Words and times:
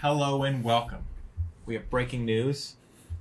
Hello 0.00 0.44
and 0.44 0.62
welcome. 0.62 1.04
We 1.66 1.74
have 1.74 1.90
breaking 1.90 2.24
news. 2.24 2.76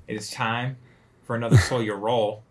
It 0.07 0.16
is 0.16 0.30
time 0.30 0.77
for 1.23 1.36
another 1.36 1.57
Slow 1.68 1.80
Your 1.80 1.98
Roll. 1.98 2.44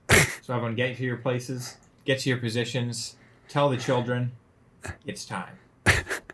So 0.42 0.54
everyone 0.54 0.74
get 0.74 0.96
to 0.96 1.02
your 1.04 1.16
places, 1.16 1.76
get 2.04 2.18
to 2.20 2.28
your 2.28 2.38
positions, 2.38 3.16
tell 3.48 3.68
the 3.68 3.76
children 3.76 4.32
it's 5.04 5.24
time. 5.24 5.58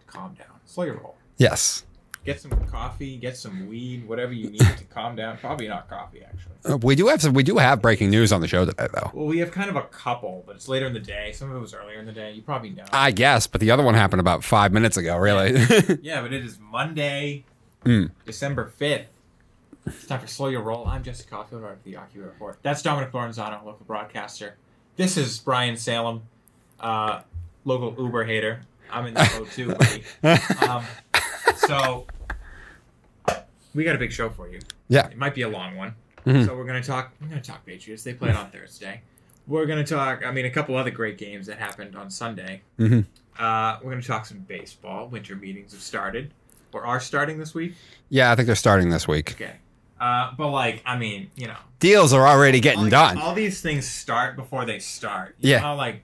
Calm 0.07 0.35
down. 0.35 0.47
Slow 0.67 0.85
your 0.85 0.95
roll. 0.97 1.17
Yes. 1.39 1.85
Get 2.25 2.41
some 2.41 2.51
coffee, 2.67 3.17
get 3.17 3.37
some 3.37 3.67
weed, 3.69 4.07
whatever 4.07 4.33
you 4.33 4.51
need 4.51 4.61
to 4.61 4.85
calm 4.85 5.17
down. 5.17 5.39
Probably 5.39 5.69
not 5.69 5.89
coffee 5.89 6.23
actually. 6.23 6.53
Uh, 6.65 6.77
We 6.77 6.95
do 6.95 7.09
have 7.09 7.21
some, 7.21 7.33
we 7.35 7.43
do 7.43 7.57
have 7.59 7.83
breaking 7.83 8.11
news 8.11 8.31
on 8.33 8.41
the 8.41 8.49
show 8.49 8.65
today, 8.65 8.87
though. 8.95 9.11
Well, 9.13 9.27
we 9.27 9.39
have 9.39 9.51
kind 9.51 9.69
of 9.69 9.77
a 9.77 9.83
couple, 9.83 10.45
but 10.47 10.55
it's 10.57 10.69
later 10.69 10.87
in 10.87 10.93
the 10.93 11.01
day. 11.01 11.33
Some 11.33 11.51
of 11.51 11.57
it 11.57 11.61
was 11.61 11.75
earlier 11.75 11.99
in 11.99 12.07
the 12.07 12.13
day. 12.13 12.33
You 12.33 12.43
probably 12.43 12.71
know. 12.71 12.85
I 12.93 13.11
guess, 13.11 13.47
but 13.47 13.61
the 13.61 13.71
other 13.71 13.83
one 13.83 13.95
happened 13.95 14.21
about 14.21 14.45
five 14.45 14.73
minutes 14.73 14.97
ago. 14.97 15.17
Really? 15.17 15.53
Yeah, 16.03 16.21
but 16.23 16.33
it 16.33 16.45
is 16.45 16.59
Monday, 16.61 17.45
Mm. 17.85 18.11
December 18.25 18.73
5th. 18.81 19.07
It's 19.87 20.07
time 20.07 20.21
for 20.21 20.27
Slow 20.29 20.49
Your 20.49 20.63
Roll. 20.63 20.87
I'm 20.87 21.03
Jesse 21.03 21.25
Caulfield, 21.29 21.63
writer 21.63 21.75
of 21.75 21.83
the 21.83 21.95
Ocu 21.95 22.25
Report. 22.25 22.57
That's 22.63 22.83
Dominic 22.83 23.11
Lorenzano, 23.13 23.65
local 23.65 23.85
broadcaster. 23.87 24.55
This 24.97 25.17
is 25.17 25.39
Brian 25.41 25.77
Salem, 25.77 26.23
uh, 26.79 27.23
local 27.65 27.95
Uber 28.03 28.25
hater. 28.25 28.61
I'm 28.91 29.07
in 29.07 29.15
the 29.15 29.31
boat 29.37 29.51
too, 29.51 29.75
buddy. 29.75 30.05
Um, 30.69 30.85
so, 31.57 32.07
we 33.75 33.83
got 33.85 33.97
a 33.97 33.99
big 33.99 34.13
show 34.13 34.29
for 34.31 34.49
you. 34.49 34.61
yeah. 34.89 35.09
It 35.09 35.17
might 35.19 35.35
be 35.35 35.43
a 35.43 35.49
long 35.49 35.77
one. 35.77 35.95
Mhm. 36.27 36.47
So 36.47 36.55
we're 36.57 36.65
gonna 36.65 36.83
talk. 36.83 37.11
We're 37.21 37.27
gonna 37.29 37.41
talk 37.41 37.67
Patriots. 37.67 38.05
They 38.05 38.15
played 38.15 38.37
on 38.37 38.51
Thursday. 38.53 39.01
We're 39.49 39.67
gonna 39.67 39.83
talk. 39.85 40.25
I 40.25 40.31
mean, 40.31 40.45
a 40.45 40.51
couple 40.51 40.77
other 40.77 40.91
great 40.93 41.19
games 41.19 41.47
that 41.49 41.59
happened 41.59 41.97
on 41.97 42.11
Sunday. 42.11 42.63
Mhm. 42.79 43.07
Uh, 43.37 43.79
we're 43.83 43.91
gonna 43.91 44.03
talk 44.03 44.27
some 44.27 44.39
baseball. 44.41 45.09
Winter 45.09 45.35
meetings 45.35 45.73
have 45.73 45.81
started, 45.81 46.31
or 46.75 46.85
are 46.87 47.01
starting 47.01 47.39
this 47.39 47.55
week. 47.55 47.75
Yeah, 48.09 48.31
I 48.33 48.35
think 48.37 48.47
they're 48.47 48.55
starting 48.57 48.91
this 48.91 49.07
week. 49.09 49.33
Okay. 49.33 49.55
Uh, 50.01 50.33
but 50.37 50.49
like, 50.51 50.83
I 50.85 50.99
mean, 50.99 51.31
you 51.37 51.47
know, 51.47 51.57
Deals 51.79 52.13
are 52.13 52.27
already 52.27 52.61
getting 52.61 52.89
done. 52.89 53.19
All 53.19 53.35
these 53.35 53.61
things 53.61 53.89
start 53.89 54.37
before 54.37 54.65
they 54.65 54.79
start. 54.79 55.37
You 55.41 55.51
Yeah. 55.53 55.61
Know 55.61 55.75
like 55.77 56.03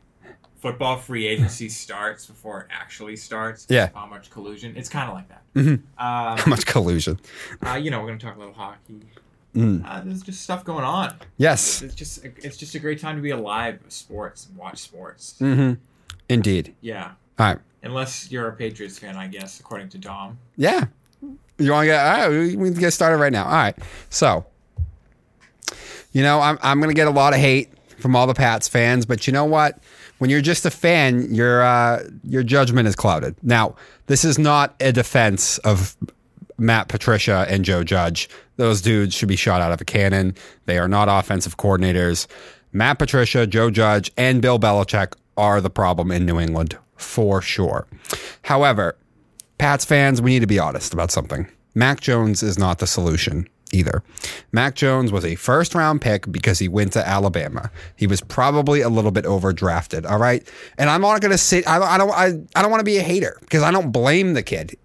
football 0.60 0.96
free 0.96 1.26
agency 1.26 1.68
starts 1.84 2.26
before 2.26 2.62
it 2.62 2.66
actually 2.70 3.16
starts. 3.16 3.66
Yeah. 3.68 3.90
How 3.94 4.06
much 4.06 4.30
collusion? 4.30 4.74
It's 4.76 4.88
kind 4.88 5.08
of 5.08 5.14
like 5.14 5.28
that. 5.28 5.42
Mhm. 5.54 5.72
Um, 5.98 6.38
How 6.38 6.46
much 6.46 6.66
collusion? 6.66 7.18
uh, 7.66 7.74
you 7.74 7.90
know, 7.90 8.00
we're 8.00 8.08
gonna 8.08 8.18
talk 8.18 8.36
a 8.36 8.38
little 8.38 8.54
hockey. 8.54 9.00
Mm. 9.56 9.84
Uh, 9.84 10.02
there's 10.04 10.22
just 10.22 10.42
stuff 10.42 10.64
going 10.64 10.84
on. 10.84 11.14
Yes. 11.36 11.82
It's 11.82 11.94
just 11.94 12.24
it's 12.24 12.56
just 12.56 12.74
a 12.74 12.78
great 12.78 13.00
time 13.00 13.16
to 13.16 13.22
be 13.22 13.30
alive 13.30 13.78
with 13.82 13.92
sports 13.92 14.46
and 14.46 14.56
watch 14.56 14.78
sports. 14.78 15.34
hmm 15.38 15.74
Indeed. 16.28 16.74
Yeah. 16.80 17.12
All 17.38 17.46
right. 17.46 17.58
Unless 17.82 18.30
you're 18.30 18.48
a 18.48 18.52
Patriots 18.52 18.98
fan, 18.98 19.16
I 19.16 19.28
guess, 19.28 19.60
according 19.60 19.88
to 19.90 19.98
Dom. 19.98 20.38
Yeah. 20.56 20.86
You 21.58 21.72
want 21.72 21.82
to 21.82 21.86
get? 21.86 22.04
All 22.04 22.30
right, 22.30 22.56
we 22.56 22.70
can 22.70 22.74
get 22.74 22.92
started 22.92 23.16
right 23.18 23.32
now. 23.32 23.44
All 23.44 23.50
right. 23.50 23.76
So, 24.10 24.44
you 26.12 26.22
know, 26.22 26.40
I'm 26.40 26.58
I'm 26.62 26.80
gonna 26.80 26.94
get 26.94 27.08
a 27.08 27.12
lot 27.12 27.34
of 27.34 27.40
hate 27.40 27.70
from 27.98 28.14
all 28.14 28.26
the 28.26 28.34
Pats 28.34 28.68
fans, 28.68 29.06
but 29.06 29.26
you 29.26 29.32
know 29.32 29.44
what? 29.44 29.78
When 30.18 30.30
you're 30.30 30.40
just 30.40 30.64
a 30.66 30.70
fan, 30.70 31.34
your 31.34 31.62
uh, 31.62 32.04
your 32.22 32.44
judgment 32.44 32.86
is 32.86 32.94
clouded. 32.94 33.34
Now, 33.42 33.74
this 34.06 34.24
is 34.24 34.38
not 34.38 34.74
a 34.80 34.92
defense 34.92 35.58
of 35.58 35.96
Matt 36.58 36.88
Patricia 36.88 37.44
and 37.48 37.64
Joe 37.64 37.82
Judge. 37.82 38.28
Those 38.56 38.80
dudes 38.80 39.14
should 39.14 39.28
be 39.28 39.36
shot 39.36 39.60
out 39.60 39.72
of 39.72 39.80
a 39.80 39.84
cannon. 39.84 40.34
They 40.66 40.78
are 40.78 40.88
not 40.88 41.08
offensive 41.08 41.56
coordinators. 41.56 42.26
Matt 42.72 42.98
Patricia, 42.98 43.46
Joe 43.46 43.70
Judge, 43.70 44.12
and 44.16 44.42
Bill 44.42 44.58
Belichick 44.58 45.14
are 45.36 45.60
the 45.60 45.70
problem 45.70 46.10
in 46.12 46.26
New 46.26 46.38
England 46.38 46.76
for 46.98 47.40
sure. 47.40 47.86
However, 48.42 48.96
Pats 49.58 49.84
fans, 49.84 50.22
we 50.22 50.30
need 50.30 50.40
to 50.40 50.46
be 50.46 50.58
honest 50.58 50.92
about 50.92 51.10
something. 51.10 51.48
Mac 51.74 52.00
Jones 52.00 52.42
is 52.42 52.58
not 52.58 52.78
the 52.78 52.86
solution 52.86 53.48
either. 53.72 54.02
Mac 54.52 54.74
Jones 54.74 55.12
was 55.12 55.24
a 55.24 55.34
first 55.34 55.74
round 55.74 56.00
pick 56.00 56.30
because 56.30 56.58
he 56.58 56.68
went 56.68 56.92
to 56.94 57.06
Alabama. 57.06 57.70
He 57.96 58.06
was 58.06 58.20
probably 58.20 58.80
a 58.80 58.88
little 58.88 59.10
bit 59.10 59.24
overdrafted. 59.24 60.08
All 60.08 60.18
right. 60.18 60.48
And 60.78 60.88
I'm 60.88 61.02
not 61.02 61.20
going 61.20 61.32
to 61.32 61.38
sit, 61.38 61.68
I, 61.68 61.78
I 61.80 61.98
don't, 61.98 62.10
I, 62.10 62.26
I 62.56 62.62
don't 62.62 62.70
want 62.70 62.80
to 62.80 62.84
be 62.84 62.98
a 62.98 63.02
hater 63.02 63.36
because 63.40 63.62
I 63.62 63.70
don't 63.70 63.90
blame 63.90 64.34
the 64.34 64.42
kid. 64.42 64.76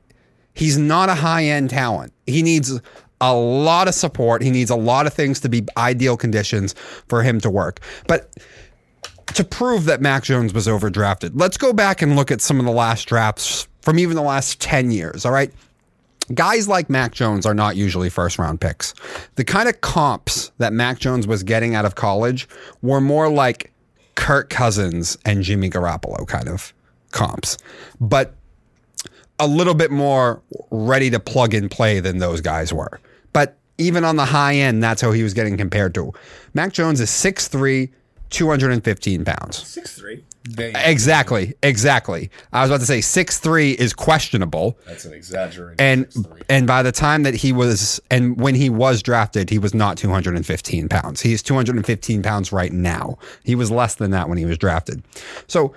He's 0.53 0.77
not 0.77 1.09
a 1.09 1.15
high 1.15 1.45
end 1.45 1.69
talent. 1.69 2.13
He 2.27 2.43
needs 2.43 2.79
a 3.21 3.33
lot 3.33 3.87
of 3.87 3.95
support. 3.95 4.41
He 4.41 4.51
needs 4.51 4.69
a 4.69 4.75
lot 4.75 5.07
of 5.07 5.13
things 5.13 5.39
to 5.41 5.49
be 5.49 5.65
ideal 5.77 6.17
conditions 6.17 6.73
for 7.07 7.23
him 7.23 7.39
to 7.41 7.49
work. 7.49 7.79
But 8.07 8.35
to 9.35 9.43
prove 9.43 9.85
that 9.85 10.01
Mac 10.01 10.23
Jones 10.23 10.53
was 10.53 10.67
overdrafted, 10.67 11.31
let's 11.33 11.57
go 11.57 11.73
back 11.73 12.01
and 12.01 12.15
look 12.15 12.31
at 12.31 12.41
some 12.41 12.59
of 12.59 12.65
the 12.65 12.71
last 12.71 13.05
drafts 13.05 13.67
from 13.81 13.99
even 13.99 14.15
the 14.15 14.21
last 14.21 14.59
10 14.61 14.91
years. 14.91 15.25
All 15.25 15.31
right. 15.31 15.51
Guys 16.33 16.69
like 16.69 16.89
Mac 16.89 17.11
Jones 17.11 17.45
are 17.45 17.53
not 17.53 17.75
usually 17.75 18.09
first 18.09 18.39
round 18.39 18.61
picks. 18.61 18.93
The 19.35 19.43
kind 19.43 19.67
of 19.67 19.81
comps 19.81 20.51
that 20.57 20.71
Mac 20.71 20.99
Jones 20.99 21.27
was 21.27 21.43
getting 21.43 21.75
out 21.75 21.83
of 21.83 21.95
college 21.95 22.47
were 22.81 23.01
more 23.01 23.29
like 23.29 23.73
Kirk 24.15 24.49
Cousins 24.49 25.17
and 25.25 25.43
Jimmy 25.43 25.69
Garoppolo 25.69 26.25
kind 26.27 26.47
of 26.47 26.73
comps, 27.11 27.57
but 27.99 28.33
a 29.39 29.47
little 29.47 29.73
bit 29.73 29.91
more 29.91 30.41
ready 30.71 31.09
to 31.09 31.19
plug 31.19 31.53
and 31.53 31.69
play 31.69 31.99
than 31.99 32.19
those 32.19 32.39
guys 32.39 32.71
were. 32.71 32.99
But 33.33 33.57
even 33.77 34.05
on 34.05 34.15
the 34.15 34.25
high 34.25 34.55
end, 34.55 34.81
that's 34.83 35.01
how 35.01 35.11
he 35.11 35.23
was 35.23 35.33
getting 35.33 35.57
compared 35.57 35.93
to. 35.95 36.13
Mac 36.53 36.71
Jones 36.71 37.01
is 37.01 37.09
6'3, 37.09 37.91
215 38.29 39.25
pounds. 39.25 39.67
Six 39.67 39.97
three. 39.97 40.23
Exactly, 40.49 41.53
exactly. 41.63 42.29
I 42.51 42.61
was 42.61 42.69
about 42.69 42.81
to 42.81 42.85
say 42.85 42.99
6'3 42.99 43.75
is 43.75 43.93
questionable. 43.93 44.77
That's 44.85 45.05
an 45.05 45.13
exaggeration. 45.13 45.79
And 45.79 46.43
and 46.49 46.67
by 46.67 46.83
the 46.83 46.91
time 46.91 47.23
that 47.23 47.33
he 47.33 47.53
was 47.53 48.01
and 48.11 48.39
when 48.39 48.53
he 48.53 48.69
was 48.69 49.01
drafted, 49.01 49.49
he 49.49 49.57
was 49.57 49.73
not 49.73 49.97
215 49.97 50.89
pounds. 50.89 51.21
He's 51.21 51.41
215 51.41 52.21
pounds 52.23 52.51
right 52.51 52.73
now. 52.73 53.17
He 53.43 53.55
was 53.55 53.71
less 53.71 53.95
than 53.95 54.11
that 54.11 54.27
when 54.27 54.37
he 54.37 54.45
was 54.45 54.57
drafted. 54.57 55.03
So 55.47 55.73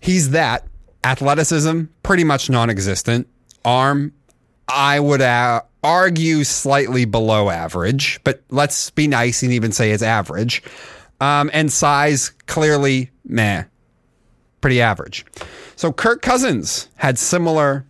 he's 0.00 0.30
that. 0.30 0.66
Athleticism, 1.04 1.84
pretty 2.02 2.24
much 2.24 2.50
non-existent. 2.50 3.28
Arm, 3.64 4.12
I 4.68 5.00
would 5.00 5.22
uh, 5.22 5.62
argue 5.82 6.44
slightly 6.44 7.06
below 7.06 7.48
average, 7.48 8.20
but 8.24 8.42
let's 8.50 8.90
be 8.90 9.06
nice 9.06 9.42
and 9.42 9.52
even 9.52 9.72
say 9.72 9.92
it's 9.92 10.02
average. 10.02 10.62
Um, 11.20 11.50
and 11.52 11.72
size, 11.72 12.30
clearly, 12.46 13.10
meh, 13.24 13.64
pretty 14.60 14.80
average. 14.80 15.24
So 15.76 15.92
Kirk 15.92 16.22
Cousins 16.22 16.88
had 16.96 17.18
similar 17.18 17.84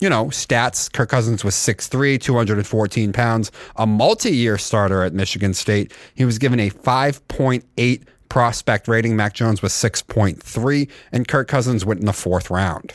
you 0.00 0.10
know, 0.10 0.26
stats. 0.26 0.92
Kirk 0.92 1.08
Cousins 1.08 1.44
was 1.44 1.54
6'3, 1.54 2.20
214 2.20 3.12
pounds, 3.12 3.50
a 3.76 3.86
multi 3.86 4.34
year 4.34 4.58
starter 4.58 5.02
at 5.02 5.14
Michigan 5.14 5.54
State. 5.54 5.92
He 6.14 6.26
was 6.26 6.38
given 6.38 6.60
a 6.60 6.68
5.8 6.68 8.02
prospect 8.28 8.88
rating. 8.88 9.16
Mac 9.16 9.32
Jones 9.32 9.62
was 9.62 9.72
6.3, 9.72 10.90
and 11.12 11.26
Kirk 11.26 11.48
Cousins 11.48 11.84
went 11.84 12.00
in 12.00 12.06
the 12.06 12.12
fourth 12.12 12.50
round. 12.50 12.92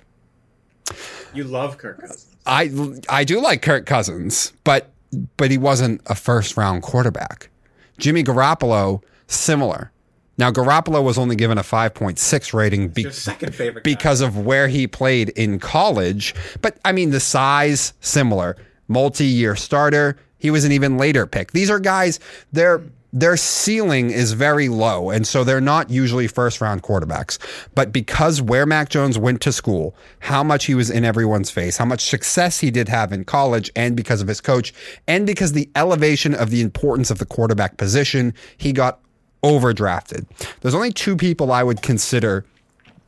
You 1.34 1.46
love 1.46 1.78
Kirk 1.78 2.02
Cousins. 2.02 2.36
I, 2.46 2.72
I 3.10 3.24
do 3.24 3.42
like 3.42 3.62
Kirk 3.62 3.86
Cousins, 3.86 4.54
but 4.64 4.92
but 5.38 5.50
he 5.50 5.58
wasn't 5.58 6.02
a 6.06 6.14
first 6.14 6.58
round 6.58 6.84
quarterback. 6.84 7.50
Jimmy 7.98 8.24
Garoppolo, 8.24 9.02
similar. 9.30 9.92
Now, 10.38 10.52
Garoppolo 10.52 11.04
was 11.04 11.18
only 11.18 11.36
given 11.36 11.58
a 11.58 11.64
5.6 11.64 12.54
rating 12.54 12.88
be- 12.90 13.12
second 13.12 13.54
favorite. 13.54 13.84
because 13.84 14.22
of 14.22 14.38
where 14.38 14.70
he 14.70 14.88
played 14.88 15.30
in 15.30 15.60
college. 15.60 16.34
But 16.62 16.80
I 16.86 16.94
mean, 16.94 17.10
the 17.10 17.20
size 17.20 17.94
similar, 18.00 18.56
multi-year 18.88 19.56
starter. 19.56 20.18
He 20.38 20.50
was 20.50 20.64
an 20.64 20.72
even 20.72 20.98
later 20.98 21.28
pick. 21.28 21.52
These 21.52 21.70
are 21.70 21.80
guys. 21.80 22.20
Their 22.54 22.82
their 23.12 23.36
ceiling 23.38 24.12
is 24.12 24.34
very 24.34 24.70
low, 24.70 25.10
and 25.10 25.26
so 25.26 25.44
they're 25.44 25.60
not 25.60 25.90
usually 25.90 26.28
first 26.28 26.62
round 26.62 26.84
quarterbacks. 26.84 27.38
But 27.74 27.92
because 27.92 28.42
where 28.42 28.66
Mac 28.66 28.90
Jones 28.90 29.18
went 29.18 29.42
to 29.42 29.52
school, 29.52 29.96
how 30.20 30.44
much 30.44 30.66
he 30.66 30.76
was 30.76 30.90
in 30.90 31.04
everyone's 31.04 31.50
face, 31.50 31.76
how 31.78 31.86
much 31.86 32.06
success 32.06 32.60
he 32.60 32.70
did 32.70 32.88
have 32.88 33.12
in 33.12 33.26
college, 33.26 33.72
and 33.76 33.98
because 33.98 34.22
of 34.22 34.28
his 34.28 34.40
coach, 34.40 34.74
and 35.08 35.26
because 35.26 35.54
the 35.54 35.70
elevation 35.76 36.36
of 36.36 36.52
the 36.52 36.62
importance 36.62 37.10
of 37.10 37.18
the 37.18 37.26
quarterback 37.26 37.78
position, 37.78 38.34
he 38.58 38.72
got 38.72 39.00
overdrafted. 39.44 40.26
There's 40.62 40.76
only 40.76 40.92
two 40.92 41.16
people 41.16 41.52
I 41.52 41.64
would 41.64 41.82
consider 41.82 42.46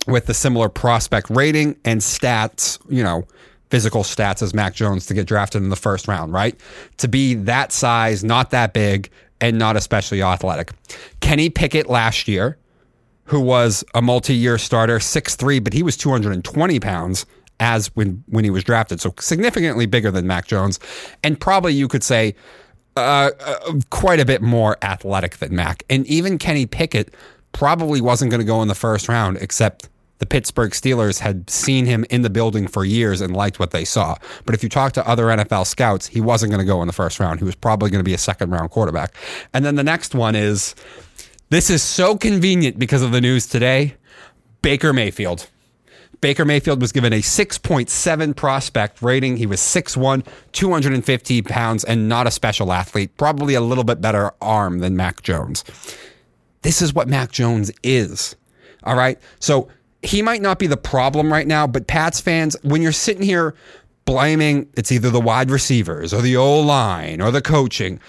with 0.08 0.26
the 0.26 0.34
similar 0.34 0.70
prospect 0.70 1.30
rating 1.30 1.76
and 1.86 2.02
stats, 2.02 2.80
you 2.90 3.04
know, 3.04 3.28
physical 3.70 4.04
stats 4.04 4.42
as 4.42 4.54
Mac 4.54 4.74
Jones 4.74 5.06
to 5.06 5.14
get 5.14 5.28
drafted 5.28 5.62
in 5.64 5.70
the 5.70 5.76
first 5.76 6.08
round, 6.08 6.34
right? 6.34 6.60
To 6.98 7.08
be 7.08 7.36
that 7.36 7.72
size, 7.72 8.24
not 8.24 8.50
that 8.52 8.74
big, 8.74 9.10
and 9.40 9.58
not 9.58 9.76
especially 9.78 10.22
athletic. 10.22 10.72
Kenny 11.22 11.50
Pickett 11.50 11.90
last 11.90 12.28
year, 12.28 12.58
who 13.26 13.40
was 13.40 13.84
a 13.94 14.02
multi-year 14.02 14.58
starter, 14.58 15.00
6'3", 15.00 15.64
but 15.64 15.74
he 15.74 15.84
was 15.84 15.96
220 15.96 16.80
pounds 16.80 17.26
as 17.62 17.88
when 17.96 18.24
when 18.28 18.44
he 18.44 18.50
was 18.50 18.64
drafted, 18.64 19.00
so 19.00 19.14
significantly 19.20 19.86
bigger 19.86 20.10
than 20.12 20.26
Mac 20.26 20.48
Jones, 20.48 20.80
and 21.24 21.40
probably 21.40 21.74
you 21.74 21.88
could 21.88 22.04
say 22.04 22.36
uh, 22.96 23.32
uh, 23.40 23.74
quite 23.90 24.20
a 24.20 24.26
bit 24.26 24.42
more 24.42 24.78
athletic 24.82 25.38
than 25.38 25.56
Mac. 25.56 25.84
And 25.90 26.06
even 26.08 26.38
Kenny 26.38 26.66
Pickett 26.66 27.14
probably 27.52 28.02
wasn't 28.02 28.32
going 28.32 28.42
to 28.42 28.46
go 28.46 28.62
in 28.62 28.68
the 28.68 28.76
first 28.76 29.08
round, 29.08 29.38
except 29.38 29.90
the 30.20 30.26
Pittsburgh 30.26 30.72
Steelers 30.72 31.20
had 31.20 31.50
seen 31.50 31.86
him 31.86 32.06
in 32.10 32.22
the 32.22 32.30
building 32.30 32.68
for 32.68 32.86
years 32.86 33.22
and 33.22 33.36
liked 33.36 33.60
what 33.60 33.72
they 33.72 33.84
saw. 33.84 34.16
But 34.46 34.54
if 34.54 34.62
you 34.62 34.70
talk 34.70 34.94
to 34.94 35.08
other 35.08 35.26
NFL 35.26 35.66
scouts, 35.66 36.06
he 36.06 36.22
wasn't 36.22 36.52
going 36.52 36.60
to 36.60 36.66
go 36.66 36.82
in 36.82 36.88
the 36.88 36.94
first 36.94 37.20
round. 37.20 37.40
He 37.40 37.46
was 37.46 37.56
probably 37.56 37.90
going 37.90 38.02
to 38.02 38.08
be 38.08 38.14
a 38.14 38.20
second 38.20 38.52
round 38.52 38.70
quarterback. 38.70 39.16
And 39.54 39.66
then 39.66 39.76
the 39.76 39.84
next 39.84 40.14
one 40.14 40.36
is 40.36 40.76
this 41.50 41.70
is 41.72 41.82
so 41.82 42.16
convenient 42.16 42.78
because 42.78 43.02
of 43.02 43.12
the 43.12 43.20
news 43.20 43.48
today 43.48 43.96
Baker 44.62 44.94
Mayfield. 44.94 45.50
Baker 46.22 46.46
Mayfield 46.46 46.80
was 46.80 46.92
given 46.92 47.14
a 47.14 47.22
6.7 47.22 48.36
prospect 48.36 49.02
rating. 49.02 49.38
He 49.38 49.48
was 49.48 49.60
6'1, 49.60 50.26
250 50.52 51.42
pounds, 51.42 51.84
and 51.84 52.08
not 52.08 52.28
a 52.28 52.32
special 52.32 52.72
athlete. 52.72 53.18
Probably 53.18 53.56
a 53.56 53.62
little 53.62 53.84
bit 53.84 54.00
better 54.00 54.32
arm 54.40 54.80
than 54.80 54.96
Mac 54.96 55.24
Jones. 55.24 55.64
This 56.62 56.82
is 56.82 56.94
what 56.94 57.08
Mac 57.08 57.32
Jones 57.32 57.72
is. 57.82 58.36
All 58.84 58.96
right. 58.96 59.20
So 59.40 59.68
he 60.04 60.22
might 60.22 60.42
not 60.42 60.60
be 60.60 60.68
the 60.68 60.78
problem 60.78 61.34
right 61.34 61.48
now, 61.48 61.66
but 61.66 61.88
Pats 61.88 62.22
fans, 62.22 62.56
when 62.62 62.82
you're 62.82 62.92
sitting 62.92 63.24
here 63.24 63.56
blaming 64.06 64.68
it's 64.76 64.92
either 64.92 65.10
the 65.10 65.22
wide 65.22 65.52
receivers 65.52 66.14
or 66.14 66.22
the 66.22 66.36
O 66.36 66.60
line 66.60 67.22
or 67.22 67.32
the 67.32 67.42
coaching, 67.42 68.00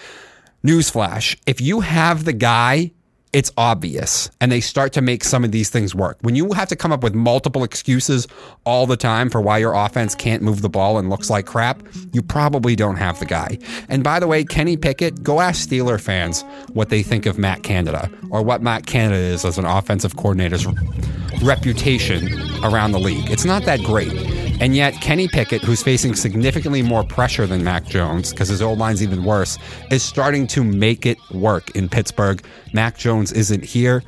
newsflash, 0.63 1.37
if 1.45 1.61
you 1.61 1.81
have 1.81 2.25
the 2.25 2.33
guy 2.33 2.91
it's 3.33 3.51
obvious 3.57 4.29
and 4.39 4.51
they 4.51 4.61
start 4.61 4.93
to 4.93 5.01
make 5.01 5.23
some 5.23 5.43
of 5.43 5.51
these 5.51 5.69
things 5.69 5.95
work. 5.95 6.17
When 6.21 6.35
you 6.35 6.53
have 6.53 6.69
to 6.69 6.75
come 6.75 6.91
up 6.91 7.03
with 7.03 7.15
multiple 7.15 7.63
excuses 7.63 8.27
all 8.63 8.85
the 8.85 8.95
time 8.95 9.29
for 9.29 9.41
why 9.41 9.57
your 9.57 9.73
offense 9.73 10.13
can't 10.13 10.43
move 10.43 10.61
the 10.61 10.69
ball 10.69 10.99
and 10.99 11.09
looks 11.09 11.29
like 11.31 11.47
crap, 11.47 11.81
you 12.13 12.21
probably 12.21 12.75
don't 12.75 12.97
have 12.97 13.19
the 13.19 13.25
guy. 13.25 13.57
And 13.89 14.03
by 14.03 14.19
the 14.19 14.27
way, 14.27 14.43
Kenny 14.43 14.77
Pickett, 14.77 15.23
go 15.23 15.41
ask 15.41 15.67
Steeler 15.67 15.99
fans 15.99 16.43
what 16.73 16.89
they 16.89 17.01
think 17.01 17.25
of 17.25 17.39
Matt 17.39 17.63
Canada 17.63 18.09
or 18.29 18.43
what 18.43 18.61
Matt 18.61 18.85
Canada 18.85 19.19
is 19.19 19.43
as 19.43 19.57
an 19.57 19.65
offensive 19.65 20.15
coordinator's 20.15 20.67
reputation 21.41 22.31
around 22.63 22.91
the 22.91 22.99
league. 22.99 23.31
It's 23.31 23.45
not 23.45 23.65
that 23.65 23.81
great. 23.81 24.42
And 24.59 24.75
yet, 24.75 24.93
Kenny 25.01 25.27
Pickett, 25.27 25.61
who's 25.61 25.83
facing 25.83 26.15
significantly 26.15 26.81
more 26.81 27.03
pressure 27.03 27.45
than 27.45 27.63
Mac 27.63 27.85
Jones, 27.85 28.31
because 28.31 28.47
his 28.47 28.61
old 28.61 28.79
line's 28.79 29.03
even 29.03 29.23
worse, 29.23 29.57
is 29.91 30.03
starting 30.03 30.47
to 30.47 30.63
make 30.63 31.05
it 31.05 31.17
work 31.31 31.75
in 31.75 31.89
Pittsburgh. 31.89 32.45
Mac 32.71 32.97
Jones 32.97 33.31
isn't 33.33 33.65
here. 33.65 34.03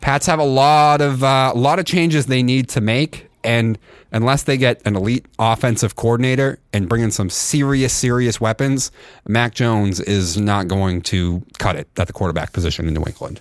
Pats 0.00 0.26
have 0.26 0.38
a 0.38 0.44
lot 0.44 1.00
of 1.00 1.24
uh, 1.24 1.52
a 1.54 1.58
lot 1.58 1.78
of 1.78 1.84
changes 1.84 2.26
they 2.26 2.42
need 2.42 2.68
to 2.70 2.80
make, 2.80 3.28
and 3.42 3.76
unless 4.12 4.44
they 4.44 4.56
get 4.56 4.80
an 4.86 4.94
elite 4.94 5.26
offensive 5.38 5.96
coordinator 5.96 6.58
and 6.72 6.88
bring 6.88 7.02
in 7.02 7.10
some 7.10 7.28
serious, 7.28 7.92
serious 7.92 8.40
weapons, 8.40 8.92
Mac 9.26 9.54
Jones 9.54 9.98
is 10.00 10.36
not 10.36 10.68
going 10.68 11.00
to 11.02 11.42
cut 11.58 11.76
it 11.76 11.88
at 11.96 12.06
the 12.06 12.12
quarterback 12.12 12.52
position 12.52 12.86
in 12.86 12.94
New 12.94 13.04
England. 13.04 13.40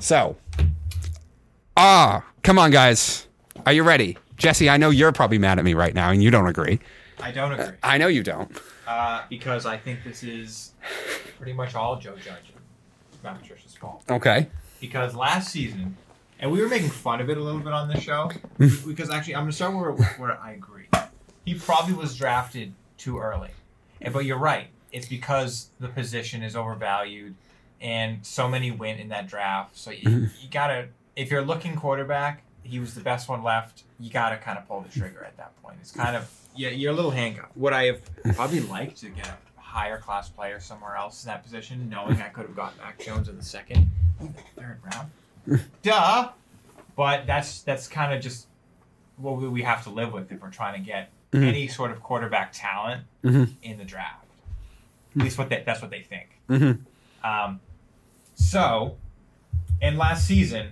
So, 0.00 0.36
ah, 1.76 2.24
come 2.42 2.58
on, 2.58 2.70
guys, 2.70 3.28
are 3.66 3.72
you 3.72 3.82
ready? 3.82 4.16
Jesse, 4.40 4.70
I 4.70 4.78
know 4.78 4.88
you're 4.88 5.12
probably 5.12 5.38
mad 5.38 5.58
at 5.58 5.64
me 5.66 5.74
right 5.74 5.94
now 5.94 6.10
and 6.10 6.22
you 6.22 6.30
don't 6.30 6.46
agree. 6.46 6.80
I 7.20 7.30
don't 7.30 7.52
agree. 7.52 7.76
I 7.82 7.98
know 7.98 8.06
you 8.06 8.22
don't. 8.22 8.50
Uh, 8.86 9.22
because 9.28 9.66
I 9.66 9.76
think 9.76 10.02
this 10.02 10.22
is 10.22 10.72
pretty 11.36 11.52
much 11.52 11.74
all 11.74 11.96
Joe 11.96 12.16
Judge 12.16 12.50
and 12.54 13.22
Matt 13.22 13.40
Patricia's 13.40 13.74
fault. 13.74 14.02
Okay. 14.10 14.48
Because 14.80 15.14
last 15.14 15.50
season, 15.50 15.94
and 16.38 16.50
we 16.50 16.62
were 16.62 16.68
making 16.68 16.88
fun 16.88 17.20
of 17.20 17.28
it 17.28 17.36
a 17.36 17.42
little 17.42 17.60
bit 17.60 17.74
on 17.74 17.88
this 17.88 18.02
show, 18.02 18.30
because 18.58 19.10
actually, 19.10 19.34
I'm 19.34 19.42
going 19.42 19.50
to 19.50 19.56
start 19.56 19.74
where, 19.74 19.92
where 19.92 20.40
I 20.40 20.52
agree. 20.52 20.88
He 21.44 21.54
probably 21.54 21.92
was 21.92 22.16
drafted 22.16 22.72
too 22.96 23.18
early. 23.18 23.50
And, 24.00 24.14
but 24.14 24.24
you're 24.24 24.38
right. 24.38 24.68
It's 24.90 25.06
because 25.06 25.68
the 25.78 25.88
position 25.88 26.42
is 26.42 26.56
overvalued 26.56 27.34
and 27.80 28.24
so 28.24 28.48
many 28.48 28.70
went 28.70 29.00
in 29.00 29.08
that 29.08 29.26
draft. 29.26 29.76
So 29.76 29.90
you, 29.90 30.28
you 30.40 30.48
got 30.50 30.68
to, 30.68 30.88
if 31.14 31.30
you're 31.30 31.44
looking 31.44 31.76
quarterback, 31.76 32.42
he 32.62 32.78
was 32.78 32.94
the 32.94 33.00
best 33.00 33.28
one 33.28 33.42
left. 33.42 33.84
You 33.98 34.10
got 34.10 34.30
to 34.30 34.36
kind 34.36 34.58
of 34.58 34.66
pull 34.68 34.80
the 34.80 34.88
trigger 34.88 35.24
at 35.24 35.36
that 35.36 35.60
point. 35.62 35.76
It's 35.80 35.92
kind 35.92 36.16
of 36.16 36.30
yeah, 36.56 36.70
you're 36.70 36.92
a 36.92 36.96
little 36.96 37.10
handcuffed. 37.12 37.56
Would 37.56 37.72
I 37.72 37.86
have 37.86 38.00
probably 38.34 38.60
liked 38.60 38.98
to 38.98 39.08
get 39.10 39.28
a 39.28 39.60
higher 39.60 39.98
class 39.98 40.28
player 40.28 40.58
somewhere 40.60 40.96
else 40.96 41.24
in 41.24 41.28
that 41.28 41.42
position, 41.44 41.88
knowing 41.88 42.20
I 42.20 42.28
could 42.28 42.46
have 42.46 42.56
got 42.56 42.76
Mac 42.78 42.98
Jones 42.98 43.28
in 43.28 43.36
the 43.36 43.44
second, 43.44 43.88
third 44.56 44.78
round? 44.92 45.62
Duh. 45.82 46.30
But 46.96 47.26
that's 47.26 47.62
that's 47.62 47.86
kind 47.88 48.12
of 48.12 48.20
just 48.20 48.46
what 49.16 49.36
we 49.40 49.62
have 49.62 49.84
to 49.84 49.90
live 49.90 50.12
with 50.12 50.30
if 50.32 50.40
we're 50.42 50.50
trying 50.50 50.80
to 50.82 50.84
get 50.86 51.10
Mhm. 51.32 51.46
any 51.46 51.68
sort 51.68 51.92
of 51.92 52.02
quarterback 52.02 52.50
talent 52.52 53.04
Mhm. 53.22 53.52
in 53.62 53.78
the 53.78 53.84
draft. 53.84 54.26
At 55.14 55.22
least 55.22 55.38
what 55.38 55.48
they, 55.48 55.62
that's 55.64 55.80
what 55.80 55.90
they 55.90 56.02
think. 56.02 56.40
Mhm. 56.48 56.80
Um, 57.22 57.60
so, 58.34 58.96
in 59.80 59.96
last 59.96 60.26
season, 60.26 60.70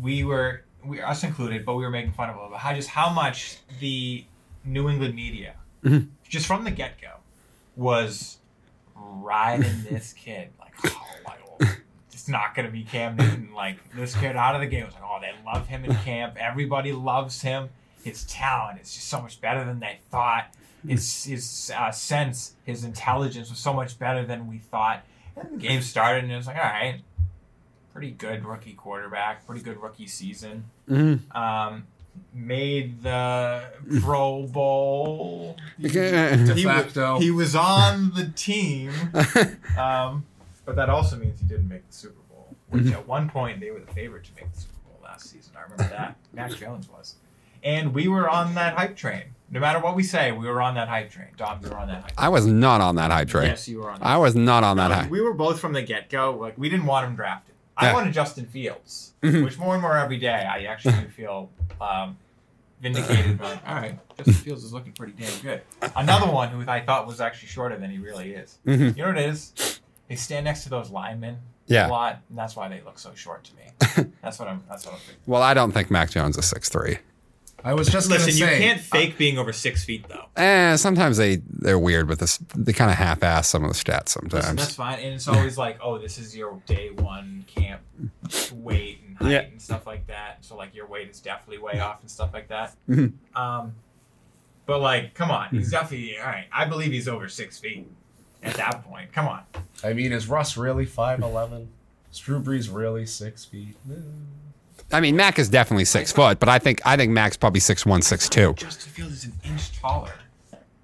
we 0.00 0.24
were, 0.24 0.62
we 0.88 1.00
us 1.00 1.22
included, 1.24 1.64
but 1.64 1.74
we 1.74 1.84
were 1.84 1.90
making 1.90 2.12
fun 2.12 2.30
of 2.30 2.36
a 2.36 2.38
little 2.38 2.50
bit. 2.52 2.58
How 2.60 2.74
just 2.74 2.88
how 2.88 3.10
much 3.10 3.58
the 3.80 4.24
New 4.64 4.88
England 4.88 5.14
media, 5.14 5.54
Mhm. 5.84 6.08
just 6.28 6.46
from 6.46 6.64
the 6.64 6.70
get 6.70 7.00
go, 7.00 7.12
was 7.76 8.38
riding 8.94 9.84
this 9.88 10.12
kid 10.12 10.50
like, 10.58 10.74
oh, 10.84 11.06
oh, 11.60 11.66
it's 12.12 12.28
not 12.28 12.54
gonna 12.54 12.70
be 12.70 12.82
Cam 12.84 13.16
Newton. 13.16 13.52
Like 13.54 13.76
this 13.94 14.14
kid 14.16 14.36
out 14.36 14.54
of 14.54 14.60
the 14.60 14.66
game 14.66 14.84
was 14.86 14.94
like, 14.94 15.04
oh, 15.04 15.18
they 15.20 15.32
love 15.44 15.66
him 15.68 15.84
in 15.84 15.94
camp. 15.96 16.36
Everybody 16.38 16.92
loves 16.92 17.42
him. 17.42 17.68
His 18.04 18.24
talent 18.24 18.80
is 18.80 18.92
just 18.94 19.08
so 19.08 19.20
much 19.20 19.40
better 19.40 19.64
than 19.64 19.80
they 19.80 19.98
thought. 20.10 20.46
His 20.86 21.24
his 21.24 21.72
uh, 21.76 21.90
sense, 21.90 22.54
his 22.64 22.84
intelligence 22.84 23.50
was 23.50 23.58
so 23.58 23.72
much 23.72 23.98
better 23.98 24.24
than 24.24 24.46
we 24.48 24.58
thought. 24.58 25.04
And 25.36 25.52
the 25.52 25.56
game 25.56 25.82
started, 25.82 26.24
and 26.24 26.32
it 26.32 26.36
was 26.36 26.46
like, 26.46 26.56
all 26.56 26.62
right, 26.62 27.00
pretty 27.98 28.12
good 28.12 28.44
rookie 28.44 28.74
quarterback, 28.74 29.44
pretty 29.44 29.60
good 29.60 29.82
rookie 29.82 30.06
season. 30.06 30.62
Mhm. 30.88 31.34
Um, 31.34 31.84
made 32.32 33.02
the 33.02 33.64
Pro 34.02 34.46
Bowl. 34.46 35.56
He, 35.78 35.88
De 35.88 36.62
facto. 36.62 37.18
he 37.18 37.30
was 37.32 37.56
on 37.56 38.12
the 38.14 38.28
team, 38.36 38.92
um, 39.78 40.24
but 40.64 40.76
that 40.76 40.88
also 40.88 41.16
means 41.16 41.40
he 41.40 41.46
didn't 41.46 41.68
make 41.68 41.86
the 41.88 41.92
Super 41.94 42.20
Bowl. 42.30 42.54
Which 42.68 42.84
Mhm. 42.84 42.92
at 42.92 43.08
one 43.08 43.28
point 43.28 43.58
they 43.60 43.70
were 43.72 43.80
the 43.80 43.92
favorite 43.92 44.24
to 44.26 44.30
make 44.36 44.52
the 44.52 44.60
Super 44.60 44.74
Bowl 44.86 45.00
last 45.02 45.28
season. 45.28 45.54
I 45.58 45.62
remember 45.62 45.84
that. 45.96 46.16
Mac 46.32 46.52
Jones 46.52 46.88
was, 46.88 47.16
and 47.64 47.92
we 47.94 48.06
were 48.06 48.28
on 48.28 48.54
that 48.54 48.74
hype 48.74 48.96
train. 48.96 49.24
No 49.50 49.58
matter 49.60 49.78
what 49.80 49.96
we 49.96 50.02
say, 50.02 50.30
we 50.30 50.46
were 50.46 50.60
on 50.60 50.74
that 50.74 50.88
hype 50.88 51.10
train. 51.10 51.28
Dom, 51.36 51.60
you 51.62 51.70
were 51.70 51.78
on 51.78 51.88
that 51.88 52.02
hype. 52.02 52.12
I 52.18 52.28
was 52.28 52.46
not 52.46 52.80
on 52.80 52.96
that 52.96 53.10
hype 53.10 53.28
train. 53.28 53.46
Yes, 53.46 53.66
you 53.68 53.78
were 53.78 53.90
on. 53.90 53.98
That. 53.98 54.06
I 54.06 54.16
was 54.18 54.34
not 54.36 54.62
on 54.62 54.76
that 54.76 54.88
No, 54.88 54.94
hype. 54.94 55.10
We 55.10 55.20
were 55.20 55.32
both 55.34 55.58
from 55.58 55.72
the 55.72 55.82
get 55.82 56.10
go. 56.10 56.36
Like 56.36 56.58
we 56.58 56.68
didn't 56.68 56.86
want 56.86 57.06
him 57.06 57.16
drafted. 57.16 57.47
I 57.80 57.86
Yeah. 57.86 57.94
wanted 57.94 58.12
Justin 58.12 58.46
Fields, 58.46 59.14
Mhm. 59.22 59.44
which 59.44 59.56
more 59.58 59.74
and 59.74 59.82
more 59.82 59.96
every 59.96 60.18
day 60.18 60.34
I 60.44 60.64
actually 60.64 60.94
do 61.00 61.08
feel 61.08 61.50
um, 61.80 62.18
vindicated. 62.82 63.40
Like, 63.40 63.60
all 63.68 63.74
right, 63.76 63.98
Justin 64.16 64.34
Fields 64.34 64.64
is 64.64 64.72
looking 64.72 64.92
pretty 64.92 65.12
damn 65.12 65.38
good. 65.40 65.62
Another 65.96 66.30
one 66.30 66.48
who 66.48 66.68
I 66.68 66.80
thought 66.80 67.06
was 67.06 67.20
actually 67.20 67.48
shorter 67.48 67.76
than 67.76 67.90
he 67.90 67.98
really 67.98 68.32
is. 68.34 68.58
Mhm. 68.66 68.96
You 68.96 69.02
know 69.02 69.08
what 69.10 69.18
it 69.18 69.28
is? 69.30 69.80
They 70.08 70.16
stand 70.16 70.44
next 70.44 70.64
to 70.64 70.70
those 70.70 70.90
linemen 70.90 71.38
Yeah. 71.66 71.86
a 71.86 71.90
lot, 71.90 72.20
and 72.28 72.36
that's 72.38 72.56
why 72.56 72.68
they 72.68 72.80
look 72.80 72.98
so 72.98 73.14
short 73.14 73.44
to 73.44 73.54
me. 73.54 73.62
That's 74.22 74.38
what 74.38 74.48
I'm. 74.48 74.62
That's 74.68 74.84
what 74.86 74.94
I'm 74.94 75.00
thinking. 75.00 75.22
Well, 75.26 75.42
I 75.42 75.54
don't 75.54 75.70
think 75.72 75.90
Mac 75.90 76.10
Jones 76.10 76.36
is 76.36 76.46
six 76.46 76.68
three. 76.68 76.98
I 77.64 77.74
was 77.74 77.88
just 77.88 78.08
Listen, 78.08 78.38
gonna 78.38 78.52
you 78.52 78.58
can't 78.58 78.80
fake 78.80 79.18
being 79.18 79.36
over 79.36 79.52
six 79.52 79.84
feet 79.84 80.06
though. 80.08 80.26
Eh, 80.36 80.76
sometimes 80.76 81.16
they 81.16 81.42
they're 81.48 81.78
weird 81.78 82.08
with 82.08 82.20
this. 82.20 82.38
They 82.54 82.72
kind 82.72 82.90
of 82.90 82.96
half 82.96 83.22
ass 83.24 83.48
some 83.48 83.64
of 83.64 83.70
the 83.70 83.74
stats 83.76 84.14
Listen, 84.16 84.30
sometimes. 84.30 84.56
that's 84.60 84.74
fine, 84.76 85.00
and 85.00 85.14
it's 85.14 85.26
always 85.26 85.58
like, 85.58 85.78
oh, 85.82 85.98
this 85.98 86.18
is 86.18 86.36
your 86.36 86.62
day 86.66 86.90
one 86.90 87.44
camp 87.52 87.80
weight 88.52 89.00
and 89.06 89.18
height 89.18 89.30
Yeah. 89.30 89.38
and 89.40 89.60
stuff 89.60 89.86
like 89.86 90.06
that. 90.06 90.44
So 90.44 90.56
like 90.56 90.74
your 90.74 90.86
weight 90.86 91.10
is 91.10 91.20
definitely 91.20 91.58
way 91.58 91.80
off 91.80 92.00
and 92.00 92.08
stuff 92.10 92.30
like 92.32 92.46
that. 92.48 92.76
Mhm. 92.88 93.14
Um, 93.34 93.74
but 94.66 94.80
like, 94.80 95.14
come 95.14 95.30
on, 95.32 95.48
he's 95.50 95.70
definitely 95.72 96.16
all 96.18 96.26
right. 96.26 96.46
I 96.52 96.64
believe 96.66 96.92
he's 96.92 97.08
over 97.08 97.28
six 97.28 97.58
feet 97.58 97.90
at 98.42 98.54
that 98.54 98.84
point. 98.84 99.12
Come 99.12 99.26
on, 99.26 99.40
I 99.82 99.94
mean, 99.94 100.12
is 100.12 100.28
Russ 100.28 100.56
really 100.56 100.86
five 100.86 101.20
eleven? 101.22 101.70
Is 102.12 102.20
Drew 102.20 102.40
Brees 102.40 102.72
really 102.74 103.04
six 103.04 103.44
feet? 103.44 103.76
I 104.92 105.00
mean, 105.00 105.16
Mac 105.16 105.38
is 105.38 105.48
definitely 105.48 105.84
six 105.84 106.12
foot, 106.12 106.40
but 106.40 106.48
I 106.48 106.58
think 106.58 106.80
I 106.86 106.96
think 106.96 107.12
Mac's 107.12 107.36
probably 107.36 107.60
six 107.60 107.84
one, 107.84 108.02
six 108.02 108.28
two. 108.28 108.54
Justin 108.54 108.92
Fields 108.92 109.12
is 109.12 109.24
an 109.26 109.32
inch 109.44 109.78
taller 109.78 110.12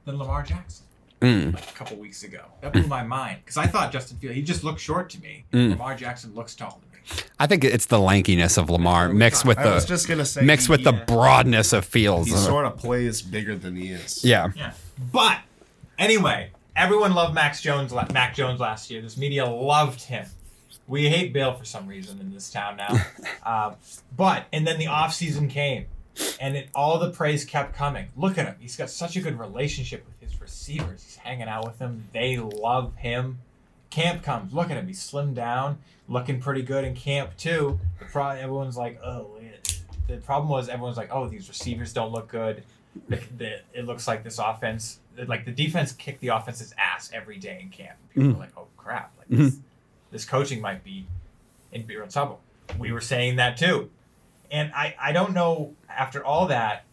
than 0.04 0.18
Lamar 0.18 0.42
Jackson. 0.42 0.84
Mm. 1.20 1.54
Like 1.54 1.70
a 1.70 1.73
couple 1.73 1.96
weeks 1.96 2.23
ago, 2.23 2.44
that 2.61 2.73
blew 2.73 2.87
my 2.87 3.02
mind 3.02 3.38
because 3.42 3.56
I 3.56 3.66
thought 3.66 3.92
Justin 3.92 4.18
Fields 4.18 4.37
he 4.37 4.42
just 4.42 4.62
looked 4.62 4.80
short 4.80 5.08
to 5.11 5.20
me. 5.23 5.44
Mm. 5.52 5.70
Lamar 5.70 5.94
Jackson 5.94 6.34
looks 6.34 6.54
tall 6.54 6.82
to 6.82 7.14
me. 7.16 7.23
I 7.38 7.46
think 7.46 7.64
it's 7.64 7.87
the 7.87 7.99
lankiness 7.99 8.58
of 8.58 8.68
Lamar 8.68 9.08
mixed 9.08 9.44
with 9.44 9.58
I 9.58 9.75
was 9.75 9.84
the 9.84 9.88
just 9.88 10.08
gonna 10.08 10.25
say 10.25 10.42
mixed 10.42 10.66
he, 10.66 10.73
with 10.73 10.84
the 10.84 10.92
yeah. 10.92 11.04
broadness 11.04 11.73
of 11.73 11.84
Fields. 11.87 12.28
he 12.28 12.37
sort 12.37 12.66
of 12.66 12.76
plays 12.76 13.23
bigger 13.23 13.56
than 13.56 13.76
he 13.76 13.88
is. 13.88 14.23
yeah. 14.25 14.49
Yeah. 14.54 14.73
But 15.12 15.38
anyway, 15.99 16.50
everyone 16.76 17.14
loved 17.14 17.34
Max 17.34 17.61
Jones. 17.61 17.92
Mac 18.12 18.34
Jones 18.34 18.61
last 18.61 18.90
year. 18.90 19.00
This 19.00 19.16
media 19.16 19.46
loved 19.46 20.02
him. 20.02 20.26
We 20.87 21.09
hate 21.09 21.33
Bill 21.33 21.55
for 21.55 21.64
some 21.64 21.87
reason 21.87 22.21
in 22.21 22.33
this 22.33 22.50
town 22.50 22.76
now. 22.76 22.95
um, 23.45 23.76
but 24.17 24.47
and 24.53 24.67
then 24.67 24.79
the 24.79 24.87
off 24.88 25.14
season 25.14 25.49
came, 25.49 25.87
and 26.41 26.57
it, 26.57 26.69
all 26.75 26.99
the 26.99 27.11
praise 27.11 27.45
kept 27.45 27.75
coming. 27.75 28.09
Look 28.17 28.37
at 28.38 28.47
him. 28.47 28.57
He's 28.61 28.76
got 28.76 28.91
such 28.91 29.17
a 29.17 29.21
good 29.21 29.38
relationship 29.38 30.05
with 30.07 30.21
his 30.31 30.41
receivers. 30.41 31.03
He's 31.03 31.17
hanging 31.17 31.49
out 31.49 31.64
with 31.64 31.79
them. 31.79 32.05
They 32.12 32.37
love 32.38 32.95
him. 32.97 33.38
Camp 33.91 34.23
comes. 34.23 34.53
Look 34.53 34.71
at 34.71 34.76
him. 34.76 34.87
He's 34.88 35.00
slimmed 35.00 35.35
down, 35.35 35.79
looking 36.09 36.41
pretty 36.41 36.62
good 36.62 36.85
in 36.85 36.95
camp 36.95 37.37
too. 37.37 37.79
The 38.00 38.05
pro- 38.07 38.31
everyone's 38.31 38.76
like, 38.76 39.00
oh, 39.03 39.37
at 39.41 39.79
the 40.09 40.17
problem 40.19 40.50
was 40.50 40.69
everyone's 40.69 40.97
like, 40.97 41.11
oh, 41.12 41.29
these 41.29 41.49
receivers 41.49 41.93
don't 41.93 42.12
look 42.12 42.29
good. 42.29 42.64
The, 43.09 43.21
the, 43.38 43.61
it 43.73 43.87
looks 43.87 44.07
like 44.07 44.23
this 44.23 44.38
offense, 44.38 45.00
like 45.26 45.45
the 45.45 45.50
defense 45.53 45.93
kicked 45.93 46.21
the 46.21 46.29
offense's 46.29 46.75
ass 46.76 47.11
every 47.12 47.38
day 47.38 47.59
in 47.62 47.71
camp. 47.71 47.97
People 48.12 48.31
Mhm. 48.31 48.35
were 48.35 48.41
like, 48.41 48.53
oh 48.57 48.67
crap, 48.76 49.12
like 49.19 49.29
this, 49.29 49.57
this 50.14 50.25
coaching 50.25 50.61
might 50.61 50.85
be 50.85 51.06
in 51.73 51.85
real 51.88 52.06
trouble. 52.06 52.40
We 52.78 52.92
were 52.92 53.00
saying 53.00 53.35
that 53.37 53.56
too, 53.56 53.90
and 54.50 54.73
I 54.73 54.94
I 54.99 55.11
don't 55.12 55.35
know 55.35 55.75
after 55.90 56.25
all 56.25 56.47
that, 56.47 56.85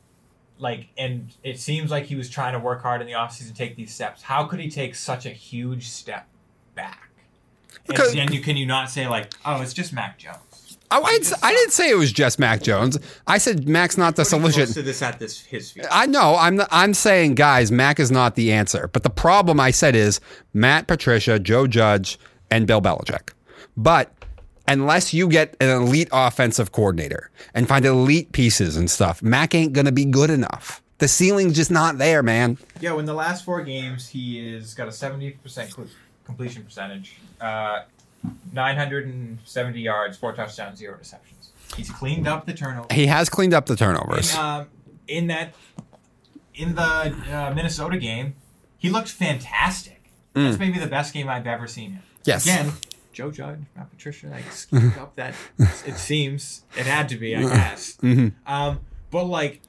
like, 0.57 0.87
and 0.97 1.31
it 1.43 1.59
seems 1.59 1.91
like 1.91 2.05
he 2.05 2.15
was 2.15 2.29
trying 2.31 2.53
to 2.53 2.59
work 2.59 2.81
hard 2.81 2.99
in 2.99 3.05
the 3.07 3.13
offseason 3.13 3.47
to 3.49 3.53
take 3.53 3.75
these 3.75 3.93
steps. 3.93 4.23
How 4.23 4.45
could 4.45 4.59
he 4.59 4.69
take 4.69 4.95
such 4.95 5.25
a 5.27 5.29
huge 5.29 5.87
step 5.87 6.27
back? 6.75 7.09
Because- 7.87 8.09
and 8.09 8.19
then 8.19 8.33
you 8.33 8.41
can 8.41 8.57
you 8.57 8.65
not 8.65 8.89
say 8.89 9.07
like, 9.07 9.31
oh, 9.45 9.61
it's 9.61 9.73
just 9.73 9.93
Mac 9.93 10.17
Jones. 10.17 10.77
Oh, 10.93 11.01
I, 11.03 11.19
didn't, 11.19 11.33
I 11.41 11.51
didn't 11.53 11.71
say 11.71 11.89
it 11.89 11.95
was 11.95 12.11
just 12.11 12.37
Mac 12.37 12.61
Jones. 12.61 12.99
I 13.25 13.37
said 13.37 13.65
Mac's 13.69 13.97
not 13.97 14.17
the 14.17 14.25
solution. 14.25 14.63
close 14.63 14.73
to 14.73 14.81
this 14.81 15.01
at 15.01 15.19
this 15.19 15.39
his 15.39 15.71
feet. 15.71 15.85
I 15.89 16.05
know. 16.05 16.35
I'm 16.37 16.59
I'm 16.69 16.93
saying, 16.93 17.35
guys, 17.35 17.71
Mac 17.71 17.97
is 17.97 18.11
not 18.11 18.35
the 18.35 18.51
answer. 18.51 18.89
But 18.91 19.03
the 19.03 19.09
problem 19.09 19.57
I 19.57 19.71
said 19.71 19.95
is 19.95 20.19
Matt 20.53 20.87
Patricia, 20.87 21.39
Joe 21.39 21.65
Judge, 21.65 22.19
and 22.51 22.67
Bill 22.67 22.81
Belichick. 22.81 23.31
But 23.75 24.11
unless 24.67 25.13
you 25.13 25.27
get 25.27 25.55
an 25.59 25.69
elite 25.69 26.09
offensive 26.11 26.71
coordinator 26.71 27.31
and 27.53 27.67
find 27.67 27.85
elite 27.85 28.31
pieces 28.33 28.77
and 28.77 28.91
stuff, 28.91 29.23
Mac 29.23 29.55
ain't 29.55 29.73
gonna 29.73 29.91
be 29.91 30.05
good 30.05 30.29
enough. 30.29 30.83
The 30.99 31.07
ceiling's 31.07 31.55
just 31.55 31.71
not 31.71 31.97
there, 31.97 32.21
man. 32.21 32.59
Yeah, 32.79 32.99
in 32.99 33.05
the 33.05 33.15
last 33.15 33.43
four 33.43 33.63
games, 33.63 34.09
he 34.09 34.39
is 34.53 34.75
got 34.75 34.87
a 34.87 34.91
seventy 34.91 35.31
percent 35.31 35.73
completion 36.25 36.63
percentage, 36.63 37.15
uh, 37.39 37.83
nine 38.53 38.77
hundred 38.77 39.07
and 39.07 39.39
seventy 39.45 39.81
yards, 39.81 40.17
four 40.17 40.33
touchdowns, 40.33 40.77
zero 40.77 40.95
receptions. 40.97 41.53
He's 41.75 41.89
cleaned 41.89 42.27
up 42.27 42.45
the 42.45 42.53
turnovers. 42.53 42.91
He 42.91 43.07
has 43.07 43.29
cleaned 43.29 43.53
up 43.53 43.65
the 43.65 43.75
turnovers. 43.75 44.33
In, 44.33 44.39
um, 44.39 44.67
in 45.07 45.27
that, 45.27 45.55
in 46.53 46.75
the 46.75 46.81
uh, 46.83 47.53
Minnesota 47.55 47.97
game, 47.97 48.35
he 48.77 48.89
looked 48.89 49.09
fantastic. 49.09 50.03
That's 50.33 50.59
maybe 50.59 50.79
the 50.79 50.87
best 50.87 51.13
game 51.13 51.27
I've 51.29 51.47
ever 51.47 51.67
seen 51.67 51.93
him. 51.93 52.03
Yes. 52.23 52.45
Again, 52.45 52.73
Joe 53.13 53.31
Judge, 53.31 53.59
Matt 53.75 53.89
Patricia, 53.91 54.27
like 54.27 54.49
schemed 54.51 54.97
up 54.97 55.15
that. 55.15 55.35
It 55.59 55.97
seems 55.97 56.63
it 56.77 56.85
had 56.85 57.09
to 57.09 57.17
be, 57.17 57.35
I 57.35 57.43
uh-huh. 57.43 57.55
guess. 57.55 57.97
Mm-hmm. 57.97 58.51
Um, 58.51 58.79
but 59.09 59.25
like, 59.25 59.61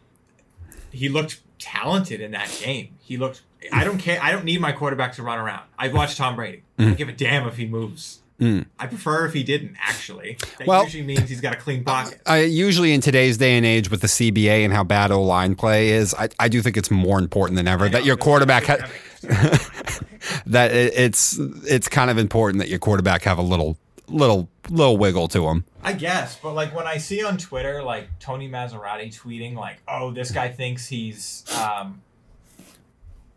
he 0.91 1.09
looked 1.09 1.41
talented 1.59 2.21
in 2.21 2.33
that 2.33 2.57
game. 2.63 2.97
He 3.01 3.17
looked. 3.17 3.43
I 3.73 3.85
don't 3.85 3.99
care. 3.99 4.19
I 4.21 4.33
don't 4.33 4.45
need 4.45 4.61
my 4.61 4.73
quarterback 4.73 5.15
to 5.15 5.23
run 5.23 5.39
around. 5.39 5.63
I've 5.79 5.95
watched 5.95 6.17
Tom 6.17 6.37
Brady. 6.37 6.63
I 6.79 6.83
don't 6.83 6.91
mm-hmm. 6.91 6.97
give 6.97 7.09
a 7.09 7.13
damn 7.13 7.47
if 7.47 7.57
he 7.57 7.67
moves. 7.67 8.23
Mm. 8.41 8.67
I 8.77 8.89
prefer 8.89 9.25
if 9.27 9.35
he 9.35 9.45
didn't. 9.45 9.77
Actually, 9.81 10.37
that 10.59 10.67
Well- 10.67 10.83
usually 10.83 11.05
means 11.05 11.29
he's 11.29 11.41
got 11.41 11.55
a 11.55 11.57
clean 11.57 11.85
pocket. 11.85 12.21
I, 12.27 12.41
usually 12.41 12.93
in 12.93 13.01
today's 13.01 13.37
day 13.37 13.57
and 13.57 13.65
age 13.65 13.89
with 13.89 14.01
the 14.01 14.09
CBA 14.09 14.65
and 14.65 14.73
how 14.73 14.83
bad 14.83 15.13
O 15.13 15.23
line 15.23 15.55
play 15.55 15.91
is, 15.91 16.13
I, 16.15 16.29
I 16.41 16.49
do 16.49 16.61
think 16.61 16.77
it's 16.77 16.91
more 16.91 17.21
important 17.21 17.57
than 17.57 17.69
ever 17.69 17.89
that 17.89 18.05
your 18.05 18.17
quarterback 18.17 18.65
ha- 18.65 18.89
that 20.47 20.73
it's 20.73 21.39
it's 21.65 21.89
kind 21.89 22.11
of 22.11 22.19
important 22.19 22.59
that 22.61 22.69
your 22.69 22.79
quarterback 22.79 23.23
have 23.23 23.39
a 23.39 23.43
little 23.43 23.77
little 24.09 24.49
little 24.69 24.97
wiggle 24.97 25.29
to 25.29 25.47
him. 25.49 25.65
I 25.85 25.93
guess, 25.95 26.39
but 26.41 26.53
like 26.55 26.75
when 26.75 26.87
I 26.87 26.99
see 26.99 27.25
on 27.25 27.39
Twitter 27.39 27.83
like 27.83 28.09
Tony 28.21 28.49
Massarotti 28.49 29.09
tweeting 29.17 29.55
like, 29.57 29.79
"Oh, 29.89 30.11
this 30.13 30.31
guy 30.31 30.49
thinks 30.49 30.87
he's 30.87 31.45
um, 31.61 32.01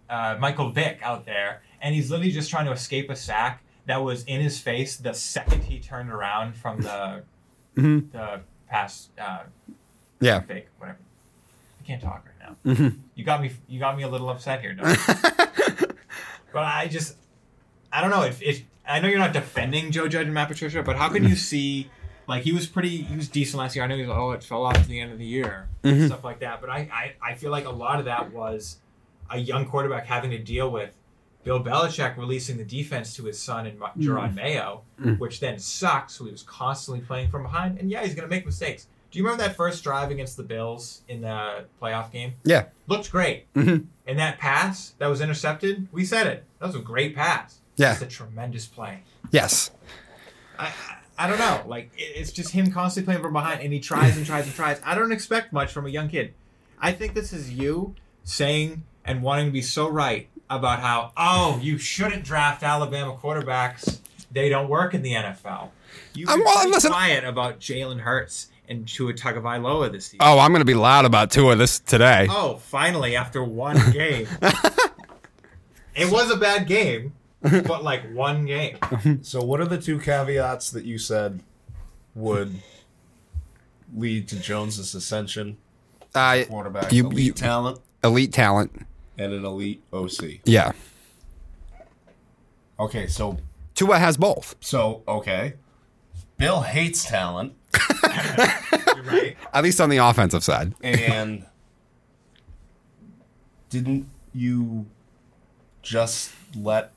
uh, 0.10 0.38
Michael 0.40 0.70
Vick 0.70 1.00
out 1.02 1.26
there, 1.26 1.62
and 1.82 1.96
he's 1.96 2.12
literally 2.12 2.32
just 2.32 2.50
trying 2.50 2.66
to 2.66 2.72
escape 2.72 3.10
a 3.10 3.16
sack 3.16 3.64
that 3.88 4.04
was 4.04 4.24
in 4.26 4.42
his 4.42 4.60
face 4.60 4.96
the 4.98 5.14
second 5.14 5.64
he 5.64 5.80
turned 5.80 6.12
around 6.12 6.56
from 6.56 6.82
the 6.82 7.24
the 7.76 8.42
pass 8.70 9.10
uh, 9.20 9.40
Yeah. 10.20 10.42
fake 10.42 10.68
whatever." 10.78 11.00
I 11.82 11.88
can't 11.88 12.02
talk 12.02 12.26
right 12.26 12.56
now. 12.76 12.92
You 13.16 13.24
got 13.24 13.42
me. 13.42 13.52
You 13.68 13.80
got 13.80 13.96
me 13.98 14.04
a 14.04 14.08
little 14.08 14.30
upset 14.30 14.62
here, 14.62 14.74
Doug. 14.74 14.98
but 16.56 16.64
I 16.64 16.88
just, 16.88 17.18
I 17.92 18.00
don't 18.00 18.12
know. 18.12 18.24
If 18.24 18.42
it, 18.42 18.64
I 18.88 19.02
know 19.02 19.10
you're 19.10 19.20
not 19.20 19.34
defending 19.34 19.92
Joe 19.92 20.08
Judge 20.08 20.24
and 20.24 20.34
Matt 20.34 20.48
Patricia, 20.48 20.82
but 20.82 20.96
how 20.96 21.10
can 21.10 21.24
you 21.24 21.32
mm-hmm. 21.32 21.36
see, 21.36 21.90
like 22.30 22.44
he 22.44 22.54
was 22.54 22.66
pretty, 22.66 23.02
he 23.02 23.14
was 23.14 23.28
decent 23.28 23.60
last 23.60 23.76
year. 23.76 23.84
I 23.84 23.88
know 23.88 23.98
he 23.98 24.04
was, 24.04 24.12
oh, 24.12 24.32
it 24.32 24.42
fell 24.42 24.66
off 24.66 24.78
at 24.78 24.88
the 24.88 25.02
end 25.02 25.12
of 25.12 25.20
the 25.20 25.26
year, 25.26 25.68
mm-hmm. 25.84 26.06
stuff 26.06 26.24
like 26.24 26.40
that. 26.40 26.62
But 26.62 26.70
I, 26.70 26.90
I, 26.94 27.32
I 27.32 27.36
feel 27.36 27.52
like 27.52 27.66
a 27.66 27.72
lot 27.72 28.00
of 28.00 28.06
that 28.06 28.32
was 28.32 28.78
a 29.30 29.38
young 29.38 29.66
quarterback 29.66 30.06
having 30.06 30.32
to 30.32 30.38
deal 30.38 30.72
with 30.72 30.96
Bill 31.44 31.62
Belichick 31.62 32.16
releasing 32.16 32.56
the 32.56 32.64
defense 32.64 33.14
to 33.18 33.26
his 33.26 33.38
son 33.38 33.66
and 33.66 33.78
Jerod 33.78 34.32
mm. 34.32 34.36
Mayo, 34.36 34.84
mm. 34.98 35.20
which 35.20 35.42
then 35.42 35.60
sucks. 35.60 36.14
So 36.14 36.24
he 36.24 36.32
was 36.32 36.44
constantly 36.44 37.04
playing 37.04 37.32
from 37.32 37.44
behind, 37.44 37.80
and 37.80 37.92
yeah, 37.92 38.02
he's 38.02 38.16
going 38.16 38.28
to 38.28 38.34
make 38.34 38.46
mistakes. 38.46 38.88
Do 39.16 39.20
you 39.20 39.24
remember 39.26 39.44
that 39.48 39.56
first 39.56 39.82
drive 39.82 40.12
against 40.12 40.36
the 40.36 40.44
Bills 40.44 41.00
in 41.08 41.22
the 41.22 41.64
playoff 41.82 42.12
game? 42.12 42.34
Yeah. 42.44 42.66
looked 42.88 43.10
great. 43.10 43.46
Mhm. 43.54 43.86
And 44.06 44.20
that 44.20 44.40
pass 44.40 44.94
that 44.98 45.08
was 45.08 45.22
intercepted, 45.22 45.88
we 45.94 46.04
said 46.04 46.28
it. 46.28 46.44
That 46.60 46.66
was 46.66 46.76
a 46.76 46.80
great 46.80 47.16
pass. 47.16 47.62
Yeah. 47.78 47.94
It's 47.94 48.02
a 48.02 48.08
tremendous 48.08 48.66
play. 48.66 49.04
Yes. 49.32 49.72
I, 50.60 50.74
I, 51.18 51.30
don't 51.30 51.40
know. 51.40 51.64
Like, 51.66 51.92
it, 51.98 52.02
it's 52.18 52.34
just 52.34 52.52
him 52.52 52.74
constantly 52.74 53.06
playing 53.14 53.24
from 53.24 53.32
behind, 53.32 53.62
and 53.62 53.72
he 53.72 53.80
tries 53.80 54.18
and 54.18 54.26
tries 54.26 54.48
and 54.48 54.54
tries. 54.54 54.82
I 54.84 54.96
don't 54.96 55.14
expect 55.14 55.54
much 55.54 55.72
from 55.72 55.86
a 55.86 55.90
young 55.90 56.10
kid. 56.10 56.34
I 56.78 56.92
think 56.92 57.14
this 57.14 57.32
is 57.32 57.52
you 57.54 57.96
saying 58.26 58.84
and 59.06 59.24
wanting 59.24 59.46
to 59.46 59.52
be 59.54 59.62
so 59.62 59.88
right 59.88 60.28
about 60.50 60.80
how, 60.82 61.14
oh, 61.16 61.58
you 61.64 61.78
shouldn't 61.78 62.26
draft 62.26 62.64
Alabama 62.64 63.16
quarterbacks. 63.16 64.00
They 64.30 64.50
don't 64.50 64.68
work 64.68 64.94
in 64.94 65.04
the 65.04 65.14
NFL. 65.14 65.70
You've 66.14 66.28
Um, 66.28 66.40
been 66.40 66.46
well, 66.46 66.82
quiet 66.82 67.24
about 67.24 67.62
Jalen 67.62 68.02
Hurts 68.02 68.50
and 68.70 68.88
Tua 68.88 69.14
Tagovailoa 69.14 69.92
this 69.92 70.06
season. 70.06 70.20
Oh, 70.22 70.40
I'm 70.40 70.52
going 70.52 70.62
to 70.62 70.66
be 70.66 70.74
loud 70.74 71.06
about 71.06 71.32
two 71.32 71.50
of 71.52 71.58
this 71.58 71.80
today. 71.80 72.28
Oh, 72.30 72.56
finally, 72.58 73.16
after 73.16 73.44
one 73.44 73.78
game. 73.92 74.28
it 75.96 76.12
was 76.12 76.32
a 76.32 76.38
bad 76.38 76.68
game, 76.68 77.14
but 77.42 77.84
like 77.84 78.12
one 78.14 78.46
game. 78.46 78.78
So, 79.22 79.42
what 79.44 79.60
are 79.60 79.66
the 79.66 79.80
two 79.82 80.00
caveats 80.00 80.72
that 80.72 80.86
you 80.86 80.98
said 80.98 81.42
would 82.16 82.56
lead 83.96 84.28
to 84.30 84.40
Jones's 84.40 84.94
ascension? 84.96 85.58
Uh, 86.14 86.44
Quarterback, 86.48 86.92
You- 86.92 87.08
elite 87.08 87.26
you- 87.26 87.34
talent, 87.34 87.80
elite 88.04 88.32
talent. 88.34 88.86
and 89.18 89.34
an 89.34 89.46
elite 89.46 89.82
OC. 89.94 90.40
Yeah. 90.46 90.72
Okay, 92.80 93.08
so 93.08 93.38
Tua 93.74 93.98
has 94.00 94.18
both. 94.18 94.56
so 94.60 95.04
okay, 95.08 95.54
Bill 96.38 96.62
hates 96.62 97.06
talent, 97.06 97.54
You're 97.65 97.65
right. 98.04 99.36
At 99.54 99.64
least 99.64 99.80
on 99.82 99.90
the 99.90 99.98
offensive 99.98 100.44
side. 100.44 100.74
and 100.84 101.46
didn't 103.70 104.10
you 104.34 104.86
just 105.82 106.32
let 106.56 106.92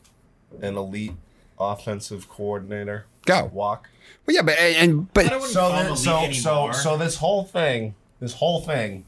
an 0.63 0.77
elite 0.77 1.13
offensive 1.59 2.29
coordinator 2.29 3.07
Go. 3.27 3.51
walk? 3.53 3.89
Well, 4.27 4.35
yeah, 4.37 4.43
but 4.43 4.59
and 4.59 5.13
but 5.13 5.27
I 5.33 5.39
so 5.41 5.61
call 5.61 5.71
him 5.71 5.77
then, 5.77 5.87
elite 5.87 6.37
so 6.37 6.73
so 6.73 6.73
so 6.73 6.97
this 6.97 7.17
whole 7.17 7.45
thing, 7.45 7.95
this 8.21 8.35
whole 8.35 8.61
thing, 8.63 9.05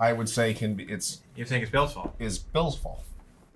I 0.00 0.12
would 0.12 0.28
say 0.28 0.54
can 0.54 0.74
be 0.74 0.84
it's 0.84 1.20
You're 1.34 1.46
saying 1.46 1.62
it's 1.62 1.70
Bill's 1.70 1.92
fault. 1.92 2.14
is 2.18 2.38
Bill's 2.38 2.76
fault. 2.76 3.02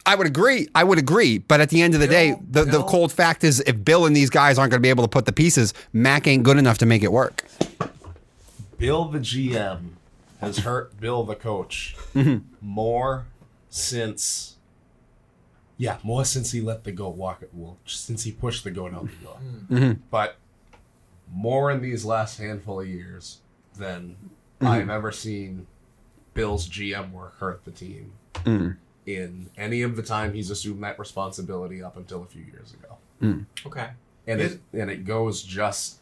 I 0.07 0.14
would 0.14 0.26
agree. 0.26 0.69
I 0.75 0.85
would 0.85 0.99
agree. 0.99 1.38
But 1.38 1.61
at 1.61 1.71
the 1.71 1.83
end 1.83 1.95
of 1.95 2.00
the 2.00 2.07
day, 2.07 2.35
Bill- 2.50 2.64
the, 2.64 2.71
the 2.78 2.83
cold 2.85 3.12
fact 3.12 3.45
is 3.45 3.61
if 3.66 3.85
Bill 3.85 4.07
and 4.07 4.16
these 4.16 4.30
guys 4.30 4.59
aren't 4.59 4.71
going 4.71 4.80
to 4.80 4.83
be 4.83 4.90
able 4.90 5.04
to 5.04 5.09
put 5.09 5.26
the 5.26 5.33
pieces, 5.33 5.75
Mac 5.92 6.26
ain't 6.26 6.42
good 6.42 6.59
enough 6.59 6.78
to 6.78 6.87
make 6.87 7.02
it 7.02 7.12
work. 7.12 7.45
Bill 8.78 9.04
the 9.04 9.19
GM 9.19 9.90
has 10.40 10.59
hurt 10.59 10.99
Bill 10.99 11.23
the 11.25 11.35
coach 11.35 11.97
mm-hmm. 12.14 12.38
more 12.61 13.26
since 13.69 14.57
yeah, 15.76 15.97
more 16.02 16.26
since 16.26 16.52
he 16.52 16.61
let 16.61 16.85
the 16.85 16.92
goat 16.92 17.16
walk 17.16 17.42
it 17.42 17.50
well, 17.54 17.78
since 17.87 18.25
he 18.25 18.33
pushed 18.33 18.64
the 18.64 18.71
goat 18.71 18.92
out 18.92 19.07
the 19.07 19.25
door. 19.25 19.37
Mm-hmm. 19.42 19.76
Mm-hmm. 19.76 20.00
But 20.11 20.37
more 21.33 21.71
in 21.71 21.80
these 21.80 22.04
last 22.04 22.38
handful 22.38 22.80
of 22.80 22.88
years 22.88 23.38
than 23.76 24.16
I've 24.61 24.90
ever 24.90 25.11
seen 25.11 25.66
Bill's 26.35 26.69
GM 26.69 27.12
work 27.12 27.38
hurt 27.38 27.64
the 27.64 27.71
team 27.71 28.12
in 29.16 29.50
any 29.56 29.82
of 29.82 29.96
the 29.96 30.02
time 30.02 30.32
he's 30.34 30.50
assumed 30.50 30.82
that 30.82 30.98
responsibility 30.98 31.82
up 31.82 31.96
until 31.96 32.22
a 32.22 32.26
few 32.26 32.42
years 32.42 32.74
ago. 32.74 33.44
Okay. 33.66 33.88
And 34.26 34.40
Is- 34.40 34.52
it 34.54 34.60
and 34.72 34.90
it 34.90 35.04
goes 35.04 35.42
just 35.42 35.98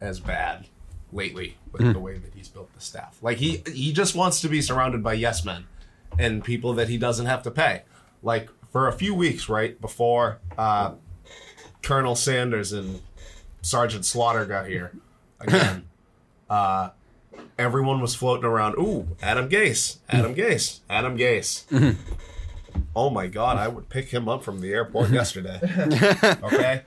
as 0.00 0.18
bad 0.20 0.66
lately 1.12 1.56
with 1.72 1.92
the 1.92 1.98
way 2.00 2.18
that 2.18 2.34
he's 2.34 2.48
built 2.48 2.72
the 2.74 2.80
staff. 2.80 3.18
Like 3.22 3.38
he 3.38 3.62
he 3.72 3.92
just 3.92 4.14
wants 4.14 4.40
to 4.40 4.48
be 4.48 4.60
surrounded 4.62 5.02
by 5.02 5.14
yes 5.14 5.44
men 5.44 5.66
and 6.18 6.42
people 6.44 6.72
that 6.74 6.88
he 6.88 6.98
doesn't 6.98 7.26
have 7.26 7.42
to 7.44 7.50
pay. 7.50 7.82
Like 8.22 8.48
for 8.70 8.88
a 8.88 8.92
few 8.92 9.14
weeks, 9.14 9.48
right 9.48 9.80
before 9.80 10.38
uh, 10.56 10.92
Colonel 11.82 12.14
Sanders 12.16 12.72
and 12.72 13.00
Sergeant 13.60 14.04
Slaughter 14.04 14.44
got 14.46 14.66
here 14.66 14.92
again, 15.40 15.86
uh, 16.50 16.90
everyone 17.58 18.00
was 18.00 18.14
floating 18.14 18.44
around. 18.44 18.74
Ooh, 18.78 19.08
Adam 19.22 19.48
Gase, 19.48 19.98
Adam 20.08 20.34
Gase, 20.34 20.80
Adam 20.88 21.16
Gase. 21.16 21.96
Oh 22.94 23.10
my 23.10 23.26
God, 23.26 23.56
I 23.56 23.68
would 23.68 23.88
pick 23.88 24.08
him 24.08 24.28
up 24.28 24.42
from 24.42 24.60
the 24.60 24.72
airport 24.72 25.10
yesterday. 25.12 25.60
Okay, 26.42 26.82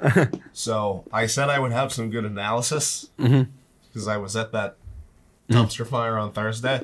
so 0.53 1.05
I 1.11 1.25
said 1.25 1.49
I 1.49 1.59
would 1.59 1.71
have 1.71 1.91
some 1.91 2.09
good 2.09 2.25
analysis 2.25 3.09
mm-hmm. 3.19 3.49
because 3.87 4.07
I 4.07 4.17
was 4.17 4.35
at 4.35 4.51
that 4.51 4.77
mm-hmm. 5.49 5.61
dumpster 5.61 5.87
fire 5.87 6.17
on 6.17 6.31
Thursday. 6.31 6.81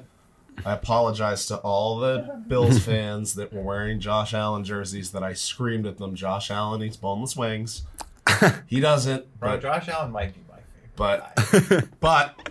I 0.65 0.73
apologize 0.73 1.45
to 1.47 1.57
all 1.57 1.97
the 1.97 2.43
Bills 2.47 2.83
fans 2.83 3.35
that 3.35 3.53
were 3.53 3.61
wearing 3.61 3.99
Josh 3.99 4.33
Allen 4.33 4.63
jerseys 4.63 5.11
that 5.11 5.23
I 5.23 5.33
screamed 5.33 5.85
at 5.85 5.97
them. 5.97 6.13
Josh 6.13 6.51
Allen 6.51 6.83
eats 6.83 6.97
boneless 6.97 7.35
wings. 7.35 7.83
He 8.67 8.79
doesn't, 8.79 9.39
Bro, 9.39 9.51
but 9.51 9.61
Josh 9.61 9.87
Allen 9.87 10.11
might 10.11 10.33
be 10.33 10.41
my 10.49 10.59
favorite. 11.37 11.89
but 11.99 11.99
but 11.99 12.49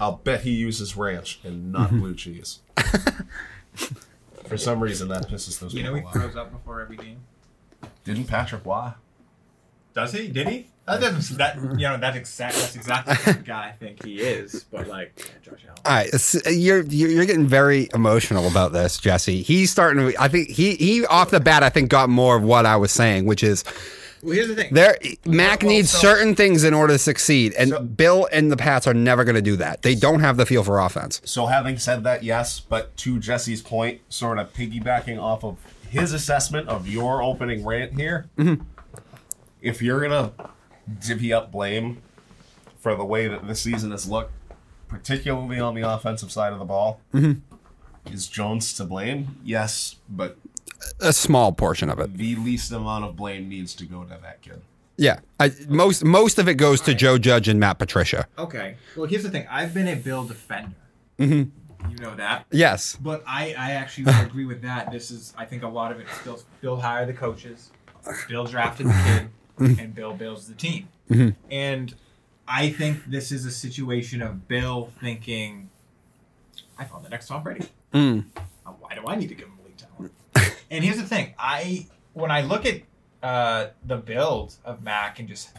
I'll 0.00 0.12
bet 0.12 0.42
he 0.42 0.52
uses 0.52 0.96
ranch 0.96 1.40
and 1.44 1.70
not 1.70 1.88
mm-hmm. 1.88 2.00
blue 2.00 2.14
cheese. 2.14 2.60
For 4.46 4.56
some 4.56 4.82
reason, 4.82 5.08
that 5.08 5.28
pisses 5.28 5.60
those 5.60 5.74
you 5.74 5.82
know 5.82 5.94
he 5.94 6.00
people 6.00 6.08
off. 6.08 6.14
throws 6.14 6.36
up 6.36 6.50
before 6.50 6.80
every 6.80 6.96
game. 6.96 7.20
Didn't 8.04 8.24
Patrick 8.24 8.64
Waugh? 8.64 8.94
Does 9.94 10.12
he? 10.12 10.28
Did 10.28 10.48
he? 10.48 10.66
That 10.86 11.00
doesn't. 11.00 11.38
That 11.38 11.56
you 11.56 11.86
know 11.86 11.98
that's 11.98 12.16
exact. 12.16 12.56
That's 12.56 12.74
exactly 12.74 13.32
the 13.32 13.38
guy 13.40 13.68
I 13.68 13.72
think 13.72 14.02
he 14.02 14.20
is. 14.20 14.64
But 14.64 14.88
like 14.88 15.12
yeah, 15.18 15.24
Josh 15.42 15.64
Allen. 15.68 15.80
All 15.84 15.92
right, 15.92 16.06
it's- 16.08 16.34
uh, 16.34 16.50
you're 16.50 16.82
you're 16.82 17.10
you're 17.10 17.26
getting 17.26 17.46
very 17.46 17.88
emotional 17.94 18.48
about 18.48 18.72
this, 18.72 18.98
Jesse. 18.98 19.42
He's 19.42 19.70
starting 19.70 20.10
to. 20.10 20.20
I 20.20 20.28
think 20.28 20.48
he 20.48 20.74
he 20.76 21.04
off 21.06 21.30
the 21.30 21.38
bat, 21.38 21.62
I 21.62 21.68
think 21.68 21.90
got 21.90 22.08
more 22.08 22.36
of 22.36 22.42
what 22.42 22.66
I 22.66 22.76
was 22.76 22.90
saying, 22.90 23.26
which 23.26 23.44
is 23.44 23.62
Well, 24.22 24.34
here's 24.34 24.48
the 24.48 24.54
thing. 24.54 24.74
there. 24.74 24.96
Mac 25.24 25.62
Well, 25.62 25.70
needs 25.70 25.90
so- 25.90 25.98
certain 25.98 26.34
things 26.34 26.64
in 26.64 26.74
order 26.74 26.94
to 26.94 26.98
succeed, 26.98 27.54
and 27.58 27.70
So- 27.70 27.82
Bill 27.82 28.28
and 28.32 28.50
the 28.50 28.56
Pats 28.56 28.86
are 28.86 28.94
never 28.94 29.24
going 29.24 29.36
to 29.36 29.42
do 29.42 29.56
that. 29.56 29.82
They 29.82 29.94
don't 29.94 30.20
have 30.20 30.36
the 30.36 30.46
feel 30.46 30.62
for 30.62 30.78
offense. 30.78 31.20
So, 31.24 31.46
having 31.46 31.78
said 31.78 32.04
that, 32.04 32.22
yes, 32.22 32.60
but 32.60 32.96
to 32.98 33.18
Jesse's 33.18 33.62
point, 33.62 34.00
sort 34.08 34.38
of 34.38 34.52
piggybacking 34.52 35.20
off 35.20 35.44
of 35.44 35.56
his 35.88 36.12
assessment 36.12 36.68
of 36.68 36.86
your 36.86 37.22
opening 37.22 37.64
rant 37.64 37.94
here, 37.94 38.26
mm-hmm. 38.38 38.62
if 39.60 39.82
you're 39.82 40.00
gonna 40.00 40.32
divvy 41.00 41.32
up 41.32 41.50
blame 41.50 42.02
for 42.78 42.94
the 42.94 43.04
way 43.04 43.26
that 43.28 43.46
this 43.46 43.60
season 43.60 43.90
has 43.90 44.08
looked, 44.08 44.32
particularly 44.88 45.60
on 45.60 45.74
the 45.74 45.82
offensive 45.82 46.30
side 46.32 46.52
of 46.52 46.58
the 46.58 46.64
ball, 46.64 47.00
mm-hmm. 47.14 47.40
is 48.12 48.26
Jones 48.26 48.72
to 48.74 48.84
blame? 48.84 49.36
Yes, 49.44 49.96
but 50.08 50.36
A 51.00 51.12
small 51.12 51.52
portion 51.52 51.90
of 51.90 51.98
it. 51.98 52.16
the 52.16 52.36
least 52.36 52.72
amount 52.72 53.04
of 53.04 53.16
blame 53.16 53.48
needs 53.48 53.74
to 53.74 53.84
go 53.84 54.02
to 54.04 54.18
that 54.22 54.40
kid. 54.42 54.60
Yeah, 54.96 55.20
I, 55.38 55.52
most 55.68 56.04
most 56.04 56.38
of 56.38 56.46
it 56.48 56.54
goes 56.54 56.80
to 56.82 56.94
Joe 56.94 57.16
Judge 57.16 57.48
and 57.48 57.58
Matt 57.58 57.78
Patricia. 57.78 58.26
Okay. 58.38 58.76
Well, 58.96 59.06
here's 59.06 59.22
the 59.22 59.30
thing. 59.30 59.46
I've 59.50 59.72
been 59.72 59.88
a 59.88 59.96
Bill 59.96 60.24
defender. 60.24 60.74
Mm-hmm. 61.18 61.90
You 61.90 61.96
know 61.96 62.14
that. 62.16 62.44
Yes, 62.50 62.96
But 62.96 63.22
I, 63.26 63.54
I 63.56 63.70
actually 63.72 64.12
agree 64.20 64.44
with 64.44 64.60
that. 64.62 64.92
This 64.92 65.10
is, 65.10 65.32
I 65.38 65.46
think, 65.46 65.62
a 65.62 65.68
lot 65.68 65.90
of 65.92 65.98
it 66.00 66.06
is 66.06 66.18
Bill. 66.24 66.38
Bill 66.60 66.76
hired 66.76 67.08
the 67.08 67.14
coaches. 67.14 67.70
Bill 68.28 68.44
drafted 68.44 68.86
the 68.88 69.28
kid, 69.58 69.78
and 69.80 69.94
Bill 69.94 70.12
builds 70.12 70.46
the 70.46 70.54
team. 70.54 70.88
And 71.50 71.94
I 72.46 72.68
think 72.70 73.06
this 73.06 73.32
is 73.32 73.46
a 73.46 73.50
situation 73.50 74.20
of 74.20 74.46
Bill 74.48 74.90
thinking, 75.00 75.70
"I 76.78 76.84
found 76.84 77.04
the 77.06 77.08
next 77.08 77.28
Tom 77.28 77.42
Brady. 77.42 77.66
Mm. 77.94 78.24
Why 78.78 78.94
do 78.94 79.06
I 79.06 79.16
need 79.16 79.28
to 79.28 79.34
give 79.34 79.46
him 79.46 79.49
elite 79.49 79.49
talent?" 79.49 79.49
and 80.70 80.84
here's 80.84 80.96
the 80.96 81.06
thing: 81.06 81.34
I 81.38 81.86
when 82.12 82.30
I 82.30 82.42
look 82.42 82.66
at 82.66 82.82
uh, 83.22 83.68
the 83.84 83.96
build 83.96 84.54
of 84.64 84.82
Mac 84.82 85.18
and 85.18 85.28
just 85.28 85.50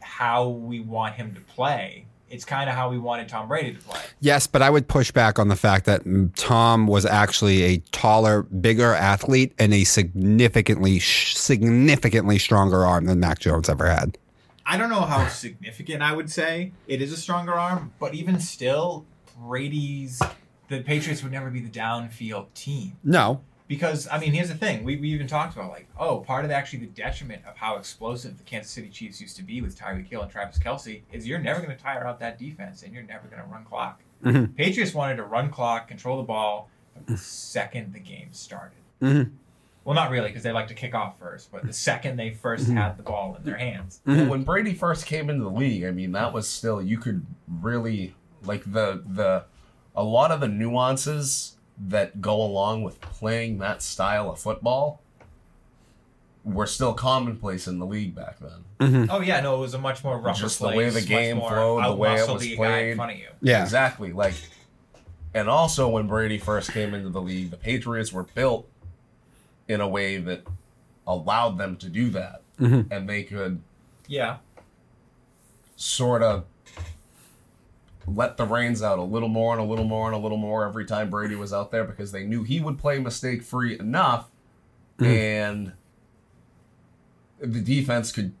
how 0.00 0.48
we 0.48 0.80
want 0.80 1.14
him 1.14 1.34
to 1.34 1.40
play, 1.40 2.06
it's 2.30 2.44
kind 2.44 2.68
of 2.68 2.76
how 2.76 2.90
we 2.90 2.98
wanted 2.98 3.28
Tom 3.28 3.48
Brady 3.48 3.74
to 3.74 3.80
play. 3.80 4.00
yes, 4.20 4.46
but 4.46 4.62
I 4.62 4.70
would 4.70 4.88
push 4.88 5.10
back 5.10 5.38
on 5.38 5.48
the 5.48 5.56
fact 5.56 5.86
that 5.86 6.02
Tom 6.36 6.86
was 6.86 7.06
actually 7.06 7.62
a 7.62 7.78
taller, 7.92 8.42
bigger 8.42 8.94
athlete 8.94 9.52
and 9.58 9.72
a 9.72 9.84
significantly 9.84 10.98
sh- 10.98 11.34
significantly 11.36 12.38
stronger 12.38 12.84
arm 12.84 13.06
than 13.06 13.20
Mac 13.20 13.38
Jones 13.38 13.68
ever 13.68 13.88
had. 13.88 14.18
I 14.66 14.76
don't 14.76 14.90
know 14.90 15.00
how 15.00 15.28
significant 15.28 16.02
I 16.02 16.12
would 16.14 16.30
say 16.30 16.72
it 16.86 17.00
is 17.00 17.10
a 17.10 17.16
stronger 17.16 17.54
arm, 17.54 17.92
but 17.98 18.14
even 18.14 18.38
still, 18.38 19.06
Brady's 19.38 20.20
the 20.68 20.82
Patriots 20.82 21.22
would 21.22 21.32
never 21.32 21.48
be 21.48 21.60
the 21.60 21.70
downfield 21.70 22.52
team 22.52 22.98
No, 23.02 23.40
because 23.68 24.08
I 24.10 24.18
mean, 24.18 24.32
here's 24.32 24.48
the 24.48 24.54
thing: 24.54 24.82
we, 24.82 24.96
we 24.96 25.10
even 25.10 25.26
talked 25.28 25.54
about 25.54 25.70
like, 25.70 25.86
oh, 25.98 26.18
part 26.20 26.44
of 26.44 26.50
actually 26.50 26.80
the 26.80 26.86
detriment 26.86 27.42
of 27.46 27.56
how 27.56 27.76
explosive 27.76 28.36
the 28.38 28.44
Kansas 28.44 28.72
City 28.72 28.88
Chiefs 28.88 29.20
used 29.20 29.36
to 29.36 29.42
be 29.42 29.60
with 29.60 29.78
Tyreek 29.78 30.08
Hill 30.08 30.22
and 30.22 30.30
Travis 30.30 30.58
Kelce 30.58 31.02
is 31.12 31.26
you're 31.28 31.38
never 31.38 31.60
going 31.60 31.74
to 31.76 31.80
tire 31.80 32.06
out 32.06 32.18
that 32.20 32.38
defense, 32.38 32.82
and 32.82 32.92
you're 32.92 33.02
never 33.04 33.28
going 33.28 33.42
to 33.42 33.48
run 33.48 33.64
clock. 33.64 34.00
Mhm. 34.24 34.56
Patriots 34.56 34.94
wanted 34.94 35.16
to 35.16 35.22
run 35.24 35.50
clock, 35.50 35.86
control 35.86 36.16
the 36.16 36.22
ball 36.24 36.68
the 37.06 37.16
second 37.16 37.92
the 37.92 38.00
game 38.00 38.28
started. 38.32 38.78
Mhm. 39.00 39.30
Well, 39.84 39.94
not 39.94 40.10
really, 40.10 40.28
because 40.28 40.42
they 40.42 40.50
like 40.52 40.66
to 40.68 40.74
kick 40.74 40.94
off 40.94 41.18
first, 41.18 41.52
but 41.52 41.64
the 41.64 41.72
second 41.72 42.16
they 42.16 42.32
1st 42.32 42.72
had 42.74 42.96
the 42.96 43.02
ball 43.04 43.36
in 43.36 43.44
their 43.44 43.56
hands. 43.56 44.00
Well, 44.04 44.26
when 44.26 44.42
Brady 44.42 44.74
first 44.74 45.06
came 45.06 45.30
into 45.30 45.44
the 45.44 45.50
league, 45.50 45.84
I 45.84 45.92
mean, 45.92 46.12
that 46.12 46.32
was 46.32 46.48
still 46.48 46.82
you 46.82 46.98
could 46.98 47.24
really 47.48 48.14
like 48.44 48.64
the 48.70 49.02
the 49.06 49.44
a 49.94 50.02
lot 50.02 50.30
of 50.32 50.40
the 50.40 50.48
nuances 50.48 51.56
that 51.86 52.20
go 52.20 52.40
along 52.42 52.82
with 52.82 53.00
playing 53.00 53.58
that 53.58 53.82
style 53.82 54.30
of 54.30 54.38
football 54.40 55.00
were 56.44 56.66
still 56.66 56.94
commonplace 56.94 57.68
in 57.68 57.78
the 57.78 57.86
league 57.86 58.14
back 58.14 58.38
then. 58.40 58.64
Mm-hmm. 58.80 59.10
Oh 59.10 59.20
yeah, 59.20 59.40
no, 59.40 59.56
it 59.56 59.60
was 59.60 59.74
a 59.74 59.78
much 59.78 60.02
more 60.02 60.18
rougher 60.18 60.40
Just 60.40 60.60
the 60.60 60.68
way 60.68 60.88
the 60.88 61.00
game 61.02 61.38
flowed, 61.38 61.84
the 61.84 61.94
way 61.94 62.14
it 62.14 62.28
was 62.28 62.42
the 62.42 62.48
guy 62.48 62.52
in 62.52 62.56
played. 62.56 62.96
front 62.96 63.12
of 63.12 63.18
you. 63.18 63.28
yeah, 63.42 63.62
Exactly. 63.62 64.12
Like 64.12 64.34
and 65.34 65.48
also 65.48 65.88
when 65.88 66.06
Brady 66.06 66.38
first 66.38 66.72
came 66.72 66.94
into 66.94 67.10
the 67.10 67.20
league, 67.20 67.50
the 67.50 67.56
Patriots 67.56 68.12
were 68.12 68.24
built 68.24 68.68
in 69.68 69.80
a 69.80 69.88
way 69.88 70.16
that 70.16 70.42
allowed 71.06 71.58
them 71.58 71.76
to 71.76 71.88
do 71.88 72.10
that. 72.10 72.42
Mm-hmm. 72.58 72.92
And 72.92 73.08
they 73.08 73.22
could 73.24 73.60
Yeah, 74.06 74.38
sort 75.76 76.22
of 76.22 76.44
let 78.06 78.36
the 78.36 78.44
reins 78.44 78.82
out 78.82 78.98
a 78.98 79.02
little 79.02 79.28
more 79.28 79.52
and 79.52 79.60
a 79.60 79.64
little 79.64 79.84
more 79.84 80.06
and 80.06 80.14
a 80.14 80.18
little 80.18 80.38
more 80.38 80.66
every 80.66 80.84
time 80.84 81.10
Brady 81.10 81.34
was 81.34 81.52
out 81.52 81.70
there 81.70 81.84
because 81.84 82.12
they 82.12 82.24
knew 82.24 82.42
he 82.42 82.60
would 82.60 82.78
play 82.78 82.98
mistake 82.98 83.42
free 83.42 83.78
enough 83.78 84.30
hmm. 84.98 85.04
and 85.04 85.72
the 87.40 87.60
defense 87.60 88.12
could 88.12 88.32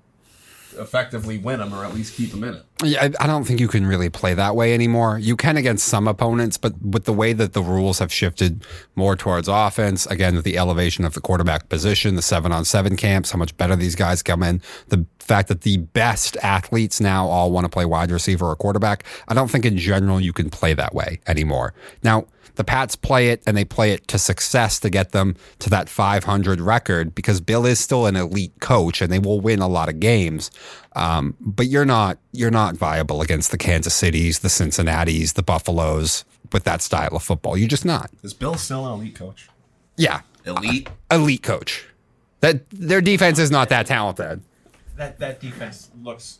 effectively 0.76 1.38
win 1.38 1.60
him 1.60 1.74
or 1.74 1.84
at 1.84 1.94
least 1.94 2.14
keep 2.14 2.32
him 2.32 2.44
in 2.44 2.54
it. 2.54 2.64
Yeah, 2.84 3.04
I, 3.04 3.24
I 3.24 3.26
don't 3.26 3.44
think 3.44 3.60
you 3.60 3.68
can 3.68 3.86
really 3.86 4.10
play 4.10 4.34
that 4.34 4.54
way 4.54 4.74
anymore. 4.74 5.18
You 5.18 5.36
can 5.36 5.56
against 5.56 5.86
some 5.86 6.06
opponents, 6.06 6.56
but 6.56 6.80
with 6.82 7.04
the 7.04 7.12
way 7.12 7.32
that 7.32 7.52
the 7.52 7.62
rules 7.62 7.98
have 7.98 8.12
shifted 8.12 8.64
more 8.94 9.16
towards 9.16 9.48
offense, 9.48 10.06
again, 10.06 10.36
with 10.36 10.44
the 10.44 10.58
elevation 10.58 11.04
of 11.04 11.14
the 11.14 11.20
quarterback 11.20 11.68
position, 11.68 12.14
the 12.14 12.22
seven 12.22 12.52
on 12.52 12.64
seven 12.64 12.96
camps, 12.96 13.30
how 13.30 13.38
much 13.38 13.56
better 13.56 13.76
these 13.76 13.94
guys 13.94 14.22
come 14.22 14.42
in, 14.42 14.62
the 14.88 15.04
fact 15.28 15.48
that 15.48 15.60
the 15.62 15.78
best 15.78 16.36
athletes 16.42 17.00
now 17.00 17.26
all 17.26 17.50
want 17.50 17.64
to 17.64 17.68
play 17.68 17.84
wide 17.84 18.10
receiver 18.10 18.46
or 18.46 18.56
quarterback, 18.56 19.04
I 19.28 19.34
don't 19.34 19.50
think 19.50 19.64
in 19.64 19.78
general 19.78 20.20
you 20.20 20.32
can 20.32 20.50
play 20.50 20.74
that 20.74 20.94
way 20.94 21.20
anymore. 21.26 21.74
Now, 22.02 22.26
the 22.56 22.64
Pats 22.64 22.96
play 22.96 23.28
it 23.28 23.40
and 23.46 23.56
they 23.56 23.64
play 23.64 23.92
it 23.92 24.08
to 24.08 24.18
success 24.18 24.80
to 24.80 24.90
get 24.90 25.12
them 25.12 25.36
to 25.60 25.70
that 25.70 25.88
500 25.88 26.60
record 26.60 27.14
because 27.14 27.40
Bill 27.40 27.64
is 27.64 27.78
still 27.78 28.06
an 28.06 28.16
elite 28.16 28.58
coach 28.58 29.00
and 29.00 29.12
they 29.12 29.20
will 29.20 29.40
win 29.40 29.60
a 29.60 29.68
lot 29.68 29.88
of 29.88 30.00
games. 30.00 30.50
Um, 30.96 31.36
but 31.40 31.68
you're 31.68 31.84
not 31.84 32.18
you're 32.32 32.50
not 32.50 32.74
viable 32.76 33.22
against 33.22 33.52
the 33.52 33.58
Kansas 33.58 33.94
Cities, 33.94 34.40
the 34.40 34.48
Cincinnatis, 34.48 35.34
the 35.34 35.42
Buffaloes 35.44 36.24
with 36.52 36.64
that 36.64 36.82
style 36.82 37.14
of 37.14 37.22
football. 37.22 37.56
You're 37.56 37.68
just 37.68 37.84
not. 37.84 38.10
Is 38.24 38.34
Bill 38.34 38.56
still 38.56 38.86
an 38.86 38.94
elite 38.94 39.14
coach? 39.14 39.48
Yeah, 39.96 40.22
Elite? 40.44 40.88
elite 41.12 41.44
coach. 41.44 41.86
That 42.40 42.68
their 42.70 43.00
defense 43.00 43.38
is 43.38 43.52
not 43.52 43.68
that 43.68 43.86
talented. 43.86 44.42
That 44.98 45.18
that 45.18 45.40
defense 45.40 45.90
looks 46.02 46.38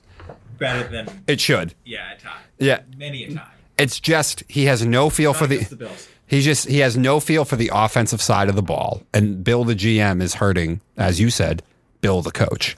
better 0.59 0.87
than 0.87 1.23
It 1.27 1.41
should. 1.41 1.75
yeah 1.85 2.11
at 2.13 2.21
time. 2.21 2.43
Yeah. 2.59 2.81
many 2.97 3.25
a 3.25 3.33
time. 3.35 3.49
It's 3.79 3.99
just 4.01 4.43
he 4.49 4.65
has 4.67 4.85
no 4.85 5.09
feel 5.09 5.33
for 5.33 5.47
the 5.47 5.59
just 5.59 5.71
the 5.71 5.77
Bills. 5.77 6.09
He 6.27 6.43
just 6.43 6.69
he 6.69 6.79
has 6.81 6.97
no 6.97 7.21
feel 7.21 7.45
for 7.47 7.57
the 7.57 7.71
offensive 7.73 8.21
side 8.21 8.49
of 8.51 8.55
the 8.57 8.63
ball, 8.63 9.03
and 9.15 9.43
Bill 9.43 9.65
the 9.65 9.75
GM 9.75 10.21
is 10.21 10.35
hurting, 10.35 10.81
as 10.97 11.19
you 11.21 11.31
said, 11.31 11.63
Bill 12.03 12.21
the 12.21 12.31
coach. 12.33 12.77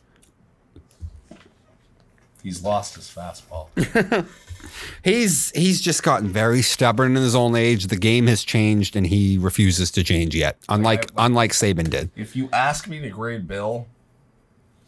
He's 2.42 2.62
lost 2.62 2.94
his 2.94 3.04
fastball. 3.12 3.68
He's 5.04 5.50
he's 5.50 5.80
just 5.80 6.02
gotten 6.02 6.28
very 6.28 6.62
stubborn 6.62 7.16
in 7.16 7.22
his 7.22 7.34
old 7.34 7.56
age. 7.56 7.86
The 7.86 7.96
game 7.96 8.26
has 8.28 8.44
changed, 8.44 8.94
and 8.94 9.06
he 9.06 9.36
refuses 9.38 9.90
to 9.92 10.04
change 10.04 10.34
yet. 10.34 10.58
Unlike 10.68 11.10
unlike 11.16 11.52
Saban 11.52 11.90
did. 11.90 12.10
if 12.14 12.36
you 12.36 12.48
ask 12.52 12.86
me 12.86 13.00
to 13.00 13.08
grade 13.08 13.48
Bill 13.48 13.86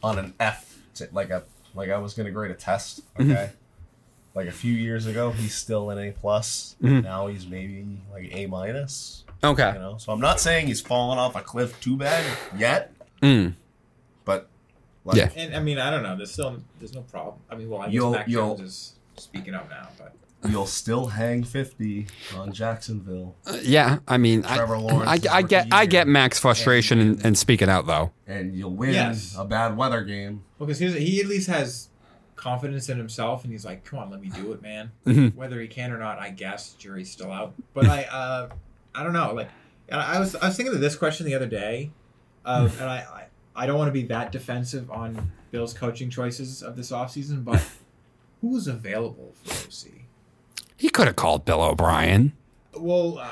on 0.03 0.19
an 0.19 0.35
F, 0.39 0.69
t- 0.71 0.72
like 1.13 1.31
a 1.31 1.43
like 1.75 1.91
I 1.91 1.99
was 1.99 2.15
gonna 2.15 2.31
grade 2.31 2.51
a 2.51 2.55
test, 2.55 3.01
okay. 3.19 3.51
Like 4.35 4.47
a 4.49 4.53
few 4.53 4.73
years 4.73 5.07
ago, 5.07 5.31
he's 5.31 5.55
still 5.55 5.91
an 5.91 5.99
A 5.99 6.11
plus. 6.13 6.77
Now 6.81 7.27
he's 7.27 7.47
maybe 7.47 7.85
like 8.13 8.31
A 8.35 8.47
minus. 8.47 9.25
Okay. 9.45 9.73
You 9.75 9.79
know, 9.79 9.97
so 9.99 10.13
I'm 10.13 10.21
not 10.21 10.41
saying 10.41 10.69
he's 10.69 10.81
fallen 10.81 11.19
off 11.19 11.35
a 11.37 11.41
cliff 11.43 11.79
too 11.81 11.97
bad 11.97 12.25
yet, 12.57 12.93
Mm. 13.21 13.55
but 14.25 14.49
like, 15.05 15.17
Yeah. 15.17 15.31
And 15.37 15.55
I 15.55 15.61
mean, 15.61 15.79
I 15.79 15.91
don't 15.91 16.03
know. 16.03 16.17
There's 16.17 16.31
still 16.33 16.63
there's 16.79 16.95
no 16.95 17.03
problem. 17.03 17.37
I 17.51 17.57
mean, 17.57 17.69
well, 17.69 17.83
I 17.83 17.87
guess 17.87 17.95
You'll- 17.95 18.13
Mac 18.13 18.29
you'll- 18.29 18.57
Jones 18.57 18.69
is 18.71 18.95
speaking 19.17 19.55
up 19.55 19.69
now, 19.69 19.89
but 19.99 20.15
you'll 20.49 20.67
still 20.67 21.07
hang 21.07 21.45
50 21.45 22.07
on 22.37 22.53
Jacksonville, 22.53 23.37
Yeah, 23.63 23.99
I 24.09 24.17
mean, 24.19 24.45
I, 24.45 24.57
Trevor 24.57 24.79
Lawrence 24.79 25.09
I, 25.11 25.15
is 25.15 25.27
I 25.27 25.43
get 25.43 25.65
rookie 25.67 25.73
I 25.73 25.87
get 25.87 26.09
Mac's 26.09 26.39
frustration 26.39 26.99
and, 26.99 27.25
and 27.25 27.39
speaking 27.39 27.69
out 27.69 27.87
though. 27.87 28.13
and 28.27 28.55
you'll 28.57 28.75
win 28.75 28.95
Yes. 28.95 29.35
a 29.39 29.45
bad 29.45 29.77
weather 29.77 30.03
game. 30.03 30.43
because 30.59 30.79
here's 30.79 30.95
he 30.95 31.21
at 31.21 31.27
least 31.27 31.49
has 31.49 31.89
confidence 32.35 32.89
in 32.89 32.99
himself, 32.99 33.45
and 33.45 33.53
he's 33.53 33.65
like, 33.65 33.85
"Come 33.85 34.01
on, 34.01 34.11
let 34.11 34.21
me 34.21 34.29
do 34.29 34.53
it, 34.53 34.61
man." 34.63 34.91
Mhm. 35.07 35.35
Whether 35.37 35.61
he 35.61 35.69
can 35.69 35.93
or 35.93 35.99
not, 35.99 36.19
I 36.19 36.31
guess 36.31 36.73
jury's 36.73 37.09
still 37.11 37.31
out. 37.31 37.55
But 37.73 37.87
I, 37.87 38.03
uh, 38.05 38.49
I 38.95 39.05
don't 39.05 39.13
know. 39.13 39.33
Like, 39.33 39.49
and 39.89 40.01
I 40.01 40.19
was 40.19 40.35
I 40.35 40.47
was 40.49 40.57
thinking 40.57 40.75
of 40.75 40.81
this 40.81 40.97
question 40.97 41.25
the 41.25 41.35
other 41.37 41.47
day, 41.47 41.93
of, 42.45 42.77
and 42.81 42.91
I, 42.91 42.97
I 42.97 43.25
I 43.55 43.67
don't 43.67 43.79
want 43.79 43.89
to 43.89 43.93
be 43.93 44.03
that 44.09 44.33
defensive 44.33 44.91
on 44.91 45.31
Bill's 45.53 45.73
coaching 45.73 46.11
choices 46.11 46.65
of 46.65 46.75
this 46.75 46.91
offseason, 46.91 47.45
but 47.45 47.63
who 48.41 48.49
was 48.49 48.67
available 48.67 49.35
for 49.45 49.53
OC? 49.69 49.93
He 50.77 50.89
could 50.89 51.07
have 51.07 51.17
called 51.17 51.45
Bill 51.45 51.63
O'Brien. 51.63 52.33
Well, 52.77 53.19
uh, 53.19 53.29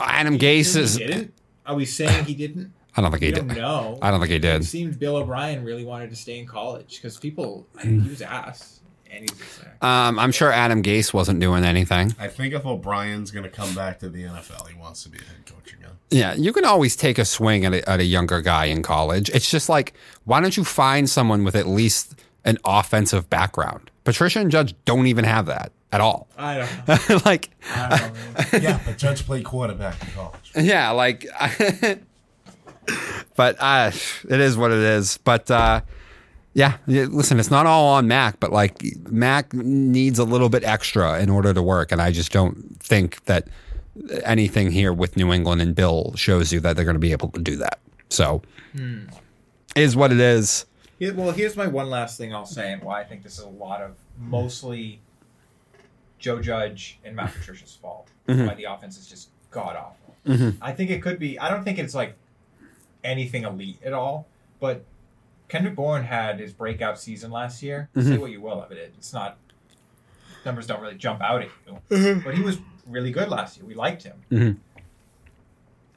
Adam 0.00 0.38
Gase 0.38 0.74
he 0.74 0.80
is. 0.80 0.96
didn't. 0.96 1.32
Are 1.66 1.74
we 1.74 1.84
saying 1.84 2.24
he 2.26 2.34
didn't? 2.34 2.72
I 2.96 3.02
don't 3.02 3.10
think 3.10 3.22
he 3.24 3.30
don't 3.32 3.48
did. 3.48 3.58
No, 3.58 3.98
I 4.00 4.10
don't 4.10 4.20
think 4.20 4.30
he 4.30 4.36
It 4.36 4.40
did. 4.42 4.64
seemed 4.64 4.98
Bill 4.98 5.16
O'Brien 5.16 5.62
really 5.64 5.84
wanted 5.84 6.08
to 6.10 6.16
stay 6.16 6.38
in 6.38 6.46
college 6.46 6.96
because 6.96 7.18
people 7.18 7.66
he 7.82 7.98
was 7.98 8.22
asked 8.22 8.80
and 9.10 9.20
he 9.20 9.28
was 9.30 9.38
just. 9.38 9.60
Um, 9.82 10.18
I'm 10.18 10.32
sure 10.32 10.50
Adam 10.50 10.82
Gase 10.82 11.12
wasn't 11.12 11.38
doing 11.40 11.64
anything. 11.64 12.14
I 12.18 12.28
think 12.28 12.54
if 12.54 12.64
O'Brien's 12.64 13.30
going 13.30 13.42
to 13.44 13.50
come 13.50 13.74
back 13.74 13.98
to 13.98 14.08
the 14.08 14.22
NFL, 14.22 14.68
he 14.68 14.74
wants 14.78 15.02
to 15.02 15.10
be 15.10 15.18
a 15.18 15.22
head 15.22 15.44
coach 15.44 15.74
again. 15.74 15.90
Yeah, 16.10 16.32
you 16.34 16.52
can 16.54 16.64
always 16.64 16.96
take 16.96 17.18
a 17.18 17.24
swing 17.26 17.66
at 17.66 17.74
a, 17.74 17.86
at 17.90 18.00
a 18.00 18.04
younger 18.04 18.40
guy 18.40 18.66
in 18.66 18.82
college. 18.82 19.28
It's 19.30 19.50
just 19.50 19.68
like, 19.68 19.92
why 20.24 20.40
don't 20.40 20.56
you 20.56 20.64
find 20.64 21.10
someone 21.10 21.44
with 21.44 21.54
at 21.56 21.66
least 21.66 22.14
an 22.46 22.56
offensive 22.64 23.28
background? 23.28 23.90
Patricia 24.04 24.38
and 24.40 24.50
Judge 24.50 24.74
don't 24.86 25.06
even 25.08 25.24
have 25.24 25.44
that 25.46 25.72
at 25.92 26.00
all. 26.00 26.28
I 26.36 26.58
don't 26.58 27.08
know. 27.08 27.20
like, 27.24 27.50
I 27.74 27.88
don't 27.98 28.52
know. 28.52 28.58
yeah, 28.68 28.80
but 28.84 28.98
Judge 28.98 29.24
played 29.24 29.44
quarterback 29.44 30.02
in 30.02 30.10
college. 30.10 30.52
yeah, 30.56 30.90
like, 30.90 31.26
but 33.36 33.56
uh, 33.60 33.90
it 34.28 34.40
is 34.40 34.56
what 34.56 34.72
it 34.72 34.78
is. 34.78 35.18
But 35.18 35.50
uh, 35.50 35.80
yeah, 36.54 36.78
yeah, 36.86 37.04
listen, 37.04 37.38
it's 37.38 37.50
not 37.50 37.66
all 37.66 37.88
on 37.94 38.08
Mac, 38.08 38.40
but 38.40 38.52
like 38.52 38.82
Mac 39.10 39.52
needs 39.52 40.18
a 40.18 40.24
little 40.24 40.48
bit 40.48 40.64
extra 40.64 41.20
in 41.20 41.30
order 41.30 41.52
to 41.54 41.62
work, 41.62 41.92
and 41.92 42.00
I 42.00 42.10
just 42.12 42.32
don't 42.32 42.78
think 42.80 43.24
that 43.24 43.48
anything 44.24 44.70
here 44.70 44.92
with 44.92 45.16
New 45.16 45.32
England 45.32 45.62
and 45.62 45.74
Bill 45.74 46.12
shows 46.16 46.52
you 46.52 46.60
that 46.60 46.76
they're 46.76 46.84
going 46.84 46.96
to 46.96 47.00
be 47.00 47.12
able 47.12 47.28
to 47.30 47.40
do 47.40 47.56
that. 47.56 47.78
So, 48.08 48.42
is 49.74 49.96
what 49.96 50.12
it 50.12 50.20
is. 50.20 50.66
Here- 50.98 51.14
well, 51.14 51.32
here's 51.32 51.56
my 51.56 51.66
one 51.66 51.90
last 51.90 52.16
thing 52.18 52.34
I'll 52.34 52.46
say 52.46 52.72
and 52.72 52.82
why 52.82 53.00
I 53.00 53.04
think 53.04 53.22
this 53.22 53.38
is 53.38 53.44
a 53.44 53.48
lot 53.48 53.82
of 53.82 53.96
mostly 54.18 55.00
Joe 56.18 56.40
Judge 56.40 56.98
and 57.04 57.14
Matt 57.14 57.30
mm-hmm. 57.30 57.40
Patricia's 57.40 57.74
fault. 57.74 58.08
Mm-hmm. 58.28 58.46
Why 58.46 58.54
the 58.54 58.64
offense 58.64 58.98
is 58.98 59.06
just 59.06 59.30
god 59.50 59.76
awful. 59.76 60.14
Mm-hmm. 60.26 60.62
I 60.62 60.72
think 60.72 60.90
it 60.90 61.02
could 61.02 61.18
be. 61.18 61.38
I 61.38 61.50
don't 61.50 61.64
think 61.64 61.78
it's 61.78 61.94
like 61.94 62.16
anything 63.04 63.44
elite 63.44 63.78
at 63.84 63.92
all, 63.92 64.26
but 64.60 64.84
Kendrick 65.48 65.76
Bourne 65.76 66.02
had 66.02 66.40
his 66.40 66.52
breakout 66.52 66.98
season 66.98 67.30
last 67.30 67.62
year. 67.62 67.88
Say 67.96 68.18
what 68.18 68.30
you 68.30 68.40
will 68.40 68.60
of 68.62 68.72
it, 68.72 68.92
it's 68.98 69.12
not 69.12 69.38
numbers 70.44 70.66
don't 70.66 70.80
really 70.80 70.94
jump 70.94 71.20
out 71.20 71.42
at 71.42 71.48
you, 71.66 72.22
but 72.24 72.34
he 72.34 72.42
was 72.42 72.58
really 72.86 73.10
good 73.10 73.28
last 73.28 73.56
year. 73.56 73.66
We 73.66 73.74
liked 73.74 74.04
him. 74.04 74.22
Mhm. 74.30 74.56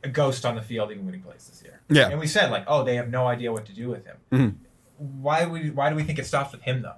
A 0.04 0.10
ghost 0.10 0.46
on 0.46 0.56
the 0.56 0.62
field, 0.62 0.92
even 0.92 1.06
when 1.06 1.14
he 1.14 1.20
plays 1.20 1.48
this 1.48 1.62
year. 1.62 1.82
Yeah. 1.90 2.10
and 2.10 2.20
we 2.20 2.28
said 2.28 2.52
like, 2.52 2.64
oh, 2.68 2.84
they 2.84 2.96
have 2.96 3.10
no 3.10 3.28
idea 3.28 3.52
what 3.52 3.66
to 3.66 3.74
do 3.74 3.90
with 3.90 4.06
him. 4.06 4.60
Why 4.98 5.46
we 5.46 5.70
why 5.70 5.90
do 5.90 5.96
we 5.96 6.04
think 6.04 6.20
it 6.20 6.26
stops 6.26 6.52
with 6.52 6.62
him 6.62 6.82
though? 6.82 6.96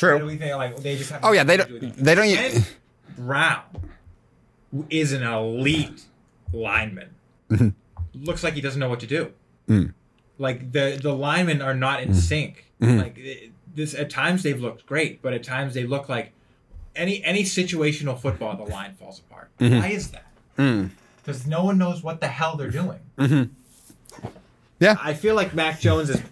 Why 0.00 0.12
do 0.12 0.18
True. 0.18 0.26
we 0.26 0.36
think 0.36 0.56
like 0.56 0.76
they 0.78 0.96
just 0.96 1.10
have? 1.10 1.20
Oh 1.24 1.32
yeah, 1.32 1.44
they 1.44 1.56
do 1.56 1.64
don't. 1.78 1.96
They 1.96 2.14
don't. 2.14 2.24
it? 2.26 2.50
Trent 2.52 2.76
Brown 3.16 3.62
who 4.72 4.86
is 4.88 5.12
an 5.12 5.22
elite 5.22 6.02
lineman. 6.52 7.10
Mhm. 7.50 7.74
Looks 8.14 8.44
like 8.44 8.54
he 8.54 8.60
doesn't 8.60 8.78
know 8.80 8.88
what 8.88 9.00
to 9.00 9.06
do. 9.06 9.32
Mm. 9.68 9.92
Like 10.38 10.72
the 10.72 10.98
the 11.02 11.12
linemen 11.14 11.60
are 11.60 11.74
not 11.74 12.02
in 12.02 12.14
sync. 12.14 12.66
Mhm. 12.80 12.98
Like 12.98 13.18
it- 13.18 13.50
this 13.74 13.94
at 13.94 14.10
times 14.10 14.42
they've 14.42 14.60
looked 14.60 14.84
great, 14.86 15.22
but 15.22 15.32
at 15.32 15.44
times 15.44 15.74
they 15.74 15.84
look 15.84 16.08
like 16.08 16.32
any 16.96 17.22
any 17.24 17.42
situational 17.44 18.18
football 18.18 18.56
the 18.56 18.64
line 18.64 18.94
falls 18.94 19.20
apart. 19.20 19.48
Mhm. 19.60 19.80
Why 19.80 19.88
is 19.88 20.10
that? 20.10 20.26
Mm. 20.58 20.90
Because 21.22 21.46
no 21.46 21.64
one 21.64 21.78
knows 21.78 22.02
what 22.02 22.20
the 22.20 22.26
hell 22.28 22.56
they're 22.56 22.70
doing. 22.70 22.98
Mhm. 23.18 23.50
Yeah. 24.80 24.96
I 25.00 25.14
feel 25.14 25.34
like 25.34 25.54
Mac 25.54 25.80
Jones 25.80 26.10
is 26.10 26.22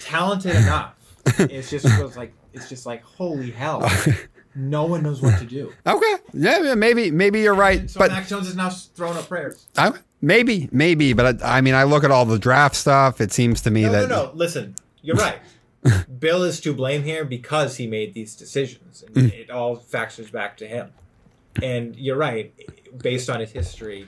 talented 0.00 0.56
enough. 0.56 0.94
It's 1.38 1.70
just 1.70 1.84
was 2.02 2.16
like 2.16 2.32
it's 2.52 2.68
just 2.68 2.86
like 2.86 3.02
holy 3.02 3.50
hell. 3.50 3.88
No 4.54 4.84
one 4.84 5.02
knows 5.02 5.22
what 5.22 5.38
to 5.38 5.46
do. 5.46 5.72
Okay. 5.86 6.14
Yeah, 6.34 6.74
maybe 6.74 7.10
maybe 7.10 7.40
you're 7.40 7.54
right, 7.54 7.88
So 7.88 7.98
but 7.98 8.10
Mac 8.10 8.26
Jones 8.28 8.46
is 8.48 8.54
now 8.54 8.68
throwing 8.68 9.16
up 9.16 9.26
prayers. 9.26 9.66
I, 9.78 9.92
maybe 10.20 10.68
maybe, 10.70 11.14
but 11.14 11.42
I, 11.42 11.56
I 11.56 11.60
mean, 11.62 11.72
I 11.72 11.84
look 11.84 12.04
at 12.04 12.10
all 12.10 12.26
the 12.26 12.38
draft 12.38 12.76
stuff. 12.76 13.22
It 13.22 13.32
seems 13.32 13.62
to 13.62 13.70
me 13.70 13.84
No, 13.84 13.92
that 13.92 14.08
no, 14.10 14.24
no. 14.26 14.32
Listen, 14.34 14.74
you're 15.00 15.16
right. 15.16 15.38
Bill 16.18 16.42
is 16.42 16.60
to 16.60 16.74
blame 16.74 17.02
here 17.02 17.24
because 17.24 17.78
he 17.78 17.86
made 17.86 18.12
these 18.12 18.36
decisions, 18.36 19.02
and 19.02 19.14
Mm. 19.16 19.32
it 19.32 19.50
all 19.50 19.76
factors 19.76 20.30
back 20.30 20.58
to 20.58 20.66
him. 20.68 20.92
And 21.62 21.96
you're 21.96 22.18
right. 22.18 22.52
Based 22.98 23.30
on 23.30 23.40
his 23.40 23.52
history, 23.52 24.06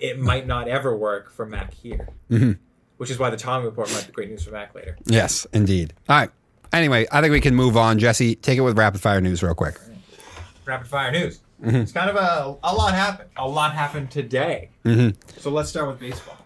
it 0.00 0.18
might 0.18 0.46
not 0.46 0.68
ever 0.68 0.96
work 0.96 1.30
for 1.30 1.44
Mac 1.44 1.74
here, 1.74 2.08
Mhm. 2.30 2.56
which 2.96 3.10
is 3.10 3.18
why 3.18 3.28
the 3.28 3.36
Tommy 3.36 3.66
report 3.66 3.92
might 3.92 4.06
be 4.06 4.12
great 4.14 4.30
news 4.30 4.42
for 4.44 4.52
Mac 4.52 4.74
later. 4.74 4.96
Yes, 5.04 5.46
indeed. 5.52 5.92
All 6.08 6.16
right. 6.16 6.30
Anyway, 6.76 7.06
I 7.10 7.22
think 7.22 7.32
we 7.32 7.40
can 7.40 7.54
move 7.54 7.74
on. 7.74 7.98
Jesse, 7.98 8.34
take 8.34 8.58
it 8.58 8.60
with 8.60 8.76
rapid 8.76 9.00
fire 9.00 9.18
news 9.22 9.42
real 9.42 9.54
quick. 9.54 9.78
Rapid 10.66 10.86
fire 10.88 11.10
news. 11.10 11.40
Mm-hmm. 11.64 11.76
It's 11.76 11.92
kind 11.92 12.10
of 12.10 12.16
a 12.16 12.54
a 12.62 12.74
lot 12.74 12.92
happened. 12.92 13.30
A 13.38 13.48
lot 13.48 13.72
happened 13.72 14.10
today. 14.10 14.68
Mhm. 14.84 15.16
So 15.40 15.48
let's 15.50 15.70
start 15.70 15.88
with 15.88 15.98
baseball. 15.98 16.36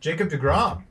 Jacob 0.00 0.30
DeGrom, 0.30 0.82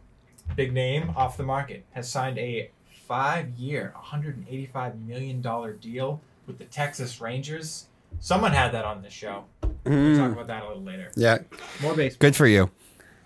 big 0.58 0.74
name 0.74 1.13
off 1.15 1.38
the 1.38 1.43
market, 1.43 1.86
has 1.91 2.12
signed 2.12 2.38
a 2.38 2.69
five-year, 3.08 3.93
185 3.95 5.00
million 5.00 5.41
dollar 5.41 5.71
deal 5.71 6.19
with 6.47 6.58
the 6.58 6.65
Texas 6.65 7.21
Rangers. 7.21 7.86
Someone 8.19 8.52
had 8.52 8.74
that 8.74 8.84
on 8.84 9.02
this 9.04 9.13
show. 9.13 9.45
We'll 9.86 10.17
talk 10.17 10.34
about 10.34 10.47
that 10.47 10.63
a 10.63 10.67
little 10.67 10.84
later. 10.84 11.12
Yeah, 11.15 11.38
More 11.82 11.95
baseball. 11.95 12.19
good 12.19 12.36
for 12.36 12.45
you. 12.47 12.71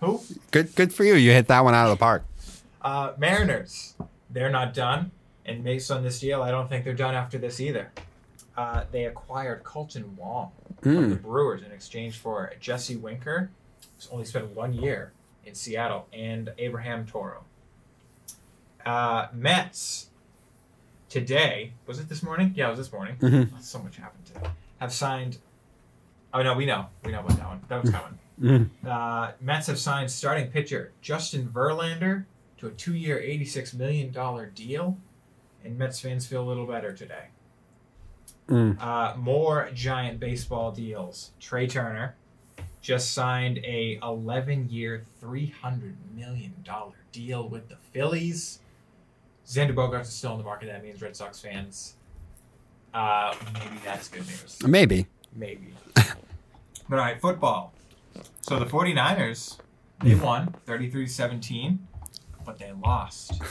Who? 0.02 0.22
Good 0.52 0.76
good 0.76 0.94
for 0.94 1.04
you. 1.04 1.16
You 1.16 1.32
hit 1.32 1.48
that 1.48 1.64
one 1.64 1.74
out 1.74 1.86
of 1.90 1.98
the 1.98 2.00
park. 2.00 2.24
Uh, 2.84 3.14
Mariners. 3.18 3.96
They're 4.36 4.50
not 4.50 4.74
done, 4.74 5.12
and 5.46 5.64
based 5.64 5.90
on 5.90 6.04
this 6.04 6.20
deal, 6.20 6.44
I 6.44 6.52
don't 6.52 6.68
think 6.68 6.84
they're 6.84 6.94
done 6.94 7.16
after 7.16 7.38
this 7.38 7.62
either. 7.62 7.90
Uh, 8.58 8.84
they 8.92 9.06
acquired 9.06 9.64
Kolten 9.64 10.04
Wong 10.18 10.52
from 10.82 11.10
the 11.10 11.16
Brewers 11.16 11.62
in 11.64 11.72
exchange 11.72 12.18
for 12.18 12.52
Jesse 12.60 12.98
Winker, 12.98 13.50
who's 13.96 14.10
only 14.12 14.26
spent 14.26 14.54
one 14.54 14.74
year 14.74 15.14
in 15.46 15.56
Seattle, 15.56 16.08
and 16.12 16.52
Abraham 16.58 17.06
Toro. 17.06 17.46
Uh, 18.86 19.28
Mets 19.34 20.10
today 21.08 21.72
was 21.88 22.00
it 22.00 22.10
this 22.10 22.22
morning? 22.22 22.52
Yeah, 22.58 22.68
it 22.68 22.72
was 22.72 22.80
this 22.80 22.92
morning. 22.92 23.16
Mhm. 23.20 23.62
So 23.62 23.80
much 23.80 23.96
happened 23.96 24.26
today. 24.26 24.50
Have 24.80 24.92
signed. 24.92 25.38
Oh 26.34 26.44
no, 26.44 26.56
we 26.56 26.66
know. 26.66 26.88
We 27.06 27.14
know 27.14 27.22
about 27.22 27.38
that 27.38 27.48
one. 27.48 27.62
That 27.70 27.82
was 27.82 27.90
coming. 27.92 28.20
Mhm. 28.42 28.70
Uh, 28.86 29.32
Mets 29.40 29.68
have 29.68 29.80
signed 29.80 30.12
starting 30.12 30.50
pitcher 30.52 30.92
Justin 31.02 31.48
Verlander 31.48 32.26
to 32.58 32.68
a 32.68 32.72
two-year, 32.72 33.20
eighty-six 33.20 33.74
million 33.74 34.12
dollar 34.12 34.46
deal, 34.48 34.98
and 35.64 35.78
Mets 35.78 36.00
fans 36.00 36.26
feel 36.26 36.44
a 36.44 36.48
little 36.48 36.66
better 36.66 36.94
today. 36.94 37.28
Mm. 38.50 38.80
Uh, 38.80 39.18
more 39.18 39.70
giant 39.74 40.20
baseball 40.20 40.72
deals. 40.72 41.32
Trea 41.40 41.68
Turner 41.68 42.16
just 42.82 43.14
signed 43.14 43.58
a 43.64 43.98
11-year, 44.04 45.04
three 45.20 45.48
hundred 45.48 45.98
million 46.16 46.54
dollar 46.64 46.94
deal 47.12 47.50
with 47.50 47.68
the 47.70 47.78
Phillies. 47.92 48.60
Xander 49.48 49.74
Bogaerts 49.74 50.04
is 50.04 50.10
still 50.14 50.34
in 50.34 50.38
the 50.38 50.44
market. 50.44 50.68
That 50.68 50.84
means 50.84 51.02
Red 51.02 51.16
Sox 51.16 51.40
fans. 51.40 51.96
Uh, 52.94 53.36
maybe 53.54 53.78
that's 53.84 54.08
good 54.08 54.26
news. 54.26 54.58
Maybe. 54.66 55.08
Maybe. 55.36 55.74
but 55.96 56.08
all 56.92 56.98
right, 56.98 57.20
football. 57.20 57.74
So 58.42 58.58
the 58.60 58.66
49ers, 58.66 59.58
they 60.04 60.16
won 60.16 60.56
33-17, 60.66 61.78
but 62.46 62.58
they 62.60 62.72
lost. 62.84 63.42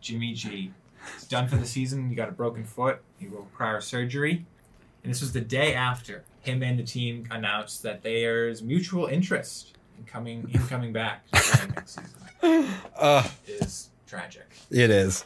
Jimmy 0.00 0.32
G. 0.34 0.72
He's 1.14 1.24
done 1.24 1.48
for 1.48 1.56
the 1.56 1.66
season. 1.66 2.08
He 2.08 2.14
got 2.14 2.28
a 2.28 2.32
broken 2.32 2.64
foot. 2.64 3.00
He 3.18 3.26
will 3.28 3.42
require 3.42 3.80
surgery. 3.80 4.44
And 5.04 5.12
this 5.12 5.20
was 5.20 5.32
the 5.32 5.40
day 5.40 5.74
after 5.74 6.24
him 6.40 6.62
and 6.62 6.78
the 6.78 6.82
team 6.82 7.26
announced 7.30 7.82
that 7.84 8.02
there's 8.02 8.62
mutual 8.62 9.06
interest 9.06 9.76
in 9.98 10.04
coming 10.04 10.48
in 10.52 10.66
coming 10.66 10.92
back 10.92 11.24
next 11.32 12.00
season. 12.42 12.68
Uh, 12.98 13.26
It 13.46 13.62
is 13.62 13.90
tragic. 14.06 14.46
it 14.70 14.90
is. 14.90 15.24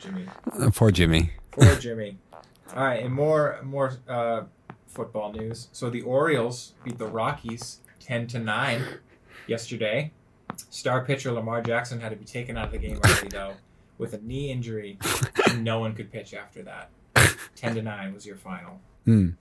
Jimmy. 0.00 0.26
Poor 0.74 0.90
Jimmy. 0.90 1.32
Poor 1.50 1.74
Jimmy. 1.80 2.18
All 2.74 2.84
right, 2.84 3.02
and 3.04 3.12
more 3.12 3.58
more 3.62 3.94
uh, 4.08 4.42
football 4.86 5.32
news. 5.32 5.68
So 5.72 5.90
the 5.90 6.02
Orioles 6.02 6.74
beat 6.84 6.98
the 6.98 7.06
Rockies 7.06 7.78
ten 8.00 8.26
to 8.28 8.38
nine 8.38 8.82
yesterday. 9.46 10.12
Star 10.70 11.04
pitcher 11.04 11.32
Lamar 11.32 11.62
Jackson 11.62 12.00
had 12.00 12.10
to 12.10 12.16
be 12.16 12.24
taken 12.24 12.56
out 12.56 12.66
of 12.66 12.72
the 12.72 12.78
game 12.78 13.00
early 13.04 13.28
though 13.28 13.54
with 13.98 14.14
a 14.14 14.18
knee 14.18 14.50
injury. 14.50 14.98
and 15.48 15.64
no 15.64 15.80
one 15.80 15.94
could 15.94 16.10
pitch 16.12 16.34
after 16.34 16.62
that. 16.62 16.90
Ten 17.56 17.74
to 17.74 17.82
nine 17.82 18.14
was 18.14 18.24
your 18.26 18.36
final. 18.36 18.80
Mm. 19.06 19.34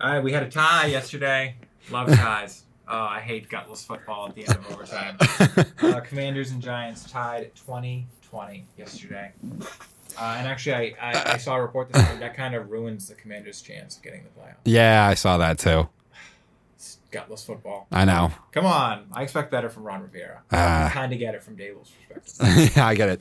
All 0.00 0.12
right, 0.12 0.22
we 0.22 0.32
had 0.32 0.42
a 0.42 0.50
tie 0.50 0.86
yesterday. 0.86 1.56
Love 1.90 2.08
ties. 2.14 2.64
Oh, 2.86 2.98
I 2.98 3.20
hate 3.20 3.48
gutless 3.48 3.84
football 3.84 4.28
at 4.28 4.34
the 4.34 4.46
end 4.46 4.56
of 4.58 4.70
overtime. 4.72 5.16
Uh, 5.82 5.98
Commanders 6.00 6.50
and 6.50 6.60
Giants 6.60 7.10
tied 7.10 7.50
20-20 7.66 8.62
yesterday. 8.76 9.32
Uh, 10.18 10.36
and 10.38 10.46
actually, 10.46 10.94
I, 10.96 11.10
I, 11.10 11.32
I 11.32 11.36
saw 11.38 11.56
a 11.56 11.62
report 11.62 11.90
this 11.90 12.02
morning 12.02 12.20
that 12.20 12.34
kind 12.34 12.54
of 12.54 12.70
ruins 12.70 13.08
the 13.08 13.14
Commanders' 13.14 13.62
chance 13.62 13.96
of 13.96 14.02
getting 14.02 14.22
the 14.22 14.28
playoff. 14.40 14.54
Yeah, 14.66 15.06
I 15.06 15.14
saw 15.14 15.38
that 15.38 15.58
too. 15.58 15.88
Gutless 17.10 17.44
football. 17.44 17.88
I 17.90 18.04
know. 18.04 18.32
Come 18.52 18.66
on, 18.66 19.06
I 19.12 19.22
expect 19.22 19.50
better 19.50 19.68
from 19.68 19.84
Ron 19.84 20.02
Rivera. 20.02 20.42
Ah. 20.52 20.86
I 20.86 20.90
kind 20.90 21.12
of 21.12 21.18
get 21.18 21.34
it 21.34 21.42
from 21.42 21.56
Daboll's 21.56 21.92
perspective. 22.08 22.72
yeah, 22.76 22.86
I 22.86 22.94
get 22.94 23.08
it. 23.08 23.20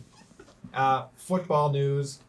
Uh, 0.74 1.06
football 1.16 1.72
news 1.72 2.20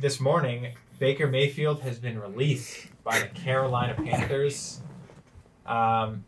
this 0.00 0.20
morning 0.20 0.74
Baker 0.98 1.26
Mayfield 1.26 1.80
has 1.80 1.98
been 1.98 2.18
released 2.18 2.86
by 3.04 3.18
the 3.18 3.26
Carolina 3.26 3.94
Panthers. 3.94 4.80
Um, 5.66 6.24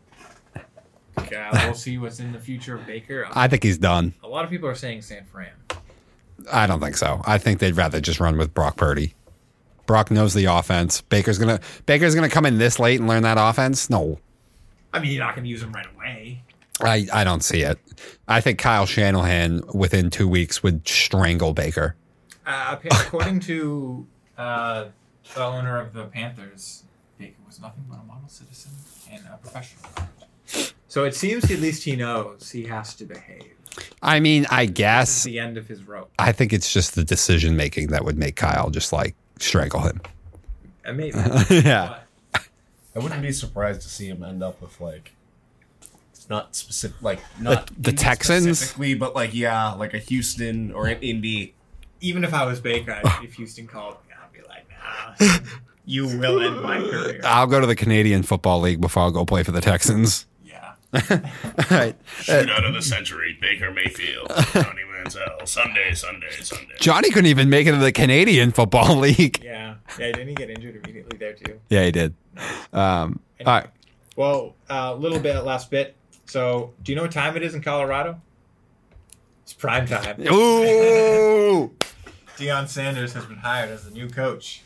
yeah, 1.31 1.65
we'll 1.65 1.73
see 1.73 1.97
what's 1.97 2.19
in 2.19 2.31
the 2.31 2.39
future 2.39 2.75
of 2.75 2.85
Baker. 2.85 3.27
I 3.33 3.47
think 3.47 3.63
he's 3.63 3.77
done. 3.77 4.13
A 4.23 4.27
lot 4.27 4.43
of 4.43 4.51
people 4.51 4.69
are 4.69 4.75
saying 4.75 5.01
San 5.01 5.25
Fran. 5.25 5.51
I 6.51 6.67
don't 6.67 6.79
think 6.79 6.97
so. 6.97 7.21
I 7.25 7.37
think 7.37 7.59
they'd 7.59 7.75
rather 7.75 7.99
just 7.99 8.19
run 8.19 8.37
with 8.37 8.53
Brock 8.53 8.77
Purdy. 8.77 9.15
Brock 9.85 10.11
knows 10.11 10.33
the 10.33 10.45
offense. 10.45 11.01
Baker's 11.01 11.39
gonna 11.39 11.59
Baker's 11.85 12.13
gonna 12.13 12.29
come 12.29 12.45
in 12.45 12.59
this 12.59 12.79
late 12.79 12.99
and 12.99 13.09
learn 13.09 13.23
that 13.23 13.37
offense. 13.39 13.89
No, 13.89 14.19
I 14.93 14.99
mean, 14.99 15.11
you're 15.11 15.23
not 15.23 15.35
going 15.35 15.43
to 15.43 15.49
use 15.49 15.61
him 15.61 15.71
right 15.71 15.87
away. 15.95 16.43
I, 16.81 17.07
I 17.11 17.23
don't 17.23 17.43
see 17.43 17.61
it. 17.61 17.77
I 18.27 18.41
think 18.41 18.59
Kyle 18.59 18.85
Shanahan 18.85 19.61
within 19.73 20.09
two 20.09 20.27
weeks 20.27 20.63
would 20.63 20.87
strangle 20.87 21.53
Baker. 21.53 21.95
Uh, 22.45 22.77
according 22.83 23.41
to 23.41 24.07
uh, 24.37 24.85
the 25.35 25.43
owner 25.43 25.79
of 25.79 25.93
the 25.93 26.05
Panthers, 26.05 26.83
Baker 27.17 27.35
was 27.45 27.59
nothing 27.59 27.85
but 27.89 27.99
a 27.99 28.03
model 28.03 28.29
citizen 28.29 28.71
and 29.11 29.21
a 29.31 29.37
professional. 29.37 29.91
So 30.87 31.03
it 31.03 31.13
seems 31.15 31.51
at 31.51 31.59
least 31.59 31.83
he 31.83 31.95
knows 31.95 32.49
he 32.49 32.63
has 32.65 32.95
to 32.95 33.05
behave. 33.05 33.53
I 34.01 34.19
mean, 34.19 34.47
I 34.49 34.65
guess 34.65 35.23
the 35.23 35.39
end 35.39 35.57
of 35.57 35.67
his 35.67 35.83
rope. 35.83 36.11
I 36.17 36.31
think 36.31 36.53
it's 36.53 36.73
just 36.73 36.95
the 36.95 37.03
decision 37.03 37.55
making 37.55 37.87
that 37.87 38.03
would 38.05 38.17
make 38.17 38.35
Kyle 38.35 38.69
just 38.69 38.91
like 38.91 39.15
strangle 39.39 39.81
him. 39.81 40.01
And 40.83 40.97
maybe. 40.97 41.17
yeah. 41.49 41.87
but 41.89 42.07
I 42.99 43.03
wouldn't 43.03 43.21
be 43.21 43.31
surprised 43.31 43.81
to 43.81 43.89
see 43.89 44.07
him 44.07 44.23
end 44.23 44.43
up 44.43 44.61
with 44.61 44.79
like 44.81 45.11
not 46.29 46.55
specific 46.55 47.01
like 47.01 47.19
not 47.39 47.67
the 47.67 47.89
Indy 47.89 47.93
Texans? 47.93 48.59
specifically, 48.59 48.93
but 48.93 49.15
like 49.15 49.33
yeah, 49.33 49.71
like 49.73 49.93
a 49.93 49.99
Houston 49.99 50.71
or 50.71 50.87
an 50.87 50.99
Indy. 51.01 51.55
even 52.01 52.23
if 52.23 52.33
I 52.33 52.45
was 52.45 52.59
Baker, 52.59 52.91
I'd- 53.03 53.23
if 53.25 53.33
Houston 53.35 53.65
called 53.67 53.97
me, 54.07 54.13
I'd 54.21 54.31
be 54.31 54.47
like, 54.47 54.65
nah, 55.19 55.37
you 55.85 56.05
will 56.05 56.41
end 56.41 56.61
my 56.61 56.79
career. 56.79 57.21
I'll 57.23 57.47
go 57.47 57.59
to 57.59 57.65
the 57.67 57.75
Canadian 57.75 58.21
Football 58.23 58.61
League 58.61 58.79
before 58.81 59.03
I'll 59.03 59.11
go 59.11 59.25
play 59.25 59.41
for 59.43 59.51
the 59.51 59.61
Texans. 59.61 60.27
Yeah. 60.45 60.73
All 60.93 60.99
right. 61.71 61.95
Shootout 62.19 62.67
of 62.67 62.73
the 62.75 62.81
century, 62.81 63.37
Baker 63.41 63.71
Mayfield, 63.71 64.27
Johnny 64.53 64.81
Manziel, 64.93 65.47
Sunday, 65.47 65.93
Sunday, 65.95 66.29
Sunday. 66.41 66.73
Johnny 66.79 67.09
couldn't 67.09 67.29
even 67.29 67.49
make 67.49 67.65
it 67.67 67.71
to 67.71 67.77
the 67.77 67.91
Canadian 67.91 68.51
Football 68.51 68.95
League. 68.99 69.41
Yeah. 69.43 69.75
Yeah, 69.97 70.11
didn't 70.11 70.27
he 70.27 70.35
get 70.35 70.49
injured 70.51 70.75
immediately 70.83 71.17
there, 71.17 71.33
too? 71.33 71.59
Yeah, 71.69 71.85
he 71.85 71.91
did. 71.91 72.13
Um, 72.73 73.19
all 73.45 73.45
right. 73.45 73.67
Well, 74.15 74.55
a 74.69 74.93
little 74.95 75.19
bit, 75.19 75.39
last 75.43 75.69
bit. 75.71 75.95
So, 76.25 76.73
do 76.83 76.91
you 76.91 76.95
know 76.95 77.03
what 77.03 77.11
time 77.11 77.35
it 77.37 77.43
is 77.43 77.55
in 77.55 77.61
Colorado? 77.61 78.19
It's 79.43 79.53
prime 79.53 79.87
time. 79.87 80.21
Ooh. 80.21 81.71
Deion 82.37 82.67
Sanders 82.67 83.13
has 83.13 83.25
been 83.25 83.37
hired 83.37 83.69
as 83.69 83.83
the 83.85 83.91
new 83.91 84.07
coach 84.09 84.61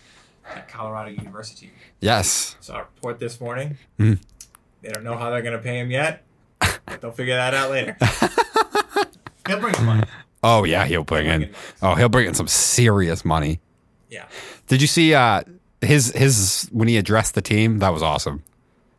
at 0.47 0.67
Colorado 0.67 1.09
University. 1.11 1.71
yes. 2.01 2.55
Saw 2.59 2.75
a 2.75 2.79
report 2.79 3.19
this 3.19 3.39
morning. 3.39 3.77
Mhm. 3.99 4.19
They 4.81 4.89
don't 4.89 5.03
know 5.05 5.17
how 5.17 5.29
they're 5.29 5.41
going 5.41 5.55
to 5.57 5.63
pay 5.63 5.79
him 5.79 5.89
yet, 5.89 6.23
but 6.59 6.99
they'll 6.99 7.11
figure 7.11 7.35
that 7.35 7.53
out 7.53 7.71
later. 7.71 7.95
He'll 9.47 9.59
bring 9.59 9.73
the 9.73 9.81
money. 9.81 10.03
Oh 10.41 10.63
yeah, 10.65 10.85
he'll 10.85 11.03
bring 11.05 11.25
in. 11.27 11.49
Oh, 11.81 11.95
he'll 11.95 12.09
bring 12.09 12.27
in 12.27 12.33
some 12.33 12.47
serious 12.47 13.23
money. 13.25 13.59
Yeah. 14.09 14.25
Did 14.67 14.81
you 14.81 14.87
see 14.87 15.13
uh, 15.13 15.43
his 15.83 16.11
his 16.13 16.69
when 16.71 16.87
he 16.87 16.97
addressed 16.97 17.35
the 17.35 17.41
team? 17.41 17.79
That 17.79 17.89
was 17.93 18.01
awesome. 18.03 18.43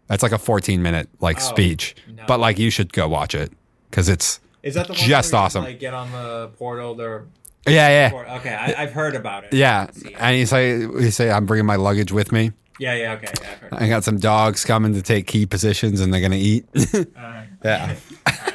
That's 0.06 0.22
like 0.22 0.32
a 0.32 0.38
14 0.38 0.82
minute 0.82 1.08
like 1.20 1.38
Oh, 1.38 1.40
speech, 1.40 1.94
no. 2.14 2.24
but 2.28 2.38
like 2.40 2.58
you 2.58 2.70
should 2.70 2.92
go 2.92 3.08
watch 3.08 3.34
it 3.34 3.50
because 3.90 4.08
it's 4.08 4.38
Is 4.62 4.74
that 4.74 4.86
the 4.86 4.92
one 4.92 5.02
Just 5.02 5.32
awesome. 5.34 5.64
Like 5.64 5.78
get 5.80 5.94
on 5.94 6.12
the 6.12 6.50
portal 6.58 7.00
or 7.00 7.26
yeah 7.66 8.10
yeah 8.12 8.36
okay, 8.36 8.54
I, 8.54 8.82
I've 8.82 8.92
heard 8.92 9.14
about 9.14 9.44
it. 9.44 9.54
yeah. 9.54 9.84
It. 9.96 10.12
And 10.18 10.36
he 10.36 10.44
say 10.44 10.80
he 11.00 11.10
say 11.10 11.30
I'm 11.30 11.46
bringing 11.46 11.64
my 11.66 11.76
luggage 11.76 12.12
with 12.12 12.30
me. 12.32 12.52
yeah, 12.78 12.94
yeah, 12.94 13.12
okay, 13.14 13.28
yeah, 13.40 13.48
I've 13.50 13.58
heard. 13.60 13.72
I 13.74 13.88
got 13.88 14.04
some 14.04 14.18
dogs 14.18 14.64
coming 14.64 14.92
to 14.94 15.00
take 15.02 15.26
key 15.26 15.46
positions 15.46 16.00
and 16.00 16.12
they're 16.12 16.20
gonna 16.20 16.36
eat. 16.36 16.66
Right. 16.74 17.06
Yeah. 17.64 17.80
All 17.80 17.86
right. 17.86 18.54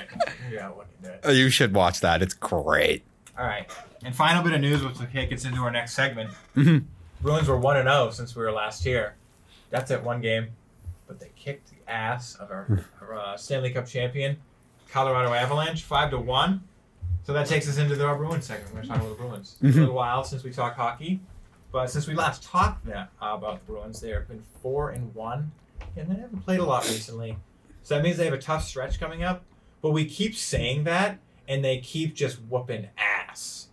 Yeah, 0.51 0.67
look 0.67 0.87
at 1.03 1.23
that. 1.23 1.33
you 1.35 1.49
should 1.49 1.73
watch 1.73 2.01
that. 2.01 2.21
It's 2.21 2.35
great. 2.35 3.03
All 3.37 3.45
right. 3.45 3.67
And 4.05 4.15
final 4.15 4.43
bit 4.43 4.53
of 4.53 4.61
news, 4.61 4.83
which 4.83 4.99
will 4.99 5.07
take 5.07 5.33
us 5.33 5.45
into 5.45 5.61
our 5.61 5.71
next 5.71 5.93
segment. 5.93 6.29
Mhm. 6.55 6.83
Bruins 7.21 7.47
were 7.47 7.57
one 7.57 7.77
and 7.77 7.87
zero 7.87 8.11
since 8.11 8.35
we 8.35 8.43
were 8.43 8.51
last 8.51 8.83
here. 8.83 9.15
That's 9.69 9.91
it, 9.91 10.03
one 10.03 10.21
game, 10.21 10.47
but 11.07 11.19
they 11.19 11.31
kicked 11.35 11.69
the 11.69 11.91
ass 11.91 12.35
of 12.35 12.49
our, 12.49 12.85
our 13.01 13.17
uh, 13.17 13.37
Stanley 13.37 13.71
Cup 13.71 13.85
champion, 13.85 14.37
Colorado 14.89 15.33
Avalanche, 15.33 15.83
five 15.83 16.11
to 16.11 16.19
one. 16.19 16.63
So 17.23 17.33
that 17.33 17.45
takes 17.45 17.67
us 17.67 17.77
into 17.77 17.95
the, 17.95 18.07
Bruins 18.13 18.45
segment. 18.45 18.73
We're 18.73 18.81
talking 18.83 19.05
about 19.05 19.17
the 19.17 19.23
Bruins. 19.23 19.57
It's 19.61 19.75
a 19.75 19.81
little 19.81 19.95
while 19.95 20.23
since 20.23 20.43
we 20.43 20.51
talked 20.51 20.77
hockey, 20.77 21.19
but 21.71 21.91
since 21.91 22.07
we 22.07 22.15
last 22.15 22.41
talked 22.41 22.85
that, 22.85 23.11
uh, 23.21 23.33
about 23.35 23.59
the 23.59 23.71
Bruins, 23.71 23.99
they 23.99 24.09
have 24.11 24.27
been 24.27 24.43
four 24.61 24.91
and 24.91 25.13
one, 25.13 25.51
and 25.95 26.09
they 26.09 26.19
haven't 26.19 26.43
played 26.45 26.59
a 26.59 26.65
lot 26.65 26.87
recently. 26.87 27.37
So 27.83 27.95
that 27.95 28.03
means 28.03 28.17
they 28.17 28.25
have 28.25 28.33
a 28.33 28.39
tough 28.39 28.63
stretch 28.63 28.99
coming 28.99 29.23
up. 29.23 29.43
But 29.81 29.91
we 29.91 30.05
keep 30.05 30.35
saying 30.35 30.85
that, 30.85 31.19
and 31.47 31.63
they 31.63 31.79
keep 31.79 32.15
just 32.15 32.41
whooping 32.49 32.87
ass. 32.97 33.67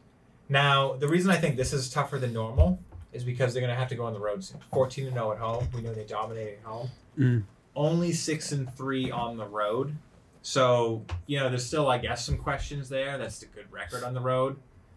Now, 0.48 0.94
the 0.94 1.08
reason 1.08 1.30
I 1.30 1.36
think 1.36 1.56
this 1.56 1.72
is 1.72 1.90
tougher 1.90 2.18
than 2.18 2.32
normal 2.32 2.78
is 3.16 3.24
because 3.24 3.52
they're 3.52 3.62
going 3.62 3.72
to 3.72 3.78
have 3.78 3.88
to 3.88 3.94
go 3.94 4.04
on 4.04 4.12
the 4.12 4.20
road 4.20 4.44
soon. 4.44 4.60
14 4.72 5.06
and 5.06 5.14
0 5.14 5.32
at 5.32 5.38
home. 5.38 5.68
We 5.74 5.80
know 5.80 5.92
they 5.92 6.04
dominate 6.04 6.58
at 6.58 6.64
home. 6.64 6.90
Mm. 7.18 7.42
Only 7.74 8.12
6 8.12 8.52
and 8.52 8.74
3 8.76 9.10
on 9.10 9.36
the 9.36 9.46
road. 9.46 9.96
So, 10.42 11.02
you 11.26 11.40
know, 11.40 11.48
there's 11.48 11.66
still, 11.66 11.88
I 11.88 11.98
guess, 11.98 12.24
some 12.24 12.38
questions 12.38 12.88
there. 12.88 13.18
That's 13.18 13.42
a 13.42 13.46
good 13.46 13.70
record 13.72 14.04
on 14.04 14.14
the 14.14 14.20
road. 14.20 14.56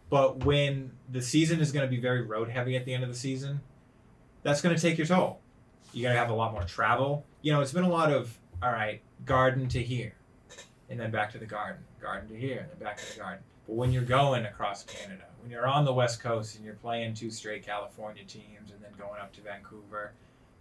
But 0.09 0.43
when 0.43 0.91
the 1.09 1.21
season 1.21 1.59
is 1.59 1.71
going 1.71 1.85
to 1.85 1.89
be 1.89 1.99
very 1.99 2.21
road 2.21 2.49
heavy 2.49 2.75
at 2.75 2.85
the 2.85 2.93
end 2.93 3.03
of 3.03 3.09
the 3.09 3.15
season, 3.15 3.61
that's 4.43 4.61
going 4.61 4.75
to 4.75 4.81
take 4.81 4.97
your 4.97 5.07
toll. 5.07 5.39
You're 5.93 6.03
going 6.03 6.15
to 6.15 6.19
have 6.19 6.29
a 6.29 6.35
lot 6.35 6.51
more 6.53 6.63
travel. 6.63 7.25
You 7.41 7.53
know, 7.53 7.61
it's 7.61 7.71
been 7.71 7.83
a 7.83 7.89
lot 7.89 8.11
of, 8.11 8.37
all 8.61 8.71
right, 8.71 9.01
garden 9.25 9.67
to 9.69 9.81
here, 9.81 10.13
and 10.89 10.99
then 10.99 11.09
back 11.09 11.31
to 11.31 11.37
the 11.37 11.45
garden, 11.45 11.81
garden 12.01 12.29
to 12.29 12.35
here, 12.35 12.59
and 12.59 12.69
then 12.69 12.77
back 12.79 12.97
to 12.97 13.13
the 13.13 13.19
garden. 13.19 13.43
But 13.65 13.75
when 13.75 13.91
you're 13.91 14.03
going 14.03 14.45
across 14.45 14.83
Canada, 14.83 15.25
when 15.49 15.55
you're 15.55 15.67
on 15.67 15.83
the 15.83 15.93
West 15.93 16.21
Coast 16.21 16.57
and 16.57 16.63
you're 16.63 16.75
playing 16.75 17.15
two 17.15 17.31
straight 17.31 17.65
California 17.65 18.23
teams 18.23 18.69
and 18.71 18.79
then 18.83 18.91
going 18.99 19.19
up 19.19 19.33
to 19.33 19.41
Vancouver, 19.41 20.11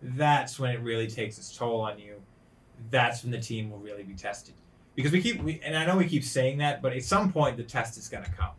that's 0.01 0.59
when 0.59 0.71
it 0.71 0.81
really 0.81 1.07
takes 1.07 1.37
its 1.37 1.55
toll 1.55 1.83
on 1.83 1.99
you. 1.99 2.23
That's 2.91 3.23
when 3.23 3.31
the 3.31 3.39
team 3.39 3.71
will 3.71 3.81
really 3.81 4.03
be 4.03 4.15
tested. 4.15 4.55
Because 4.95 5.13
we 5.13 5.21
keep, 5.21 5.43
we, 5.43 5.61
and 5.63 5.77
I 5.77 5.85
know 5.85 5.99
we 5.99 6.07
keep 6.07 6.25
saying 6.25 6.57
that, 6.59 6.81
but 6.81 6.95
at 6.95 7.05
some 7.05 7.31
point 7.31 7.59
the 7.59 7.65
test 7.65 7.99
is 7.99 8.09
going 8.09 8.25
to 8.25 8.31
come. 8.31 8.53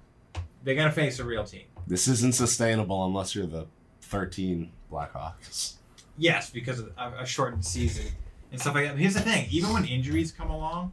They're 0.63 0.75
going 0.75 0.87
to 0.87 0.93
face 0.93 1.17
a 1.17 1.23
real 1.23 1.43
team. 1.43 1.65
This 1.87 2.07
isn't 2.07 2.35
sustainable 2.35 3.03
unless 3.05 3.33
you're 3.33 3.47
the 3.47 3.65
13 4.01 4.71
Blackhawks. 4.91 5.77
Yes, 6.15 6.51
because 6.51 6.77
of 6.77 6.91
a, 6.95 7.25
shortened 7.25 7.65
season 7.65 8.05
and 8.51 8.61
stuff 8.61 8.75
like 8.75 8.83
that. 8.83 8.91
But 8.91 8.99
here's 8.99 9.15
the 9.15 9.21
thing: 9.21 9.47
even 9.49 9.73
when 9.73 9.85
injuries 9.85 10.31
come 10.31 10.51
along, 10.51 10.91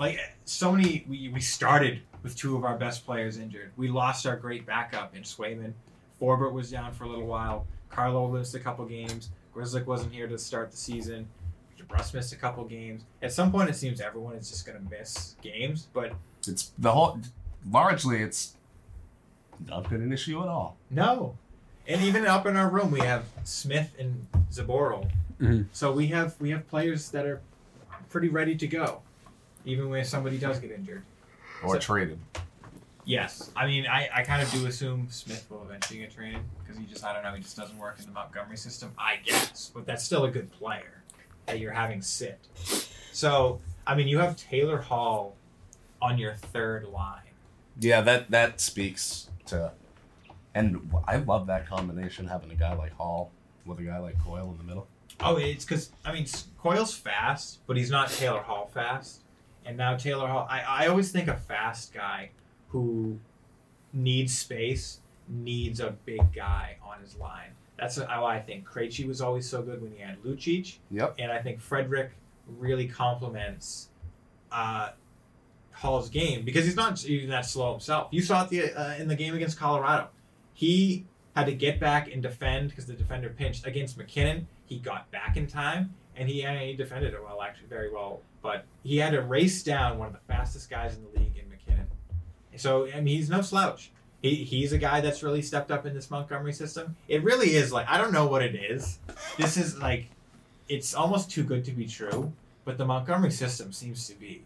like 0.00 0.18
so 0.46 0.72
many, 0.72 1.04
we, 1.08 1.28
we 1.28 1.40
started 1.40 2.00
with 2.22 2.34
two 2.34 2.56
of 2.56 2.64
our 2.64 2.76
best 2.76 3.04
players 3.04 3.38
injured. 3.38 3.70
We 3.76 3.88
lost 3.88 4.26
our 4.26 4.36
great 4.36 4.66
backup 4.66 5.14
in 5.14 5.22
Swayman. 5.22 5.74
Forbort 6.20 6.52
was 6.52 6.70
down 6.70 6.92
for 6.92 7.04
a 7.04 7.08
little 7.08 7.26
while. 7.26 7.66
Carlo 7.90 8.28
missed 8.28 8.54
a 8.54 8.58
couple 8.60 8.84
games. 8.86 9.28
Grzelcyk 9.54 9.84
wasn't 9.86 10.12
here 10.12 10.26
to 10.26 10.38
start 10.38 10.70
the 10.70 10.76
season. 10.76 11.28
Russ 11.90 12.14
missed 12.14 12.32
a 12.32 12.36
couple 12.36 12.64
games. 12.64 13.02
At 13.20 13.32
some 13.32 13.50
point, 13.50 13.68
it 13.68 13.74
seems 13.74 14.00
everyone 14.00 14.36
is 14.36 14.48
just 14.48 14.64
going 14.64 14.78
to 14.82 14.90
miss 14.90 15.34
games. 15.42 15.88
But 15.92 16.12
It's 16.46 16.70
the 16.78 16.92
whole 16.92 17.18
largely 17.70 18.22
it's 18.22 18.54
not 19.66 19.90
been 19.90 20.00
an 20.00 20.12
issue 20.12 20.40
at 20.40 20.48
all. 20.48 20.76
no, 20.88 21.36
and 21.88 22.00
even 22.02 22.26
up 22.26 22.46
in 22.46 22.56
our 22.56 22.68
room, 22.68 22.90
we 22.92 23.00
have 23.00 23.24
Smith 23.44 23.90
and 23.98 24.26
Zboril. 24.52 25.10
Mhm. 25.40 25.66
So 25.72 25.90
we 25.92 26.06
have 26.08 26.40
we 26.40 26.50
have 26.50 26.68
players 26.68 27.10
that 27.10 27.26
are 27.26 27.40
pretty 28.08 28.28
ready 28.28 28.54
to 28.56 28.66
go, 28.68 29.02
even 29.64 29.88
when 29.88 30.04
somebody 30.04 30.38
does 30.38 30.58
get 30.58 30.70
injured. 30.70 31.02
Or 31.62 31.74
So- 31.74 31.80
traded. 31.80 32.18
Yes, 33.06 33.50
I 33.56 33.66
mean 33.66 33.86
I, 33.86 34.08
I 34.14 34.22
kind 34.22 34.42
of 34.42 34.50
do 34.52 34.66
assume 34.66 35.08
Smith 35.10 35.46
will 35.50 35.62
eventually 35.64 36.00
get 36.00 36.14
traded 36.14 36.40
because 36.62 36.78
he 36.78 36.84
just 36.84 37.02
I 37.04 37.12
don't 37.14 37.22
know 37.22 37.34
he 37.34 37.40
just 37.42 37.56
doesn't 37.56 37.76
work 37.78 37.98
in 37.98 38.04
the 38.04 38.12
Montgomery 38.12 38.56
system. 38.58 38.92
I 38.98 39.16
guess, 39.24 39.70
but 39.74 39.86
that's 39.86 40.04
still 40.04 40.24
a 40.24 40.30
good 40.30 40.52
player 40.52 41.02
that 41.46 41.58
you're 41.58 41.72
having 41.72 42.02
sit. 42.02 42.38
So 43.12 43.60
I 43.86 43.94
mean 43.94 44.06
you 44.06 44.18
have 44.18 44.36
Taylor 44.36 44.78
Hall 44.78 45.34
on 46.00 46.18
your 46.18 46.34
third 46.34 46.84
line. 46.86 47.22
Yeah, 47.80 48.02
that 48.02 48.30
that 48.30 48.60
speaks 48.60 49.30
to 49.46 49.72
and 50.54 50.92
I 51.08 51.16
love 51.16 51.46
that 51.46 51.66
combination 51.66 52.26
having 52.26 52.50
a 52.50 52.54
guy 52.54 52.74
like 52.74 52.92
Hall 52.92 53.32
with 53.64 53.78
a 53.80 53.82
guy 53.82 53.98
like 53.98 54.22
Coyle 54.22 54.50
in 54.52 54.58
the 54.58 54.64
middle. 54.64 54.86
Oh, 55.20 55.36
it's 55.36 55.64
because 55.64 55.90
I 56.04 56.12
mean 56.12 56.26
Coyle's 56.58 56.94
fast, 56.94 57.60
but 57.66 57.76
he's 57.78 57.90
not 57.90 58.10
Taylor 58.10 58.40
Hall 58.42 58.70
fast. 58.72 59.22
And 59.64 59.76
now 59.76 59.96
Taylor 59.96 60.26
Hall, 60.28 60.46
I, 60.50 60.62
I 60.62 60.86
always 60.88 61.12
think 61.12 61.28
a 61.28 61.36
fast 61.36 61.92
guy 61.92 62.30
who 62.68 63.18
needs 63.92 64.36
space 64.36 65.00
needs 65.28 65.80
a 65.80 65.90
big 66.04 66.32
guy 66.34 66.76
on 66.82 67.00
his 67.00 67.16
line. 67.16 67.50
That's 67.78 67.96
how 68.00 68.24
I 68.26 68.40
think. 68.40 68.68
Krejci 68.68 69.06
was 69.06 69.20
always 69.20 69.48
so 69.48 69.62
good 69.62 69.80
when 69.82 69.92
he 69.92 69.98
had 70.00 70.22
Lucic, 70.22 70.78
Yep. 70.90 71.14
and 71.18 71.32
I 71.32 71.40
think 71.40 71.60
Frederic 71.60 72.12
really 72.58 72.86
complements 72.86 73.88
uh, 74.52 74.90
Hall's 75.72 76.10
game 76.10 76.44
because 76.44 76.64
he's 76.64 76.76
not 76.76 77.04
even 77.06 77.30
that 77.30 77.46
slow 77.46 77.70
himself. 77.72 78.08
You 78.10 78.22
saw 78.22 78.44
it 78.44 78.50
the, 78.50 78.72
uh, 78.78 78.94
in 78.96 79.08
the 79.08 79.14
game 79.16 79.34
against 79.34 79.58
Colorado. 79.58 80.08
He 80.52 81.06
had 81.34 81.46
to 81.46 81.52
get 81.54 81.80
back 81.80 82.12
and 82.12 82.22
defend 82.22 82.68
because 82.70 82.86
the 82.86 82.92
defender 82.92 83.30
pinched 83.30 83.66
against 83.66 83.96
MacKinnon. 83.96 84.46
He 84.66 84.78
got 84.78 85.10
back 85.10 85.36
in 85.36 85.46
time 85.46 85.94
and 86.20 86.28
he, 86.28 86.44
and 86.44 86.58
he 86.58 86.74
defended 86.74 87.14
it 87.14 87.20
well, 87.24 87.40
actually 87.40 87.68
very 87.68 87.90
well. 87.90 88.20
But 88.42 88.66
he 88.82 88.98
had 88.98 89.12
to 89.12 89.22
race 89.22 89.62
down 89.62 89.98
one 89.98 90.08
of 90.08 90.12
the 90.12 90.20
fastest 90.28 90.68
guys 90.68 90.94
in 90.94 91.02
the 91.02 91.18
league 91.18 91.36
in 91.36 91.48
MacKinnon. 91.48 91.86
So 92.56 92.86
I 92.92 93.00
mean, 93.00 93.16
he's 93.16 93.30
no 93.30 93.40
slouch. 93.40 93.90
He, 94.20 94.34
he's 94.44 94.72
a 94.72 94.78
guy 94.78 95.00
that's 95.00 95.22
really 95.22 95.40
stepped 95.40 95.70
up 95.70 95.86
in 95.86 95.94
this 95.94 96.10
Montgomery 96.10 96.52
system. 96.52 96.94
It 97.08 97.24
really 97.24 97.54
is 97.54 97.72
like 97.72 97.88
I 97.88 97.96
don't 97.96 98.12
know 98.12 98.26
what 98.26 98.42
it 98.42 98.54
is. 98.54 98.98
This 99.38 99.56
is 99.56 99.78
like 99.78 100.08
it's 100.68 100.94
almost 100.94 101.30
too 101.30 101.42
good 101.42 101.64
to 101.64 101.72
be 101.72 101.86
true. 101.86 102.32
But 102.66 102.76
the 102.76 102.84
Montgomery 102.84 103.30
system 103.30 103.72
seems 103.72 104.06
to 104.08 104.14
be 104.14 104.42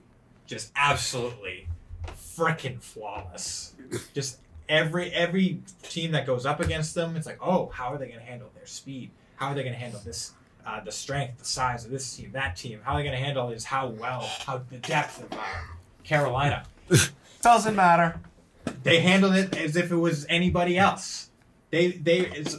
just 0.46 0.70
absolutely 0.76 1.66
freaking 2.06 2.80
flawless. 2.80 3.74
Just 4.14 4.38
every 4.68 5.10
every 5.10 5.60
team 5.82 6.12
that 6.12 6.24
goes 6.24 6.46
up 6.46 6.60
against 6.60 6.94
them, 6.94 7.16
it's 7.16 7.26
like, 7.26 7.38
oh, 7.42 7.70
how 7.74 7.92
are 7.92 7.98
they 7.98 8.06
going 8.06 8.20
to 8.20 8.24
handle 8.24 8.50
their 8.54 8.66
speed? 8.66 9.10
How 9.36 9.48
are 9.48 9.54
they 9.54 9.62
going 9.62 9.74
to 9.74 9.80
handle 9.80 10.00
this? 10.04 10.34
Uh, 10.66 10.80
the 10.82 10.92
strength, 10.92 11.38
the 11.38 11.44
size 11.44 11.84
of 11.84 11.90
this 11.90 12.16
team, 12.16 12.30
that 12.32 12.56
team. 12.56 12.80
How 12.82 12.92
are 12.92 12.98
they 12.98 13.04
going 13.04 13.16
to 13.18 13.22
handle 13.22 13.48
this? 13.50 13.64
How 13.64 13.88
well? 13.88 14.22
How 14.46 14.62
the 14.70 14.78
depth 14.78 15.22
of 15.22 15.32
uh, 15.38 15.42
Carolina? 16.04 16.64
Doesn't 17.42 17.76
matter. 17.76 18.18
They 18.82 19.00
handled 19.00 19.34
it 19.34 19.54
as 19.56 19.76
if 19.76 19.92
it 19.92 19.96
was 19.96 20.24
anybody 20.28 20.78
else. 20.78 21.30
They 21.70 21.88
they 21.88 22.20
it's 22.20 22.56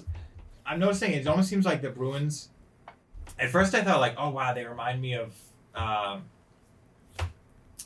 I'm 0.66 0.80
noticing 0.80 1.14
it 1.14 1.26
almost 1.28 1.50
seems 1.50 1.66
like 1.66 1.82
the 1.82 1.90
Bruins. 1.90 2.50
At 3.40 3.50
first, 3.50 3.74
I 3.74 3.82
thought 3.82 4.00
like, 4.00 4.16
oh 4.18 4.30
wow, 4.30 4.54
they 4.54 4.66
remind 4.66 5.02
me 5.02 5.14
of 5.14 5.34
um, 5.74 6.24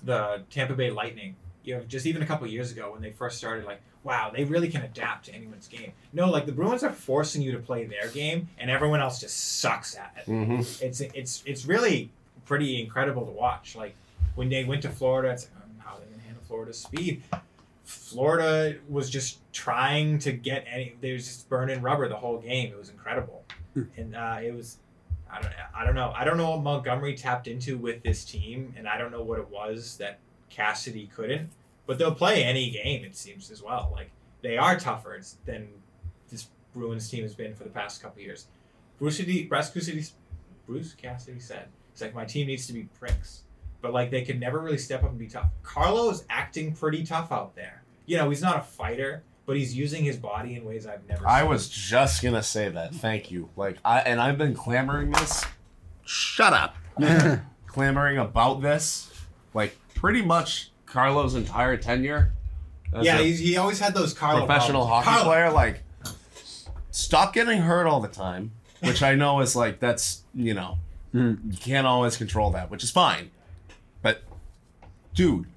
the 0.03 0.43
Tampa 0.49 0.73
Bay 0.73 0.91
Lightning. 0.91 1.36
You 1.63 1.77
know, 1.77 1.84
just 1.84 2.05
even 2.05 2.21
a 2.21 2.25
couple 2.25 2.47
years 2.47 2.71
ago 2.71 2.91
when 2.91 3.01
they 3.01 3.12
first 3.12 3.38
started, 3.38 3.65
like, 3.65 3.82
wow, 4.04 4.32
they 4.34 4.44
really 4.46 4.70
can 4.70 4.82
adapt 4.82 5.26
to 5.26 5.34
anyone's 5.34 5.68
game. 5.68 5.92
No, 6.14 6.30
like 6.30 6.46
the 6.46 6.52
Bruins 6.52 6.84
are 6.84 6.92
forcing 6.92 7.42
you 7.42 7.52
to 7.52 7.60
play 7.60 7.86
their 7.86 8.08
game, 8.10 8.48
and 8.58 8.70
everyone 8.72 9.00
else 9.02 9.20
just 9.20 9.60
sucks 9.60 9.96
at 9.98 10.14
it 10.18 10.30
Mm-hmm. 10.30 10.62
it's 10.86 11.02
it's 11.02 11.44
it's 11.46 11.66
really 11.66 12.10
pretty 12.46 12.82
incredible 12.82 13.26
to 13.26 13.32
watch. 13.32 13.76
Like 13.76 13.96
when 14.36 14.50
they 14.50 14.64
went 14.64 14.82
to 14.84 14.90
Florida, 14.90 15.32
it's 15.32 15.44
like, 15.54 15.80
how 15.86 15.96
are 15.96 16.00
they 16.00 16.06
gonna 16.12 16.24
handle 16.24 16.44
Florida's 16.48 16.80
speed? 16.80 17.24
Florida 17.84 18.78
was 18.88 19.10
just 19.10 19.40
trying 19.52 20.20
to 20.20 20.32
get 20.32 20.66
any. 20.72 20.96
They 21.02 21.14
was 21.14 21.26
just 21.26 21.50
burning 21.50 21.82
rubber 21.82 22.08
the 22.08 22.16
whole 22.18 22.38
game. 22.40 22.72
It 22.72 22.78
was 22.78 22.90
incredible, 22.90 23.44
and 23.98 24.16
uh, 24.16 24.38
it 24.44 24.54
was. 24.54 24.78
I 25.32 25.42
don't. 25.42 25.54
I 25.76 25.86
don't 25.86 25.96
know. 25.96 26.14
I 26.16 26.24
don't 26.24 26.38
know 26.38 26.52
what 26.52 26.62
Montgomery 26.62 27.16
tapped 27.16 27.48
into 27.48 27.78
with 27.78 28.02
this 28.04 28.24
team, 28.26 28.74
and 28.78 28.88
I 28.88 28.98
don't 28.98 29.12
know 29.12 29.22
what 29.24 29.40
it 29.40 29.50
was 29.50 29.98
that 29.98 30.20
Cassidy 30.50 31.10
couldn't. 31.16 31.50
But 31.89 31.97
they'll 31.97 32.13
play 32.13 32.43
any 32.43 32.69
game. 32.69 33.04
It 33.04 33.15
seems 33.15 33.49
as 33.49 33.63
well. 33.63 33.89
Like 33.91 34.12
they 34.43 34.60
are 34.60 34.78
tougher 34.78 35.19
than 35.45 35.69
this 36.30 36.45
Bruins 36.75 37.10
team 37.10 37.23
has 37.23 37.34
been 37.34 37.56
for 37.56 37.63
the 37.63 37.71
past 37.71 37.99
couple 37.99 38.19
of 38.19 38.25
years. 38.28 38.45
Bruce 38.99 39.17
Cassidy, 39.17 39.45
Bruce 39.45 39.71
Cassidy, 39.71 40.06
Bruce 40.67 40.93
Cassidy 40.93 41.39
said, 41.39 41.65
"He's 41.91 42.04
like 42.04 42.13
my 42.13 42.25
team 42.25 42.45
needs 42.45 42.67
to 42.67 42.73
be 42.73 42.84
pricks, 42.99 43.41
but 43.82 43.91
like 43.91 44.12
they 44.12 44.21
can 44.21 44.39
never 44.39 44.60
really 44.60 44.78
step 44.78 45.04
up 45.04 45.10
and 45.10 45.17
be 45.17 45.25
tough." 45.25 45.49
Carlo 45.63 46.12
is 46.12 46.25
acting 46.30 46.75
pretty 46.75 47.04
tough 47.04 47.32
out 47.32 47.56
there. 47.56 47.82
You 48.06 48.17
know, 48.17 48.30
he's 48.30 48.43
not 48.43 48.60
a 48.60 48.62
fighter, 48.62 49.23
but 49.47 49.58
he's 49.58 49.75
using 49.75 50.04
his 50.04 50.15
body 50.15 50.54
in 50.54 50.65
ways 50.65 50.86
I've 50.86 51.08
never. 51.10 51.28
I 51.28 51.39
seen. 51.39 51.49
was 51.49 51.69
just 51.69 52.21
gonna 52.21 52.43
say 52.43 52.69
that. 52.69 52.93
Thank 52.93 53.32
you. 53.32 53.49
Like 53.56 53.78
I 53.84 54.02
and 54.02 54.21
I've 54.21 54.38
been 54.38 54.54
clamoring 54.54 55.10
this. 55.10 55.43
Shut 56.06 56.54
up. 56.54 56.75
clamoring 57.65 58.19
about 58.19 58.62
this, 58.62 59.12
like 59.56 59.75
pretty 59.95 60.21
much 60.21 60.71
Carlo's 60.91 61.36
entire 61.36 61.78
tenure. 61.78 62.34
as 62.93 63.06
Yeah, 63.06 63.19
a 63.19 63.23
he's, 63.23 63.39
he 63.39 63.58
always 63.58 63.80
had 63.80 63.93
those 63.93 64.13
Carlo 64.13 64.45
professional 64.45 64.86
problems. 64.88 65.06
hockey 65.06 65.17
Carlo- 65.17 65.32
player. 65.32 65.52
Like, 65.52 65.84
stop 66.91 67.34
getting 67.34 67.62
hurt 67.62 67.86
all 67.88 67.99
the 67.99 68.08
time. 68.08 68.52
Which 68.82 69.04
I 69.04 69.15
know 69.15 69.41
is 69.41 69.56
like 69.58 69.80
that's 69.82 70.23
you 70.34 70.54
know 70.54 70.78
hmm. 71.12 71.34
you 71.52 71.58
can't 71.58 71.86
always 71.86 72.15
control 72.15 72.52
that, 72.52 72.71
which 72.71 72.82
is 72.84 72.91
fine. 72.91 73.30
But 74.02 74.23
dude, 75.13 75.47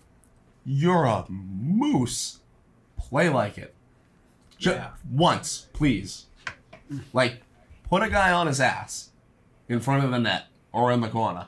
you're 0.65 1.05
a 1.05 1.25
moose. 1.29 2.41
Play 2.99 3.29
like 3.29 3.59
it. 3.59 3.75
Ju- 4.59 4.71
Yeah. 4.71 4.91
Once, 5.11 5.69
please. 5.73 6.27
Like, 7.13 7.43
put 7.89 8.03
a 8.03 8.09
guy 8.11 8.33
on 8.33 8.47
his 8.49 8.61
ass 8.61 9.11
in 9.69 9.79
front 9.81 10.05
of 10.05 10.11
the 10.11 10.19
net 10.19 10.47
or 10.73 10.91
in 10.93 11.01
the 11.01 11.09
corner. 11.09 11.47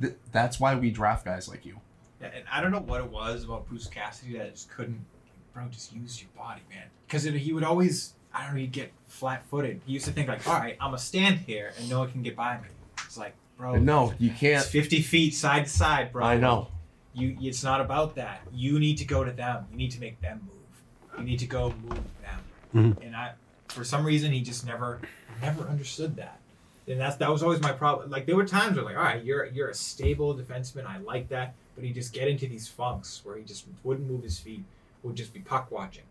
Th- 0.00 0.14
that's 0.32 0.60
why 0.60 0.74
we 0.74 0.90
draft 0.90 1.24
guys 1.24 1.48
like 1.48 1.64
you. 1.66 1.80
Yeah, 2.20 2.28
and 2.34 2.44
I 2.50 2.60
don't 2.60 2.70
know 2.72 2.80
what 2.80 3.00
it 3.00 3.10
was 3.10 3.44
about 3.44 3.68
Bruce 3.68 3.86
Cassidy 3.86 4.38
that 4.38 4.52
just 4.54 4.70
couldn't, 4.70 5.04
bro, 5.52 5.66
just 5.70 5.92
use 5.92 6.20
your 6.20 6.30
body, 6.36 6.62
man. 6.70 6.84
Because 7.06 7.24
he 7.24 7.52
would 7.52 7.64
always, 7.64 8.14
I 8.32 8.44
don't 8.44 8.54
know, 8.54 8.60
he'd 8.60 8.72
get 8.72 8.92
flat-footed. 9.06 9.80
He 9.86 9.92
used 9.92 10.06
to 10.06 10.12
think 10.12 10.28
like, 10.28 10.46
all 10.48 10.54
right, 10.54 10.76
I'm 10.80 10.88
gonna 10.88 10.98
stand 10.98 11.38
here 11.40 11.72
and 11.78 11.90
no 11.90 12.00
one 12.00 12.10
can 12.10 12.22
get 12.22 12.34
by 12.36 12.56
me. 12.58 12.68
It's 13.04 13.18
like, 13.18 13.34
bro, 13.58 13.76
no, 13.76 14.14
you 14.18 14.30
can't. 14.30 14.62
It's 14.62 14.70
50 14.70 15.02
feet 15.02 15.34
side 15.34 15.64
to 15.64 15.70
side, 15.70 16.12
bro. 16.12 16.24
I 16.24 16.36
know. 16.38 16.68
You, 17.14 17.36
it's 17.40 17.62
not 17.64 17.80
about 17.80 18.14
that. 18.16 18.40
You 18.52 18.78
need 18.78 18.98
to 18.98 19.04
go 19.04 19.24
to 19.24 19.32
them. 19.32 19.66
You 19.70 19.76
need 19.76 19.90
to 19.92 20.00
make 20.00 20.20
them 20.20 20.40
move. 20.46 21.18
You 21.18 21.24
need 21.24 21.38
to 21.40 21.46
go 21.46 21.72
move 21.82 22.00
them. 22.22 22.40
Mhm. 22.74 23.04
And 23.06 23.16
I, 23.16 23.32
for 23.68 23.84
some 23.84 24.04
reason, 24.04 24.32
he 24.32 24.40
just 24.42 24.66
never, 24.66 25.00
never 25.40 25.62
understood 25.64 26.16
that. 26.16 26.40
And 26.88 27.00
that's 27.00 27.16
that 27.16 27.30
was 27.30 27.42
always 27.42 27.60
my 27.60 27.72
problem. 27.72 28.10
Like 28.10 28.26
there 28.26 28.36
were 28.36 28.46
times 28.46 28.76
where 28.76 28.84
like, 28.84 28.96
all 28.96 29.02
right, 29.02 29.24
you're 29.24 29.46
you're 29.46 29.70
a 29.70 29.74
stable 29.74 30.34
defenseman. 30.36 30.86
I 30.86 30.98
like 30.98 31.28
that, 31.30 31.54
but 31.76 31.84
he'd 31.84 31.94
just 31.94 32.12
get 32.12 32.26
into 32.26 32.48
these 32.48 32.66
funks 32.66 33.20
where 33.22 33.36
he 33.36 33.44
just 33.44 33.66
wouldn't 33.84 34.10
move 34.10 34.24
his 34.24 34.38
feet. 34.38 34.64
Would 35.02 35.14
just 35.14 35.32
be 35.32 35.40
puck 35.40 35.70
watching. 35.70 36.02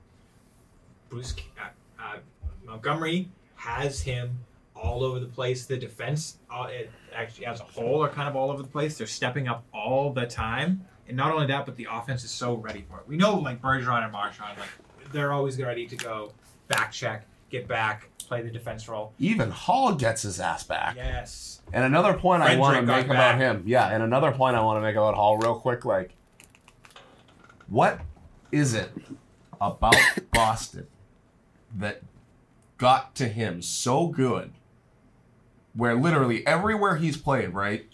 Bruce 1.09 1.35
uh, 1.59 1.67
uh, 2.01 2.17
Montgomery 2.65 3.29
has 3.55 4.01
him 4.01 4.39
all 4.75 5.03
over 5.03 5.19
the 5.19 5.25
place. 5.25 5.65
The 5.65 5.75
defense, 5.75 6.37
uh, 6.49 6.67
actually 7.13 7.45
as 7.47 7.59
a 7.59 7.63
whole, 7.63 8.03
are 8.03 8.09
kind 8.09 8.29
of 8.29 8.35
all 8.35 8.51
over 8.51 8.61
the 8.61 8.69
place. 8.69 8.97
They're 8.97 9.07
stepping 9.07 9.47
up 9.47 9.65
all 9.73 10.13
the 10.13 10.25
time, 10.25 10.85
and 11.07 11.17
not 11.17 11.31
only 11.33 11.47
that, 11.47 11.65
but 11.65 11.75
the 11.75 11.87
offense 11.91 12.23
is 12.23 12.31
so 12.31 12.55
ready 12.55 12.85
for 12.89 12.99
it. 12.99 13.07
We 13.07 13.17
know 13.17 13.37
like 13.37 13.61
Bergeron 13.61 14.03
and 14.03 14.11
Marchand, 14.11 14.57
like 14.57 15.11
they're 15.11 15.33
always 15.33 15.59
ready 15.61 15.87
to 15.87 15.95
go 15.95 16.31
back 16.67 16.91
check, 16.91 17.25
get 17.59 17.67
back, 17.67 18.09
play 18.19 18.41
the 18.41 18.49
defense 18.51 18.87
role. 18.87 19.13
Even 19.19 19.49
Hall 19.51 19.95
gets 19.95 20.23
his 20.23 20.39
ass 20.39 20.63
back. 20.63 20.95
Yes. 20.95 21.61
And 21.73 21.83
another 21.83 22.13
point 22.13 22.43
I 22.43 22.57
want 22.57 22.77
to 22.79 22.85
got 22.85 22.97
make 22.97 23.07
back. 23.07 23.35
about 23.35 23.37
him, 23.39 23.63
yeah, 23.65 23.87
and 23.89 24.03
another 24.03 24.31
point 24.31 24.55
I 24.55 24.61
want 24.61 24.77
to 24.77 24.81
make 24.81 24.95
about 24.95 25.15
Hall 25.15 25.37
real 25.37 25.55
quick, 25.55 25.83
like, 25.85 26.15
what 27.67 27.99
is 28.51 28.73
it 28.73 28.91
about 29.59 29.95
Boston 30.31 30.87
that 31.75 32.01
got 32.77 33.15
to 33.15 33.27
him 33.27 33.61
so 33.61 34.07
good, 34.07 34.51
where 35.73 35.95
literally 35.95 36.45
everywhere 36.45 36.97
he's 36.97 37.17
played, 37.17 37.49
right? 37.53 37.85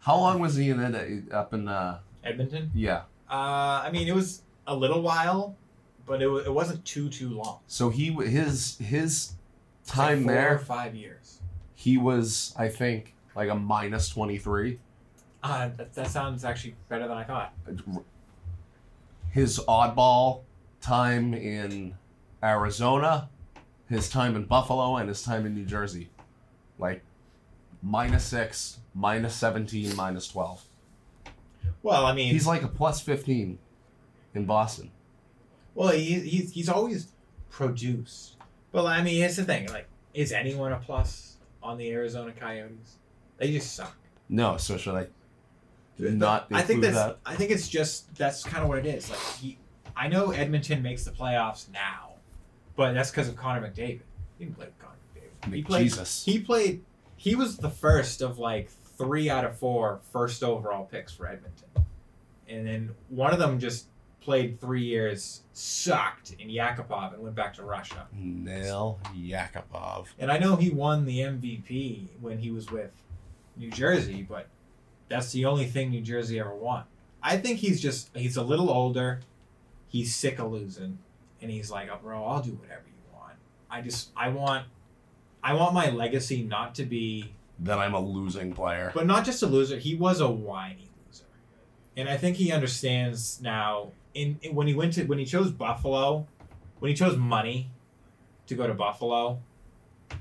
How 0.00 0.16
long 0.16 0.38
was 0.38 0.56
he 0.56 0.70
in 0.70 0.80
it 0.80 1.32
up 1.32 1.52
in? 1.54 1.66
Uh, 1.66 1.98
Edmonton. 2.22 2.70
yeah, 2.74 3.02
Uh, 3.28 3.82
I 3.84 3.90
mean, 3.92 4.06
it 4.08 4.14
was 4.14 4.42
a 4.66 4.74
little 4.74 5.02
while, 5.02 5.56
but 6.06 6.20
it, 6.22 6.28
wa- 6.28 6.38
it 6.38 6.52
wasn't 6.52 6.84
too 6.84 7.08
too 7.08 7.30
long. 7.30 7.60
so 7.66 7.90
he 7.90 8.12
his 8.12 8.76
his 8.78 9.32
like 9.88 9.96
time 9.96 10.28
or 10.28 10.32
there, 10.32 10.58
five 10.58 10.94
years. 10.94 11.40
he 11.74 11.96
was 11.98 12.54
I 12.58 12.68
think 12.68 13.14
like 13.36 13.48
a 13.50 13.54
minus 13.54 14.08
twenty 14.08 14.38
three. 14.38 14.78
Uh, 15.42 15.68
that, 15.76 15.92
that 15.94 16.06
sounds 16.08 16.42
actually 16.44 16.74
better 16.88 17.06
than 17.06 17.18
I 17.18 17.24
thought. 17.24 17.52
his 19.30 19.58
oddball 19.68 20.40
time 20.80 21.34
in 21.34 21.94
Arizona, 22.42 23.28
his 23.88 24.08
time 24.08 24.36
in 24.36 24.44
Buffalo, 24.44 24.96
and 24.96 25.08
his 25.08 25.22
time 25.22 25.44
in 25.46 25.54
New 25.54 25.64
Jersey. 25.64 26.08
Like 26.78 27.02
minus 27.82 28.24
six, 28.24 28.78
minus 28.94 29.34
17, 29.34 29.94
minus 29.96 30.28
12. 30.28 30.64
Well, 31.82 32.06
I 32.06 32.14
mean, 32.14 32.32
He's 32.32 32.46
like 32.46 32.62
a 32.62 32.68
plus 32.68 33.00
15 33.02 33.58
in 34.34 34.44
Boston. 34.46 34.90
Well, 35.74 35.88
he, 35.88 36.20
he's 36.20 36.52
he's 36.52 36.68
always 36.68 37.08
produced. 37.50 38.36
But 38.72 38.86
I 38.86 39.02
mean, 39.02 39.16
here's 39.16 39.36
the 39.36 39.44
thing: 39.44 39.68
like, 39.68 39.88
is 40.12 40.32
anyone 40.32 40.72
a 40.72 40.78
plus 40.78 41.36
on 41.62 41.78
the 41.78 41.90
Arizona 41.90 42.32
Coyotes? 42.32 42.98
They 43.38 43.50
just 43.50 43.74
suck. 43.74 43.96
No, 44.28 44.56
so 44.56 44.76
should 44.76 44.94
I 44.94 45.06
not 45.98 46.46
I 46.52 46.62
think 46.62 46.82
that's. 46.82 46.96
that? 46.96 47.18
I 47.24 47.36
think 47.36 47.50
it's 47.50 47.68
just 47.68 48.14
that's 48.16 48.42
kind 48.42 48.62
of 48.62 48.68
what 48.68 48.78
it 48.78 48.86
is. 48.86 49.10
Like 49.10 49.20
he, 49.40 49.58
I 49.96 50.08
know 50.08 50.30
Edmonton 50.30 50.82
makes 50.82 51.04
the 51.04 51.10
playoffs 51.10 51.70
now, 51.72 52.14
but 52.76 52.92
that's 52.94 53.10
because 53.10 53.28
of 53.28 53.36
Connor 53.36 53.66
McDavid. 53.68 54.00
He 54.38 54.44
didn't 54.44 54.56
play 54.56 54.66
with 54.66 54.78
Connor 54.78 54.94
McDavid. 55.14 55.54
He 55.54 55.62
played. 55.62 55.90
McJesus. 55.90 56.24
He 56.24 56.38
played. 56.40 56.84
He 57.16 57.34
was 57.34 57.58
the 57.58 57.70
first 57.70 58.22
of 58.22 58.38
like 58.38 58.70
three 58.98 59.30
out 59.30 59.44
of 59.44 59.56
four 59.56 60.00
first 60.12 60.42
overall 60.42 60.84
picks 60.84 61.12
for 61.12 61.26
Edmonton, 61.26 61.68
and 62.48 62.66
then 62.66 62.90
one 63.08 63.32
of 63.32 63.38
them 63.38 63.58
just 63.58 63.86
played 64.24 64.60
three 64.60 64.82
years, 64.84 65.42
sucked 65.52 66.32
in 66.38 66.48
Yakupov, 66.48 67.12
and 67.14 67.22
went 67.22 67.34
back 67.34 67.54
to 67.54 67.64
Russia. 67.64 68.06
Nail 68.12 68.98
Yakupov. 69.14 70.06
And 70.18 70.32
I 70.32 70.38
know 70.38 70.56
he 70.56 70.70
won 70.70 71.04
the 71.04 71.18
MVP 71.20 72.08
when 72.20 72.38
he 72.38 72.50
was 72.50 72.70
with 72.70 72.92
New 73.56 73.70
Jersey, 73.70 74.26
but 74.28 74.48
that's 75.08 75.30
the 75.32 75.44
only 75.44 75.66
thing 75.66 75.90
New 75.90 76.00
Jersey 76.00 76.40
ever 76.40 76.54
won. 76.54 76.84
I 77.22 77.36
think 77.36 77.58
he's 77.58 77.80
just 77.80 78.10
he's 78.16 78.36
a 78.36 78.42
little 78.42 78.70
older. 78.70 79.20
He's 79.88 80.14
sick 80.14 80.38
of 80.38 80.50
losing, 80.50 80.98
and 81.40 81.50
he's 81.50 81.70
like, 81.70 81.88
"Oh, 81.92 81.98
bro, 82.02 82.24
I'll 82.24 82.42
do 82.42 82.52
whatever 82.52 82.82
you 82.86 83.16
want. 83.18 83.34
I 83.70 83.80
just 83.80 84.10
I 84.16 84.28
want 84.28 84.66
I 85.42 85.52
want 85.54 85.74
my 85.74 85.90
legacy 85.90 86.42
not 86.42 86.74
to 86.76 86.84
be 86.84 87.34
that 87.60 87.78
I'm 87.78 87.94
a 87.94 88.00
losing 88.00 88.52
player. 88.52 88.90
but 88.94 89.06
not 89.06 89.24
just 89.24 89.42
a 89.42 89.46
loser. 89.46 89.76
He 89.78 89.94
was 89.94 90.20
a 90.20 90.28
whiny 90.30 90.90
loser, 91.06 91.24
and 91.96 92.08
I 92.08 92.16
think 92.16 92.36
he 92.36 92.50
understands 92.52 93.40
now. 93.40 93.92
In, 94.14 94.38
in 94.42 94.54
when 94.54 94.66
he 94.66 94.74
went 94.74 94.92
to 94.94 95.04
when 95.04 95.18
he 95.18 95.24
chose 95.24 95.50
Buffalo, 95.50 96.26
when 96.78 96.90
he 96.90 96.94
chose 96.96 97.16
money 97.16 97.70
to 98.46 98.54
go 98.54 98.66
to 98.66 98.74
Buffalo, 98.74 99.40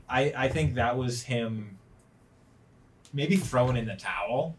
I 0.10 0.34
I 0.36 0.50
think 0.50 0.76
that 0.76 0.98
was 0.98 1.24
him 1.24 1.78
maybe 3.14 3.36
throwing 3.38 3.78
in 3.78 3.86
the 3.86 3.96
towel, 3.96 4.56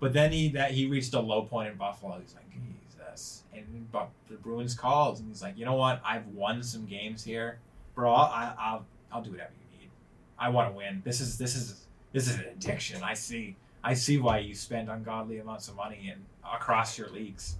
but 0.00 0.12
then 0.12 0.32
he 0.32 0.48
that 0.50 0.72
he 0.72 0.86
reached 0.86 1.14
a 1.14 1.20
low 1.20 1.42
point 1.42 1.70
in 1.70 1.76
Buffalo. 1.76 2.18
He's 2.20 2.34
like 2.34 2.50
Jesus, 2.50 3.44
and 3.54 3.90
but 3.92 4.10
the 4.28 4.34
Bruins 4.34 4.74
called, 4.74 5.20
and 5.20 5.28
he's 5.28 5.42
like, 5.42 5.56
you 5.56 5.64
know 5.64 5.74
what? 5.74 6.00
I've 6.04 6.26
won 6.28 6.62
some 6.62 6.84
games 6.86 7.22
here, 7.24 7.58
bro. 7.94 8.12
I'll 8.12 8.26
I, 8.26 8.54
I'll, 8.58 8.84
I'll 9.12 9.22
do 9.22 9.30
whatever 9.30 9.52
you 9.72 9.80
need. 9.80 9.90
I 10.38 10.48
want 10.48 10.70
to 10.70 10.76
win. 10.76 11.02
This 11.04 11.20
is 11.20 11.38
this 11.38 11.54
is 11.54 11.86
this 12.12 12.28
is 12.28 12.36
an 12.36 12.46
addiction. 12.46 13.02
I 13.02 13.14
see. 13.14 13.56
I 13.84 13.94
see 13.94 14.18
why 14.18 14.38
you 14.38 14.54
spend 14.54 14.88
ungodly 14.88 15.38
amounts 15.38 15.66
of 15.66 15.74
money 15.74 16.08
and 16.12 16.24
across 16.44 16.96
your 16.96 17.08
leagues. 17.10 17.56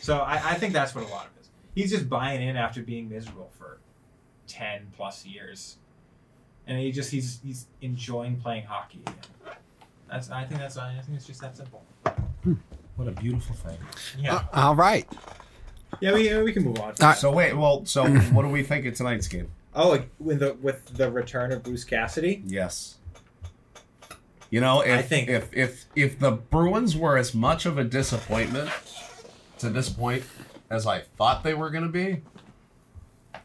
So 0.00 0.18
I, 0.18 0.34
I 0.34 0.54
think 0.54 0.72
that's 0.72 0.94
what 0.94 1.04
a 1.04 1.08
lot 1.08 1.26
of 1.26 1.32
it 1.36 1.40
is. 1.42 1.48
He's 1.74 1.90
just 1.90 2.08
buying 2.08 2.42
in 2.46 2.56
after 2.56 2.82
being 2.82 3.08
miserable 3.08 3.50
for 3.58 3.78
ten 4.46 4.88
plus 4.96 5.24
years, 5.26 5.76
and 6.66 6.78
he 6.78 6.90
just 6.92 7.10
he's 7.10 7.40
he's 7.44 7.66
enjoying 7.80 8.36
playing 8.40 8.64
hockey. 8.64 9.00
again. 9.06 9.54
That's 10.10 10.30
I 10.30 10.44
think 10.44 10.60
that's 10.60 10.76
I 10.76 10.94
think 11.00 11.16
it's 11.16 11.26
just 11.26 11.40
that 11.42 11.56
simple. 11.56 11.82
What 12.96 13.08
a 13.08 13.12
beautiful 13.12 13.54
thing. 13.56 13.78
Yeah, 14.18 14.34
Uh, 14.36 14.42
all 14.52 14.74
right. 14.74 15.06
yeah. 16.00 16.12
We 16.12 16.42
we 16.42 16.52
can 16.52 16.64
move 16.64 16.78
on. 16.80 16.94
Uh, 17.00 17.14
So 17.14 17.30
wait, 17.30 17.54
well, 17.54 17.84
so 17.86 18.06
what 18.32 18.42
do 18.42 18.48
we 18.48 18.62
think 18.62 18.84
of 18.86 18.94
tonight's 18.94 19.28
game? 19.28 19.48
oh, 19.74 19.88
like, 19.90 20.08
with 20.18 20.40
the 20.40 20.54
with 20.54 20.84
the 20.96 21.10
return 21.10 21.52
of 21.52 21.62
Bruce 21.62 21.84
Cassidy. 21.84 22.42
Yes. 22.44 22.96
You 24.50 24.60
know, 24.60 24.80
if 24.80 24.98
I 24.98 25.02
think- 25.02 25.28
if 25.28 25.54
if 25.54 25.84
if 25.94 26.18
the 26.18 26.32
Bruins 26.32 26.96
were 26.96 27.16
as 27.16 27.32
much 27.34 27.66
of 27.66 27.78
a 27.78 27.84
disappointment 27.84 28.68
to 29.60 29.70
this 29.70 29.88
point 29.88 30.24
as 30.70 30.86
I 30.86 31.00
thought 31.00 31.42
they 31.42 31.54
were 31.54 31.70
going 31.70 31.84
to 31.84 31.90
be, 31.90 32.22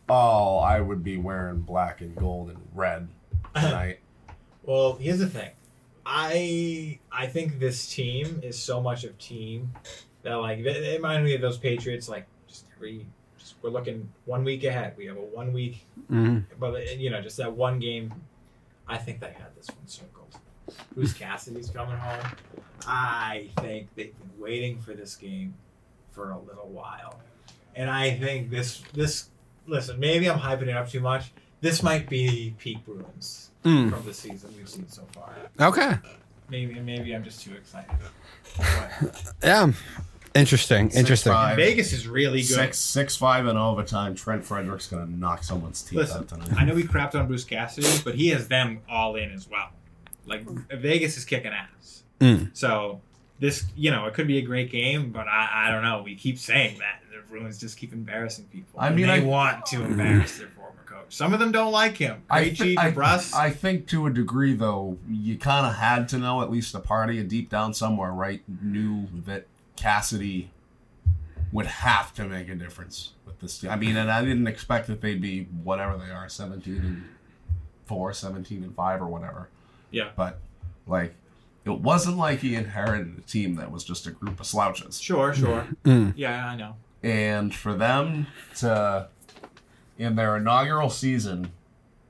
oh, 0.10 0.58
I 0.58 0.80
would 0.80 1.04
be 1.04 1.18
wearing 1.18 1.60
black 1.62 2.02
and 2.02 2.16
gold 2.16 2.50
and 2.50 2.60
red 2.74 3.08
tonight. 3.56 4.00
Well, 4.64 4.96
here's 4.96 5.20
the 5.20 5.28
thing. 5.30 5.52
I 6.06 7.00
I 7.12 7.26
think 7.28 7.60
this 7.60 7.88
team 7.94 8.40
is 8.44 8.58
so 8.60 8.80
much 8.80 9.04
of 9.04 9.18
team 9.18 9.72
that 10.22 10.36
like 10.36 10.60
it, 10.60 10.66
it 10.68 10.98
reminded 10.98 11.26
me 11.26 11.34
of 11.36 11.42
those 11.42 11.58
Patriots. 11.58 12.08
Like 12.08 12.28
just 12.48 12.66
every 12.76 13.08
just 13.40 13.56
we're 13.64 13.72
looking 13.72 14.08
one 14.26 14.44
week 14.44 14.64
ahead. 14.64 14.94
We 14.98 15.08
have 15.08 15.18
a 15.18 15.22
one 15.22 15.52
week, 15.52 15.86
Mhm. 16.12 16.44
but 16.60 16.98
you 17.00 17.10
know 17.10 17.22
just 17.22 17.38
that 17.38 17.52
one 17.54 17.80
game. 17.80 18.14
I 18.88 18.98
think 19.00 19.20
they 19.20 19.28
had 19.32 19.56
this 19.58 19.68
one 19.70 19.88
circled. 19.88 20.36
Who's 20.94 21.12
Cassidy's 21.14 21.72
coming 21.72 21.98
home. 21.98 22.32
I 22.86 23.50
think 23.62 23.88
they've 23.96 24.14
been 24.20 24.30
waiting 24.38 24.80
for 24.82 24.94
this 24.94 25.16
game 25.16 25.56
for 26.16 26.32
a 26.32 26.40
little 26.40 26.70
while, 26.70 27.20
and 27.76 27.90
I 27.90 28.12
think 28.18 28.50
this 28.50 28.82
this 28.94 29.30
listen. 29.68 30.00
Maybe 30.00 30.30
I'm 30.30 30.40
hyping 30.40 30.64
it 30.70 30.78
up 30.78 30.90
too 30.90 31.02
much. 31.02 31.32
This 31.62 31.84
might 31.84 32.08
be 32.10 32.56
peak 32.58 32.86
Bruins 32.86 33.52
Mm. 33.64 33.90
from 33.92 34.06
the 34.06 34.14
season 34.14 34.54
we've 34.58 34.70
seen 34.70 34.88
so 34.88 35.02
far. 35.14 35.34
Okay. 35.60 35.98
Maybe 36.50 36.80
maybe 36.80 37.14
I'm 37.16 37.24
just 37.24 37.44
too 37.44 37.54
excited. 37.56 37.90
But 38.58 39.34
Yeah. 39.44 39.72
Interesting. 40.36 40.90
Six, 40.90 41.00
Interesting. 41.00 41.32
five. 41.32 41.56
Vegas 41.56 41.94
is 41.94 42.08
really 42.08 42.42
good. 42.42 42.48
Six 42.56 42.78
six 42.78 43.16
five 43.16 43.48
in 43.48 43.58
overtime. 43.58 44.16
Trent 44.16 44.44
Frederic's 44.46 44.88
going 44.88 45.06
to 45.06 45.12
knock 45.12 45.44
someone's 45.44 45.82
teeth 45.82 45.98
Listen, 45.98 46.18
out 46.22 46.28
tonight. 46.28 46.50
I 46.58 46.66
know 46.66 46.74
we 46.76 46.84
crapped 46.84 47.16
on 47.16 47.26
Bruce 47.28 47.46
Cassidy, 47.46 47.88
but 48.04 48.16
he 48.16 48.28
has 48.30 48.48
them 48.48 48.82
all 48.90 49.16
in 49.16 49.32
as 49.32 49.50
well. 49.50 49.70
Like 50.28 50.44
Vegas 50.72 51.18
is 51.18 51.26
kicking 51.26 51.52
ass. 51.54 52.04
Mm. 52.20 52.50
So 52.54 53.02
this, 53.40 53.66
you 53.76 53.92
know, 53.92 54.06
it 54.06 54.14
could 54.14 54.28
be 54.28 54.38
a 54.38 54.42
great 54.42 54.72
game, 54.72 55.12
but 55.12 55.28
I, 55.28 55.68
I 55.68 55.72
don't 55.72 55.84
know. 55.84 56.02
We 56.04 56.16
keep 56.16 56.38
saying 56.40 56.80
that 56.80 57.02
the 57.12 57.22
Bruins 57.30 57.58
just 57.60 57.78
keep 57.78 57.92
embarrassing 57.94 58.46
people. 58.46 58.80
I 58.80 58.90
mean, 58.92 59.08
they 59.08 59.22
I- 59.22 59.24
want 59.24 59.66
to 59.68 59.84
embarrass 59.84 60.38
their 60.38 60.48
former 60.48 60.72
coach. 60.86 61.14
Some 61.16 61.34
of 61.34 61.40
them 61.40 61.52
don't 61.52 61.72
like 61.72 61.98
him. 61.98 62.24
I, 62.30 62.50
thi- 62.52 62.78
I. 62.78 62.94
I 63.36 63.50
think 63.50 63.88
to 63.88 64.06
a 64.08 64.10
degree, 64.10 64.54
though, 64.54 64.98
you 65.10 65.38
kind 65.38 65.66
of 65.66 65.76
had 65.76 66.08
to 66.10 66.18
know, 66.18 66.42
at 66.42 66.50
least 66.50 66.74
a 66.76 66.80
party 66.80 67.22
deep 67.24 67.50
down 67.50 67.74
somewhere, 67.74 68.12
right, 68.12 68.42
knew 68.62 69.08
that 69.26 69.48
Cassidy 69.76 70.52
would 71.52 71.66
have 71.68 72.14
to 72.16 72.26
make 72.26 72.50
a 72.50 72.56
difference 72.56 73.14
with 73.26 73.40
this 73.40 73.60
team. 73.60 73.70
I 73.70 73.76
mean, 73.76 73.96
and 73.98 74.10
I 74.12 74.22
didn't 74.24 74.48
expect 74.48 74.88
that 74.88 75.02
they'd 75.02 75.22
be 75.22 75.44
whatever 75.64 75.98
they 75.98 76.12
are 76.12 76.28
17 76.30 76.76
and 76.78 77.04
4, 77.86 78.14
17 78.14 78.64
and 78.64 78.76
5, 78.76 79.02
or 79.02 79.08
whatever. 79.08 79.50
Yeah. 79.92 80.10
But, 80.16 80.40
like, 80.88 81.14
it 81.66 81.82
wasn't 81.82 82.18
like 82.18 82.40
he 82.40 82.56
inherited 82.56 83.18
a 83.18 83.22
team 83.22 83.56
that 83.56 83.72
was 83.72 83.84
just 83.84 84.06
a 84.06 84.12
group 84.12 84.40
of 84.40 84.46
slouches. 84.46 85.02
sure, 85.02 85.34
sure. 85.34 85.68
Mm. 85.84 86.14
Yeah, 86.16 86.48
I 86.48 86.56
know. 86.56 86.76
And 87.02 87.54
for 87.54 87.74
them 87.74 88.28
to, 88.58 89.10
in 89.98 90.16
their 90.16 90.38
inaugural 90.38 90.90
season, 90.90 91.52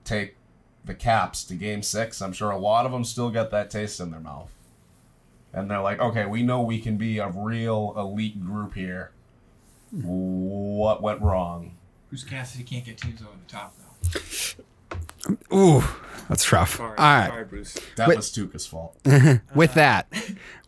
take 0.03 0.35
the 0.83 0.93
Caps 0.93 1.43
to 1.45 1.55
game 1.55 1.81
six, 1.81 2.21
I'm 2.21 2.33
sure 2.33 2.51
a 2.51 2.57
lot 2.57 2.85
of 2.85 2.91
them 2.91 3.03
still 3.03 3.29
get 3.29 3.49
that 3.51 3.69
taste 3.69 3.99
in 3.99 4.11
their 4.11 4.19
mouth. 4.19 4.51
And 5.53 5.71
they're 5.71 5.81
like, 5.81 5.99
okay, 5.99 6.25
we 6.25 6.43
know 6.43 6.61
we 6.61 6.79
can 6.79 6.97
be 6.97 7.17
a 7.19 7.29
real 7.29 7.93
elite 7.97 8.45
group 8.45 8.73
here. 8.73 9.11
What 9.91 11.01
went 11.01 11.21
wrong? 11.21 11.77
Bruce 12.09 12.25
Cassidy 12.25 12.63
can't 12.65 12.83
get 12.83 12.97
teams 12.97 13.21
over 13.21 13.31
the 13.45 13.51
top 13.51 13.73
though. 15.49 15.57
Ooh, 15.57 15.83
that's 16.29 16.51
rough. 16.51 16.75
Sorry, 16.77 16.89
All 16.89 16.95
right. 17.05 17.27
sorry, 17.29 17.45
Bruce. 17.45 17.77
That 17.97 18.07
Wait. 18.07 18.17
was 18.17 18.31
Tuukka's 18.31 18.65
fault. 18.65 18.97
With 19.55 19.73
that, 19.75 20.07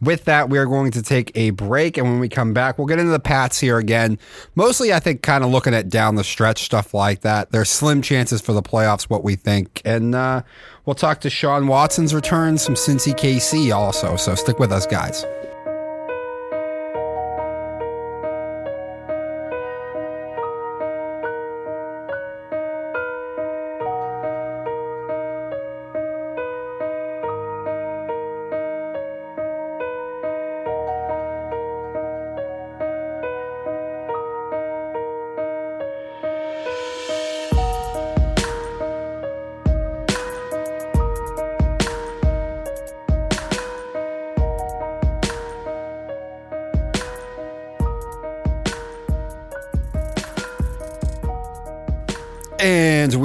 with 0.01 0.25
that, 0.25 0.49
we 0.49 0.57
are 0.59 0.65
going 0.65 0.91
to 0.91 1.01
take 1.01 1.31
a 1.35 1.49
break, 1.51 1.97
and 1.97 2.05
when 2.07 2.19
we 2.19 2.29
come 2.29 2.53
back, 2.53 2.77
we'll 2.77 2.87
get 2.87 2.99
into 2.99 3.11
the 3.11 3.19
Pats 3.19 3.59
here 3.59 3.77
again. 3.77 4.19
Mostly, 4.55 4.93
I 4.93 4.99
think, 4.99 5.21
kind 5.23 5.43
of 5.43 5.49
looking 5.49 5.73
at 5.73 5.89
down 5.89 6.15
the 6.15 6.23
stretch 6.23 6.63
stuff 6.63 6.93
like 6.93 7.21
that. 7.21 7.51
There's 7.51 7.69
slim 7.69 8.01
chances 8.01 8.39
for 8.41 8.53
the 8.53 8.61
playoffs, 8.61 9.03
what 9.03 9.23
we 9.23 9.35
think, 9.35 9.81
and 9.85 10.13
uh, 10.13 10.43
we'll 10.85 10.93
talk 10.95 11.21
to 11.21 11.29
Deshaun 11.29 11.67
Watson's 11.67 12.13
return, 12.13 12.57
some 12.57 12.75
Cincy 12.75 13.13
KC 13.13 13.75
also. 13.75 14.15
So 14.17 14.35
stick 14.35 14.59
with 14.59 14.71
us, 14.71 14.85
guys. 14.85 15.25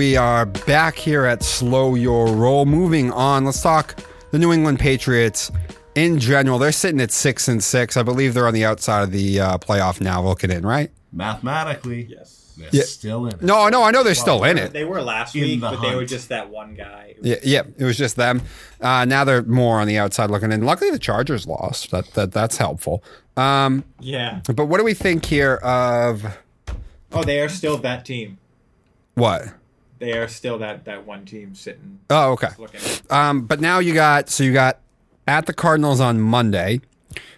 We 0.02 0.16
are 0.16 0.46
back 0.46 0.96
here 0.96 1.24
at 1.26 1.44
Slow 1.44 1.94
Your 1.94 2.26
Roll. 2.26 2.66
Moving 2.66 3.12
on, 3.12 3.44
let's 3.44 3.62
talk 3.62 4.02
the 4.32 4.38
New 4.40 4.52
England 4.52 4.80
Patriots 4.80 5.52
in 5.94 6.18
general. 6.18 6.58
They're 6.58 6.72
sitting 6.72 7.00
at 7.00 7.12
six 7.12 7.46
and 7.46 7.62
six. 7.62 7.96
I 7.96 8.02
believe 8.02 8.34
they're 8.34 8.48
on 8.48 8.52
the 8.52 8.64
outside 8.64 9.04
of 9.04 9.12
the 9.12 9.38
uh, 9.38 9.58
playoff 9.58 10.00
now, 10.00 10.20
looking 10.20 10.50
in, 10.50 10.66
right? 10.66 10.90
Mathematically, 11.12 12.08
Yes. 12.10 12.52
they're 12.58 12.68
Yeah. 12.72 12.82
still 12.82 13.26
in 13.26 13.34
it. 13.34 13.42
No, 13.42 13.68
no, 13.68 13.84
I 13.84 13.92
know 13.92 14.02
they're 14.02 14.16
still 14.16 14.42
in 14.42 14.58
it. 14.58 14.72
They 14.72 14.84
were 14.84 15.00
last 15.02 15.36
In 15.36 15.42
week, 15.42 15.60
the 15.60 15.70
but 15.70 15.80
they 15.82 15.94
were 15.94 16.04
just 16.04 16.30
that 16.30 16.50
one 16.50 16.74
guy. 16.74 17.14
Yeah, 17.22 17.36
yeah, 17.44 17.62
it 17.78 17.84
was 17.84 17.96
just 17.96 18.16
them. 18.16 18.42
Uh, 18.80 19.04
now 19.04 19.22
they're 19.22 19.44
more 19.44 19.78
on 19.80 19.86
the 19.86 19.98
outside 19.98 20.32
looking 20.32 20.50
in. 20.50 20.62
Luckily, 20.64 20.90
the 20.90 20.98
Chargers 20.98 21.46
lost. 21.46 21.92
That 21.92 22.12
that 22.14 22.32
that's 22.32 22.56
helpful. 22.56 23.04
Um, 23.36 23.84
Yeah. 24.00 24.40
but 24.52 24.64
what 24.66 24.78
do 24.78 24.84
we 24.84 24.94
think 24.94 25.24
here 25.26 25.54
of 25.62 26.26
Oh, 27.12 27.22
they 27.22 27.38
are 27.40 27.48
still 27.48 27.76
that 27.78 28.04
team. 28.04 28.38
what? 29.14 29.44
They 30.02 30.18
are 30.18 30.26
still 30.26 30.58
that 30.58 30.86
that 30.86 31.06
one 31.06 31.24
team 31.24 31.54
sitting 31.54 32.00
Oh, 32.10 32.32
okay. 32.32 32.48
Um, 33.08 33.42
but 33.46 33.60
now 33.60 33.78
you 33.78 33.94
got 33.94 34.28
so 34.28 34.42
you 34.42 34.52
got 34.52 34.80
at 35.28 35.46
the 35.46 35.52
Cardinals 35.52 36.00
on 36.00 36.20
Monday, 36.20 36.80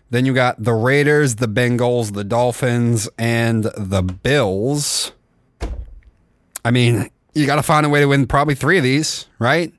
Then 0.09 0.25
you 0.25 0.33
got 0.33 0.63
the 0.65 0.73
Raiders, 0.73 1.35
the 1.35 1.47
Bengals, 1.47 2.15
the 2.15 2.25
Dolphins, 2.25 3.07
and 3.19 3.65
the 3.65 4.01
Bills. 4.01 5.13
I 6.65 6.71
mean, 6.71 7.11
you 7.35 7.45
got 7.45 7.57
to 7.57 7.63
find 7.63 7.85
a 7.85 7.91
way 7.91 8.01
to 8.01 8.07
win 8.07 8.27
probably 8.27 8.55
three 8.55 8.79
of 8.79 8.85
these, 8.85 9.27
right? 9.39 9.71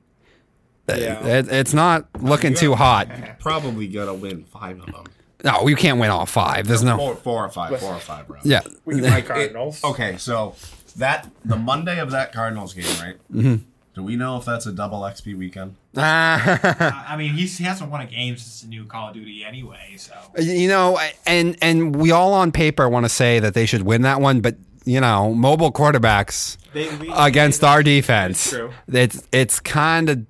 Yeah. 0.88 1.26
It, 1.26 1.48
it's 1.50 1.74
not 1.74 2.06
looking 2.22 2.54
too 2.54 2.76
hot. 2.76 3.08
Probably 3.40 3.88
gonna 3.88 4.14
win 4.14 4.44
five 4.44 4.78
of 4.78 4.86
them. 4.86 5.06
No, 5.42 5.66
you 5.66 5.74
can't 5.74 5.98
win 5.98 6.10
all 6.10 6.26
five. 6.26 6.68
There's 6.68 6.84
no. 6.84 6.96
Four, 6.96 7.16
four 7.16 7.44
or 7.46 7.48
five, 7.48 7.80
four 7.80 7.94
or 7.94 7.98
five 7.98 8.30
rounds. 8.30 8.46
Yeah. 8.46 8.60
We 8.84 9.00
can 9.00 9.04
play 9.10 9.22
Cardinals. 9.22 9.82
Okay, 9.82 10.16
so 10.18 10.54
that 10.96 11.28
the 11.44 11.56
Monday 11.56 11.98
of 11.98 12.10
that 12.10 12.32
Cardinals 12.32 12.74
game, 12.74 12.84
right? 13.00 13.16
Mm-hmm. 13.32 13.56
Do 13.94 14.02
we 14.02 14.14
know 14.16 14.36
if 14.36 14.44
that's 14.44 14.66
a 14.66 14.72
double 14.72 15.00
XP 15.00 15.36
weekend? 15.38 15.76
I 15.96 17.04
I 17.08 17.16
mean, 17.16 17.32
he's, 17.32 17.56
he 17.56 17.64
hasn't 17.64 17.90
won 17.90 18.02
a 18.02 18.06
game 18.06 18.36
since 18.36 18.60
the 18.60 18.68
new 18.68 18.84
Call 18.84 19.08
of 19.08 19.14
Duty 19.14 19.42
anyway, 19.42 19.94
so. 19.96 20.14
You 20.38 20.68
know, 20.68 20.98
and 21.26 21.56
and 21.62 21.96
we 21.96 22.10
all 22.10 22.34
on 22.34 22.52
paper 22.52 22.88
want 22.88 23.04
to 23.06 23.08
say 23.08 23.38
that 23.38 23.54
they 23.54 23.64
should 23.64 23.82
win 23.82 24.02
that 24.02 24.20
one, 24.20 24.40
but 24.40 24.56
you 24.84 25.00
know, 25.00 25.32
mobile 25.34 25.72
quarterbacks 25.72 26.58
They, 26.72 26.94
we, 26.96 27.10
against 27.16 27.64
our 27.64 27.82
defense, 27.82 28.46
It's 28.46 28.56
true. 28.56 28.72
it's 28.92 29.22
it's 29.32 29.60
kind 29.60 30.08
of 30.10 30.26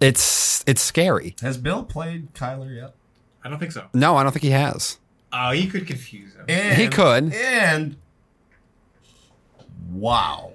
it's 0.00 0.64
it's 0.66 0.80
scary. 0.80 1.36
Has 1.42 1.58
Bill 1.58 1.84
played 1.84 2.32
Kyler 2.34 2.74
yet? 2.74 2.94
I 3.44 3.48
don't 3.50 3.58
think 3.58 3.72
so. 3.72 3.84
No, 3.92 4.16
I 4.16 4.22
don't 4.22 4.32
think 4.32 4.42
he 4.42 4.50
has. 4.50 4.98
Oh, 5.32 5.50
he 5.52 5.66
could 5.68 5.86
confuse 5.86 6.34
him. 6.34 6.46
And, 6.48 6.76
He 6.80 6.88
could. 6.88 7.32
And 7.32 7.96
wow, 9.90 10.52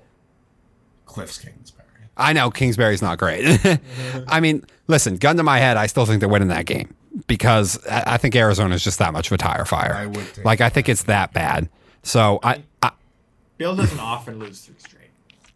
Kliff's 1.06 1.38
Kingsbury. 1.38 1.88
I 2.18 2.34
know 2.34 2.52
Kingsbury's 2.52 3.02
not 3.02 3.18
great. 3.18 3.60
I 4.28 4.40
mean, 4.40 4.66
listen, 4.88 5.16
gun 5.18 5.38
to 5.38 5.44
my 5.44 5.60
head, 5.60 5.78
I 5.78 5.88
still 5.88 6.06
think 6.06 6.20
they're 6.20 6.30
winning 6.30 6.50
that 6.50 6.66
game 6.66 6.94
because 7.28 7.80
I 7.88 8.04
I 8.14 8.18
think 8.18 8.36
Arizona's 8.36 8.84
just 8.84 9.00
that 9.00 9.14
much 9.14 9.28
of 9.28 9.34
a 9.34 9.38
tire 9.38 9.66
fire. 9.66 9.94
I 9.94 10.06
would 10.06 10.34
take 10.34 10.46
like 10.46 10.62
I 10.62 10.70
think 10.70 10.90
it's 10.90 11.04
that 11.04 11.34
bad. 11.34 11.70
So 12.04 12.40
I, 12.44 12.64
I 12.82 12.92
Bill 13.58 13.76
doesn't 13.76 14.00
often 14.02 14.40
lose 14.40 14.62
three 14.62 14.76
straight. 14.78 15.10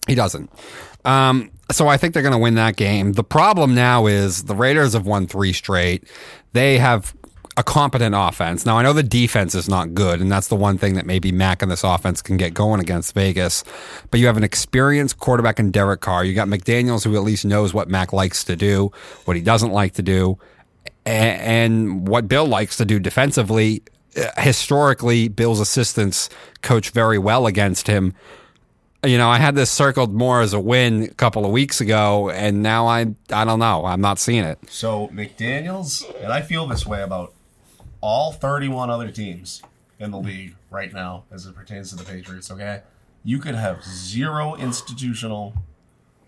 He 0.07 0.15
doesn't. 0.15 0.51
Um, 1.03 1.51
so 1.71 1.87
I 1.87 1.97
think 1.97 2.13
they're 2.13 2.23
going 2.23 2.33
to 2.33 2.39
win 2.39 2.55
that 2.55 2.75
game. 2.75 3.13
The 3.13 3.23
problem 3.23 3.73
now 3.73 4.05
is 4.05 4.43
the 4.43 4.55
Raiders 4.55 4.93
have 4.93 5.05
won 5.05 5.27
three 5.27 5.53
straight. 5.53 6.07
They 6.53 6.77
have 6.77 7.15
a 7.57 7.63
competent 7.63 8.15
offense. 8.17 8.65
Now 8.65 8.77
I 8.77 8.83
know 8.83 8.93
the 8.93 9.03
defense 9.03 9.55
is 9.55 9.69
not 9.69 9.93
good, 9.93 10.19
and 10.19 10.31
that's 10.31 10.47
the 10.47 10.55
one 10.55 10.77
thing 10.77 10.95
that 10.95 11.05
maybe 11.05 11.31
Mac 11.31 11.61
and 11.61 11.71
this 11.71 11.83
offense 11.83 12.21
can 12.21 12.37
get 12.37 12.53
going 12.53 12.81
against 12.81 13.13
Vegas. 13.13 13.63
But 14.11 14.19
you 14.19 14.27
have 14.27 14.37
an 14.37 14.43
experienced 14.43 15.19
quarterback 15.19 15.59
in 15.59 15.71
Derek 15.71 16.01
Carr. 16.01 16.25
You 16.25 16.33
got 16.33 16.47
McDaniels 16.47 17.03
who 17.03 17.15
at 17.15 17.23
least 17.23 17.45
knows 17.45 17.73
what 17.73 17.87
Mac 17.87 18.11
likes 18.11 18.43
to 18.45 18.55
do, 18.55 18.91
what 19.25 19.37
he 19.37 19.41
doesn't 19.41 19.71
like 19.71 19.93
to 19.93 20.01
do, 20.01 20.37
and 21.05 22.07
what 22.07 22.27
Bill 22.27 22.45
likes 22.45 22.77
to 22.77 22.85
do 22.85 22.99
defensively. 22.99 23.83
Historically, 24.37 25.27
Bill's 25.27 25.59
assistants 25.59 26.29
coach 26.61 26.91
very 26.91 27.17
well 27.17 27.47
against 27.47 27.87
him 27.87 28.13
you 29.05 29.17
know, 29.17 29.29
I 29.29 29.37
had 29.37 29.53
this 29.53 29.69
circled 29.69 30.13
more 30.13 30.41
as 30.41 30.53
a 30.53 30.59
win 30.59 31.03
a 31.03 31.07
couple 31.09 31.45
of 31.45 31.51
weeks 31.51 31.79
ago, 31.79 32.29
and 32.29 32.63
now 32.63 32.87
I 32.87 33.13
I 33.31 33.45
don't 33.45 33.59
know. 33.59 33.85
I'm 33.85 34.01
not 34.01 34.19
seeing 34.19 34.43
it. 34.43 34.57
So 34.69 35.09
McDaniels, 35.09 36.03
and 36.23 36.33
I 36.33 36.41
feel 36.41 36.67
this 36.67 36.85
way 36.85 37.03
about 37.03 37.34
all 38.05 38.31
31 38.31 38.91
other 38.91 39.09
teams 39.09 39.63
in 39.97 40.11
the 40.11 40.19
league 40.19 40.55
right 40.69 40.93
now 40.93 41.23
as 41.31 41.47
it 41.47 41.55
pertains 41.55 41.89
to 41.89 41.95
the 41.95 42.03
Patriots, 42.03 42.51
okay? 42.51 42.83
You 43.23 43.39
could 43.39 43.55
have 43.55 43.83
zero 43.83 44.53
institutional 44.53 45.55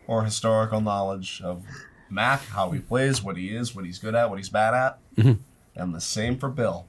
or 0.07 0.23
historical 0.23 0.81
knowledge 0.81 1.39
of 1.43 1.63
Mac, 2.09 2.41
how 2.45 2.71
he 2.71 2.79
plays, 2.79 3.21
what 3.21 3.37
he 3.37 3.55
is, 3.55 3.75
what 3.75 3.85
he's 3.85 3.99
good 3.99 4.15
at, 4.15 4.27
what 4.31 4.39
he's 4.39 4.49
bad 4.49 4.73
at. 4.73 4.97
Mm-hmm. 5.17 5.33
And 5.75 5.93
the 5.93 6.01
same 6.01 6.39
for 6.39 6.49
Bill. 6.49 6.87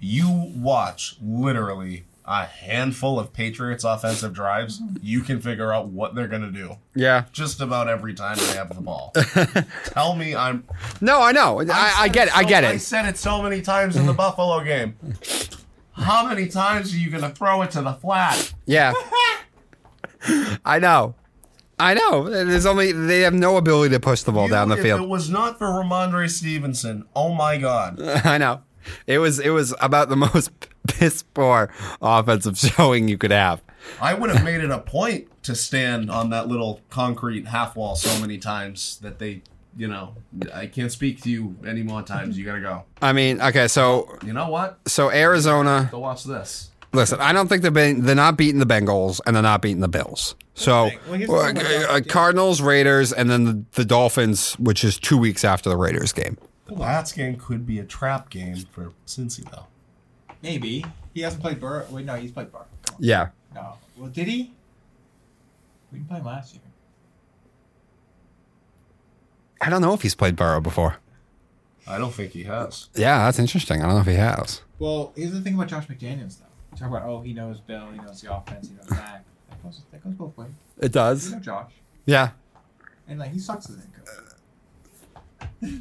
You 0.00 0.54
watch 0.56 1.18
literally 1.22 2.05
a 2.26 2.44
handful 2.44 3.20
of 3.20 3.32
Patriots 3.32 3.84
offensive 3.84 4.32
drives, 4.32 4.80
you 5.00 5.20
can 5.20 5.40
figure 5.40 5.72
out 5.72 5.88
what 5.88 6.14
they're 6.14 6.26
going 6.28 6.42
to 6.42 6.50
do 6.50 6.76
Yeah. 6.94 7.24
just 7.32 7.60
about 7.60 7.88
every 7.88 8.14
time 8.14 8.36
they 8.38 8.56
have 8.56 8.74
the 8.74 8.80
ball. 8.80 9.12
Tell 9.84 10.16
me 10.16 10.34
I'm. 10.34 10.64
No, 11.00 11.22
I 11.22 11.32
know. 11.32 11.60
I, 11.60 11.94
I 11.98 12.08
get 12.08 12.28
it. 12.28 12.36
I 12.36 12.42
so- 12.42 12.48
get 12.48 12.64
I 12.64 12.72
it. 12.72 12.78
said 12.80 13.06
it 13.06 13.16
so 13.16 13.42
many 13.42 13.62
times 13.62 13.96
in 13.96 14.06
the 14.06 14.12
Buffalo 14.12 14.62
game. 14.64 14.96
How 15.92 16.26
many 16.28 16.46
times 16.48 16.92
are 16.92 16.98
you 16.98 17.10
going 17.10 17.22
to 17.22 17.30
throw 17.30 17.62
it 17.62 17.70
to 17.72 17.80
the 17.82 17.92
flat? 17.94 18.52
Yeah. 18.66 18.92
I 20.64 20.78
know. 20.78 21.14
I 21.78 21.94
know. 21.94 22.28
There's 22.28 22.66
only 22.66 22.90
they 22.92 23.20
have 23.20 23.34
no 23.34 23.56
ability 23.58 23.94
to 23.94 24.00
push 24.00 24.22
the 24.22 24.32
ball 24.32 24.44
You- 24.46 24.50
down 24.50 24.68
the 24.68 24.76
if 24.76 24.82
field. 24.82 25.02
it 25.02 25.08
was 25.08 25.28
not 25.30 25.58
for 25.58 25.66
Rhamondre 25.66 26.28
Stevenson, 26.30 27.04
oh 27.14 27.32
my 27.34 27.58
God. 27.58 28.00
I 28.24 28.38
know. 28.38 28.62
It 29.06 29.18
was 29.18 29.38
it 29.40 29.50
was 29.50 29.74
about 29.80 30.08
the 30.08 30.16
most 30.16 30.50
piss 30.98 31.22
poor 31.22 31.70
offensive 32.00 32.58
showing 32.76 33.08
you 33.08 33.18
could 33.18 33.30
have. 33.30 33.62
I 34.00 34.14
would 34.14 34.30
have 34.30 34.44
made 34.44 34.62
it 34.62 34.70
a 34.70 34.78
point 34.80 35.28
to 35.44 35.54
stand 35.54 36.10
on 36.10 36.30
that 36.30 36.48
little 36.48 36.80
concrete 36.90 37.46
half 37.46 37.76
wall 37.76 37.94
so 37.94 38.20
many 38.20 38.38
times 38.38 38.98
that 38.98 39.18
they, 39.18 39.42
you 39.76 39.86
know, 39.86 40.14
I 40.52 40.66
can't 40.66 40.90
speak 40.90 41.22
to 41.22 41.30
you 41.30 41.56
any 41.66 41.82
more 41.82 42.02
times. 42.02 42.36
You 42.36 42.44
got 42.44 42.54
to 42.56 42.60
go. 42.60 42.84
I 43.00 43.12
mean, 43.12 43.40
okay, 43.40 43.68
so 43.68 44.18
You 44.24 44.32
know 44.32 44.48
what? 44.48 44.80
so 44.86 45.10
Arizona. 45.10 45.88
Go 45.92 46.00
watch 46.00 46.24
this. 46.24 46.70
Listen, 46.92 47.20
I 47.20 47.32
don't 47.32 47.46
think 47.46 47.62
they're 47.62 47.70
being, 47.70 48.02
they're 48.02 48.14
not 48.14 48.36
beating 48.38 48.58
the 48.58 48.66
Bengals 48.66 49.20
and 49.26 49.36
they're 49.36 49.42
not 49.42 49.60
beating 49.60 49.80
the 49.80 49.88
Bills. 49.88 50.34
So 50.54 50.90
Well, 51.08 51.40
uh, 51.40 51.52
uh. 51.52 52.00
Cardinals, 52.08 52.62
Raiders, 52.62 53.12
and 53.12 53.28
then 53.30 53.44
the, 53.44 53.64
the 53.72 53.84
Dolphins, 53.84 54.54
which 54.54 54.82
is 54.82 54.98
two 54.98 55.18
weeks 55.18 55.44
after 55.44 55.68
the 55.68 55.76
Raiders 55.76 56.12
game. 56.12 56.38
The 56.64 56.74
Pats 56.74 57.12
game 57.12 57.36
could 57.36 57.66
be 57.66 57.78
a 57.78 57.84
trap 57.84 58.30
game 58.30 58.56
for 58.72 58.92
Cincy, 59.06 59.48
though. 59.50 59.66
Maybe. 60.42 60.84
He 61.14 61.22
hasn't 61.22 61.42
played 61.42 61.60
Burrow. 61.60 61.86
Wait, 61.90 62.04
no, 62.04 62.14
he's 62.14 62.32
played 62.32 62.52
Burrow. 62.52 62.66
Yeah. 62.98 63.28
No. 63.54 63.74
Well, 63.96 64.08
did 64.10 64.28
he? 64.28 64.52
We 65.92 65.98
didn't 65.98 66.08
play 66.08 66.18
him 66.18 66.26
last 66.26 66.54
year. 66.54 66.62
I 69.60 69.70
don't 69.70 69.80
know 69.80 69.94
if 69.94 70.02
he's 70.02 70.14
played 70.14 70.36
Burrow 70.36 70.60
before. 70.60 70.96
I 71.88 71.98
don't 71.98 72.12
think 72.12 72.32
he 72.32 72.44
has. 72.44 72.88
Yeah, 72.94 73.24
that's 73.24 73.38
interesting. 73.38 73.80
I 73.80 73.86
don't 73.86 73.94
know 73.94 74.00
if 74.00 74.06
he 74.06 74.14
has. 74.14 74.62
Well, 74.78 75.12
here's 75.16 75.32
the 75.32 75.40
thing 75.40 75.54
about 75.54 75.68
Josh 75.68 75.86
McDaniels, 75.86 76.38
though. 76.40 76.46
You 76.72 76.78
talk 76.78 76.88
about, 76.88 77.02
oh, 77.04 77.20
he 77.22 77.32
knows 77.32 77.60
Bill, 77.60 77.88
he 77.92 77.98
knows 77.98 78.20
the 78.20 78.34
offense, 78.36 78.68
he 78.68 78.74
knows 78.74 78.90
Mac. 78.90 79.24
That 79.48 79.62
goes, 79.62 79.80
that 79.92 80.04
goes 80.04 80.12
both 80.14 80.36
ways. 80.36 80.50
It 80.78 80.82
You 80.84 80.88
does. 80.90 81.32
know 81.32 81.38
Josh. 81.38 81.72
Yeah. 82.04 82.30
And, 83.08 83.18
like, 83.18 83.32
he 83.32 83.38
sucks 83.38 83.70
as 83.70 83.76
a 83.76 83.80
coach. 85.62 85.70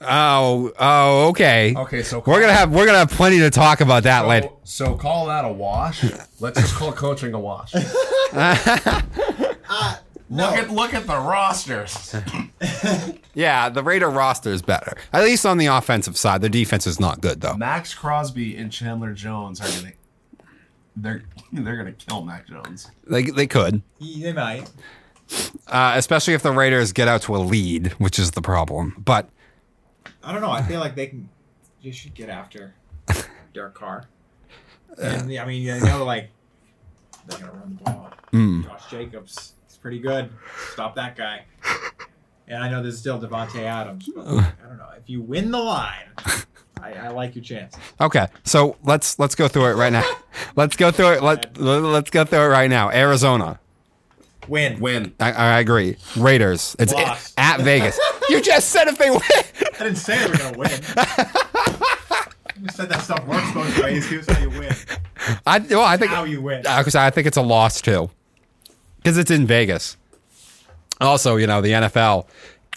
Oh, 0.00 0.72
oh, 0.78 1.28
okay. 1.28 1.74
Okay, 1.76 2.02
so 2.02 2.22
We're 2.26 2.40
gonna 2.40 2.52
have 2.52 2.70
we're 2.72 2.86
gonna 2.86 2.98
have 2.98 3.10
plenty 3.10 3.38
to 3.38 3.50
talk 3.50 3.80
about 3.80 4.02
that 4.04 4.22
so, 4.22 4.28
later. 4.28 4.48
so 4.64 4.94
call 4.96 5.26
that 5.26 5.44
a 5.44 5.52
wash. 5.52 6.04
Let's 6.40 6.60
just 6.60 6.74
call 6.74 6.92
coaching 6.92 7.32
a 7.34 7.40
wash. 7.40 7.72
Look 10.30 10.56
at 10.56 10.70
look 10.70 10.94
at 10.94 11.06
the 11.06 11.16
rosters. 11.18 12.14
Yeah, 13.36 13.68
the 13.68 13.82
Raider 13.82 14.08
roster 14.10 14.50
is 14.50 14.62
better. 14.62 14.96
At 15.12 15.24
least 15.24 15.44
on 15.44 15.58
the 15.58 15.66
offensive 15.66 16.16
side. 16.16 16.40
The 16.40 16.48
defense 16.48 16.86
is 16.86 17.00
not 17.00 17.20
good 17.20 17.40
though. 17.40 17.54
Maxx 17.56 17.92
Crosby 17.92 18.56
and 18.56 18.70
Chandler 18.70 19.12
Jones 19.12 19.60
are 19.60 19.66
gonna 19.80 19.92
they're 20.96 21.22
they're 21.52 21.76
gonna 21.76 21.92
kill 21.92 22.22
Mac 22.24 22.46
Jones. 22.46 22.90
They 23.08 23.24
they 23.24 23.48
could, 23.48 23.82
He, 23.98 24.22
they 24.22 24.32
might. 24.32 24.70
uh, 25.66 25.94
especially 25.96 26.34
if 26.34 26.42
the 26.42 26.52
Raiders 26.52 26.92
get 26.92 27.08
out 27.08 27.22
to 27.22 27.34
a 27.34 27.38
lead, 27.38 27.88
which 27.98 28.20
is 28.20 28.30
the 28.32 28.42
problem. 28.42 28.94
But 29.04 29.28
I 30.24 30.32
don't 30.32 30.40
know. 30.40 30.50
I 30.50 30.62
feel 30.62 30.80
like 30.80 30.94
they 30.94 31.06
can. 31.06 31.28
You 31.80 31.92
should 31.92 32.14
get 32.14 32.28
after 32.30 32.74
Derek 33.52 33.74
Carr. 33.74 34.04
And 35.00 35.30
I 35.38 35.44
mean, 35.44 35.62
you 35.62 35.78
know, 35.80 36.04
like 36.04 36.30
they're 37.26 37.38
gonna 37.38 37.52
run 37.52 37.78
the 37.78 37.84
ball. 37.84 38.10
mm, 38.32 38.64
Josh 38.64 38.90
Jacobs, 38.90 39.52
he's 39.68 39.76
pretty 39.76 39.98
good. 39.98 40.30
Stop 40.72 40.94
that 40.96 41.16
guy. 41.16 41.44
And 42.46 42.62
I 42.62 42.70
know 42.70 42.82
there's 42.82 42.98
still 42.98 43.20
Davante 43.20 43.60
Adams, 43.62 44.08
but 44.14 44.26
I 44.26 44.52
don't 44.66 44.78
know. 44.78 44.88
If 44.96 45.08
you 45.08 45.20
win 45.22 45.50
the 45.50 45.58
line, 45.58 46.08
I, 46.80 46.92
I 46.92 47.08
like 47.08 47.34
your 47.34 47.44
chance. 47.44 47.74
okay, 48.00 48.26
so 48.44 48.76
let's 48.82 49.18
let's 49.18 49.34
go 49.34 49.48
through 49.48 49.66
it 49.70 49.74
right 49.74 49.92
now. 49.92 50.04
Let's 50.56 50.76
go 50.76 50.90
through 50.92 51.12
it. 51.14 51.22
Let 51.22 51.58
let's 51.58 52.10
go 52.10 52.24
through 52.24 52.40
it 52.40 52.48
right 52.48 52.68
now. 52.70 52.90
Arizona. 52.90 53.58
Win. 54.48 54.80
Win. 54.80 55.14
I, 55.20 55.32
I 55.32 55.60
agree. 55.60 55.96
Raiders. 56.16 56.76
It's 56.78 56.92
Lost. 56.92 57.34
at 57.38 57.60
Vegas. 57.60 57.98
you 58.28 58.40
just 58.40 58.70
said 58.70 58.88
if 58.88 58.98
they 58.98 59.10
win. 59.10 59.20
I 59.78 59.84
didn't 59.84 59.96
say 59.96 60.18
they 60.18 60.30
were 60.30 60.36
gonna 60.36 60.58
win. 60.58 60.70
you 62.62 62.68
said 62.70 62.88
that 62.88 63.00
stuff 63.02 63.26
works 63.26 63.52
both 63.52 63.78
ways. 63.82 64.06
Here's 64.08 64.30
how 64.30 64.40
you 64.40 64.50
win. 64.50 64.74
I 65.46 65.58
well, 65.58 65.82
I 65.82 65.96
think 65.96 66.10
How 66.10 66.24
you 66.24 66.40
win. 66.42 66.62
because 66.62 66.94
I 66.94 67.10
think 67.10 67.26
it's 67.26 67.36
a 67.36 67.42
loss 67.42 67.80
too, 67.80 68.10
because 68.98 69.18
it's 69.18 69.30
in 69.30 69.46
Vegas. 69.46 69.96
Also, 71.00 71.36
you 71.36 71.46
know 71.46 71.60
the 71.60 71.70
NFL 71.70 72.26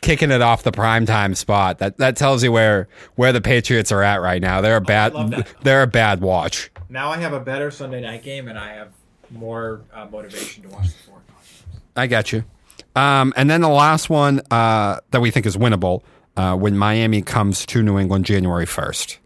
kicking 0.02 0.32
it 0.32 0.42
off 0.42 0.64
the 0.64 0.72
primetime 0.72 1.36
spot. 1.36 1.80
That 1.80 1.98
that 1.98 2.16
tells 2.16 2.44
you 2.44 2.52
where 2.52 2.88
where 3.16 3.34
the 3.34 3.42
Patriots 3.42 3.92
are 3.92 4.02
at 4.04 4.22
right 4.22 4.42
now. 4.42 4.62
They're 4.62 4.78
a 4.78 4.82
bad 4.82 5.14
love 5.14 5.32
that. 5.32 5.48
they're 5.62 5.84
a 5.84 5.88
bad 5.88 6.22
watch. 6.22 6.72
Now 6.90 7.10
I 7.10 7.18
have 7.18 7.34
a 7.34 7.40
better 7.40 7.70
Sunday 7.70 8.02
night 8.02 8.24
game, 8.24 8.48
and 8.48 8.58
I 8.58 8.74
have 8.74 8.90
more 9.30 9.82
uh, 9.94 10.08
motivation 10.10 10.64
to 10.64 10.70
watch 10.70 10.88
the. 10.88 11.12
I 11.98 12.08
got 12.08 12.32
you. 12.32 12.44
Um, 12.96 13.34
and 13.36 13.50
then 13.50 13.62
the 13.62 13.70
last 13.70 14.10
one 14.10 14.42
uh, 14.50 15.00
that 15.12 15.20
we 15.20 15.32
think 15.32 15.46
is 15.46 15.58
winnable, 15.58 16.04
uh, 16.38 16.56
when 16.56 16.78
Miami 16.78 17.22
comes 17.22 17.66
to 17.66 17.82
New 17.82 17.98
England 17.98 18.26
January 18.26 18.66
1st. 18.66 19.18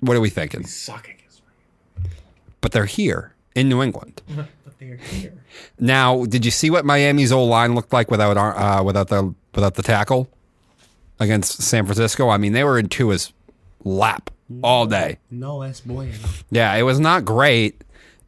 What 0.00 0.16
are 0.16 0.20
we 0.20 0.30
thinking? 0.30 0.66
Suck 0.66 1.08
against 1.08 1.42
But 2.60 2.72
they're 2.72 2.86
here 2.86 3.34
in 3.54 3.68
New 3.68 3.82
England. 3.82 4.20
But 4.64 4.78
they're 4.78 4.96
here. 4.96 5.34
Now, 5.78 6.24
did 6.24 6.44
you 6.44 6.50
see 6.50 6.70
what 6.70 6.84
Miami's 6.84 7.30
old 7.32 7.50
line 7.50 7.74
looked 7.74 7.92
like 7.92 8.10
without 8.10 8.36
uh, 8.36 8.82
without 8.82 9.08
the 9.08 9.34
without 9.54 9.74
the 9.74 9.82
tackle 9.82 10.28
against 11.20 11.62
San 11.62 11.84
Francisco? 11.84 12.28
I 12.28 12.36
mean, 12.36 12.52
they 12.52 12.64
were 12.64 12.78
in 12.78 12.88
Tua's 12.88 13.32
lap 13.84 14.30
all 14.62 14.86
day. 14.86 15.18
No, 15.30 15.62
es 15.62 15.80
bueno. 15.80 16.12
Yeah, 16.50 16.74
it 16.74 16.82
was 16.82 16.98
not 17.00 17.24
great. 17.24 17.82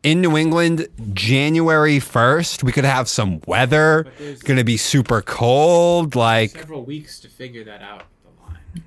In 0.05 0.21
New 0.21 0.37
England, 0.37 0.87
January 1.15 1.99
1st, 1.99 2.63
we 2.63 2.73
could 2.73 2.85
have 2.85 3.09
some 3.09 3.41
weather. 3.47 4.07
there's- 4.19 4.43
Going 4.43 4.59
to 4.59 4.65
be 4.65 4.77
super 4.77 5.23
cold. 5.23 6.15
Like, 6.15 6.51
Several 6.51 6.85
weeks 6.85 7.19
to 7.21 7.29
figure 7.31 7.65
that 7.65 7.81
out. 7.81 8.03
The 8.23 8.43
line. 8.47 8.85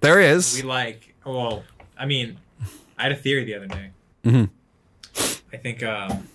there 0.00 0.16
We 0.54 0.62
like. 0.62 1.14
Well, 1.26 1.62
I 1.98 2.06
mean, 2.06 2.38
I 2.96 3.02
had 3.04 3.12
a 3.12 3.16
theory 3.16 3.44
the 3.44 3.54
other 3.54 3.66
day. 3.66 3.90
Mm-hmm. 4.24 4.44
I 5.52 5.56
think 5.58 5.82
um, 5.82 6.26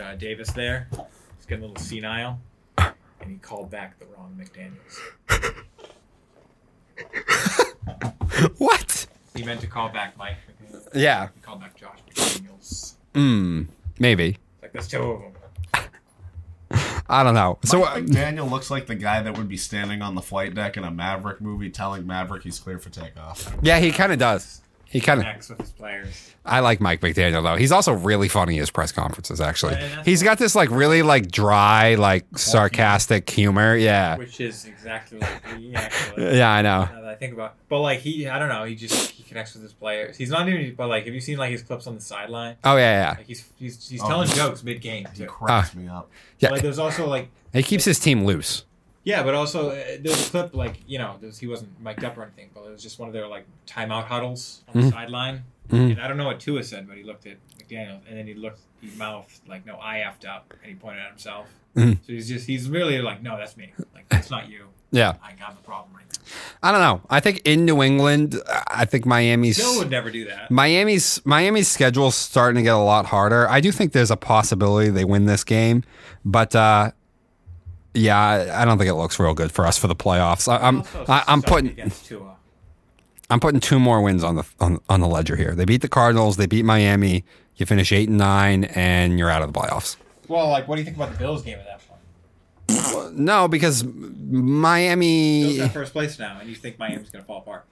uh, 0.00 0.14
Davis 0.14 0.52
there 0.52 0.88
is 0.92 1.46
getting 1.46 1.64
a 1.64 1.66
little 1.66 1.82
senile, 1.82 2.38
and 2.78 2.92
he 3.28 3.36
called 3.38 3.70
back 3.70 3.98
the 3.98 4.06
wrong 4.06 4.38
McDaniels. 4.40 5.00
What? 8.58 9.06
He 9.34 9.42
meant 9.44 9.60
to 9.60 9.66
call 9.66 9.88
back 9.88 10.16
Mike. 10.16 10.36
Yeah. 10.94 11.28
He 11.34 11.40
called 11.40 11.60
back 11.60 11.76
Josh 11.76 11.98
McDaniels. 12.10 12.94
Mm, 13.14 13.68
maybe. 13.98 14.38
Like 14.62 14.72
there's 14.72 14.88
two 14.88 14.98
of 15.02 15.20
them. 15.20 15.30
I 17.08 17.22
don't 17.22 17.34
know. 17.34 17.58
So, 17.64 17.82
So 17.82 17.84
uh, 17.84 18.00
Daniel 18.00 18.46
looks 18.46 18.70
like 18.70 18.86
the 18.86 18.94
guy 18.94 19.22
that 19.22 19.36
would 19.36 19.48
be 19.48 19.56
standing 19.56 20.02
on 20.02 20.14
the 20.14 20.22
flight 20.22 20.54
deck 20.54 20.76
in 20.76 20.84
a 20.84 20.90
Maverick 20.90 21.40
movie, 21.40 21.70
telling 21.70 22.06
Maverick 22.06 22.42
he's 22.42 22.58
clear 22.58 22.78
for 22.78 22.90
takeoff. 22.90 23.54
yeah, 23.62 23.78
he 23.78 23.90
kind 23.92 24.12
of 24.12 24.18
does. 24.18 24.60
He 24.94 25.00
kind 25.00 25.18
of. 25.18 25.26
Next 25.26 25.48
with 25.50 25.60
his 25.60 25.70
players. 25.72 26.30
I 26.46 26.60
like 26.60 26.80
Mike 26.80 27.00
McDaniel 27.00 27.42
though. 27.42 27.56
He's 27.56 27.72
also 27.72 27.92
really 27.92 28.28
funny 28.28 28.54
at 28.56 28.60
his 28.60 28.70
press 28.70 28.92
conferences. 28.92 29.40
Actually, 29.40 29.74
And 29.74 29.92
that's 29.92 30.06
he's 30.06 30.22
got 30.22 30.38
this 30.38 30.54
like 30.54 30.70
really 30.70 31.02
like 31.02 31.30
dry, 31.30 31.96
like 31.96 32.26
sarcastic 32.38 33.28
humor. 33.28 33.76
Yeah, 33.76 34.16
which 34.16 34.40
is 34.40 34.64
exactly 34.66 35.18
like 35.18 35.56
me 35.58 35.74
actually. 35.74 36.36
yeah, 36.38 36.52
I 36.52 36.62
know. 36.62 36.84
Now 36.84 37.00
that 37.00 37.04
I 37.06 37.14
think 37.16 37.32
about, 37.34 37.56
but 37.68 37.80
like 37.80 37.98
he, 37.98 38.28
I 38.28 38.38
don't 38.38 38.48
know, 38.48 38.62
he 38.64 38.76
just 38.76 39.10
he 39.10 39.24
connects 39.24 39.54
with 39.54 39.64
his 39.64 39.72
players. 39.72 40.16
He's 40.16 40.30
not 40.30 40.48
even, 40.48 40.74
but 40.76 40.88
like, 40.88 41.06
have 41.06 41.14
you 41.14 41.20
seen 41.20 41.38
like 41.38 41.50
his 41.50 41.62
clips 41.62 41.86
on 41.88 41.96
the 41.96 42.00
sideline? 42.00 42.54
Oh 42.62 42.76
yeah, 42.76 43.14
Like 43.18 43.26
he's 43.26 43.44
he's 43.58 43.88
he's 43.88 44.00
Oh. 44.02 44.06
telling 44.06 44.28
jokes 44.28 44.62
mid 44.62 44.80
game 44.80 45.06
He 45.12 45.20
too. 45.22 45.26
cracks 45.26 45.74
me 45.74 45.88
up. 45.88 46.08
yeah, 46.38 46.50
Like 46.50 46.58
yeah. 46.58 46.62
there's 46.62 46.78
also 46.78 47.08
like 47.08 47.28
He 47.52 47.64
keeps 47.64 47.84
his 47.84 47.98
team 47.98 48.24
loose. 48.24 48.64
Yeah, 49.04 49.22
but 49.22 49.34
also 49.34 49.70
uh, 49.70 49.74
there's 50.00 50.26
a 50.26 50.30
clip 50.30 50.54
like 50.54 50.80
you 50.86 50.98
know 50.98 51.16
there's, 51.20 51.38
he 51.38 51.46
wasn't 51.46 51.70
mic'd 51.80 52.04
up 52.04 52.16
or 52.18 52.22
anything, 52.22 52.50
but 52.54 52.62
it 52.64 52.70
was 52.72 52.82
just 52.82 52.98
one 52.98 53.08
of 53.08 53.12
their 53.12 53.26
like 53.28 53.46
timeout 53.66 54.04
huddles 54.04 54.62
on 54.74 54.82
the 54.82 54.90
sideline. 54.90 55.44
Mhm. 55.70 55.92
And 55.92 56.00
I 56.02 56.08
don't 56.08 56.18
know 56.18 56.26
what 56.26 56.40
Tua 56.40 56.62
said, 56.62 56.86
but 56.86 56.96
he 56.98 57.04
looked 57.04 57.26
at 57.26 57.36
McDaniel 57.58 58.00
and 58.06 58.18
then 58.18 58.26
he 58.26 58.34
looked, 58.34 58.60
he 58.82 58.90
mouthed 58.98 59.40
like 59.48 59.64
no, 59.64 59.78
I 59.80 59.98
effed 59.98 60.28
up, 60.28 60.52
and 60.62 60.68
he 60.70 60.74
pointed 60.74 61.02
at 61.02 61.08
himself. 61.10 61.46
Mhm. 61.76 61.96
So 62.06 62.12
he's 62.12 62.28
just 62.28 62.46
he's 62.46 62.68
really 62.68 63.00
like 63.00 63.22
no, 63.22 63.36
that's 63.36 63.56
me. 63.56 63.72
Like 63.94 64.08
that's 64.08 64.30
not 64.30 64.48
you. 64.48 64.66
Yeah, 64.90 65.14
I 65.24 65.32
got 65.32 65.56
the 65.56 65.62
problem 65.62 65.92
right. 65.96 66.04
There. 66.08 66.22
I 66.62 66.70
don't 66.70 66.80
know. 66.80 67.00
I 67.10 67.18
think 67.20 67.42
in 67.44 67.64
New 67.64 67.82
England, 67.82 68.40
I 68.68 68.84
think 68.84 69.04
Miami's 69.06 69.56
Joe 69.58 69.78
would 69.78 69.90
never 69.90 70.10
do 70.10 70.24
that. 70.26 70.50
Miami's 70.50 71.20
Miami's 71.24 71.66
schedule's 71.68 72.14
starting 72.14 72.56
to 72.56 72.62
get 72.62 72.74
a 72.74 72.78
lot 72.78 73.06
harder. 73.06 73.48
I 73.50 73.60
do 73.60 73.72
think 73.72 73.92
there's 73.92 74.10
a 74.12 74.16
possibility 74.16 74.90
they 74.90 75.04
win 75.04 75.24
this 75.26 75.42
game, 75.44 75.82
but 76.24 76.54
uh, 76.54 76.92
yeah, 77.94 78.18
I, 78.18 78.62
I 78.62 78.64
don't 78.64 78.78
think 78.78 78.90
it 78.90 78.94
looks 78.94 79.18
real 79.18 79.34
good 79.34 79.52
for 79.52 79.66
us 79.66 79.78
for 79.78 79.86
the 79.86 79.96
playoffs. 79.96 80.48
I, 80.48 80.58
I'm 80.58 80.78
Also 80.78 81.04
I, 81.08 81.24
I'm 81.26 81.42
putting. 81.42 81.90
I'm 83.30 83.40
putting 83.40 83.60
two 83.60 83.80
more 83.80 84.02
wins 84.02 84.22
on 84.22 84.36
the 84.36 84.44
on, 84.60 84.80
on 84.88 85.00
the 85.00 85.08
ledger 85.08 85.36
here. 85.36 85.54
They 85.54 85.64
beat 85.64 85.80
the 85.80 85.88
Cardinals, 85.88 86.36
they 86.36 86.46
beat 86.46 86.64
Miami. 86.64 87.24
You 87.56 87.66
finish 87.66 87.92
eight 87.92 88.08
and 88.08 88.18
nine, 88.18 88.64
and 88.64 89.18
you're 89.18 89.30
out 89.30 89.42
of 89.42 89.52
the 89.52 89.58
playoffs. 89.58 89.96
Well, 90.28 90.48
like, 90.48 90.66
what 90.66 90.76
do 90.76 90.80
you 90.80 90.84
think 90.84 90.96
about 90.96 91.12
the 91.12 91.18
Bills 91.18 91.42
game 91.42 91.58
at 91.58 91.66
that 91.66 91.80
point? 91.86 93.16
No, 93.16 93.46
because 93.46 93.82
Bills 93.82 94.12
Miami. 94.28 95.60
at 95.60 95.72
first 95.72 95.92
place 95.92 96.18
now, 96.18 96.38
and 96.40 96.48
you 96.48 96.56
think 96.56 96.78
Miami's 96.78 97.10
going 97.10 97.22
to 97.22 97.26
fall 97.26 97.38
apart. 97.38 97.64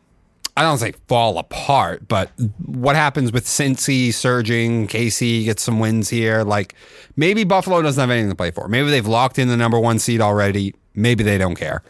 I 0.57 0.63
don't 0.63 0.79
say 0.79 0.93
fall 1.09 1.39
apart, 1.39 2.07
but 2.09 2.31
what 2.67 2.95
happens 2.95 3.33
with 3.33 3.47
Cincy 3.47 4.13
surging, 4.13 4.87
KC 4.87 5.45
gets 5.45 5.63
some 5.63 5.79
wins 5.79 6.11
here. 6.11 6.43
Like 6.43 6.75
maybe 7.17 7.45
Buffalo 7.45 7.81
doesn't 7.81 8.01
have 8.01 8.11
anything 8.11 8.29
to 8.31 8.37
play 8.37 8.51
for. 8.51 8.69
Maybe 8.69 8.91
they've 8.91 9.07
locked 9.07 9.39
in 9.39 9.49
the 9.49 9.57
number 9.57 9.81
one 9.81 9.99
seed 9.99 10.21
already. 10.21 10.75
Maybe 10.95 11.25
they 11.25 11.39
don't 11.39 11.55
care. 11.55 11.83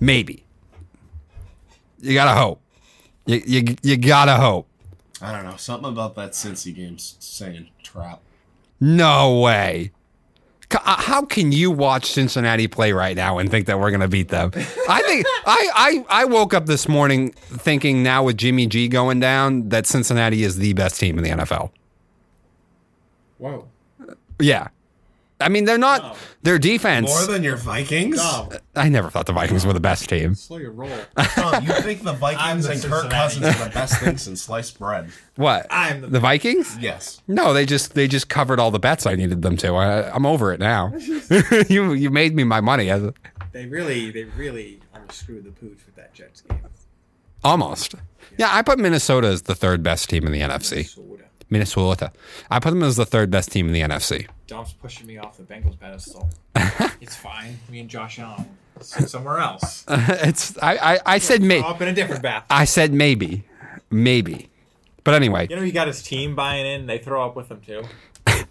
Maybe. 0.00 0.44
You 2.00 2.14
gotta 2.14 2.38
hope. 2.38 2.62
You 3.26 3.42
you, 3.46 3.76
you 3.82 3.96
gotta 3.98 4.36
hope. 4.36 4.66
I 5.20 5.32
don't 5.32 5.44
know. 5.44 5.56
Something 5.56 5.90
about 5.90 6.14
that 6.14 6.32
Cincy 6.32 6.74
game's 6.74 7.16
saying 7.20 7.68
trap. 7.82 8.22
No 8.80 9.40
way. 9.40 9.92
Uh, 10.72 10.96
How 11.00 11.24
can 11.24 11.52
you 11.52 11.70
watch 11.70 12.06
Cincinnati 12.12 12.68
play 12.68 12.92
right 12.92 13.16
now 13.16 13.38
and 13.38 13.50
think 13.50 13.66
that 13.66 13.78
we're 13.78 13.90
going 13.90 14.00
to 14.00 14.08
beat 14.08 14.28
them? 14.28 14.50
I 14.88 15.02
think 15.02 15.26
I, 15.46 16.04
I 16.08 16.22
I 16.22 16.24
woke 16.24 16.54
up 16.54 16.66
this 16.66 16.88
morning 16.88 17.30
thinking 17.32 18.02
now 18.02 18.24
with 18.24 18.36
Jimmy 18.36 18.66
G 18.66 18.88
going 18.88 19.20
down 19.20 19.68
that 19.70 19.86
Cincinnati 19.86 20.42
is 20.44 20.58
the 20.58 20.72
best 20.74 20.98
team 21.00 21.18
in 21.18 21.24
the 21.24 21.30
NFL. 21.30 21.70
Whoa. 23.38 23.66
Yeah. 24.38 24.68
I 25.40 25.48
mean, 25.48 25.64
they're 25.64 25.78
not 25.78 26.00
Oh. 26.04 26.16
their 26.42 26.58
defense. 26.58 27.08
More 27.08 27.26
than 27.26 27.42
your 27.42 27.56
Vikings? 27.56 28.16
Dom, 28.16 28.50
I 28.76 28.88
never 28.88 29.08
thought 29.10 29.26
the 29.26 29.32
Vikings 29.32 29.64
were 29.64 29.72
the 29.72 29.80
best 29.80 30.08
team. 30.08 30.34
slow 30.34 30.58
your 30.58 30.72
roll. 30.72 30.90
Tom, 31.16 31.64
you 31.64 31.72
think 31.74 32.02
the 32.02 32.12
Vikings 32.28 32.66
the 32.66 32.72
and 32.72 32.82
Kirk 32.82 33.10
Cousins 33.10 33.46
are 33.46 33.64
the 33.64 33.70
best 33.70 33.98
thing 34.00 34.16
since 34.18 34.42
sliced 34.42 34.78
bread? 34.78 35.10
What? 35.36 35.66
I'm 35.70 36.02
the- 36.02 36.06
the 36.08 36.20
Vikings? 36.20 36.76
Yes. 36.78 37.22
No, 37.28 37.52
they 37.52 37.64
just 37.66 37.94
they 37.94 38.06
just 38.08 38.28
covered 38.28 38.60
all 38.60 38.70
the 38.70 38.78
bets 38.78 39.06
I 39.06 39.14
needed 39.14 39.42
them 39.42 39.56
to. 39.58 39.74
I, 39.74 40.14
I'm 40.14 40.26
over 40.26 40.52
it 40.52 40.60
now. 40.60 40.92
you 41.68 41.92
you 41.94 42.10
made 42.10 42.34
me 42.34 42.44
my 42.44 42.60
money. 42.60 42.92
I- 42.92 43.10
They 43.52 43.66
really, 43.66 44.10
they 44.10 44.24
really 44.24 44.80
unscrewed 44.94 45.44
the 45.44 45.50
pooch 45.52 45.78
with 45.86 45.96
that 45.96 46.14
Jets 46.14 46.42
game. 46.42 46.60
Almost. 47.42 47.94
Yeah, 48.36 48.48
I 48.52 48.62
put 48.62 48.78
Minnesota 48.78 49.28
as 49.28 49.42
the 49.42 49.54
third 49.54 49.82
best 49.82 50.08
team 50.10 50.26
in 50.26 50.32
the 50.32 50.40
NFC. 50.40 50.94
Soda. 51.50 52.10
Minnesota. 52.10 52.12
I 52.50 52.58
put 52.60 52.70
them 52.70 52.82
as 52.82 52.96
the 52.96 53.06
third 53.06 53.30
best 53.30 53.52
team 53.52 53.66
in 53.66 53.72
the 53.72 53.80
NFC. 53.82 54.28
Dom's 54.46 54.72
pushing 54.72 55.06
me 55.06 55.18
off 55.18 55.36
the 55.36 55.42
Bengals 55.42 55.78
pedestal. 55.78 56.30
it's 57.00 57.16
fine. 57.16 57.58
Me 57.70 57.80
and 57.80 57.88
Josh 57.88 58.18
Allen 58.18 58.46
will 58.76 58.82
sit 58.84 59.08
somewhere 59.08 59.38
else. 59.38 59.84
it's 59.88 60.56
I, 60.58 60.94
I, 60.94 60.98
I 61.06 61.18
said 61.18 61.42
maybe 61.42 61.64
up 61.64 61.80
in 61.80 61.88
a 61.88 61.92
different 61.92 62.22
bath. 62.22 62.44
I 62.50 62.64
said 62.64 62.92
maybe. 62.92 63.44
Maybe. 63.90 64.48
But 65.02 65.14
anyway, 65.14 65.46
You 65.48 65.56
know, 65.56 65.62
he 65.62 65.72
got 65.72 65.86
his 65.86 66.02
team 66.02 66.34
buying 66.34 66.66
in. 66.66 66.86
They 66.86 66.98
throw 66.98 67.24
up 67.24 67.34
with 67.34 67.50
him 67.50 67.60
too. 67.60 67.82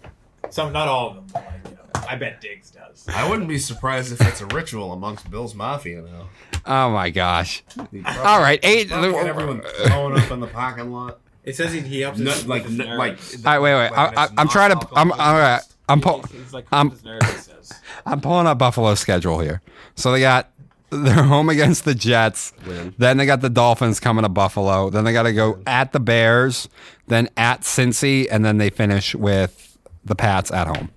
Some, 0.50 0.72
not 0.72 0.88
all 0.88 1.10
of 1.10 1.14
them. 1.16 1.26
But 1.32 1.44
like, 1.46 1.70
you 1.70 1.76
know, 1.76 2.06
I 2.08 2.16
bet 2.16 2.40
Diggs 2.40 2.70
does. 2.72 3.06
I 3.08 3.28
wouldn't 3.28 3.48
be 3.48 3.58
surprised 3.58 4.12
if 4.12 4.20
it's 4.20 4.40
a 4.40 4.46
ritual 4.46 4.92
amongst 4.92 5.30
Bill's 5.30 5.54
Mafia 5.54 6.02
now. 6.02 6.28
oh 6.66 6.90
my 6.90 7.10
gosh. 7.10 7.62
He 7.92 8.02
All 8.04 8.40
right, 8.40 8.58
eight 8.62 8.90
everyone 8.90 9.62
throwing 9.86 10.18
up 10.18 10.30
in 10.30 10.40
the 10.40 10.48
parking 10.48 10.90
lot. 10.90 11.20
It 11.44 11.56
says 11.56 11.72
he, 11.72 11.80
he 11.80 12.00
helps 12.00 12.18
No, 12.18 12.30
his, 12.30 12.46
like, 12.46 12.64
his 12.64 12.76
no, 12.76 12.84
like, 12.96 13.12
nerves. 13.12 13.46
All 13.46 13.52
right, 13.52 13.58
wait, 13.60 13.74
wait. 13.74 13.98
I, 13.98 14.24
I, 14.24 14.28
I'm 14.36 14.48
trying 14.48 14.78
to. 14.78 14.88
I'm 14.94 15.10
all 15.12 15.34
right. 15.34 15.62
I'm 15.88 16.00
pull, 16.00 16.22
He's, 16.22 16.32
he's 16.32 16.52
like 16.52 16.66
I'm- 16.72 16.90
his 16.90 17.04
nerves. 17.04 17.26
He 17.30 17.38
says. 17.38 17.72
I'm 18.06 18.20
pulling 18.20 18.46
up 18.46 18.58
Buffalo's 18.58 19.00
schedule 19.00 19.40
here. 19.40 19.60
So 19.96 20.12
they 20.12 20.20
got 20.20 20.50
they're 20.90 21.22
home 21.22 21.48
against 21.48 21.84
the 21.84 21.94
Jets. 21.94 22.52
Win. 22.66 22.94
Then 22.98 23.16
they 23.16 23.26
got 23.26 23.40
the 23.40 23.50
Dolphins 23.50 24.00
coming 24.00 24.22
to 24.22 24.28
Buffalo. 24.28 24.90
Then 24.90 25.04
they 25.04 25.12
got 25.12 25.22
to 25.24 25.32
go 25.32 25.60
at 25.66 25.92
the 25.92 26.00
Bears. 26.00 26.68
Then 27.06 27.28
at 27.36 27.62
Cincy, 27.62 28.26
and 28.30 28.44
then 28.44 28.58
they 28.58 28.70
finish 28.70 29.14
with 29.14 29.78
the 30.04 30.14
Pats 30.14 30.50
at 30.52 30.66
home. 30.68 30.90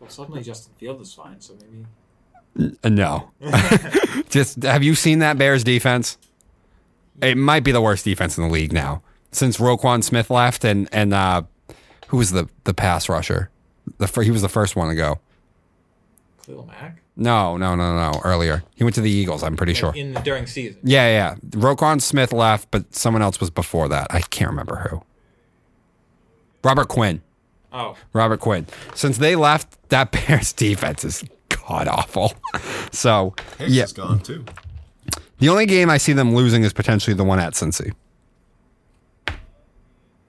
Well, 0.00 0.10
suddenly 0.10 0.42
Justin 0.42 0.72
Field 0.78 1.00
is 1.00 1.12
fine, 1.14 1.40
so 1.40 1.54
maybe. 2.56 2.76
No. 2.84 3.30
Just 4.28 4.62
have 4.64 4.82
you 4.82 4.94
seen 4.94 5.20
that 5.20 5.38
Bears 5.38 5.62
defense? 5.64 6.18
It 7.22 7.36
might 7.36 7.62
be 7.64 7.70
the 7.72 7.80
worst 7.80 8.04
defense 8.04 8.36
in 8.38 8.44
the 8.44 8.50
league 8.50 8.72
now 8.72 9.02
since 9.32 9.58
Roquan 9.58 10.02
Smith 10.02 10.30
left 10.30 10.64
and 10.64 10.88
and 10.92 11.12
uh, 11.14 11.42
who 12.08 12.16
was 12.16 12.30
the 12.32 12.48
the 12.64 12.74
pass 12.74 13.08
rusher? 13.08 13.50
The 13.98 14.06
fir- 14.06 14.22
he 14.22 14.30
was 14.30 14.42
the 14.42 14.48
first 14.48 14.76
one 14.76 14.88
to 14.88 14.94
go. 14.94 15.18
Khalil 16.46 16.66
Mack 16.66 17.02
No, 17.16 17.56
no, 17.56 17.74
no, 17.74 17.94
no. 18.12 18.20
Earlier, 18.24 18.62
he 18.76 18.84
went 18.84 18.94
to 18.94 19.00
the 19.00 19.10
Eagles. 19.10 19.42
I'm 19.42 19.56
pretty 19.56 19.74
sure. 19.74 19.94
in 19.94 20.14
the, 20.14 20.20
during 20.20 20.46
season. 20.46 20.80
Yeah, 20.82 21.06
yeah. 21.08 21.34
Roquan 21.50 22.00
Smith 22.00 22.32
left, 22.32 22.70
but 22.70 22.94
someone 22.94 23.22
else 23.22 23.40
was 23.40 23.50
before 23.50 23.88
that. 23.88 24.06
I 24.10 24.20
can't 24.20 24.50
remember 24.50 24.76
who. 24.90 25.02
Robert 26.62 26.88
Quinn. 26.88 27.22
Oh, 27.72 27.96
Robert 28.12 28.40
Quinn. 28.40 28.66
Since 28.94 29.18
they 29.18 29.36
left, 29.36 29.76
that 29.90 30.10
Bears 30.28 30.52
defense 30.52 31.04
is 31.04 31.24
god 31.48 31.88
awful. 31.88 32.32
So 32.92 33.34
Hicks 33.58 33.70
yeah, 33.70 33.84
is 33.84 33.92
gone 33.92 34.18
too. 34.18 34.44
the 35.38 35.48
only 35.48 35.64
game 35.66 35.88
I 35.88 35.96
see 35.98 36.12
them 36.12 36.34
losing 36.34 36.64
is 36.64 36.72
potentially 36.72 37.14
the 37.14 37.22
one 37.22 37.38
at 37.38 37.52
Cincy. 37.52 37.92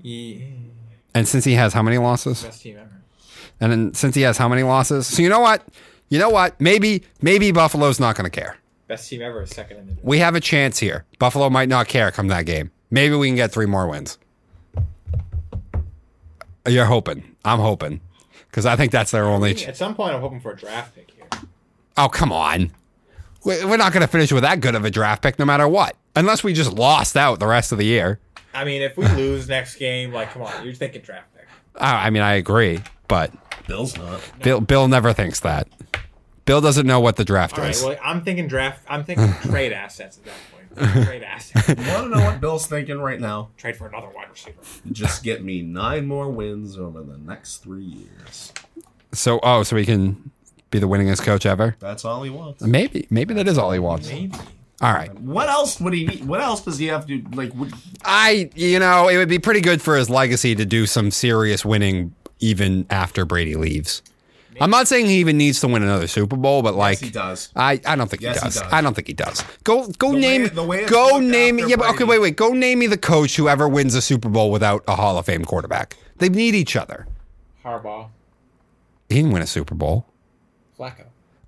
Yeah, 0.01 0.45
And 1.13 1.25
Cincy 1.25 1.55
has 1.55 1.73
how 1.73 1.81
many 1.83 1.97
losses? 1.97 2.43
best 2.43 2.61
team 2.61 2.77
ever. 2.77 2.89
And 3.59 3.71
then 3.71 3.91
Cincy 3.91 4.23
has 4.23 4.37
how 4.37 4.47
many 4.49 4.63
losses? 4.63 5.07
So 5.07 5.21
you 5.21 5.29
know 5.29 5.39
what? 5.39 5.63
You 6.09 6.19
know 6.19 6.29
what? 6.29 6.59
Maybe 6.59 7.03
maybe 7.21 7.51
Buffalo's 7.51 7.99
not 7.99 8.15
going 8.15 8.29
to 8.29 8.35
care. 8.39 8.57
Best 8.87 9.07
team 9.09 9.21
ever 9.21 9.43
is 9.43 9.51
second 9.51 9.77
in 9.77 9.85
the 9.85 9.91
division. 9.93 10.09
We 10.09 10.17
have 10.19 10.35
a 10.35 10.39
chance 10.41 10.79
here. 10.79 11.05
Buffalo 11.19 11.49
might 11.49 11.69
not 11.69 11.87
care 11.87 12.11
come 12.11 12.27
that 12.29 12.45
game. 12.45 12.71
Maybe 12.89 13.15
we 13.15 13.27
can 13.27 13.35
get 13.35 13.51
three 13.51 13.65
more 13.67 13.87
wins. 13.87 14.17
You're 16.67 16.85
hoping. 16.85 17.35
I'm 17.43 17.59
hoping. 17.59 18.01
Because 18.47 18.65
I 18.65 18.75
think 18.75 18.91
that's 18.91 19.11
their 19.11 19.25
only. 19.25 19.53
Ch- 19.55 19.67
At 19.69 19.77
some 19.77 19.95
point, 19.95 20.13
I'm 20.13 20.21
hoping 20.21 20.41
for 20.41 20.51
a 20.51 20.55
draft 20.57 20.93
pick 20.95 21.11
here. 21.11 21.25
oh, 21.97 22.09
come 22.09 22.31
on. 22.31 22.71
We're 23.43 23.77
not 23.77 23.91
going 23.93 24.01
to 24.01 24.07
finish 24.07 24.31
with 24.31 24.43
that 24.43 24.59
good 24.59 24.75
of 24.75 24.85
a 24.85 24.91
draft 24.91 25.23
pick 25.23 25.39
no 25.39 25.45
matter 25.45 25.67
what. 25.67 25.95
Unless 26.15 26.43
we 26.43 26.53
just 26.53 26.73
lost 26.73 27.15
out 27.17 27.39
the 27.39 27.47
rest 27.47 27.71
of 27.71 27.77
the 27.79 27.85
year. 27.85 28.19
I 28.53 28.63
mean, 28.65 28.81
if 28.81 28.97
we 28.97 29.07
lose 29.15 29.47
next 29.47 29.75
game, 29.75 30.11
like, 30.11 30.31
come 30.31 30.41
on, 30.41 30.63
you're 30.63 30.73
thinking 30.73 31.01
draft 31.01 31.33
pick. 31.35 31.47
I 31.79 32.07
I 32.07 32.09
mean, 32.09 32.21
I 32.23 32.33
agree. 32.33 32.79
But 33.07 33.31
Bill's 33.67 33.97
not. 33.97 34.21
Bill, 34.41 34.61
Bill 34.61 34.87
never 34.87 35.13
thinks 35.13 35.39
that. 35.41 35.67
Bill 36.45 36.61
doesn't 36.61 36.87
know 36.87 36.99
what 36.99 37.15
the 37.17 37.23
draft 37.25 37.57
All 37.57 37.63
right, 37.63 37.75
is. 37.75 37.83
well, 37.83 37.97
I'm 38.03 38.23
thinking 38.23 38.47
draft. 38.47 38.83
I'm 38.89 39.03
thinking 39.03 39.31
trade 39.49 39.71
assets 39.73 40.17
at 40.17 40.25
that 40.25 40.33
point. 40.51 41.05
Trade 41.05 41.23
assets. 41.23 41.67
You 41.67 41.75
want 41.91 42.11
to 42.11 42.17
know 42.17 42.23
what 42.25 42.39
Bill's 42.41 42.65
thinking 42.65 42.99
right 42.99 43.19
now? 43.19 43.49
Trade 43.57 43.75
for 43.75 43.87
another 43.87 44.07
wide 44.09 44.29
receiver. 44.29 44.57
Just 44.91 45.23
get 45.23 45.43
me 45.43 45.61
nine 45.61 46.05
more 46.07 46.29
wins 46.29 46.77
over 46.77 47.03
the 47.03 47.17
next 47.17 47.57
three 47.57 47.83
years. 47.83 48.53
So, 49.11 49.39
oh, 49.43 49.63
so 49.63 49.75
he 49.75 49.85
can 49.85 50.31
be 50.71 50.79
the 50.79 50.87
winningest 50.87 51.23
coach 51.23 51.45
ever? 51.45 51.75
That's 51.79 52.05
all 52.05 52.23
he 52.23 52.29
wants. 52.29 52.61
Maybe. 52.63 53.05
Maybe 53.09 53.33
that 53.33 53.47
is 53.47 53.57
all 53.57 53.71
he 53.73 53.79
wants. 53.79 54.07
Maybe. 54.09 54.33
All 54.81 54.93
right. 54.93 55.13
What 55.19 55.47
else 55.47 55.79
would 55.79 55.93
he 55.93 56.07
need? 56.07 56.25
What 56.25 56.41
else 56.41 56.61
does 56.61 56.77
he 56.79 56.87
have 56.87 57.05
to 57.07 57.21
like? 57.33 57.53
Would, 57.53 57.71
I, 58.03 58.49
you 58.55 58.79
know, 58.79 59.07
it 59.09 59.17
would 59.17 59.29
be 59.29 59.37
pretty 59.39 59.61
good 59.61 59.81
for 59.81 59.95
his 59.95 60.09
legacy 60.09 60.55
to 60.55 60.65
do 60.65 60.85
some 60.87 61.11
serious 61.11 61.63
winning 61.63 62.15
even 62.39 62.87
after 62.89 63.23
Brady 63.25 63.55
leaves. 63.55 64.01
I'm 64.59 64.69
not 64.69 64.87
saying 64.87 65.05
he 65.05 65.19
even 65.19 65.37
needs 65.37 65.61
to 65.61 65.67
win 65.67 65.81
another 65.81 66.07
Super 66.07 66.35
Bowl, 66.35 66.61
but 66.61 66.75
like 66.75 66.99
he 66.99 67.09
does. 67.09 67.49
I, 67.55 67.79
I 67.85 67.95
don't 67.95 68.09
think 68.09 68.21
Yes, 68.21 68.35
he, 68.35 68.39
he 68.41 68.45
does. 68.47 68.61
does. 68.61 68.73
I 68.73 68.81
don't 68.81 68.93
think 68.93 69.07
he 69.07 69.13
does. 69.13 69.43
Go 69.63 69.87
go 69.97 70.11
The 70.11 70.19
name 70.19 70.41
way- 70.43 70.49
the 70.49 70.63
way 70.63 70.85
go 70.87 71.19
name 71.19 71.57
yeah, 71.59 71.77
but 71.77 71.89
okay, 71.91 72.03
wait, 72.03 72.19
wait. 72.19 72.35
Go 72.35 72.49
name 72.49 72.79
me 72.79 72.87
the 72.87 72.97
coach 72.97 73.37
who 73.37 73.47
ever 73.47 73.67
wins 73.69 73.95
a 73.95 74.01
Super 74.01 74.27
Bowl 74.29 74.51
without 74.51 74.83
a 74.87 74.95
Hall 74.95 75.17
of 75.17 75.25
Fame 75.25 75.45
quarterback. 75.45 75.95
They 76.17 76.27
need 76.29 76.53
each 76.53 76.75
other. 76.75 77.07
Harbaugh, 77.63 78.09
He 79.09 79.15
didn't 79.15 79.31
win 79.31 79.41
a 79.41 79.47
Super 79.47 79.73
Bowl. 79.75 80.05
Flacco. 80.77 81.05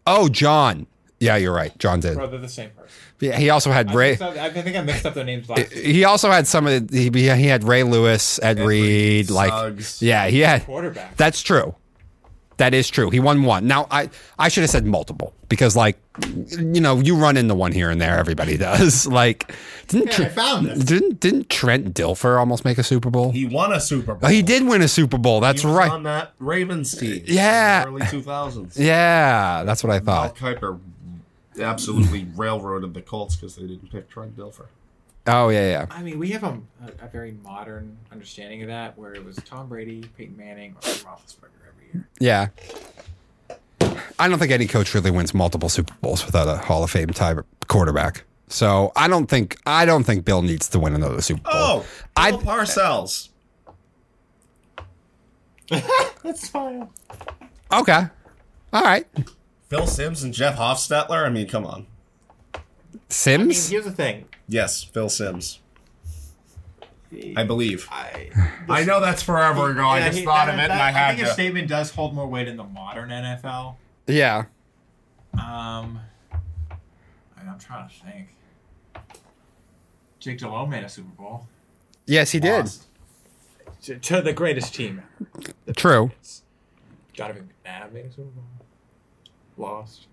Oh, 0.08 0.30
John. 0.30 0.88
Yeah, 1.20 1.36
you're 1.38 1.54
right. 1.54 1.78
John 1.80 2.00
did. 2.00 2.16
Bro, 2.16 2.28
they're 2.28 2.40
the 2.40 2.48
same 2.50 2.70
person. 2.72 2.90
Yeah, 3.24 3.38
he 3.38 3.50
also 3.50 3.72
had 3.72 3.90
I, 3.90 3.94
Ray. 3.94 4.18
up- 4.18 4.36
I 4.36 4.50
think 4.50 4.76
I 4.76 4.82
mixed 4.82 5.06
up 5.06 5.14
their 5.14 5.24
names. 5.24 5.48
He 5.72 6.04
also 6.04 6.30
had 6.30 6.46
some 6.48 6.68
of 6.68 6.88
the, 6.90 7.10
he, 7.10 7.10
he 7.36 7.48
had 7.48 7.64
Ray 7.64 7.84
Lewis, 7.84 8.40
Ed, 8.44 8.60
Reed, 8.60 9.30
like 9.30 9.52
Suggs. 9.52 10.02
yeah, 10.02 10.28
he 10.28 10.40
had 10.40 10.66
Quarterback. 10.66 11.16
That's 11.18 11.42
true. 11.42 11.76
That 12.58 12.76
is 12.76 12.88
true. 12.88 13.10
He 13.10 13.20
won 13.20 13.44
one. 13.44 13.66
Now 13.66 13.88
I 13.90 14.10
I 14.38 14.48
should 14.50 14.62
have 14.62 14.70
said 14.70 14.86
multiple 14.86 15.34
because 15.50 15.76
like 15.76 15.98
you 16.60 16.80
know 16.80 17.00
you 17.00 17.16
run 17.16 17.36
into 17.36 17.56
one 17.56 17.72
here 17.72 17.90
and 17.90 18.00
there. 18.00 18.18
Everybody 18.20 18.58
does. 18.58 19.08
Like 19.14 19.52
didn't 19.88 20.18
Yeah, 20.20 20.26
I 20.26 20.30
found 20.30 20.68
this. 20.68 20.80
didn't 20.86 21.20
didn't 21.20 21.50
Trent 21.50 21.96
Dilfer 21.96 22.38
almost 22.38 22.64
make 22.64 22.78
a 22.78 22.84
Super 22.84 23.10
Bowl? 23.10 23.32
He 23.32 23.48
won 23.48 23.74
a 23.74 23.80
Super 23.82 24.14
Bowl. 24.14 24.30
oh, 24.30 24.32
he 24.32 24.44
did 24.44 24.68
win 24.68 24.84
a 24.84 24.88
Super 24.88 25.18
Bowl. 25.18 25.40
That's 25.40 25.66
right. 25.66 25.90
on 25.90 26.04
that 26.04 26.34
Ravens 26.38 26.96
team. 26.96 27.24
Yeah. 27.26 27.86
early 27.88 28.06
two 28.08 28.22
thousands. 28.22 28.78
yeah, 28.80 29.64
that's 29.64 29.84
what 29.84 29.92
I 29.92 30.00
thought. 30.00 30.36
Kiper 30.36 30.80
absolutely 31.60 32.28
railroaded 32.36 32.94
the 32.94 33.02
Colts 33.02 33.36
because 33.36 33.56
they 33.56 33.64
didn't 33.64 33.92
pick 33.92 34.10
Trent 34.10 34.36
Dilfer. 34.38 34.66
Oh 35.26 35.50
yeah, 35.50 35.70
yeah. 35.70 35.86
I 35.90 36.04
mean, 36.04 36.20
we 36.20 36.32
have 36.32 36.44
a, 36.44 36.60
a, 37.02 37.06
a 37.06 37.08
very 37.08 37.32
modern 37.44 37.98
understanding 38.12 38.62
of 38.62 38.68
that, 38.68 38.98
where 38.98 39.14
it 39.14 39.24
was 39.24 39.38
Tom 39.38 39.70
Brady, 39.70 40.04
Peyton 40.18 40.36
Manning, 40.36 40.72
or 40.76 40.82
Ben 40.82 40.94
Roethlisberger 40.96 41.64
every 41.70 41.86
year. 41.94 42.08
Yeah. 42.20 42.48
I 44.20 44.28
don't 44.28 44.38
think 44.40 44.52
any 44.52 44.68
coach 44.68 44.94
really 44.94 45.12
wins 45.12 45.34
multiple 45.34 45.70
Super 45.70 45.94
Bowls 46.02 46.26
without 46.26 46.48
a 46.48 46.58
Hall 46.58 46.84
of 46.84 46.92
Fame 46.92 47.08
type 47.10 47.40
quarterback. 47.68 48.24
So 48.48 48.92
I 48.96 49.08
don't 49.08 49.28
think 49.28 49.58
I 49.66 49.86
don't 49.86 50.04
think 50.04 50.26
Bill 50.26 50.42
needs 50.42 50.68
to 50.70 50.80
win 50.80 50.94
another 50.94 51.22
Super 51.22 51.42
Bowl. 51.42 51.52
Oh, 51.54 51.86
I- 52.18 52.32
Bill 52.32 52.42
Parcells. 52.42 53.30
That's 55.70 56.50
fine. 56.50 56.88
Okay. 57.72 58.06
All 58.74 58.82
right. 58.84 59.08
Phil 59.74 59.88
Simms 59.88 60.22
and 60.24 60.32
Jeff 60.36 60.58
Hostetler. 60.60 61.26
I 61.26 61.30
mean, 61.30 61.48
come 61.48 61.66
on. 61.66 61.88
I 62.54 62.60
mean, 62.60 63.02
Simms? 63.10 63.70
here's 63.70 63.86
the 63.86 63.92
thing. 63.92 64.26
Yes, 64.48 64.84
Phil 64.84 65.10
Simms. 65.10 65.62
I 67.36 67.44
believe. 67.44 67.88
I, 67.92 68.30
I 68.70 68.84
know 68.86 69.00
that's 69.00 69.24
forever 69.24 69.72
ago. 69.72 69.88
I 69.88 70.02
just 70.02 70.20
he- 70.20 70.26
thought 70.26 70.46
that- 70.46 70.54
of 70.54 70.60
it 70.60 70.64
and 70.64 70.72
that- 70.74 70.80
I 70.82 70.92
had 70.92 71.08
think 71.10 71.20
to. 71.22 71.26
his 71.26 71.34
statement 71.34 71.68
does 71.70 71.90
hold 71.90 72.14
more 72.14 72.28
weight 72.28 72.48
in 72.48 72.56
the 72.56 72.64
modern 72.64 73.10
NFL. 73.10 73.78
yeah. 74.06 74.46
Um, 75.34 76.00
I- 76.32 77.42
I'm 77.48 77.58
trying 77.58 77.90
to 77.90 77.96
think. 77.96 78.28
Jake 80.20 80.38
Delhomme 80.38 80.70
made 80.70 80.84
a 80.84 80.90
Super 80.90 81.10
Bowl 81.18 81.48
Yes, 82.06 82.30
he 82.32 82.40
did. 82.40 82.70
To, 83.84 83.98
to 83.98 84.22
the 84.22 84.34
greatest 84.34 84.76
team 84.76 85.02
ever. 85.34 85.54
The 85.66 85.74
True. 85.74 86.08
Patriots. 86.10 86.44
Jonathan 87.12 87.50
McNabb 87.66 87.92
made 87.92 88.06
a 88.06 88.10
Super 88.12 88.30
Bowl. 88.30 88.44
Lost. 89.64 90.08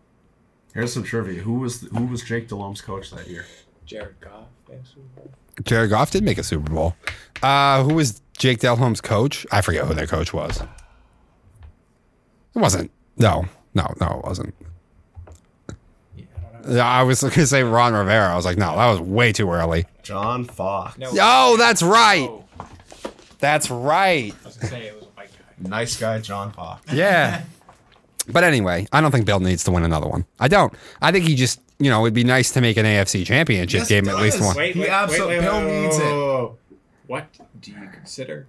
Here's 0.75 0.93
some 0.93 1.03
trivia. 1.03 1.43
Who 1.43 1.55
was 1.55 1.83
who 1.83 2.07
was 2.07 2.23
Jake 2.23 2.49
Delhomme's 2.49 2.81
coach 2.81 3.11
that 3.11 3.27
year? 3.29 3.45
Jared 3.87 4.21
Goff 4.21 4.47
made 4.69 4.79
a 4.83 4.87
Super 4.87 5.01
Bowl. 5.17 5.31
Jared 5.65 5.91
Goff 5.91 6.11
did 6.13 6.23
make 6.23 6.39
a 6.39 6.43
Super 6.45 6.71
Bowl. 6.73 6.95
Uh, 7.43 7.83
who 7.83 7.95
was 7.95 8.23
Jake 8.39 8.61
Delhomme's 8.61 9.01
coach? 9.01 9.45
I 9.51 9.61
forget 9.63 9.85
who 9.85 9.95
their 9.95 10.07
coach 10.07 10.33
was. 10.33 10.61
It 12.55 12.59
wasn't. 12.59 12.91
No, 13.17 13.47
no, 13.75 13.93
no, 14.01 14.21
it 14.21 14.25
wasn't. 14.25 14.55
Yeah, 16.17 16.25
I 16.37 16.53
don't 16.53 16.69
know. 16.69 16.77
Yeah, 16.77 16.87
I 16.87 17.03
was 17.03 17.21
going 17.21 17.33
to 17.33 17.47
say 17.47 17.63
Ron 17.63 17.93
Rivera. 17.93 18.33
I 18.33 18.37
was 18.37 18.45
like, 18.45 18.57
no, 18.59 18.77
that 18.77 18.91
was 18.91 19.01
way 19.01 19.33
too 19.33 19.51
early. 19.51 19.87
John 20.03 20.45
Fox. 20.45 20.97
No. 20.99 21.11
Oh, 21.21 21.57
that's 21.57 21.83
right. 21.83 22.29
Oh, 22.29 22.45
That's 23.41 23.71
right. 23.71 24.33
I 24.43 24.47
was 24.47 24.57
gonna 24.57 24.71
say 24.71 24.87
it 24.87 24.95
was 24.95 25.05
a 25.05 25.07
white 25.09 25.31
guy. 25.33 25.69
Nice 25.69 25.97
guy, 25.99 26.19
John 26.21 26.53
Fox. 26.53 26.93
Yeah. 26.93 27.43
But 28.29 28.45
anyway, 28.45 28.87
I 28.93 29.01
don't 29.01 29.11
think 29.11 29.27
Bill 29.27 29.41
needs 29.41 29.65
to 29.65 29.71
win 29.71 29.83
another 29.85 30.07
one. 30.09 30.25
I 30.39 30.49
don't. 30.49 30.73
I 31.01 31.11
think 31.13 31.27
he 31.27 31.35
just, 31.35 31.61
you 31.79 31.91
know, 31.91 32.05
it'd 32.05 32.15
be 32.15 32.25
nice 32.25 32.51
to 32.53 32.61
make 32.61 32.77
an 32.77 32.85
AFC 32.87 33.25
championship 33.25 33.81
Yes, 33.81 33.89
game 33.89 34.07
it 34.09 34.13
at 34.13 34.21
least 34.21 34.39
does. 34.39 34.47
one. 34.49 34.57
Wait, 34.57 34.75
He 34.75 34.81
wait, 34.81 34.91
absol- 34.91 35.29
wait, 35.29 35.29
wait, 35.29 35.41
Bill 35.41 35.61
wait, 35.67 35.83
needs 35.83 35.99
whoa, 35.99 36.05
it. 36.05 36.11
whoa, 36.11 36.17
whoa. 36.27 36.59
What 37.07 37.27
do 37.61 37.71
you 37.73 37.89
consider 37.93 38.47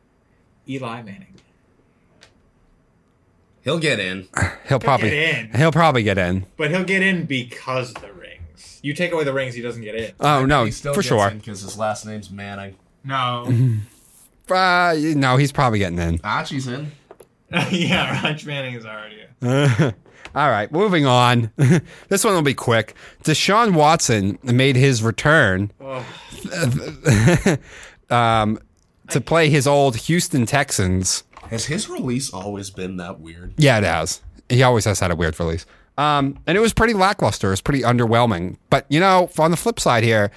Eli 0.68 1.02
Manning? 1.02 1.28
He'll 3.64 3.80
get 3.80 4.00
in. 4.00 4.28
He'll 4.68 4.80
probably 4.80 5.10
get 5.12 5.38
in. 5.38 5.54
he'll 5.54 5.72
probably 5.72 6.04
get 6.04 6.18
in. 6.18 6.46
But 6.58 6.72
he'll 6.72 6.84
get 6.84 7.02
in 7.04 7.26
because 7.26 7.92
of 7.94 8.02
the 8.02 8.12
rings. 8.12 8.80
You 8.82 8.94
take 8.94 9.12
away 9.12 9.24
the 9.24 9.34
rings, 9.34 9.54
he 9.54 9.62
doesn't 9.62 9.84
get 9.84 9.96
in. 9.96 10.12
Oh 10.20 10.46
no, 10.46 10.66
He 10.66 10.72
still 10.72 10.94
for 10.94 11.02
gets 11.02 11.08
sure. 11.10 11.30
because 11.32 11.62
his 11.62 11.78
last 11.78 12.06
name's 12.06 12.30
Manning. 12.30 12.76
No. 13.04 13.52
Uh, 14.50 14.96
no, 15.16 15.38
he's 15.38 15.54
probably 15.54 15.80
getting 15.80 15.98
in. 15.98 16.20
Archie's 16.26 16.68
in. 16.68 16.92
yeah, 17.72 18.22
Raj 18.22 18.46
Manning 18.46 18.74
is 18.74 18.86
already 18.86 19.22
in. 19.22 19.28
All 20.34 20.50
right, 20.50 20.72
moving 20.72 21.06
on. 21.06 21.52
this 22.08 22.24
one 22.24 22.34
will 22.34 22.42
be 22.42 22.54
quick. 22.54 22.96
Deshaun 23.24 23.74
Watson 23.74 24.38
made 24.44 24.76
his 24.76 25.04
return 25.04 25.72
Oh, 25.82 26.06
um, 28.10 28.60
to 29.10 29.20
play 29.20 29.50
his 29.50 29.68
old 29.68 29.96
Houston 29.98 30.46
Texans. 30.46 31.24
Has 31.50 31.66
his 31.66 31.90
release 31.90 32.32
always 32.32 32.70
been 32.70 32.98
that 32.98 33.20
weird? 33.20 33.54
Yeah, 33.58 33.80
it 33.80 33.84
has. 33.84 34.22
He 34.48 34.64
always 34.64 34.86
has 34.86 35.00
had 35.00 35.12
a 35.12 35.16
weird 35.16 35.38
release. 35.40 35.66
Um, 35.98 36.40
and 36.48 36.58
it 36.58 36.62
was 36.62 36.74
pretty 36.74 36.94
lackluster. 36.94 37.48
It 37.48 37.52
was 37.52 37.62
pretty 37.62 37.82
underwhelming. 37.82 38.58
But, 38.70 38.86
you 38.90 39.00
know, 39.00 39.30
on 39.38 39.52
the 39.52 39.58
flip 39.58 39.80
side 39.80 40.04
here, 40.04 40.32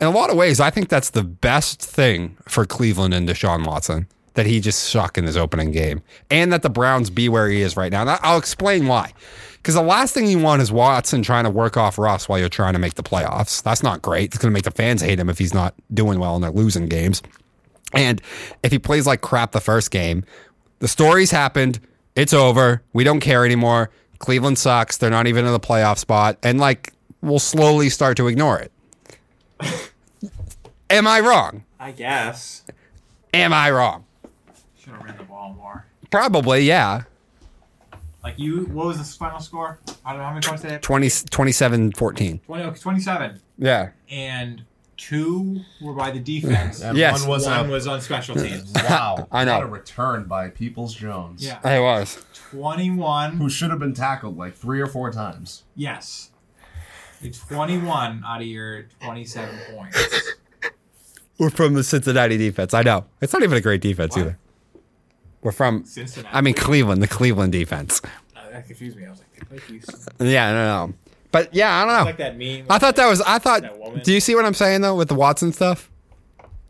in 0.00 0.08
a 0.08 0.10
lot 0.10 0.30
of 0.30 0.36
ways, 0.36 0.58
I 0.60 0.70
think 0.70 0.88
that's 0.88 1.10
the 1.10 1.22
best 1.22 1.80
thing 1.80 2.36
for 2.48 2.66
Cleveland 2.66 3.14
and 3.14 3.28
Deshaun 3.28 3.64
Watson 3.64 4.08
that 4.36 4.46
he 4.46 4.60
just 4.60 4.84
suck 4.84 5.18
in 5.18 5.24
his 5.24 5.36
opening 5.36 5.72
game 5.72 6.02
and 6.30 6.52
that 6.52 6.62
the 6.62 6.70
Browns 6.70 7.10
be 7.10 7.28
where 7.28 7.48
he 7.48 7.62
is 7.62 7.76
right 7.76 7.90
now. 7.90 8.02
And 8.02 8.10
I'll 8.22 8.38
explain 8.38 8.86
why. 8.86 9.12
Because 9.56 9.74
the 9.74 9.82
last 9.82 10.14
thing 10.14 10.26
you 10.28 10.38
want 10.38 10.62
is 10.62 10.70
Watson 10.70 11.22
trying 11.22 11.44
to 11.44 11.50
work 11.50 11.76
off 11.76 11.98
Russ 11.98 12.28
while 12.28 12.38
you're 12.38 12.48
trying 12.48 12.74
to 12.74 12.78
make 12.78 12.94
the 12.94 13.02
playoffs. 13.02 13.62
That's 13.62 13.82
not 13.82 14.00
great. 14.00 14.26
It's 14.26 14.38
going 14.38 14.50
to 14.50 14.54
make 14.54 14.62
the 14.62 14.70
fans 14.70 15.02
hate 15.02 15.18
him 15.18 15.28
if 15.28 15.38
he's 15.38 15.52
not 15.52 15.74
doing 15.92 16.20
well 16.20 16.36
and 16.36 16.44
they're 16.44 16.52
losing 16.52 16.86
games. 16.86 17.22
And 17.92 18.22
if 18.62 18.70
he 18.70 18.78
plays 18.78 19.06
like 19.06 19.22
crap 19.22 19.52
the 19.52 19.60
first 19.60 19.90
game, 19.90 20.24
the 20.78 20.88
story's 20.88 21.30
happened. 21.30 21.80
It's 22.14 22.32
over. 22.32 22.82
We 22.92 23.04
don't 23.04 23.20
care 23.20 23.44
anymore. 23.44 23.90
Cleveland 24.18 24.58
sucks. 24.58 24.98
They're 24.98 25.10
not 25.10 25.26
even 25.26 25.46
in 25.46 25.52
the 25.52 25.60
playoff 25.60 25.98
spot. 25.98 26.38
And 26.42 26.60
like, 26.60 26.92
we'll 27.22 27.38
slowly 27.38 27.88
start 27.88 28.16
to 28.18 28.28
ignore 28.28 28.58
it. 28.58 28.72
Am 30.90 31.06
I 31.06 31.20
wrong? 31.20 31.64
I 31.80 31.90
guess. 31.92 32.64
Am 33.34 33.52
I 33.52 33.70
wrong? 33.70 34.05
Should 34.86 34.94
have 34.94 35.04
ran 35.04 35.16
the 35.18 35.24
ball 35.24 35.52
more. 35.54 35.84
Probably, 36.12 36.60
yeah. 36.60 37.02
Like 38.22 38.38
you, 38.38 38.66
what 38.66 38.86
was 38.86 38.98
the 38.98 39.04
final 39.04 39.40
score? 39.40 39.80
I 40.04 40.10
don't 40.12 40.20
know 40.20 40.26
how 40.26 40.32
many 40.34 40.46
points 40.46 40.62
did 40.62 40.68
they 40.68 40.72
had. 40.74 40.82
20, 40.82 41.10
27 41.28 41.92
14. 41.92 42.38
20, 42.46 42.62
okay, 42.64 42.78
27. 42.80 43.40
Yeah. 43.58 43.90
And 44.08 44.62
two 44.96 45.60
were 45.82 45.92
by 45.92 46.12
the 46.12 46.20
defense. 46.20 46.80
And 46.84 46.96
Yes. 46.96 47.20
one 47.22 47.30
was 47.30 47.46
One 47.46 47.66
a 47.66 47.68
was 47.68 47.88
on 47.88 48.00
special 48.00 48.36
teams. 48.36 48.72
wow. 48.74 49.26
I 49.32 49.44
know. 49.44 49.54
What 49.58 49.64
a 49.64 49.70
return 49.70 50.24
by 50.26 50.50
Peoples 50.50 50.94
Jones. 50.94 51.44
Yeah. 51.44 51.58
I 51.64 51.80
was. 51.80 52.24
21. 52.50 53.38
Who 53.38 53.50
should 53.50 53.70
have 53.70 53.80
been 53.80 53.92
tackled 53.94 54.36
like 54.38 54.54
three 54.54 54.80
or 54.80 54.86
four 54.86 55.10
times. 55.10 55.64
Yes. 55.74 56.30
It's 57.22 57.38
21 57.40 58.22
out 58.24 58.40
of 58.40 58.46
your 58.46 58.84
27 59.02 59.58
points. 59.74 60.32
We're 61.38 61.50
from 61.50 61.74
the 61.74 61.82
Cincinnati 61.84 62.36
defense. 62.38 62.72
I 62.72 62.82
know. 62.82 63.04
It's 63.20 63.32
not 63.32 63.42
even 63.42 63.58
a 63.58 63.60
great 63.60 63.80
defense 63.80 64.14
What? 64.14 64.20
either. 64.22 64.38
We're 65.46 65.52
from 65.52 65.84
Cincinnati. 65.84 66.34
I 66.34 66.40
mean 66.40 66.54
Cleveland, 66.54 67.00
the 67.00 67.06
Cleveland 67.06 67.52
defense. 67.52 68.02
Uh, 68.34 68.50
that 68.50 68.66
confused 68.66 68.96
me. 68.96 69.06
I 69.06 69.10
was 69.10 69.20
like, 69.20 69.32
they 69.32 69.58
play 69.58 69.58
Houston. 69.68 70.26
Yeah, 70.26 70.52
no, 70.52 70.88
no. 70.88 70.94
But 71.30 71.54
yeah, 71.54 71.72
I 71.72 71.84
don't 71.84 71.96
know. 71.96 72.04
Like 72.04 72.16
that 72.16 72.36
meme. 72.36 72.66
I 72.68 72.78
thought 72.78 72.96
that 72.96 73.06
was. 73.06 73.20
I 73.20 73.38
thought. 73.38 73.62
Do 74.02 74.12
you 74.12 74.18
see 74.18 74.34
what 74.34 74.44
I'm 74.44 74.54
saying 74.54 74.80
though 74.80 74.96
with 74.96 75.06
the 75.06 75.14
Watson 75.14 75.52
stuff? 75.52 75.88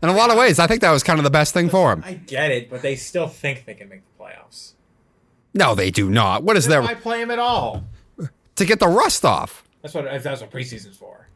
In 0.03 0.11
a 0.11 0.13
lot 0.13 0.29
of 0.31 0.37
ways, 0.37 0.59
I 0.59 0.67
think 0.67 0.83
that 0.83 0.91
was 0.91 1.03
kind 1.03 1.19
of 1.19 1.25
the 1.25 1.31
best 1.31 1.55
thing 1.55 1.71
for 1.71 1.91
him. 1.91 2.03
I 2.05 2.13
get 2.13 2.51
it, 2.51 2.69
but 2.69 2.83
they 2.83 2.97
still 2.97 3.29
think 3.29 3.65
they 3.65 3.73
can 3.73 3.89
make 3.89 4.03
the 4.05 4.23
playoffs. 4.23 4.73
No, 5.55 5.75
they 5.75 5.91
do 5.91 6.11
not. 6.11 6.43
What 6.43 6.59
is 6.59 6.67
there 6.67 6.83
Why 6.83 6.93
play 6.93 7.23
him 7.23 7.31
at 7.31 7.39
all? 7.39 7.83
to 8.57 8.65
get 8.67 8.79
the 8.79 8.89
rust 8.89 9.25
off? 9.25 9.65
That's 9.81 9.95
what 9.95 10.23
that's 10.23 10.43
what 10.43 10.51
preseason's 10.51 10.99
for. 10.99 11.29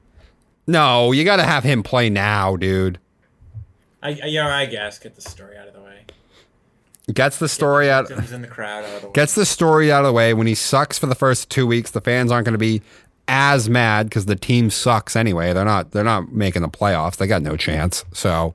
No, 0.66 1.12
you 1.12 1.24
got 1.24 1.36
to 1.36 1.44
have 1.44 1.64
him 1.64 1.82
play 1.82 2.10
now, 2.10 2.56
dude. 2.56 2.98
I, 4.02 4.10
I 4.10 4.26
you 4.26 4.42
I 4.42 4.66
guess 4.66 4.98
get 4.98 5.14
the 5.14 5.22
story 5.22 5.56
out 5.56 5.68
of 5.68 5.72
the 5.72 5.79
way. 5.79 5.79
Gets 7.12 7.38
the 7.38 7.48
story 7.48 7.90
out. 7.90 8.10
In 8.10 8.42
the 8.42 8.48
crowd 8.48 8.84
out 8.84 8.94
of 8.96 9.00
the 9.02 9.06
way. 9.08 9.12
Gets 9.14 9.34
the 9.34 9.46
story 9.46 9.90
out 9.90 10.00
of 10.00 10.06
the 10.06 10.12
way. 10.12 10.34
When 10.34 10.46
he 10.46 10.54
sucks 10.54 10.98
for 10.98 11.06
the 11.06 11.14
first 11.14 11.50
two 11.50 11.66
weeks, 11.66 11.90
the 11.90 12.00
fans 12.00 12.30
aren't 12.30 12.44
going 12.44 12.54
to 12.54 12.58
be 12.58 12.82
as 13.28 13.70
mad 13.70 14.06
because 14.06 14.26
the 14.26 14.36
team 14.36 14.70
sucks 14.70 15.14
anyway. 15.16 15.52
They're 15.52 15.64
not. 15.64 15.92
They're 15.92 16.04
not 16.04 16.32
making 16.32 16.62
the 16.62 16.68
playoffs. 16.68 17.16
They 17.16 17.26
got 17.26 17.42
no 17.42 17.56
chance. 17.56 18.04
So, 18.12 18.54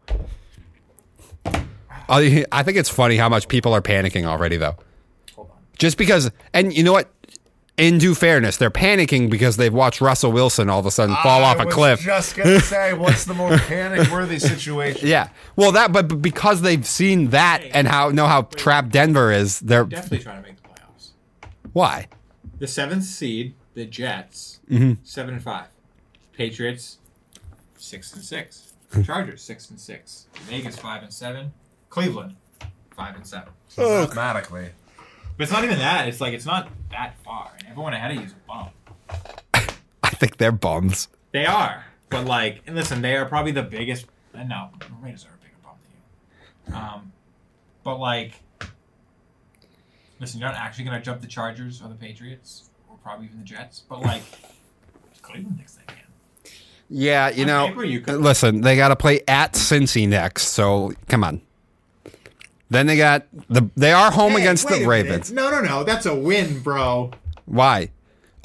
I 2.10 2.45
I 2.51 2.64
think 2.64 2.78
it's 2.78 2.89
funny 2.89 3.18
how 3.18 3.30
much 3.30 3.47
people 3.47 3.74
are 3.74 3.82
panicking 3.82 4.26
already, 4.26 4.58
though. 4.58 4.76
Hold 5.36 5.49
on. 5.51 5.58
Just 5.78 5.97
because, 5.97 6.30
and 6.53 6.76
you 6.76 6.84
know 6.84 6.93
what? 6.93 7.10
In 7.78 7.98
due 7.98 8.16
fairness, 8.16 8.56
they're 8.56 8.72
panicking 8.72 9.30
because 9.30 9.58
they've 9.58 9.74
watched 9.74 10.00
Russell 10.00 10.32
Wilson 10.32 10.70
all 10.70 10.80
of 10.80 10.86
a 10.86 10.92
sudden 10.92 11.16
fall 11.18 11.44
I 11.44 11.52
off 11.52 11.60
a 11.60 11.66
was 11.66 11.74
cliff. 11.74 12.00
Just 12.00 12.36
gonna 12.38 12.60
say, 12.62 12.94
what's 12.94 13.26
the 13.26 13.34
most 13.34 13.64
panic-worthy 13.64 14.40
situation? 14.40 15.08
yeah, 15.08 15.30
well, 15.58 15.74
that, 15.74 15.92
but, 15.92 16.08
but 16.08 16.22
because 16.22 16.62
they've 16.62 16.86
seen 16.86 17.32
that 17.32 17.64
and 17.74 17.88
how 17.88 18.10
know 18.10 18.28
how 18.28 18.44
trapped 18.44 18.90
Denver 18.90 19.30
is, 19.32 19.60
they're 19.60 19.84
Definitely 19.84 20.20
trying 20.20 20.42
to 20.42 20.48
make 20.48 20.62
the 20.62 20.70
playoffs. 20.70 21.10
why? 21.74 22.08
The 22.60 22.68
seventh 22.68 23.04
seed, 23.04 23.56
the 23.74 23.86
Jets, 23.86 24.62
mm-hmm. 24.72 24.94
seven 25.04 25.34
and 25.34 25.44
five. 25.44 25.68
Patriots, 26.32 27.00
six 27.78 28.14
and 28.14 28.24
six. 28.24 28.74
Hmm. 28.94 29.02
Chargers, 29.02 29.42
six 29.42 29.70
and 29.70 29.80
six. 29.80 30.28
Vegas, 30.44 30.78
five 30.78 31.04
and 31.04 31.12
seven. 31.12 31.52
Cleveland, 31.90 32.36
five 32.96 33.16
and 33.16 33.28
seven. 33.28 33.50
So 33.68 34.02
mathematically, 34.02 34.70
But 35.38 35.44
it's 35.44 35.52
not 35.52 35.64
even 35.64 35.80
that. 35.80 36.08
It's 36.08 36.22
like 36.22 36.34
it's 36.34 36.46
not 36.46 36.70
that 36.92 37.18
far. 37.24 37.52
And 37.60 37.68
everyone 37.70 37.94
ahead 37.94 38.12
of 38.12 38.18
you 38.18 38.24
is 38.24 38.32
a 38.32 38.36
bum. 38.48 38.70
I 40.04 40.10
think 40.10 40.38
they're 40.38 40.52
bums. 40.52 41.08
They 41.32 41.46
are, 41.46 41.86
but 42.10 42.26
like, 42.26 42.62
and 42.66 42.76
listen, 42.76 43.02
they 43.02 43.16
are 43.18 43.26
probably 43.26 43.52
the 43.52 43.64
biggest. 43.64 44.06
And 44.34 44.50
no, 44.50 44.70
the 44.80 44.86
Raiders 45.02 45.26
are 45.26 45.30
a 45.34 45.44
bigger 45.44 45.56
bum 45.64 45.74
than 46.66 46.74
you. 46.74 46.80
Um, 46.80 47.12
but 47.84 47.98
like, 48.00 48.34
listen, 50.20 50.40
you're 50.40 50.50
not 50.50 50.58
actually 50.58 50.86
gonna 50.86 51.02
jump 51.02 51.22
the 51.22 51.28
Chargers 51.28 51.82
or 51.82 51.90
the 51.90 51.96
Patriots 51.96 52.70
or 52.90 52.98
probably 53.04 53.26
even 53.26 53.40
the 53.40 53.46
Jets. 53.46 53.84
But 53.88 54.02
like, 54.02 54.24
Cleveland 55.22 55.58
thinks 55.58 55.74
they 55.76 55.84
can. 55.88 55.96
Yeah, 56.90 57.30
you 57.30 57.44
On 57.44 57.48
know. 57.76 57.82
you 57.82 58.00
listen, 58.02 58.62
they 58.62 58.76
got 58.78 58.90
to 58.90 58.96
play 58.96 59.22
at 59.28 59.54
Cincy 59.54 60.08
next, 60.08 60.50
so 60.50 60.94
come 61.08 61.24
on. 61.24 61.42
Then 62.70 62.88
they 62.88 62.97
got 62.97 63.28
the. 63.49 63.70
They 63.76 63.91
are 63.91 64.11
home 64.11 64.36
against 64.36 64.68
the 64.68 64.86
Ravens. 64.86 65.32
No, 65.32 65.49
no, 65.51 65.61
no. 65.61 65.84
That's 65.84 66.05
a 66.05 66.16
win, 66.16 66.61
bro. 66.61 67.11
Why? 67.45 67.91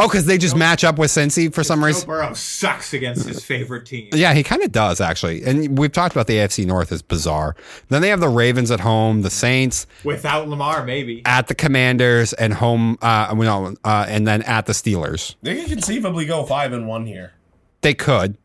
Oh, 0.02 0.08
because 0.08 0.24
they 0.24 0.38
just 0.38 0.56
match 0.56 0.82
up 0.82 0.98
with 0.98 1.10
Cincy 1.10 1.52
for 1.52 1.62
some 1.62 1.80
Joe 1.80 1.86
reason. 1.86 2.06
Burrow 2.06 2.32
sucks 2.32 2.94
against 2.94 3.28
his 3.28 3.44
favorite 3.44 3.84
team. 3.84 4.08
Yeah, 4.14 4.32
he 4.32 4.42
kind 4.42 4.62
of 4.62 4.72
does 4.72 4.98
actually, 4.98 5.42
and 5.44 5.78
we've 5.78 5.92
talked 5.92 6.14
about 6.14 6.26
the 6.26 6.36
AFC 6.36 6.64
North 6.64 6.90
is 6.90 7.02
bizarre. 7.02 7.54
Then 7.88 8.00
they 8.00 8.08
have 8.08 8.20
the 8.20 8.30
Ravens 8.30 8.70
at 8.70 8.80
home, 8.80 9.20
the 9.20 9.28
Saints 9.28 9.86
Without 10.02 10.48
Lamar, 10.48 10.86
maybe. 10.86 11.20
at 11.26 11.48
the 11.48 11.54
Commanders, 11.54 12.32
and 12.32 12.54
home. 12.54 12.96
Uh, 13.02 13.34
no, 13.36 13.74
uh, 13.84 14.06
and 14.08 14.26
then 14.26 14.40
at 14.44 14.64
the 14.64 14.72
Steelers. 14.72 15.34
they 15.42 15.56
could 15.60 15.68
conceivably 15.68 16.24
go 16.24 16.46
five 16.46 16.72
and 16.72 16.88
one 16.88 17.04
here. 17.04 17.34
They 17.82 17.92
could. 17.92 18.38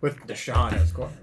With 0.00 0.18
Deshaun 0.28 0.72
as 0.74 0.92
quarterback. 0.92 1.19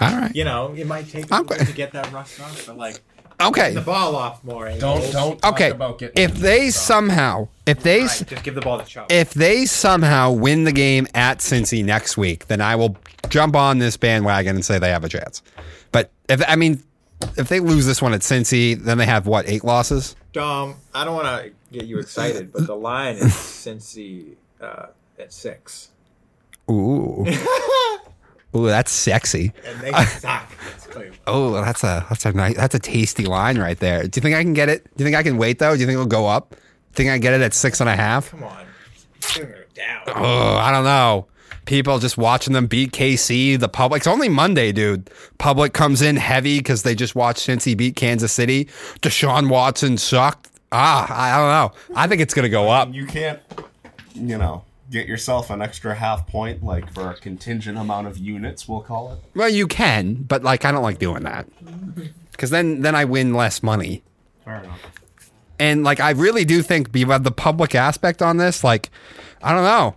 All 0.00 0.10
right. 0.12 0.34
You 0.34 0.44
know, 0.44 0.74
it 0.76 0.86
might 0.86 1.08
take 1.08 1.30
a 1.30 1.34
I'm 1.34 1.42
little 1.42 1.56
good. 1.58 1.66
to 1.68 1.72
get 1.72 1.92
that 1.92 2.12
rust 2.12 2.40
off, 2.40 2.66
but 2.66 2.76
like 2.76 3.00
Okay. 3.40 3.74
the 3.74 3.80
ball 3.80 4.16
off 4.16 4.42
more. 4.44 4.66
eh? 4.66 4.78
Don't 4.78 5.12
don't 5.12 5.40
talk 5.40 5.54
Okay. 5.54 5.70
about 5.70 5.98
getting 5.98 6.22
If 6.22 6.34
they 6.36 6.70
somehow, 6.70 7.48
if 7.66 7.82
they, 7.82 8.00
Right, 8.02 8.22
just 8.26 8.42
give 8.44 8.54
the 8.54 8.60
ball 8.62 8.78
to 8.78 8.84
Chubb. 8.84 9.06
if 9.10 9.34
they 9.34 9.66
somehow 9.66 10.30
win 10.32 10.64
the 10.64 10.72
game 10.72 11.06
at 11.14 11.38
Cincy 11.38 11.84
next 11.84 12.16
week, 12.16 12.46
then 12.46 12.60
I 12.60 12.76
will 12.76 12.96
jump 13.28 13.54
on 13.56 13.78
this 13.78 13.96
bandwagon 13.96 14.56
and 14.56 14.64
say 14.64 14.78
they 14.78 14.90
have 14.90 15.04
a 15.04 15.08
chance. 15.08 15.42
But 15.92 16.10
if 16.28 16.42
I 16.48 16.56
mean, 16.56 16.82
if 17.36 17.48
they 17.48 17.60
lose 17.60 17.86
this 17.86 18.00
one 18.02 18.12
at 18.14 18.20
Cincy, 18.20 18.74
then 18.78 18.98
they 18.98 19.06
have 19.06 19.26
what 19.26 19.48
eight 19.48 19.64
losses? 19.64 20.14
Dom, 20.32 20.76
I 20.94 21.04
don't 21.04 21.14
want 21.14 21.26
to 21.44 21.50
get 21.72 21.86
you 21.86 21.98
excited, 21.98 22.52
but 22.52 22.66
the 22.66 22.76
line 22.76 23.16
is 23.16 23.32
Cincy 23.32 24.34
uh, 24.60 24.86
at 25.18 25.32
six, 25.32 25.88
Ooh, 26.70 27.24
ooh, 28.54 28.66
that's 28.66 28.92
sexy. 28.92 29.52
and 29.66 29.80
they 29.80 29.92
suck. 30.04 30.50
Oh, 31.26 31.52
that's 31.54 31.82
a 31.84 32.06
that's 32.08 32.24
a 32.24 32.32
nice 32.32 32.56
that's 32.56 32.74
a 32.74 32.78
tasty 32.78 33.24
line 33.26 33.58
right 33.58 33.78
there. 33.78 34.02
Do 34.06 34.16
you 34.18 34.22
think 34.22 34.34
I 34.34 34.42
can 34.42 34.54
get 34.54 34.68
it? 34.68 34.84
Do 34.96 35.02
you 35.02 35.04
think 35.04 35.16
I 35.16 35.22
can 35.22 35.36
wait 35.36 35.58
though? 35.58 35.74
Do 35.74 35.80
you 35.80 35.86
think 35.86 35.94
it'll 35.94 36.06
go 36.06 36.26
up? 36.26 36.54
Think 36.92 37.10
I 37.10 37.18
get 37.18 37.34
it 37.34 37.42
at 37.42 37.52
six 37.52 37.80
and 37.80 37.90
a 37.90 37.96
half? 37.96 38.30
Come 38.30 38.44
on, 38.44 38.66
down. 39.74 40.02
Oh, 40.08 40.56
I 40.56 40.70
don't 40.70 40.84
know. 40.84 41.26
People 41.66 41.98
just 41.98 42.16
watching 42.16 42.52
them 42.54 42.66
beat 42.68 42.92
KC. 42.92 43.58
The 43.58 43.68
public. 43.68 44.00
It's 44.00 44.06
only 44.06 44.28
Monday, 44.28 44.70
dude. 44.72 45.10
Public 45.38 45.72
comes 45.72 46.00
in 46.00 46.16
heavy 46.16 46.58
because 46.58 46.84
they 46.84 46.94
just 46.94 47.14
watched 47.16 47.40
Cincy 47.46 47.76
beat 47.76 47.96
Kansas 47.96 48.32
City. 48.32 48.66
Deshaun 49.02 49.48
Watson 49.50 49.98
sucked. 49.98 50.48
Ah, 50.72 51.06
I 51.10 51.36
don't 51.38 51.74
know. 51.74 51.96
I 51.96 52.06
think 52.06 52.22
it's 52.22 52.32
gonna 52.34 52.48
go 52.48 52.70
up. 52.70 52.94
you 52.94 53.04
can't, 53.06 53.40
you 54.14 54.38
know, 54.38 54.64
get 54.90 55.06
yourself 55.06 55.50
an 55.50 55.62
extra 55.62 55.94
half 55.94 56.26
point, 56.26 56.62
like 56.62 56.92
for 56.92 57.10
a 57.10 57.14
contingent 57.14 57.78
amount 57.78 58.06
of 58.06 58.18
units, 58.18 58.68
we'll 58.68 58.80
call 58.80 59.12
it. 59.12 59.18
Well, 59.34 59.48
you 59.48 59.66
can, 59.66 60.14
but 60.14 60.42
like 60.42 60.64
I 60.64 60.72
don't 60.72 60.82
like 60.82 60.98
doing 60.98 61.24
that 61.24 61.46
because 62.32 62.50
then 62.50 62.82
then 62.82 62.94
I 62.94 63.04
win 63.04 63.34
less 63.34 63.62
money. 63.62 64.02
Fair 64.44 64.62
enough. 64.62 64.80
And 65.58 65.84
like 65.84 66.00
I 66.00 66.10
really 66.10 66.44
do 66.44 66.62
think 66.62 66.94
you 66.94 67.10
have 67.10 67.24
the 67.24 67.30
public 67.30 67.74
aspect 67.74 68.22
on 68.22 68.36
this. 68.36 68.62
Like 68.62 68.90
I 69.42 69.52
don't 69.52 69.64
know. 69.64 69.96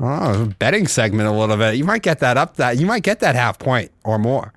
Oh, 0.00 0.52
betting 0.58 0.88
segment 0.88 1.28
a 1.28 1.32
little 1.32 1.56
bit. 1.56 1.76
You 1.76 1.84
might 1.84 2.02
get 2.02 2.18
that 2.18 2.36
up. 2.36 2.56
That 2.56 2.78
you 2.78 2.86
might 2.86 3.02
get 3.02 3.20
that 3.20 3.34
half 3.34 3.58
point 3.58 3.92
or 4.02 4.18
more. 4.18 4.52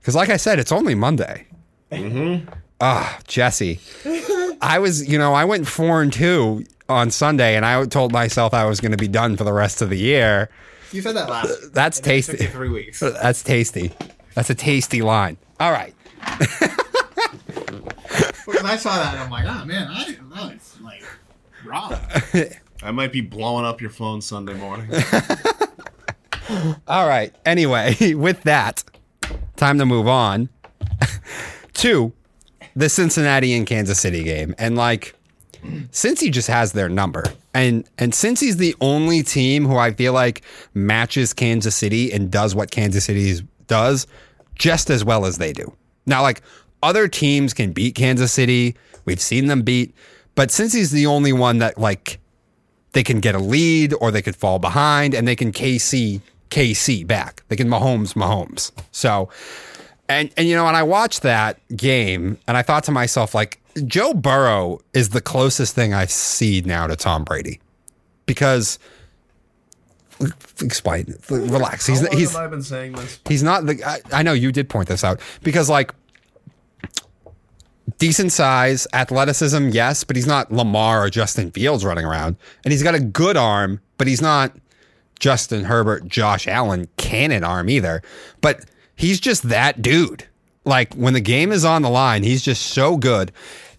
Because 0.00 0.14
like 0.14 0.30
I 0.30 0.38
said, 0.38 0.58
it's 0.58 0.72
only 0.72 0.94
Monday. 0.94 1.46
Mm-hmm. 1.92 2.48
Ah, 2.80 3.18
Jesse. 3.26 3.80
I 4.62 4.78
was, 4.78 5.06
you 5.06 5.18
know, 5.18 5.34
I 5.34 5.44
went 5.44 5.66
four 5.66 6.00
and 6.00 6.12
two 6.12 6.64
on 6.90 7.10
Sunday, 7.10 7.56
and 7.56 7.64
I 7.64 7.84
told 7.86 8.12
myself 8.12 8.52
I 8.52 8.66
was 8.66 8.80
going 8.80 8.92
to 8.92 8.98
be 8.98 9.08
done 9.08 9.36
for 9.36 9.44
the 9.44 9.52
rest 9.52 9.80
of 9.80 9.88
the 9.90 9.98
year. 9.98 10.50
You 10.92 11.00
said 11.00 11.16
that 11.16 11.28
last. 11.28 11.50
Uh, 11.50 11.68
that's 11.72 11.98
and 11.98 12.06
then 12.06 12.14
it 12.18 12.22
took 12.24 12.36
tasty. 12.36 12.46
Three 12.46 12.68
weeks. 12.68 13.00
That's 13.00 13.42
tasty. 13.42 13.92
That's 14.34 14.50
a 14.50 14.54
tasty 14.54 15.02
line. 15.02 15.36
All 15.58 15.72
right. 15.72 15.94
Because 18.46 18.64
I 18.64 18.76
saw 18.76 18.96
that, 18.96 19.14
and 19.14 19.22
I'm 19.22 19.30
like, 19.30 19.44
oh 19.46 19.64
man, 19.64 19.88
I 19.88 20.04
didn't 20.04 20.28
know 20.28 20.50
it's 20.52 20.80
like 20.80 21.04
wrong. 21.64 21.94
I 22.82 22.90
might 22.90 23.12
be 23.12 23.20
blowing 23.20 23.64
up 23.64 23.80
your 23.80 23.90
phone 23.90 24.20
Sunday 24.20 24.54
morning. 24.54 24.90
All 26.88 27.06
right. 27.06 27.32
Anyway, 27.46 28.14
with 28.14 28.42
that, 28.42 28.82
time 29.56 29.78
to 29.78 29.86
move 29.86 30.08
on 30.08 30.48
to 31.74 32.12
the 32.74 32.88
Cincinnati 32.88 33.54
and 33.54 33.66
Kansas 33.66 34.00
City 34.00 34.24
game. 34.24 34.54
And 34.58 34.76
like, 34.76 35.14
Cincy 35.90 36.30
just 36.30 36.48
has 36.48 36.72
their 36.72 36.88
number. 36.88 37.24
And 37.54 37.88
and 37.98 38.12
Cincy's 38.12 38.56
the 38.56 38.74
only 38.80 39.22
team 39.22 39.66
who 39.66 39.76
I 39.76 39.92
feel 39.92 40.12
like 40.12 40.42
matches 40.74 41.32
Kansas 41.32 41.76
City 41.76 42.12
and 42.12 42.30
does 42.30 42.54
what 42.54 42.70
Kansas 42.70 43.04
City 43.04 43.40
does 43.66 44.06
just 44.54 44.90
as 44.90 45.04
well 45.04 45.24
as 45.24 45.38
they 45.38 45.52
do. 45.52 45.72
Now, 46.06 46.22
like 46.22 46.42
other 46.82 47.08
teams 47.08 47.54
can 47.54 47.72
beat 47.72 47.94
Kansas 47.94 48.32
City. 48.32 48.76
We've 49.04 49.20
seen 49.20 49.46
them 49.46 49.62
beat, 49.62 49.94
but 50.34 50.50
Cincy's 50.50 50.90
the 50.90 51.06
only 51.06 51.32
one 51.32 51.58
that 51.58 51.78
like 51.78 52.18
they 52.92 53.02
can 53.02 53.20
get 53.20 53.34
a 53.34 53.38
lead 53.38 53.94
or 54.00 54.10
they 54.10 54.22
could 54.22 54.36
fall 54.36 54.58
behind 54.58 55.14
and 55.14 55.26
they 55.26 55.36
can 55.36 55.52
KC 55.52 56.20
KC 56.50 57.06
back. 57.06 57.42
They 57.48 57.56
can 57.56 57.68
Mahomes 57.68 58.14
Mahomes. 58.14 58.72
So 58.92 59.28
and 60.08 60.30
and 60.36 60.48
you 60.48 60.56
know, 60.56 60.66
and 60.66 60.76
I 60.76 60.82
watched 60.82 61.22
that 61.22 61.58
game 61.76 62.36
and 62.46 62.56
I 62.56 62.62
thought 62.62 62.84
to 62.84 62.92
myself 62.92 63.34
like 63.34 63.60
Joe 63.86 64.14
Burrow 64.14 64.80
is 64.92 65.10
the 65.10 65.20
closest 65.20 65.74
thing 65.74 65.94
I 65.94 66.06
see 66.06 66.62
now 66.64 66.86
to 66.86 66.96
Tom 66.96 67.24
Brady. 67.24 67.60
Because 68.26 68.78
explain 70.60 71.14
relax. 71.30 71.86
He's 71.86 72.06
he's 72.08 72.36
I 72.36 72.46
been 72.46 72.62
saying 72.62 72.92
this? 72.92 73.20
he's 73.26 73.42
not 73.42 73.66
the 73.66 73.82
I, 73.84 74.00
I 74.12 74.22
know 74.22 74.34
you 74.34 74.52
did 74.52 74.68
point 74.68 74.88
this 74.88 75.02
out 75.02 75.20
because 75.42 75.70
like 75.70 75.94
decent 77.98 78.32
size, 78.32 78.86
athleticism, 78.92 79.68
yes, 79.68 80.04
but 80.04 80.16
he's 80.16 80.26
not 80.26 80.50
Lamar 80.50 81.04
or 81.04 81.10
Justin 81.10 81.50
Fields 81.50 81.84
running 81.84 82.04
around. 82.04 82.36
And 82.64 82.72
he's 82.72 82.82
got 82.82 82.94
a 82.94 83.00
good 83.00 83.36
arm, 83.36 83.80
but 83.98 84.06
he's 84.06 84.22
not 84.22 84.56
Justin 85.20 85.64
Herbert, 85.64 86.08
Josh 86.08 86.48
Allen 86.48 86.88
cannon 86.96 87.44
arm 87.44 87.68
either. 87.68 88.02
But 88.40 88.64
he's 88.96 89.20
just 89.20 89.48
that 89.50 89.82
dude. 89.82 90.26
Like 90.64 90.94
when 90.94 91.14
the 91.14 91.20
game 91.20 91.52
is 91.52 91.64
on 91.64 91.82
the 91.82 91.90
line, 91.90 92.22
he's 92.22 92.42
just 92.42 92.62
so 92.68 92.96
good. 92.96 93.32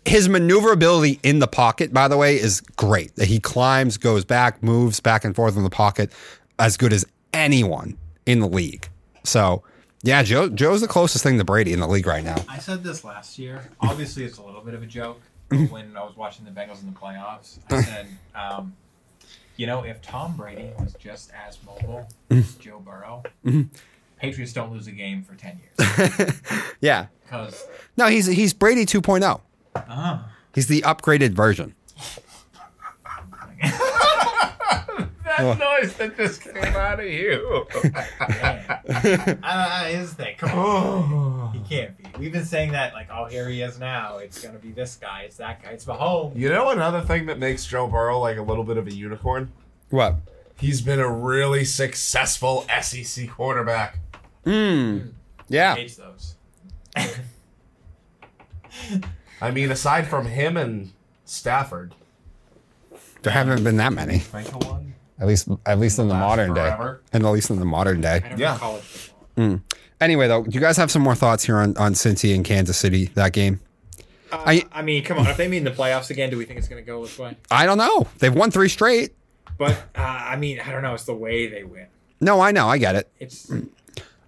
His 0.05 0.27
maneuverability 0.27 1.19
in 1.21 1.39
the 1.39 1.47
pocket, 1.47 1.93
by 1.93 2.07
the 2.07 2.17
way, 2.17 2.35
is 2.35 2.61
great. 2.61 3.11
He 3.21 3.39
climbs, 3.39 3.97
goes 3.97 4.25
back, 4.25 4.63
moves 4.63 4.99
back 4.99 5.23
and 5.23 5.35
forth 5.35 5.55
in 5.55 5.63
the 5.63 5.69
pocket 5.69 6.11
as 6.57 6.75
good 6.75 6.91
as 6.91 7.05
anyone 7.33 7.97
in 8.25 8.39
the 8.39 8.47
league. 8.47 8.89
So, 9.23 9.63
yeah, 10.01 10.23
Joe 10.23 10.49
Joe's 10.49 10.81
the 10.81 10.87
closest 10.87 11.23
thing 11.23 11.37
to 11.37 11.43
Brady 11.43 11.73
in 11.73 11.79
the 11.79 11.87
league 11.87 12.07
right 12.07 12.23
now. 12.23 12.43
I 12.49 12.57
said 12.57 12.83
this 12.83 13.03
last 13.03 13.37
year. 13.37 13.61
Obviously, 13.79 14.23
it's 14.23 14.39
a 14.39 14.43
little 14.43 14.61
bit 14.61 14.73
of 14.73 14.81
a 14.81 14.87
joke. 14.87 15.21
But 15.49 15.57
when 15.69 15.95
I 15.95 16.03
was 16.03 16.15
watching 16.15 16.45
the 16.45 16.51
Bengals 16.51 16.81
in 16.81 16.91
the 16.91 16.99
playoffs, 16.99 17.59
I 17.69 17.81
said, 17.81 18.07
um, 18.33 18.75
you 19.57 19.67
know, 19.67 19.83
if 19.83 20.01
Tom 20.01 20.35
Brady 20.35 20.71
was 20.79 20.93
just 20.93 21.31
as 21.47 21.59
mobile 21.63 22.07
as 22.31 22.55
Joe 22.59 22.79
Burrow, 22.79 23.21
Patriots 24.21 24.53
don't 24.53 24.71
lose 24.71 24.87
a 24.87 24.91
game 24.91 25.23
for 25.23 25.35
10 25.35 25.59
years. 25.59 26.41
Yeah. 26.81 27.07
Because, 27.23 27.65
No, 27.97 28.07
he's 28.07 28.25
he's 28.27 28.53
Brady 28.53 28.85
2.0. 28.85 29.41
uh, 29.75 30.19
He's 30.53 30.67
the 30.67 30.81
upgraded 30.83 31.31
version. 31.31 31.75
That 35.37 35.57
noise 35.59 35.93
that 35.95 36.17
just 36.17 36.41
came 36.41 36.57
out 36.75 36.99
of 36.99 37.05
you. 37.05 37.65
man. 38.29 39.39
uh, 39.43 39.85
his 39.85 40.13
thing. 40.13 40.35
Come 40.37 40.59
on. 40.59 41.53
He 41.53 41.59
can't 41.61 41.97
be. 41.97 42.03
We've 42.19 42.33
been 42.33 42.43
saying 42.45 42.73
that, 42.73 42.93
like, 42.93 43.07
oh, 43.11 43.25
here 43.25 43.47
he 43.47 43.61
is 43.61 43.79
now. 43.79 44.17
It's 44.17 44.41
going 44.41 44.53
to 44.53 44.59
be 44.59 44.71
this 44.71 44.97
guy. 44.97 45.21
It's 45.21 45.37
that 45.37 45.63
guy. 45.63 45.69
It's 45.69 45.85
Mahomes. 45.85 46.35
you 46.35 46.49
know 46.49 46.69
another 46.71 47.01
thing 47.01 47.27
that 47.27 47.39
makes 47.39 47.65
Joe 47.65 47.87
Burrow 47.87 48.19
like 48.19 48.37
a 48.37 48.41
little 48.41 48.65
bit 48.65 48.75
of 48.77 48.87
a 48.87 48.93
unicorn? 48.93 49.51
What? 49.89 50.15
He's 50.61 50.79
been 50.81 50.99
a 50.99 51.09
really 51.11 51.65
successful 51.65 52.65
SEC 52.81 53.29
quarterback. 53.29 53.97
Yeah. 54.45 55.75
Hates 55.75 55.95
those. 55.97 56.35
I 59.41 59.51
mean, 59.51 59.71
aside 59.71 60.07
from 60.07 60.25
him 60.27 60.55
and 60.57 60.91
Stafford, 61.25 61.93
There 63.23 63.33
haven't 63.33 63.63
been 63.63 63.77
that 63.77 63.91
many. 63.93 64.19
think. 64.19 64.93
At 65.19 65.27
least 65.27 65.49
at 65.65 65.79
least 65.79 65.99
in 65.99 66.07
the 66.07 66.13
Last 66.13 66.21
modern 66.21 66.53
forever. 66.55 67.01
day. 67.03 67.09
And 67.13 67.25
at 67.25 67.29
least 67.31 67.49
in 67.49 67.59
the 67.59 67.65
modern 67.65 68.01
day. 68.01 68.21
Yeah. 68.37 68.53
know 68.53 68.57
college 68.59 68.83
football. 68.83 69.59
Anyway, 69.99 70.27
though, 70.27 70.43
do 70.43 70.49
you 70.51 70.59
guys 70.59 70.77
have 70.77 70.89
some 70.89 71.03
more 71.03 71.13
thoughts 71.13 71.43
here 71.45 71.57
on, 71.57 71.77
on 71.77 71.93
Cincy 71.93 72.33
and 72.33 72.43
Kansas 72.43 72.75
City, 72.77 73.05
that 73.13 73.33
game? 73.33 73.59
Uh, 74.31 74.41
I- 74.47 74.65
I, 74.71 74.81
mean, 74.81 75.03
come 75.03 75.19
on. 75.19 75.27
If 75.27 75.37
they 75.37 75.47
meet 75.47 75.57
in 75.57 75.63
the 75.63 75.69
playoffs 75.71 76.09
again, 76.09 76.31
do 76.31 76.37
we 76.37 76.45
think 76.45 76.57
it's 76.57 76.67
going 76.67 76.81
to 76.81 76.85
go 76.85 77.03
this 77.03 77.19
way? 77.19 77.37
I 77.51 77.67
don't 77.67 77.77
know. 77.77 78.07
They've 78.17 78.33
won 78.33 78.49
three 78.49 78.67
straight. 78.69 79.11
But 79.57 79.73
uh, 79.95 80.01
I 80.01 80.35
mean, 80.35 80.59
I 80.59 80.71
don't 80.71 80.81
know. 80.81 80.93
It's 80.93 81.05
the 81.05 81.13
way 81.13 81.47
they 81.47 81.63
win. 81.63 81.87
No, 82.19 82.39
I 82.39 82.51
know. 82.51 82.67
I 82.67 82.77
get 82.77 82.95
it. 82.95 83.11
It's 83.19 83.51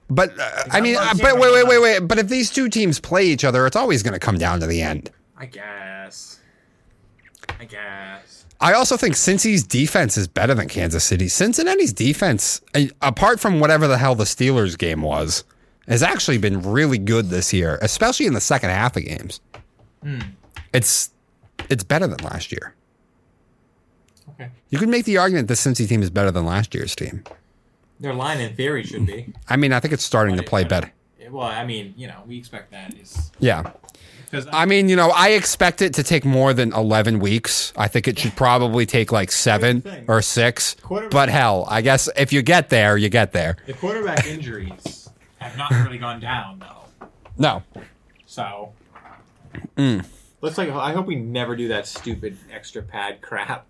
But, 0.09 0.39
uh, 0.39 0.63
I 0.71 0.81
mean, 0.81 0.95
uh, 0.97 1.13
but 1.19 1.39
wait, 1.39 1.53
wait, 1.53 1.67
wait, 1.67 1.81
wait. 1.81 1.99
But 2.07 2.19
if 2.19 2.27
these 2.27 2.49
two 2.49 2.69
teams 2.69 2.99
play 2.99 3.25
each 3.25 3.43
other, 3.43 3.65
it's 3.65 3.75
always 3.75 4.03
going 4.03 4.13
to 4.13 4.19
come 4.19 4.37
down 4.37 4.59
to 4.59 4.67
the 4.67 4.81
end. 4.81 5.09
I 5.37 5.45
guess. 5.45 6.39
I 7.59 7.65
guess. 7.65 8.45
I 8.59 8.73
also 8.73 8.95
think 8.95 9.15
Cincy's 9.15 9.63
defense 9.63 10.17
is 10.17 10.27
better 10.27 10.53
than 10.53 10.69
Kansas 10.69 11.03
City. 11.03 11.27
Cincinnati's 11.27 11.91
defense, 11.91 12.61
apart 13.01 13.39
from 13.39 13.59
whatever 13.59 13.87
the 13.87 13.97
hell 13.97 14.15
the 14.15 14.23
Steelers 14.23 14.77
game 14.77 15.01
was, 15.01 15.43
has 15.87 16.01
actually 16.01 16.37
been 16.37 16.61
really 16.61 16.97
good 16.97 17.29
this 17.29 17.51
year, 17.51 17.77
especially 17.81 18.25
in 18.25 18.33
the 18.33 18.39
second 18.41 18.69
half 18.69 18.95
of 18.95 19.03
games. 19.03 19.41
It's 20.73 21.11
it's 21.69 21.83
better 21.83 22.07
than 22.07 22.19
last 22.23 22.51
year. 22.51 22.73
Okay. 24.33 24.49
You 24.69 24.77
could 24.79 24.89
make 24.89 25.05
the 25.05 25.17
argument 25.17 25.47
the 25.47 25.53
Cincy 25.53 25.87
team 25.87 26.01
is 26.01 26.09
better 26.09 26.31
than 26.31 26.45
last 26.45 26.73
year's 26.73 26.95
team. 26.95 27.23
Their 27.99 28.13
line, 28.13 28.39
in 28.39 28.55
theory, 28.55 28.83
should 28.83 29.05
be. 29.05 29.33
I 29.47 29.55
mean, 29.55 29.71
I 29.73 29.79
think 29.79 29.93
it's 29.93 30.03
starting 30.03 30.35
to 30.37 30.43
play 30.43 30.63
better. 30.63 30.91
Well, 31.29 31.47
I 31.47 31.65
mean, 31.65 31.93
you 31.97 32.07
know, 32.07 32.21
we 32.27 32.37
expect 32.37 32.71
that 32.71 32.93
is 32.95 33.31
Yeah. 33.39 33.71
because 34.25 34.45
I 34.51 34.65
mean, 34.65 34.89
you 34.89 34.95
know, 34.95 35.09
I 35.11 35.29
expect 35.29 35.81
it 35.81 35.93
to 35.95 36.03
take 36.03 36.25
more 36.25 36.53
than 36.53 36.73
11 36.73 37.19
weeks. 37.19 37.71
I 37.77 37.87
think 37.87 38.07
it 38.07 38.19
should 38.19 38.35
probably 38.35 38.85
take 38.85 39.11
like 39.11 39.31
seven 39.31 39.81
Here's 39.81 39.83
the 39.83 39.91
thing. 40.01 40.05
or 40.09 40.21
six. 40.21 40.75
But 41.11 41.29
hell, 41.29 41.65
I 41.69 41.81
guess 41.81 42.09
if 42.17 42.33
you 42.33 42.41
get 42.41 42.69
there, 42.69 42.97
you 42.97 43.09
get 43.09 43.31
there. 43.31 43.57
the 43.65 43.73
quarterback 43.73 44.25
injuries 44.27 45.09
have 45.37 45.57
not 45.57 45.71
really 45.71 45.97
gone 45.97 46.19
down 46.19 46.59
though. 46.59 47.07
No. 47.37 47.63
So 48.25 48.73
Mm. 49.77 50.03
looks 50.41 50.57
like 50.57 50.69
I 50.69 50.91
hope 50.93 51.05
we 51.05 51.15
never 51.15 51.55
do 51.55 51.67
that 51.69 51.87
stupid 51.87 52.37
extra 52.51 52.81
pad 52.81 53.21
crap 53.21 53.65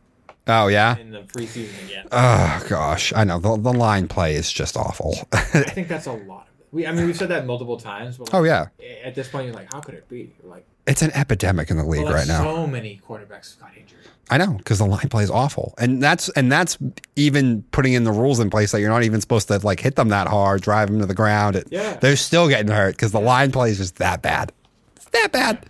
Oh, 0.48 0.68
yeah? 0.68 0.98
in 0.98 1.12
the 1.12 1.20
preseason 1.22 1.86
again. 1.86 2.08
Oh, 2.12 2.64
gosh. 2.68 3.14
I 3.16 3.24
know. 3.24 3.40
The, 3.40 3.56
the 3.58 3.74
line 3.74 4.08
play 4.08 4.36
is 4.36 4.52
just 4.52 4.76
awful. 4.76 5.16
I 5.34 5.40
think 5.62 5.88
that's 5.88 6.06
a 6.08 6.12
lot 6.12 6.48
of 6.54 6.60
it. 6.62 6.68
We, 6.72 6.86
I 6.88 6.92
mean, 6.92 7.06
we've 7.06 7.16
said 7.18 7.30
that 7.30 7.46
multiple 7.46 7.78
times. 7.78 8.18
But 8.18 8.34
like, 8.34 8.42
oh, 8.42 8.44
yeah. 8.44 8.68
At 9.04 9.16
this 9.16 9.30
point, 9.30 9.46
you're 9.46 9.56
like, 9.56 9.72
how 9.72 9.80
could 9.80 9.96
it 9.96 10.10
be? 10.10 10.34
You're 10.42 10.52
like, 10.52 10.66
It's 10.88 11.02
an 11.02 11.12
epidemic 11.12 11.70
in 11.70 11.78
the 11.78 11.86
league 11.86 12.04
well, 12.04 12.14
right 12.14 12.28
now. 12.28 12.44
So 12.44 12.68
many 12.68 13.00
quarterbacks 13.08 13.54
have 13.56 13.60
got 13.62 13.78
injured. 13.78 14.00
I 14.30 14.38
know 14.38 14.54
because 14.54 14.80
the 14.80 14.86
line 14.86 15.10
play 15.10 15.24
is 15.24 15.30
awful, 15.30 15.74
and 15.78 16.02
that's 16.02 16.30
and 16.30 16.50
that's 16.50 16.78
even 17.18 17.62
putting 17.72 17.92
in 17.92 18.06
the 18.06 18.12
rules 18.12 18.40
in 18.40 18.50
place 18.50 18.72
that 18.72 18.80
you're 18.80 18.90
not 18.90 19.04
even 19.04 19.20
supposed 19.20 19.50
to 19.50 19.60
like 19.60 19.82
hit 19.82 19.96
them 19.98 20.10
that 20.10 20.28
hard, 20.30 20.62
drive 20.62 20.90
them 20.90 21.00
to 21.02 21.06
the 21.06 21.14
ground. 21.14 21.58
It- 21.58 21.68
Yeah. 21.70 21.98
they're 21.98 22.16
still 22.16 22.48
getting 22.48 22.72
hurt 22.72 22.96
because 22.96 23.12
the 23.12 23.20
line 23.20 23.52
play 23.52 23.72
is 23.72 23.78
just 23.80 23.98
that 23.98 24.22
bad. 24.22 24.54
It's 24.96 25.06
that 25.08 25.30
bad. 25.34 25.66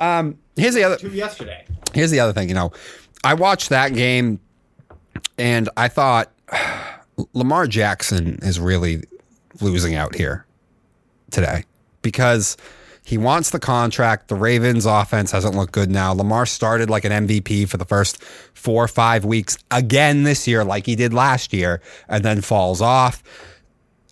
Um, 0.00 0.36
here's 0.56 0.74
the 0.74 0.82
other. 0.82 0.96
Two 0.96 1.10
yesterday. 1.10 1.64
Here's 1.94 2.10
the 2.10 2.18
other 2.20 2.32
thing. 2.32 2.48
You 2.48 2.56
know, 2.56 2.72
I 3.24 3.34
watched 3.34 3.68
that 3.68 3.94
game, 3.94 4.40
and 5.38 5.68
I 5.76 5.88
thought 5.88 6.32
Lamar 7.34 7.66
Jackson 7.66 8.38
is 8.42 8.58
really 8.58 9.04
losing 9.60 9.94
out 9.94 10.14
here 10.14 10.46
today 11.30 11.64
because 12.02 12.56
he 13.04 13.18
wants 13.18 13.50
the 13.50 13.58
contract. 13.58 14.28
The 14.28 14.34
Ravens' 14.34 14.86
offense 14.86 15.30
hasn't 15.32 15.54
looked 15.54 15.72
good 15.72 15.90
now. 15.90 16.12
Lamar 16.12 16.46
started 16.46 16.90
like 16.90 17.04
an 17.04 17.26
MVP 17.26 17.68
for 17.68 17.76
the 17.76 17.84
first 17.84 18.22
four 18.54 18.84
or 18.84 18.88
five 18.88 19.24
weeks 19.24 19.56
again 19.70 20.22
this 20.22 20.46
year, 20.46 20.64
like 20.64 20.86
he 20.86 20.96
did 20.96 21.12
last 21.12 21.52
year, 21.52 21.80
and 22.08 22.24
then 22.24 22.40
falls 22.40 22.80
off. 22.80 23.22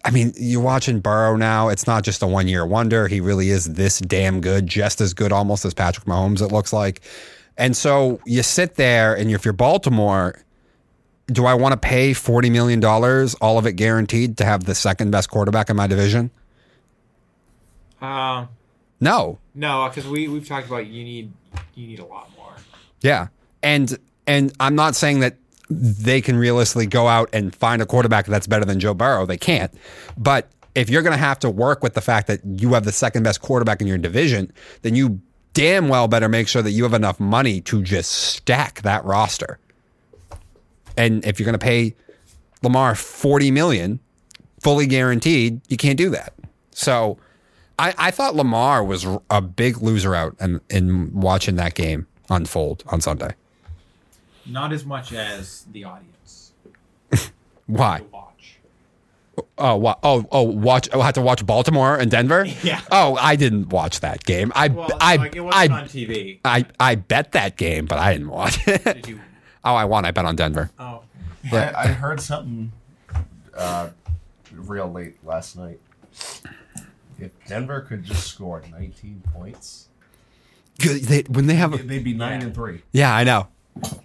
I 0.05 0.11
mean, 0.11 0.33
you're 0.37 0.63
watching 0.63 1.01
Burrow 1.01 1.37
now. 1.37 1.69
It's 1.69 1.87
not 1.87 2.05
just 2.05 2.23
a 2.23 2.27
one 2.27 2.49
year 2.49 2.65
wonder. 2.65 3.07
He 3.07 3.21
really 3.21 3.51
is 3.51 3.67
this 3.67 3.99
damn 3.99 4.41
good, 4.41 4.67
just 4.67 5.01
as 5.01 5.13
good 5.15 5.31
almost 5.31 5.65
as 5.65 5.75
Patrick 5.75 6.07
Mahomes, 6.07 6.41
it 6.41 6.53
looks 6.53 6.73
like. 6.73 7.03
And 7.61 7.77
so 7.77 8.21
you 8.25 8.43
sit 8.43 8.75
there, 8.77 9.15
and 9.15 9.31
if 9.31 9.45
you're 9.45 9.53
Baltimore, 9.53 10.35
do 11.27 11.45
I 11.47 11.55
want 11.55 11.73
to 11.73 11.77
pay 11.77 12.13
$40 12.13 12.51
million, 12.51 12.83
all 12.85 13.59
of 13.59 13.67
it 13.67 13.75
guaranteed, 13.75 14.37
to 14.39 14.45
have 14.45 14.65
the 14.65 14.75
second 14.75 15.11
best 15.13 15.31
quarterback 15.31 15.71
in 15.71 15.77
my 15.77 15.87
division? 15.87 16.31
Um, 18.01 18.49
No. 18.99 19.39
no, 19.55 19.89
because 19.89 20.09
we 20.09 20.27
we've 20.27 20.49
talked 20.49 20.67
about 20.67 20.87
you 20.87 21.05
need 21.05 21.33
you 21.75 21.87
need 21.87 21.99
a 21.99 22.05
lot 22.05 22.31
more. 22.37 22.53
Yeah. 23.03 23.29
And 23.63 23.97
and 24.27 24.53
I'm 24.59 24.75
not 24.75 24.95
saying 24.97 25.21
that 25.21 25.37
they 25.69 26.21
can 26.21 26.37
realistically 26.37 26.87
go 26.87 27.09
out 27.09 27.29
and 27.33 27.55
find 27.55 27.83
a 27.83 27.87
quarterback 27.87 28.27
that's 28.27 28.47
better 28.47 28.65
than 28.65 28.81
Joe 28.81 28.95
Burrow. 28.95 29.27
They 29.27 29.37
can't. 29.37 29.73
But 30.17 30.49
if 30.75 30.89
you're 30.89 31.03
going 31.03 31.13
to 31.13 31.19
have 31.19 31.39
to 31.41 31.51
work 31.51 31.83
with 31.83 31.95
the 31.95 32.01
fact 32.01 32.27
that 32.29 32.41
you 32.45 32.73
have 32.75 32.85
the 32.85 32.93
second 32.93 33.23
best 33.23 33.41
quarterback 33.43 33.81
in 33.81 33.87
your 33.87 33.99
division, 33.99 34.51
then 34.83 34.95
you 34.95 35.21
damn 35.55 35.89
well 35.89 36.09
better 36.09 36.29
make 36.29 36.49
sure 36.49 36.63
that 36.63 36.71
you 36.71 36.83
have 36.85 36.95
enough 36.95 37.21
money 37.21 37.61
to 37.63 37.83
just 37.83 38.11
stack 38.11 38.83
that 38.83 39.05
roster. 39.05 39.59
And 40.97 41.25
if 41.25 41.39
you're 41.39 41.45
going 41.45 41.59
to 41.59 41.65
pay 41.65 41.95
Lamar 42.63 42.95
40 42.95 43.51
million 43.51 44.01
fully 44.61 44.87
guaranteed, 44.87 45.61
you 45.69 45.77
can't 45.77 45.97
do 45.97 46.11
that. 46.11 46.35
So 46.73 47.19
I, 47.79 47.95
I 47.97 48.11
thought 48.11 48.35
Lamar 48.35 48.85
was 48.85 49.07
a 49.31 49.41
big 49.41 49.79
loser 49.83 50.15
out 50.15 50.37
in, 50.41 50.61
in 50.69 51.13
watching 51.15 51.57
that 51.57 51.75
game 51.75 52.07
unfold 52.29 52.85
on 52.89 53.01
Sunday. 53.01 53.35
Not 54.47 54.73
as 54.73 54.85
much 54.85 55.13
as 55.13 55.67
the 55.73 55.85
audience 55.85 56.53
Why? 57.67 58.03
To 59.41 59.47
watch. 59.47 59.53
Oh, 59.59 59.77
wa- 59.77 59.97
oh, 60.03 60.27
oh, 60.31 60.43
watch. 60.43 60.89
Oh, 60.93 61.01
I 61.01 61.07
had 61.07 61.15
to 61.17 61.21
watch 61.23 61.45
Baltimore 61.47 61.97
and 61.97 62.11
Denver. 62.11 62.47
Yeah. 62.63 62.81
Oh, 62.91 63.17
I 63.17 63.37
didn't 63.37 63.69
watch 63.71 64.01
that 64.01 64.25
game. 64.25 64.53
I, 64.55 64.69
Well, 64.69 64.89
I, 65.01 65.17
like 65.17 65.37
it 65.37 65.41
wasn't 65.41 65.73
I, 65.73 65.81
on 65.81 65.85
TV. 65.87 66.39
I, 66.45 66.67
I 66.79 66.95
bet 66.95 67.33
that 67.33 67.57
game, 67.57 67.87
but 67.87 67.99
I 67.99 68.13
didn't 68.13 68.29
watch 68.31 68.67
it. 68.69 68.85
Did 68.85 69.09
you? 69.09 69.21
oh, 69.65 69.75
I 69.75 69.85
won. 69.85 70.05
I 70.05 70.11
bet 70.11 70.25
on 70.25 70.37
Denver. 70.37 70.71
Oh, 70.79 71.03
I, 71.53 71.73
I 71.75 71.87
heard 71.89 72.21
something 72.21 72.73
uh, 73.57 73.91
real 74.53 74.91
late 74.93 75.17
last 75.25 75.57
night. 75.57 75.81
If 77.19 77.33
Denver 77.47 77.83
could 77.83 78.05
just 78.05 78.27
score 78.27 78.63
19 78.71 79.23
points, 79.35 79.89
Good. 80.81 81.03
They, 81.03 81.21
when 81.29 81.47
they 81.47 81.55
have, 81.57 81.87
they'd 81.87 82.03
be 82.05 82.15
nine 82.15 82.41
Yeah. 82.41 82.47
and 82.47 82.55
three. 82.55 82.83
yeah, 82.93 83.15
I 83.15 83.25
know. 83.25 83.49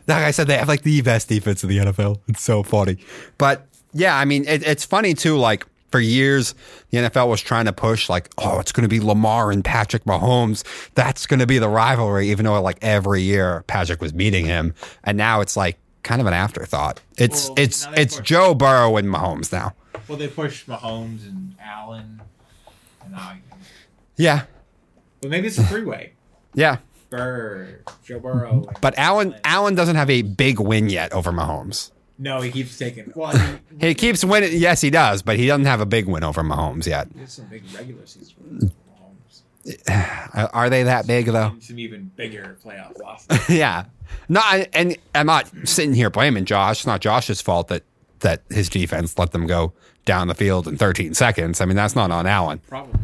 Like 0.07 0.23
I 0.23 0.31
said, 0.31 0.47
they 0.47 0.57
have 0.57 0.67
like 0.67 0.83
the 0.83 1.01
best 1.01 1.29
defense 1.29 1.63
in 1.63 1.69
the 1.69 1.77
NFL. 1.77 2.19
It's 2.27 2.41
so 2.41 2.63
funny. 2.63 2.97
But 3.37 3.65
yeah, 3.95 4.15
I 4.17 4.25
mean, 4.25 4.45
it, 4.45 4.61
it's 4.67 4.83
funny 4.85 5.13
too. 5.13 5.37
Like 5.37 5.65
for 5.89 5.99
years 6.01 6.53
the 6.89 6.97
NFL 6.97 7.29
was 7.29 7.39
trying 7.41 7.65
to 7.65 7.73
push 7.73 8.09
like, 8.09 8.29
oh, 8.37 8.59
it's 8.59 8.73
going 8.73 8.83
to 8.83 8.89
be 8.89 8.99
Lamar 8.99 9.51
and 9.51 9.63
Patrick 9.63 10.03
Mahomes. 10.03 10.63
That's 10.95 11.25
going 11.25 11.39
to 11.39 11.47
be 11.47 11.57
the 11.57 11.69
rivalry, 11.69 12.29
even 12.29 12.43
though 12.45 12.61
like 12.61 12.77
every 12.81 13.21
year 13.21 13.63
Patrick 13.67 14.01
was 14.01 14.11
beating 14.11 14.45
him, 14.45 14.75
and 15.05 15.17
now 15.17 15.39
it's 15.39 15.55
like 15.55 15.77
kind 16.03 16.19
of 16.19 16.27
an 16.27 16.33
afterthought. 16.33 16.99
It's 17.17 17.47
Well, 17.47 17.55
it's 17.57 17.87
it's 17.95 18.17
push- 18.17 18.27
Joe 18.27 18.53
Burrow 18.53 18.97
and 18.97 19.07
Mahomes 19.07 19.51
now. 19.53 19.73
Well, 20.09 20.17
they 20.17 20.27
pushed 20.27 20.67
Mahomes 20.67 21.23
and 21.27 21.55
Allen, 21.59 22.21
and 23.01 23.11
now, 23.13 23.33
Yeah, 24.17 24.43
but 25.21 25.31
maybe 25.31 25.47
it's 25.47 25.57
a 25.57 25.63
three-way. 25.63 26.11
yeah. 26.53 26.77
Burr, 27.09 27.79
Joe 28.03 28.19
Burrow. 28.19 28.67
But 28.81 28.97
Allen. 28.97 29.35
Allen 29.45 29.73
doesn't 29.73 29.95
have 29.95 30.09
a 30.09 30.21
big 30.21 30.59
win 30.59 30.89
yet 30.89 31.13
over 31.13 31.31
Mahomes. 31.31 31.91
No, 32.17 32.41
he 32.41 32.49
keeps 32.51 32.77
taking. 32.77 33.11
Well, 33.15 33.35
I 33.35 33.47
mean, 33.47 33.59
He 33.79 33.93
keeps 33.93 34.23
winning. 34.23 34.51
Yes, 34.53 34.81
he 34.81 34.89
does, 34.89 35.21
but 35.21 35.37
he 35.37 35.47
doesn't 35.47 35.65
have 35.65 35.81
a 35.81 35.85
big 35.85 36.05
win 36.07 36.23
over 36.23 36.41
Mahomes 36.43 36.85
yet. 36.87 37.07
there's 37.13 37.33
some 37.33 37.45
big 37.45 37.63
regular 37.75 38.05
season 38.05 38.35
wins 38.41 38.71
Mahomes. 39.65 40.49
Are 40.53 40.69
they 40.69 40.83
that 40.83 41.07
big 41.07 41.25
though? 41.25 41.55
Some 41.59 41.79
even 41.79 42.11
bigger 42.15 42.57
playoff 42.63 42.97
losses. 43.01 43.49
yeah. 43.49 43.85
No, 44.29 44.39
I, 44.43 44.67
and 44.73 44.95
I'm 45.13 45.25
not 45.25 45.49
sitting 45.65 45.93
here 45.93 46.09
blaming 46.09 46.45
Josh. 46.45 46.79
It's 46.79 46.87
not 46.87 47.01
Josh's 47.01 47.41
fault 47.41 47.67
that 47.67 47.83
that 48.19 48.43
his 48.49 48.69
defense 48.69 49.17
let 49.19 49.31
them 49.31 49.45
go 49.45 49.73
down 50.05 50.27
the 50.27 50.35
field 50.35 50.67
in 50.67 50.77
13 50.77 51.13
seconds. 51.15 51.59
I 51.59 51.65
mean, 51.65 51.75
that's 51.75 51.95
not 51.95 52.11
on 52.11 52.25
Allen. 52.25 52.59
Probably. 52.69 52.99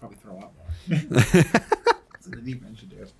Probably 0.00 0.16
throw 0.16 0.38
out 0.38 0.52
more. 0.88 1.44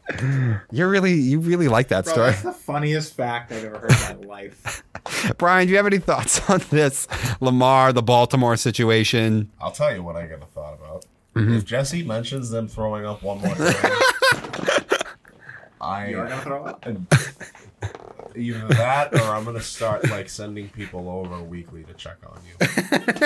That's 0.08 0.22
what 0.22 0.28
the 0.28 0.28
defense 0.28 0.60
should 0.62 0.70
do. 0.70 0.76
You 0.76 0.86
really, 0.88 1.12
you 1.14 1.40
really 1.40 1.68
like 1.68 1.88
that 1.88 2.04
Bro, 2.04 2.12
story, 2.12 2.30
that's 2.30 2.42
the 2.42 2.52
funniest 2.52 3.14
fact 3.14 3.52
I've 3.52 3.64
ever 3.64 3.78
heard 3.78 3.90
in 3.90 4.20
my 4.20 4.26
life. 4.26 4.82
Brian. 5.38 5.66
Do 5.66 5.70
you 5.72 5.76
have 5.76 5.86
any 5.86 5.98
thoughts 5.98 6.40
on 6.50 6.60
this 6.70 7.06
Lamar, 7.40 7.92
the 7.92 8.02
Baltimore 8.02 8.56
situation? 8.56 9.50
I'll 9.60 9.70
tell 9.72 9.94
you 9.94 10.02
what 10.02 10.16
I 10.16 10.26
got 10.26 10.42
a 10.42 10.46
thought 10.46 10.74
about. 10.74 11.04
Mm-hmm. 11.34 11.54
If 11.54 11.64
Jesse 11.64 12.02
mentions 12.02 12.50
them 12.50 12.68
throwing 12.68 13.04
up 13.06 13.22
one 13.22 13.40
more 13.40 13.54
time, 13.54 13.74
I 15.80 16.08
You 16.10 16.18
are 16.20 16.28
gonna 16.28 16.42
throw 16.42 16.64
up. 16.64 16.84
either 18.36 18.66
that 18.68 19.14
or 19.14 19.20
I'm 19.20 19.44
gonna 19.44 19.60
start 19.60 20.08
like 20.10 20.28
sending 20.28 20.68
people 20.70 21.08
over 21.08 21.40
weekly 21.42 21.84
to 21.84 21.92
check 21.94 22.16
on 22.26 22.40
you. 22.46 23.24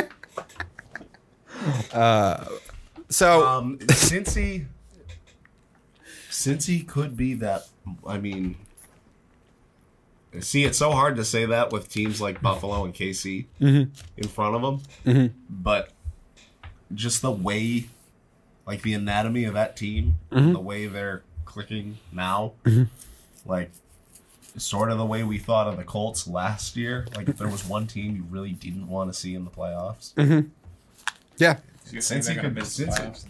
Uh, 1.93 2.45
So, 3.09 3.47
Um, 3.47 3.79
since 3.91 4.35
he, 4.35 4.67
since 6.33 6.67
he 6.67 6.83
could 6.83 7.17
be 7.17 7.35
that, 7.35 7.69
I 8.07 8.19
mean, 8.19 8.57
see, 10.41 10.65
it's 10.65 10.79
so 10.79 10.93
hard 10.93 11.17
to 11.17 11.25
say 11.25 11.45
that 11.47 11.73
with 11.73 11.89
teams 11.91 12.21
like 12.21 12.41
Buffalo 12.41 12.85
and 12.85 12.95
KC 12.95 13.47
mm-hmm. 13.61 13.91
in 14.17 14.29
front 14.29 14.57
of 14.57 14.63
them, 14.63 14.81
mm-hmm. 15.05 15.37
but 15.51 15.91
just 16.95 17.21
the 17.23 17.31
way, 17.31 17.87
like 18.67 18.83
the 18.83 18.95
anatomy 18.95 19.45
of 19.45 19.55
that 19.55 19.77
team, 19.77 20.15
mm-hmm. 20.31 20.53
the 20.53 20.61
way 20.61 20.87
they're 20.87 21.23
clicking 21.45 21.99
now, 22.13 22.53
like. 23.47 23.71
Sort 24.59 24.91
of 24.91 24.99
the 24.99 25.07
way 25.07 25.23
we 25.23 25.39
thought 25.39 25.67
of 25.67 25.79
the 25.79 25.83
Colts 25.83 26.29
last 26.29 26.77
year. 26.77 27.07
Like, 27.17 27.27
if 27.27 27.39
there 27.39 27.49
was 27.49 27.67
one 27.67 27.87
team 27.87 28.15
you 28.15 28.23
really 28.29 28.53
didn't 28.53 28.87
want 28.87 29.11
to 29.11 29.19
see 29.19 29.35
in 29.35 29.47
the 29.47 29.51
playoffs, 29.51 30.13
yeah, 31.39 31.57
Since 31.87 32.11
he 32.11 32.35
They're 32.35 32.35
gonna 32.35 32.49
could- 32.49 32.55
miss 32.57 32.77
the 32.77 32.93
since- 32.93 33.25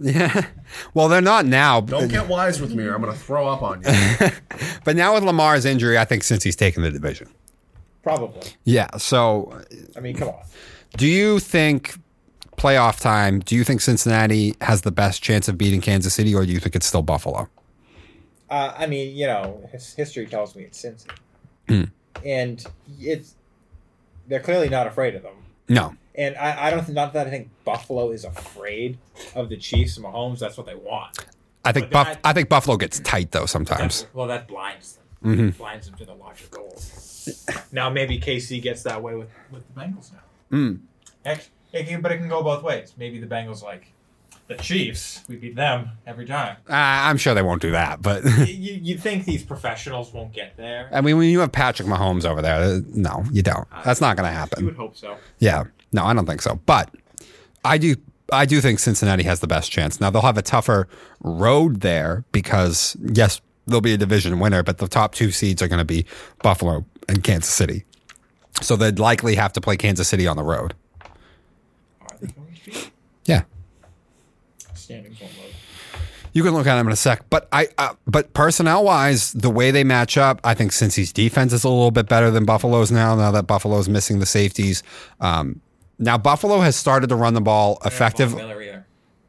playoffs 0.00 0.06
in 0.06 0.12
the 0.14 0.18
last 0.18 0.34
day 0.34 0.38
of 0.38 0.42
the 0.42 0.42
season. 0.42 0.44
yeah. 0.44 0.46
Well, 0.94 1.08
they're 1.08 1.20
not 1.20 1.46
now. 1.46 1.80
don't 1.80 2.08
get 2.08 2.28
wise 2.28 2.60
with 2.60 2.74
me 2.74 2.84
or 2.84 2.94
I'm 2.94 3.00
going 3.02 3.12
to 3.12 3.18
throw 3.18 3.48
up 3.48 3.62
on 3.62 3.82
you. 3.82 4.28
But 4.84 4.96
now 4.96 5.14
with 5.14 5.22
Lamar's 5.24 5.64
injury, 5.64 5.96
I 5.98 6.04
think 6.04 6.22
Cincy's 6.22 6.56
taken 6.56 6.82
the 6.82 6.90
division. 6.90 7.28
Probably. 8.02 8.42
Yeah. 8.64 8.88
So, 8.96 9.60
I 9.96 10.00
mean, 10.00 10.16
come 10.16 10.28
on. 10.28 10.42
do 10.96 11.06
you 11.06 11.38
think 11.38 11.94
playoff 12.56 13.00
time? 13.00 13.40
Do 13.40 13.54
you 13.54 13.62
think 13.64 13.80
Cincinnati 13.80 14.56
has 14.60 14.82
the 14.82 14.90
best 14.90 15.22
chance 15.22 15.46
of 15.48 15.56
beating 15.56 15.80
Kansas 15.80 16.14
City, 16.14 16.34
or 16.34 16.44
do 16.44 16.50
you 16.52 16.58
think 16.58 16.74
it's 16.74 16.86
still 16.86 17.02
Buffalo? 17.02 17.48
Uh, 18.50 18.74
I 18.76 18.86
mean, 18.86 19.16
you 19.16 19.26
know, 19.26 19.68
his 19.72 19.94
history 19.94 20.26
tells 20.26 20.54
me 20.56 20.64
it's 20.64 20.82
Cincy, 20.84 21.06
Hmm. 21.68 21.84
and 22.26 22.64
it's 23.00 23.34
they're 24.28 24.40
clearly 24.40 24.68
not 24.68 24.86
afraid 24.86 25.14
of 25.14 25.22
them. 25.22 25.34
No. 25.68 25.94
And 26.14 26.36
I, 26.36 26.66
I 26.66 26.70
don't 26.70 26.88
not 26.90 27.12
that 27.14 27.26
I 27.26 27.30
think 27.30 27.50
Buffalo 27.64 28.10
is 28.10 28.24
afraid 28.24 28.98
of 29.34 29.48
the 29.48 29.56
Chiefs 29.56 29.96
and 29.96 30.04
Mahomes. 30.06 30.38
That's 30.38 30.56
what 30.56 30.66
they 30.66 30.74
want. 30.74 31.18
I 31.64 31.72
think 31.72 31.90
Buff- 31.90 32.06
that- 32.06 32.20
I 32.24 32.32
think 32.32 32.48
Buffalo 32.48 32.76
gets 32.76 33.00
tight 33.00 33.30
though 33.30 33.46
sometimes. 33.46 34.02
That, 34.02 34.14
well, 34.14 34.26
that 34.26 34.48
blinds 34.48 34.98
them. 35.22 35.36
Mm-hmm. 35.36 35.48
Blinds 35.58 35.86
them 35.86 35.96
to 35.98 36.04
the 36.04 36.14
logic 36.14 36.50
goal. 36.50 36.76
now 37.72 37.88
maybe 37.88 38.18
KC 38.18 38.60
gets 38.60 38.82
that 38.82 39.00
way 39.02 39.14
with, 39.14 39.28
with 39.50 39.62
the 39.72 39.80
Bengals 39.80 40.10
now. 40.12 40.56
Mm. 40.58 40.80
Heck, 41.24 41.48
it 41.72 41.86
can, 41.86 42.00
but 42.00 42.10
it 42.12 42.18
can 42.18 42.28
go 42.28 42.42
both 42.42 42.62
ways. 42.62 42.92
Maybe 42.98 43.18
the 43.20 43.26
Bengals 43.26 43.62
like 43.62 43.92
the 44.56 44.62
Chiefs. 44.62 45.24
We 45.28 45.36
beat 45.36 45.56
them 45.56 45.90
every 46.06 46.26
time. 46.26 46.56
Uh, 46.68 46.72
I'm 46.74 47.16
sure 47.16 47.34
they 47.34 47.42
won't 47.42 47.62
do 47.62 47.72
that, 47.72 48.02
but 48.02 48.24
you, 48.48 48.78
you 48.82 48.98
think 48.98 49.24
these 49.24 49.42
professionals 49.42 50.12
won't 50.12 50.32
get 50.32 50.56
there? 50.56 50.88
I 50.92 51.00
mean, 51.00 51.16
when 51.18 51.28
you 51.28 51.40
have 51.40 51.52
Patrick 51.52 51.88
Mahomes 51.88 52.24
over 52.24 52.42
there, 52.42 52.56
uh, 52.56 52.80
no, 52.88 53.24
you 53.32 53.42
don't. 53.42 53.68
That's 53.84 54.00
not 54.00 54.16
going 54.16 54.28
to 54.28 54.32
happen. 54.32 54.60
You 54.60 54.66
would 54.66 54.76
hope 54.76 54.96
so. 54.96 55.16
Yeah, 55.38 55.64
no, 55.92 56.04
I 56.04 56.14
don't 56.14 56.26
think 56.26 56.42
so. 56.42 56.60
But 56.66 56.90
I 57.64 57.78
do, 57.78 57.96
I 58.32 58.46
do 58.46 58.60
think 58.60 58.78
Cincinnati 58.78 59.22
has 59.24 59.40
the 59.40 59.46
best 59.46 59.70
chance. 59.70 60.00
Now 60.00 60.10
they'll 60.10 60.22
have 60.22 60.38
a 60.38 60.42
tougher 60.42 60.88
road 61.22 61.80
there 61.80 62.24
because 62.32 62.96
yes, 63.00 63.40
they'll 63.66 63.80
be 63.80 63.94
a 63.94 63.98
division 63.98 64.38
winner, 64.38 64.62
but 64.62 64.78
the 64.78 64.88
top 64.88 65.14
two 65.14 65.30
seeds 65.30 65.62
are 65.62 65.68
going 65.68 65.78
to 65.78 65.84
be 65.84 66.04
Buffalo 66.42 66.84
and 67.08 67.22
Kansas 67.22 67.52
City. 67.52 67.84
So 68.60 68.76
they'd 68.76 68.98
likely 68.98 69.34
have 69.36 69.52
to 69.54 69.60
play 69.60 69.76
Kansas 69.76 70.08
City 70.08 70.26
on 70.26 70.36
the 70.36 70.42
road. 70.42 70.74
Are 72.00 72.16
they 72.20 72.28
going 72.28 72.54
to? 72.64 72.90
Yeah. 73.24 73.42
Standings 74.92 75.20
won't 75.20 75.38
load. 75.38 75.54
You 76.34 76.42
can 76.42 76.52
look 76.54 76.66
at 76.66 76.76
them 76.76 76.86
in 76.86 76.92
a 76.92 76.96
sec, 76.96 77.28
but 77.30 77.48
I, 77.52 77.68
uh, 77.78 77.94
but 78.06 78.32
personnel 78.32 78.84
wise, 78.84 79.32
the 79.32 79.50
way 79.50 79.70
they 79.70 79.84
match 79.84 80.16
up, 80.16 80.40
I 80.44 80.54
think 80.54 80.72
Cincy's 80.72 81.12
defense 81.12 81.52
is 81.52 81.64
a 81.64 81.68
little 81.68 81.90
bit 81.90 82.08
better 82.08 82.30
than 82.30 82.44
Buffalo's 82.44 82.90
now. 82.90 83.14
Now 83.14 83.30
that 83.32 83.46
Buffalo's 83.46 83.88
missing 83.88 84.18
the 84.18 84.26
safeties, 84.26 84.82
um, 85.20 85.60
now 85.98 86.16
Buffalo 86.16 86.60
has 86.60 86.74
started 86.76 87.08
to 87.08 87.16
run 87.16 87.34
the 87.34 87.40
ball 87.40 87.78
effective. 87.84 88.30
Von 88.30 88.38
Miller 88.38 88.62
either. 88.62 88.86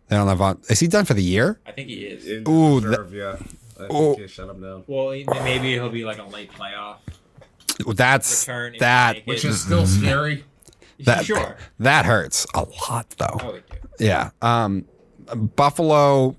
They 0.08 0.16
don't 0.16 0.28
have 0.28 0.42
on. 0.42 0.62
Is 0.70 0.80
he 0.80 0.88
done 0.88 1.06
for 1.06 1.14
the 1.14 1.24
year? 1.24 1.60
I 1.66 1.72
think 1.72 1.90
he 1.90 2.06
is. 2.06 2.28
In 2.28 2.48
Ooh, 2.48 2.80
reserve, 2.80 3.14
yeah. 3.14 3.36
I 3.76 3.88
think 3.88 3.92
Ooh. 3.94 4.16
you 4.20 4.28
shut 4.28 4.50
him 4.50 4.62
down. 4.62 4.84
Well, 4.88 5.12
maybe 5.44 5.74
he'll 5.74 5.90
be 5.90 6.06
like 6.06 6.20
a 6.20 6.26
late 6.26 6.52
playoff 6.52 6.98
That's 7.96 8.48
return. 8.48 8.76
that. 8.80 9.26
Which 9.26 9.44
is 9.44 9.62
still 9.62 9.88
scary. 9.88 10.46
That 11.00 11.26
sure. 11.26 11.58
that 11.80 12.06
hurts 12.06 12.46
a 12.54 12.66
lot 12.90 13.10
though. 13.18 13.40
Oh. 13.42 13.60
Yeah. 14.00 14.32
Um, 14.42 14.86
Buffalo, 15.36 16.36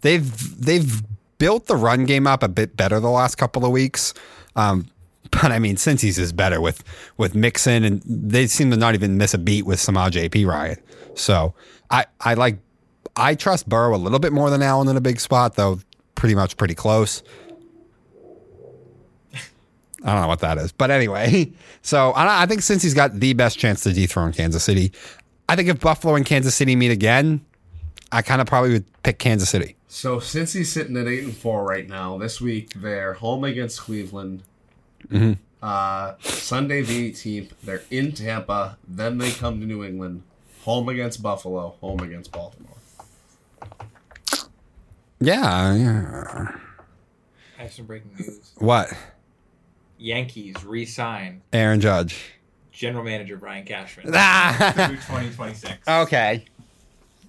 they've 0.00 0.60
they've 0.64 1.02
built 1.38 1.66
the 1.66 1.76
run 1.76 2.04
game 2.04 2.26
up 2.26 2.42
a 2.42 2.48
bit 2.48 2.76
better 2.76 3.00
the 3.00 3.10
last 3.10 3.36
couple 3.36 3.64
of 3.64 3.70
weeks. 3.70 4.14
Um, 4.56 4.86
but 5.30 5.52
I 5.52 5.58
mean, 5.58 5.76
Cincy's 5.76 6.18
is 6.18 6.32
better 6.32 6.60
with 6.60 6.82
with 7.16 7.34
Mixon, 7.34 7.84
and 7.84 8.02
they 8.04 8.46
seem 8.46 8.70
to 8.70 8.76
not 8.76 8.94
even 8.94 9.18
miss 9.18 9.34
a 9.34 9.38
beat 9.38 9.66
with 9.66 9.80
Samaj 9.80 10.16
P. 10.30 10.44
Ryan. 10.44 10.78
So 11.14 11.54
I 11.90 12.06
I 12.20 12.34
like 12.34 12.58
I 13.16 13.34
trust 13.34 13.68
Burrow 13.68 13.94
a 13.94 13.98
little 13.98 14.18
bit 14.18 14.32
more 14.32 14.50
than 14.50 14.62
Allen 14.62 14.88
in 14.88 14.96
a 14.96 15.00
big 15.00 15.20
spot, 15.20 15.54
though. 15.54 15.80
Pretty 16.14 16.34
much 16.34 16.56
pretty 16.56 16.74
close. 16.74 17.22
I 20.04 20.12
don't 20.12 20.22
know 20.22 20.28
what 20.28 20.40
that 20.40 20.58
is, 20.58 20.72
but 20.72 20.90
anyway. 20.90 21.52
So 21.80 22.10
I, 22.10 22.42
I 22.42 22.46
think 22.46 22.60
Cincy's 22.60 22.92
got 22.92 23.14
the 23.14 23.32
best 23.32 23.58
chance 23.58 23.82
to 23.84 23.92
dethrone 23.94 24.32
Kansas 24.32 24.62
City, 24.62 24.92
I 25.48 25.56
think 25.56 25.68
if 25.68 25.80
Buffalo 25.80 26.14
and 26.14 26.26
Kansas 26.26 26.54
City 26.54 26.76
meet 26.76 26.90
again, 26.90 27.40
I 28.10 28.22
kind 28.22 28.40
of 28.40 28.46
probably 28.46 28.72
would 28.72 29.02
pick 29.02 29.18
Kansas 29.18 29.50
City. 29.50 29.76
So 29.88 30.18
Cincy's 30.18 30.72
sitting 30.72 30.96
at 30.96 31.06
eight 31.06 31.24
and 31.24 31.36
four 31.36 31.64
right 31.64 31.88
now, 31.88 32.18
this 32.18 32.40
week 32.40 32.72
they're 32.76 33.14
home 33.14 33.44
against 33.44 33.80
Cleveland. 33.80 34.42
Mm-hmm. 35.08 35.32
Uh, 35.62 36.14
Sunday 36.20 36.82
the 36.82 37.06
eighteenth, 37.06 37.54
they're 37.62 37.82
in 37.90 38.12
Tampa. 38.12 38.76
Then 38.86 39.18
they 39.18 39.30
come 39.30 39.60
to 39.60 39.66
New 39.66 39.82
England, 39.84 40.22
home 40.62 40.88
against 40.88 41.22
Buffalo, 41.22 41.74
home 41.80 42.00
against 42.00 42.32
Baltimore. 42.32 42.76
Yeah. 45.20 45.74
yeah. 45.74 46.52
I 47.58 47.62
have 47.62 47.72
some 47.72 47.86
breaking 47.86 48.12
news. 48.18 48.52
What? 48.58 48.92
Yankees 49.98 50.54
re-sign 50.64 51.42
Aaron 51.52 51.80
Judge. 51.80 52.34
general 52.70 53.02
manager 53.02 53.36
Brian 53.36 53.64
Cashman 53.64 54.12
Ah, 54.14 54.72
through 54.76 54.94
2026. 54.96 55.76
okay. 55.88 56.44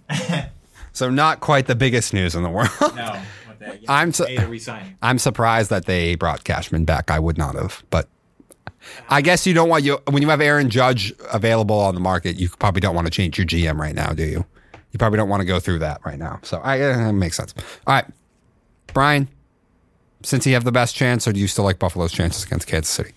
So 0.94 1.10
not 1.10 1.40
quite 1.40 1.68
the 1.68 1.76
biggest 1.76 2.14
news 2.14 2.36
in 2.36 2.44
the 2.44 2.49
world. 2.49 2.70
No, 2.82 3.22
the 3.60 3.66
Yankees 3.66 3.90
I'm 3.90 4.11
made. 4.28 4.95
I'm 5.02 5.20
surprised 5.20 5.70
that 5.70 5.86
they 5.86 6.16
brought 6.16 6.44
Cashman 6.44 6.86
back. 6.86 7.11
I 7.11 7.20
would 7.20 7.38
not 7.38 7.56
have, 7.56 7.84
but 7.90 8.07
I 9.10 9.22
guess 9.22 9.45
you 9.45 9.53
don't 9.53 9.70
want 9.70 9.84
you 9.84 9.99
when 10.10 10.22
you 10.22 10.30
have 10.30 10.41
Aaron 10.41 10.70
Judge 10.70 11.14
available 11.32 11.80
on 11.80 11.95
the 11.95 12.02
market. 12.02 12.38
You 12.38 12.49
probably 12.49 12.82
don't 12.82 12.95
want 12.95 13.07
to 13.07 13.11
change 13.11 13.38
your 13.38 13.48
GM 13.48 13.78
right 13.78 13.95
now, 13.95 14.14
do 14.14 14.24
you? 14.24 14.45
You 14.91 14.98
probably 14.98 15.18
don't 15.18 15.30
want 15.30 15.41
to 15.41 15.45
go 15.45 15.60
through 15.60 15.80
that 15.80 16.02
right 16.06 16.18
now. 16.18 16.40
So 16.44 16.60
I, 16.60 16.82
uh, 16.82 17.10
it 17.10 17.14
makes 17.14 17.38
sense. 17.38 17.53
All 17.86 17.94
right, 17.95 18.06
Brian. 18.94 19.28
Since 20.22 20.45
you 20.45 20.53
have 20.53 20.66
the 20.66 20.72
best 20.72 20.95
chance, 20.95 21.26
or 21.30 21.32
do 21.32 21.40
you 21.40 21.48
still 21.48 21.64
like 21.64 21.80
Buffalo's 21.80 22.11
chances 22.11 22.44
against 22.44 22.68
Kansas 22.68 22.91
City? 22.91 23.14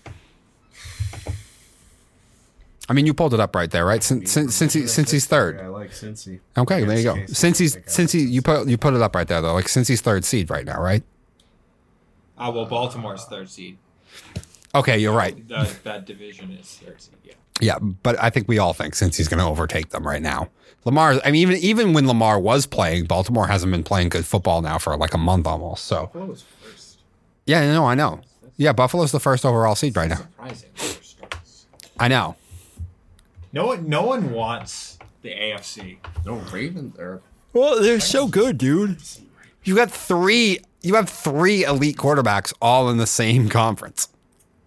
I 2.89 2.93
mean, 2.93 3.05
you 3.05 3.13
pulled 3.13 3.33
it 3.33 3.39
up 3.39 3.55
right 3.55 3.71
there, 3.71 3.85
right? 3.85 4.03
Since 4.03 4.31
since 4.31 4.53
since, 4.53 4.73
he, 4.73 4.81
Cincy's 4.83 5.25
third. 5.25 5.59
I 5.59 5.67
like 5.67 5.91
Cincy. 5.91 6.39
Okay, 6.57 6.83
there 6.83 6.97
you 6.97 7.03
go. 7.03 7.25
Since 7.27 7.57
he's 7.59 7.75
I 7.75 7.79
think 7.79 7.87
I 7.87 7.91
since 7.91 8.11
he 8.11 8.19
you 8.23 8.41
put 8.41 8.67
you 8.67 8.77
put 8.77 8.93
it 8.93 9.01
up 9.01 9.15
right 9.15 9.27
there 9.27 9.41
though. 9.41 9.53
Like 9.53 9.65
Cincy's 9.65 10.01
third 10.01 10.25
seed 10.25 10.49
right 10.49 10.65
now, 10.65 10.81
right? 10.81 11.03
Uh, 12.37 12.51
well, 12.53 12.65
Baltimore's 12.65 13.23
third 13.25 13.49
seed. 13.49 13.77
Okay, 14.75 14.97
you're 14.97 15.15
right. 15.15 15.47
The, 15.47 15.71
that 15.83 16.05
division 16.05 16.51
is 16.51 16.79
third 16.83 17.01
seed. 17.01 17.15
Yeah. 17.23 17.33
Yeah, 17.61 17.79
but 17.79 18.21
I 18.21 18.29
think 18.31 18.47
we 18.47 18.57
all 18.57 18.73
think 18.73 18.95
Cincy's 18.95 19.27
going 19.27 19.37
to 19.39 19.45
overtake 19.45 19.89
them 19.89 20.05
right 20.05 20.21
now. 20.21 20.49
Lamar, 20.85 21.21
I 21.23 21.31
mean, 21.31 21.41
even 21.41 21.55
even 21.57 21.93
when 21.93 22.07
Lamar 22.07 22.39
was 22.39 22.65
playing, 22.65 23.05
Baltimore 23.05 23.47
hasn't 23.47 23.71
been 23.71 23.83
playing 23.83 24.09
good 24.09 24.25
football 24.25 24.61
now 24.61 24.77
for 24.79 24.97
like 24.97 25.13
a 25.13 25.17
month 25.17 25.47
almost. 25.47 25.85
So 25.85 26.07
Buffalo 26.07 26.25
was 26.25 26.41
first. 26.41 26.97
yeah, 27.45 27.61
no, 27.71 27.85
I 27.85 27.95
know. 27.95 28.19
Yeah, 28.57 28.73
Buffalo's 28.73 29.11
the 29.11 29.19
first 29.19 29.45
overall 29.45 29.75
seed 29.75 29.95
right 29.95 30.09
now. 30.09 30.17
Surprising. 30.17 30.69
First. 30.75 31.17
I 31.99 32.07
know. 32.07 32.35
No 33.53 33.67
one, 33.67 33.87
no 33.87 34.01
one 34.03 34.31
wants 34.31 34.97
the 35.21 35.29
AFC. 35.29 35.97
No 36.25 36.35
Ravens 36.51 36.97
or 36.97 37.21
Well, 37.53 37.81
they're 37.81 37.99
so 37.99 38.27
good, 38.27 38.57
dude. 38.57 38.97
You 39.63 39.75
got 39.75 39.91
three. 39.91 40.59
You 40.81 40.95
have 40.95 41.07
three 41.09 41.63
elite 41.63 41.95
quarterbacks 41.97 42.51
all 42.61 42.89
in 42.89 42.97
the 42.97 43.07
same 43.07 43.47
conference. 43.47 44.09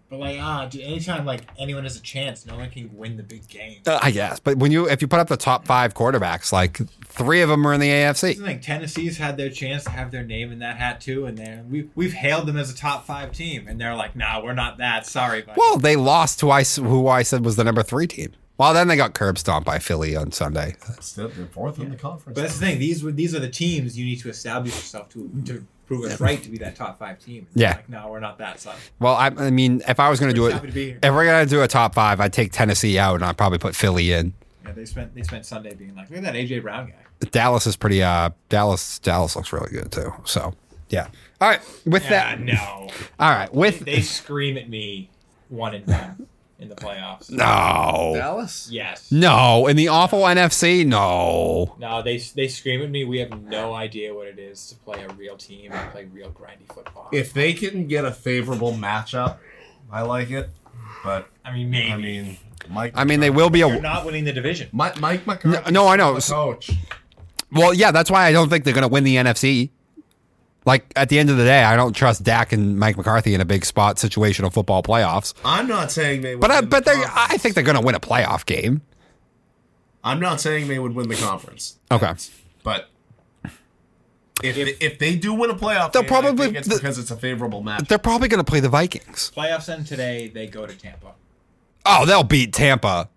But 0.09 0.19
like, 0.19 0.39
ah, 0.39 0.65
dude, 0.67 0.81
anytime 0.83 1.25
like 1.25 1.41
anyone 1.59 1.83
has 1.83 1.97
a 1.97 2.01
chance, 2.01 2.45
no 2.45 2.55
one 2.55 2.69
can 2.69 2.89
win 2.95 3.17
the 3.17 3.23
big 3.23 3.47
game. 3.49 3.81
Uh, 3.85 3.99
I 4.01 4.11
guess, 4.11 4.39
but 4.39 4.57
when 4.57 4.71
you 4.71 4.87
if 4.89 5.01
you 5.01 5.07
put 5.09 5.19
up 5.19 5.27
the 5.27 5.35
top 5.35 5.65
five 5.65 5.93
quarterbacks, 5.93 6.53
like 6.53 6.77
three 7.05 7.41
of 7.41 7.49
them 7.49 7.67
are 7.67 7.73
in 7.73 7.81
the 7.81 7.89
AFC. 7.89 8.39
Like 8.39 8.61
Tennessee's 8.61 9.17
had 9.17 9.35
their 9.35 9.49
chance 9.49 9.83
to 9.83 9.89
have 9.89 10.11
their 10.11 10.23
name 10.23 10.53
in 10.53 10.59
that 10.59 10.77
hat 10.77 11.01
too, 11.01 11.25
and 11.25 11.37
they 11.37 11.59
we 11.69 11.89
we've 11.93 12.13
hailed 12.13 12.47
them 12.47 12.55
as 12.55 12.71
a 12.71 12.75
top 12.75 13.05
five 13.05 13.33
team, 13.33 13.67
and 13.67 13.81
they're 13.81 13.95
like, 13.95 14.15
nah, 14.15 14.41
we're 14.41 14.53
not 14.53 14.77
that. 14.77 15.05
Sorry, 15.05 15.41
buddy. 15.41 15.59
Well, 15.59 15.77
they 15.77 15.97
lost 15.97 16.39
to 16.39 16.49
I 16.51 16.61
s- 16.61 16.77
who 16.77 17.09
I 17.09 17.21
said 17.23 17.43
was 17.43 17.57
the 17.57 17.65
number 17.65 17.83
three 17.83 18.07
team. 18.07 18.31
Well, 18.57 18.73
then 18.73 18.87
they 18.87 18.95
got 18.95 19.13
curb 19.13 19.37
stomped 19.37 19.65
by 19.65 19.79
Philly 19.79 20.15
on 20.15 20.31
Sunday. 20.31 20.75
still 20.99 21.29
they're 21.29 21.45
fourth 21.47 21.79
in 21.79 21.89
the 21.91 21.95
conference. 21.95 22.35
But 22.35 22.41
that's 22.41 22.57
the 22.59 22.65
thing; 22.65 22.79
these 22.79 23.03
were 23.03 23.11
these 23.11 23.35
are 23.35 23.39
the 23.39 23.49
teams 23.49 23.97
you 23.97 24.05
need 24.05 24.19
to 24.21 24.29
establish 24.29 24.73
yourself 24.73 25.09
to 25.09 25.29
to 25.45 25.65
prove 25.85 26.03
it's 26.09 26.19
right 26.19 26.41
to 26.43 26.49
be 26.49 26.57
that 26.57 26.75
top 26.75 26.99
five 26.99 27.17
team. 27.19 27.47
And 27.53 27.61
Yeah. 27.61 27.67
they're 27.73 27.75
like 27.77 27.89
no, 27.89 28.09
we're 28.09 28.19
not 28.19 28.37
that. 28.39 28.59
Son. 28.59 28.75
Well, 28.99 29.13
I, 29.15 29.27
I 29.27 29.51
mean, 29.51 29.81
if 29.87 29.99
I 29.99 30.09
was 30.09 30.19
going 30.19 30.31
to 30.31 30.35
do 30.35 30.47
it, 30.47 30.53
happy 30.53 30.67
to 30.67 30.73
be 30.73 30.85
here. 30.87 30.99
if 31.01 31.13
we're 31.13 31.23
going 31.25 31.45
to 31.47 31.49
do 31.49 31.61
a 31.61 31.67
top 31.67 31.93
five, 31.93 32.19
I'd 32.19 32.33
take 32.33 32.51
Tennessee 32.51 32.97
out 32.99 33.15
and 33.15 33.23
I'd 33.23 33.37
probably 33.37 33.57
put 33.59 33.75
Philly 33.75 34.11
in. 34.11 34.33
Yeah, 34.65 34.71
they 34.73 34.85
spent 34.85 35.13
they 35.15 35.21
spent 35.23 35.45
Sunday 35.45 35.73
being 35.75 35.95
like, 35.95 36.09
look 36.09 36.17
at 36.17 36.23
that 36.25 36.33
AJ 36.35 36.61
Brown 36.63 36.87
guy. 36.87 37.29
Dallas 37.31 37.65
is 37.67 37.75
pretty. 37.77 38.03
Uh, 38.03 38.31
Dallas 38.49 38.99
Dallas 38.99 39.35
looks 39.35 39.53
really 39.53 39.71
good 39.71 39.91
too. 39.91 40.13
So 40.25 40.53
yeah. 40.89 41.07
All 41.39 41.47
right. 41.49 41.61
With 41.85 42.03
Yeah, 42.05 42.35
that. 42.35 42.41
no, 42.41 42.89
All 43.19 43.31
right. 43.31 43.53
With 43.53 43.79
they 43.81 44.01
scream 44.01 44.57
at 44.57 44.67
me 44.67 45.09
one 45.49 45.73
and 45.75 45.85
done 45.85 46.27
in 46.59 46.69
the 46.69 46.75
playoffs. 46.75 47.29
no, 47.29 48.13
Dallas. 48.15 48.69
Yes. 48.71 49.11
no, 49.11 49.67
in 49.67 49.75
the 49.75 49.87
awful 49.87 50.21
NFC, 50.21 50.85
no. 50.85 51.75
No, 51.79 52.01
they 52.01 52.17
they 52.17 52.47
scream 52.47 52.81
at 52.81 52.89
me. 52.89 53.05
We 53.05 53.19
have 53.19 53.41
no 53.41 53.73
idea 53.73 54.13
what 54.13 54.27
it 54.27 54.39
is 54.39 54.67
to 54.69 54.75
play 54.75 55.03
a 55.03 55.13
real 55.13 55.37
team 55.37 55.71
and 55.71 55.91
play 55.91 56.05
real 56.05 56.31
grindy 56.31 56.67
football. 56.73 57.09
If 57.11 57.33
they 57.33 57.53
can 57.53 57.87
get 57.87 58.05
a 58.05 58.11
favorable 58.11 58.73
matchup, 58.73 59.37
I 59.91 60.01
like 60.01 60.31
it. 60.31 60.49
But 61.03 61.27
I 61.45 61.53
mean, 61.53 61.69
maybe 61.69 61.91
I 61.91 61.97
mean, 61.97 62.37
Mike. 62.69 62.93
I 62.95 63.03
mean, 63.03 63.19
they 63.19 63.29
will 63.29 63.49
be 63.49 63.61
a. 63.61 63.67
you're 63.67 63.77
a. 63.77 63.81
not 63.81 64.05
winning 64.05 64.25
the 64.25 64.33
division. 64.33 64.69
Mike, 64.71 64.99
Mike 64.99 65.25
McCarthy. 65.27 65.71
No, 65.71 65.87
I 65.87 65.95
know. 65.95 66.17
coach. 66.19 66.71
Well, 67.51 67.73
yeah, 67.73 67.91
that's 67.91 68.11
why 68.11 68.25
I 68.25 68.31
don't 68.31 68.49
think 68.49 68.65
they're 68.65 68.73
going 68.73 68.81
to 68.81 68.89
win 68.89 69.03
the 69.03 69.15
NFC. 69.15 69.69
Like 70.67 70.91
at 70.97 71.07
the 71.07 71.17
end 71.17 71.29
of 71.29 71.37
the 71.37 71.45
day, 71.45 71.63
I 71.63 71.77
don't 71.77 71.93
trust 71.93 72.23
Dak 72.23 72.51
and 72.51 72.77
Mike 72.77 72.97
McCarthy 72.97 73.33
in 73.33 73.39
a 73.39 73.45
big 73.45 73.63
spot 73.63 73.95
situational 73.95 74.51
football 74.51 74.83
playoffs. 74.83 75.33
I'm 75.45 75.65
not 75.65 75.91
saying 75.93 76.21
they. 76.21 76.35
Would 76.35 76.41
But 76.41 76.51
I, 76.51 76.59
win 76.59 76.67
but 76.69 76.83
the 76.83 76.91
they, 76.91 76.97
conference. 77.03 77.31
I 77.31 77.37
think 77.37 77.55
they're 77.55 77.63
going 77.63 77.79
to 77.79 77.85
win 77.85 77.95
a 77.95 78.01
playoff 78.01 78.45
game. 78.45 78.81
I'm 80.03 80.19
not 80.19 80.41
saying 80.41 80.67
they 80.67 80.77
would 80.77 80.93
win 80.93 81.07
the 81.07 81.15
conference. 81.15 81.77
Okay. 81.89 82.11
But 82.63 82.89
if 84.43 84.55
they, 84.55 84.75
if 84.85 84.99
they 84.99 85.15
do 85.15 85.33
win 85.33 85.49
a 85.51 85.55
playoff, 85.55 85.93
They'll 85.93 86.03
game, 86.03 86.13
I 86.13 86.19
probably- 86.21 86.45
think 86.47 86.57
it's 86.57 86.67
the- 86.67 86.75
because 86.75 86.99
it's 86.99 87.11
a 87.11 87.17
favorable 87.17 87.63
match. 87.63 87.87
They're 87.87 87.97
probably 87.97 88.27
going 88.27 88.43
to 88.43 88.49
play 88.49 88.59
the 88.59 88.69
Vikings. 88.69 89.31
Playoffs 89.35 89.69
end 89.69 89.87
today. 89.87 90.27
They 90.27 90.47
go 90.47 90.65
to 90.67 90.75
Tampa. 90.75 91.13
Oh, 91.85 92.05
they'll 92.05 92.23
beat 92.23 92.51
Tampa. 92.53 93.09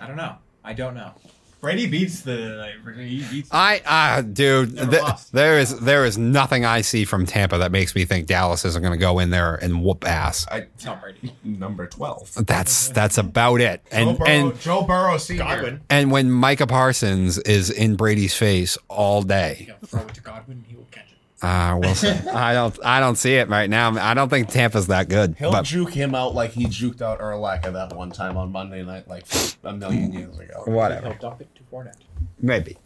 I 0.00 0.06
don't 0.08 0.16
know. 0.16 0.34
I 0.64 0.72
don't 0.74 0.94
know. 0.94 1.12
Brady 1.60 1.86
beats 1.88 2.20
the. 2.20 2.36
Like, 2.36 2.96
he 2.96 3.24
beats. 3.30 3.48
I, 3.50 3.80
uh, 3.84 4.20
dude, 4.22 4.74
Never 4.74 4.90
th- 4.90 5.30
there 5.32 5.58
is 5.58 5.78
there 5.80 6.04
is 6.04 6.16
nothing 6.16 6.64
I 6.64 6.82
see 6.82 7.04
from 7.04 7.26
Tampa 7.26 7.58
that 7.58 7.72
makes 7.72 7.94
me 7.94 8.04
think 8.04 8.26
Dallas 8.28 8.64
isn't 8.64 8.80
going 8.80 8.92
to 8.92 8.98
go 8.98 9.18
in 9.18 9.30
there 9.30 9.56
and 9.56 9.82
whoop 9.84 10.06
ass. 10.06 10.46
I, 10.50 10.66
Tom 10.78 11.00
Brady. 11.00 11.34
number 11.42 11.86
twelve. 11.86 12.32
That's 12.46 12.90
that's 12.90 13.18
about 13.18 13.60
it. 13.60 13.82
Joe 13.90 13.96
And 13.98 14.18
Burrow, 14.18 14.28
and 14.28 14.60
Joe 14.60 14.82
Burrow 14.82 15.18
Senior. 15.18 15.42
Godwin. 15.44 15.80
and 15.90 16.12
when 16.12 16.30
Micah 16.30 16.66
Parsons 16.68 17.38
is 17.38 17.70
in 17.70 17.96
Brady's 17.96 18.34
face 18.34 18.78
all 18.88 19.22
day, 19.22 19.68
throw 19.86 20.02
it 20.02 20.14
to 20.14 20.20
Godwin. 20.20 20.64
He 20.68 20.76
will 20.76 20.86
catch 20.92 21.10
it. 21.10 21.17
Uh, 21.40 21.78
we'll 21.80 21.94
see. 21.94 22.08
I 22.32 22.52
don't. 22.52 22.78
I 22.84 23.00
don't 23.00 23.16
see 23.16 23.34
it 23.34 23.48
right 23.48 23.70
now. 23.70 23.92
I 23.98 24.14
don't 24.14 24.28
think 24.28 24.48
Tampa's 24.48 24.88
that 24.88 25.08
good. 25.08 25.36
He'll 25.38 25.52
but 25.52 25.64
juke 25.64 25.92
him 25.92 26.14
out 26.14 26.34
like 26.34 26.50
he 26.52 26.64
juked 26.66 27.00
out 27.00 27.20
Urlacher 27.20 27.72
that 27.72 27.94
one 27.94 28.10
time 28.10 28.36
on 28.36 28.50
Monday 28.50 28.82
night, 28.82 29.06
like 29.08 29.24
a 29.64 29.72
million 29.72 30.12
years 30.12 30.38
ago. 30.38 30.62
whatever, 30.66 31.08
He'll 31.10 31.18
dump 31.18 31.40
it 31.40 31.48
to 31.54 31.62
Fournette. 31.72 31.94
maybe. 32.40 32.76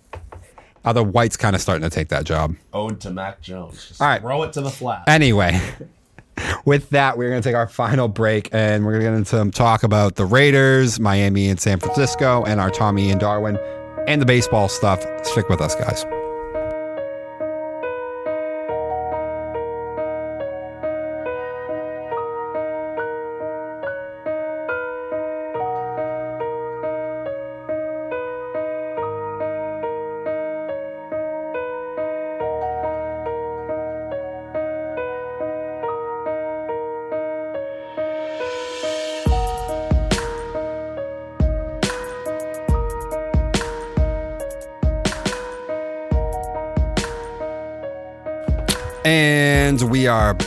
Other 0.85 1.03
White's 1.05 1.37
kind 1.37 1.55
of 1.55 1.63
starting 1.63 1.89
to 1.89 1.95
take 1.95 2.09
that 2.09 2.25
job. 2.25 2.57
Ode 2.73 3.01
to 3.03 3.11
Mac 3.11 3.41
Jones. 3.41 3.87
Just 3.87 4.03
All 4.03 4.09
right. 4.09 4.21
throw 4.21 4.43
it 4.43 4.53
to 4.55 4.61
the 4.61 4.71
flat. 4.71 5.05
Anyway, 5.07 5.61
with 6.65 6.91
that, 6.91 7.17
we're 7.17 7.31
going 7.31 7.41
to 7.41 7.49
take 7.49 7.55
our 7.55 7.69
final 7.69 8.09
break, 8.09 8.49
and 8.53 8.85
we're 8.85 8.93
going 8.99 9.05
to 9.05 9.11
get 9.11 9.17
into 9.17 9.29
some 9.31 9.51
talk 9.53 9.85
about 9.85 10.17
the 10.17 10.27
Raiders, 10.27 10.99
Miami, 10.99 11.49
and 11.49 11.61
San 11.61 11.79
Francisco, 11.79 12.43
and 12.45 12.61
our 12.61 12.71
Tommy 12.71 13.11
and 13.13 13.21
Darwin, 13.21 13.59
and 14.09 14.21
the 14.21 14.27
baseball 14.27 14.69
stuff. 14.69 15.07
Stick 15.25 15.49
with 15.49 15.61
us, 15.61 15.77
guys. 15.77 16.05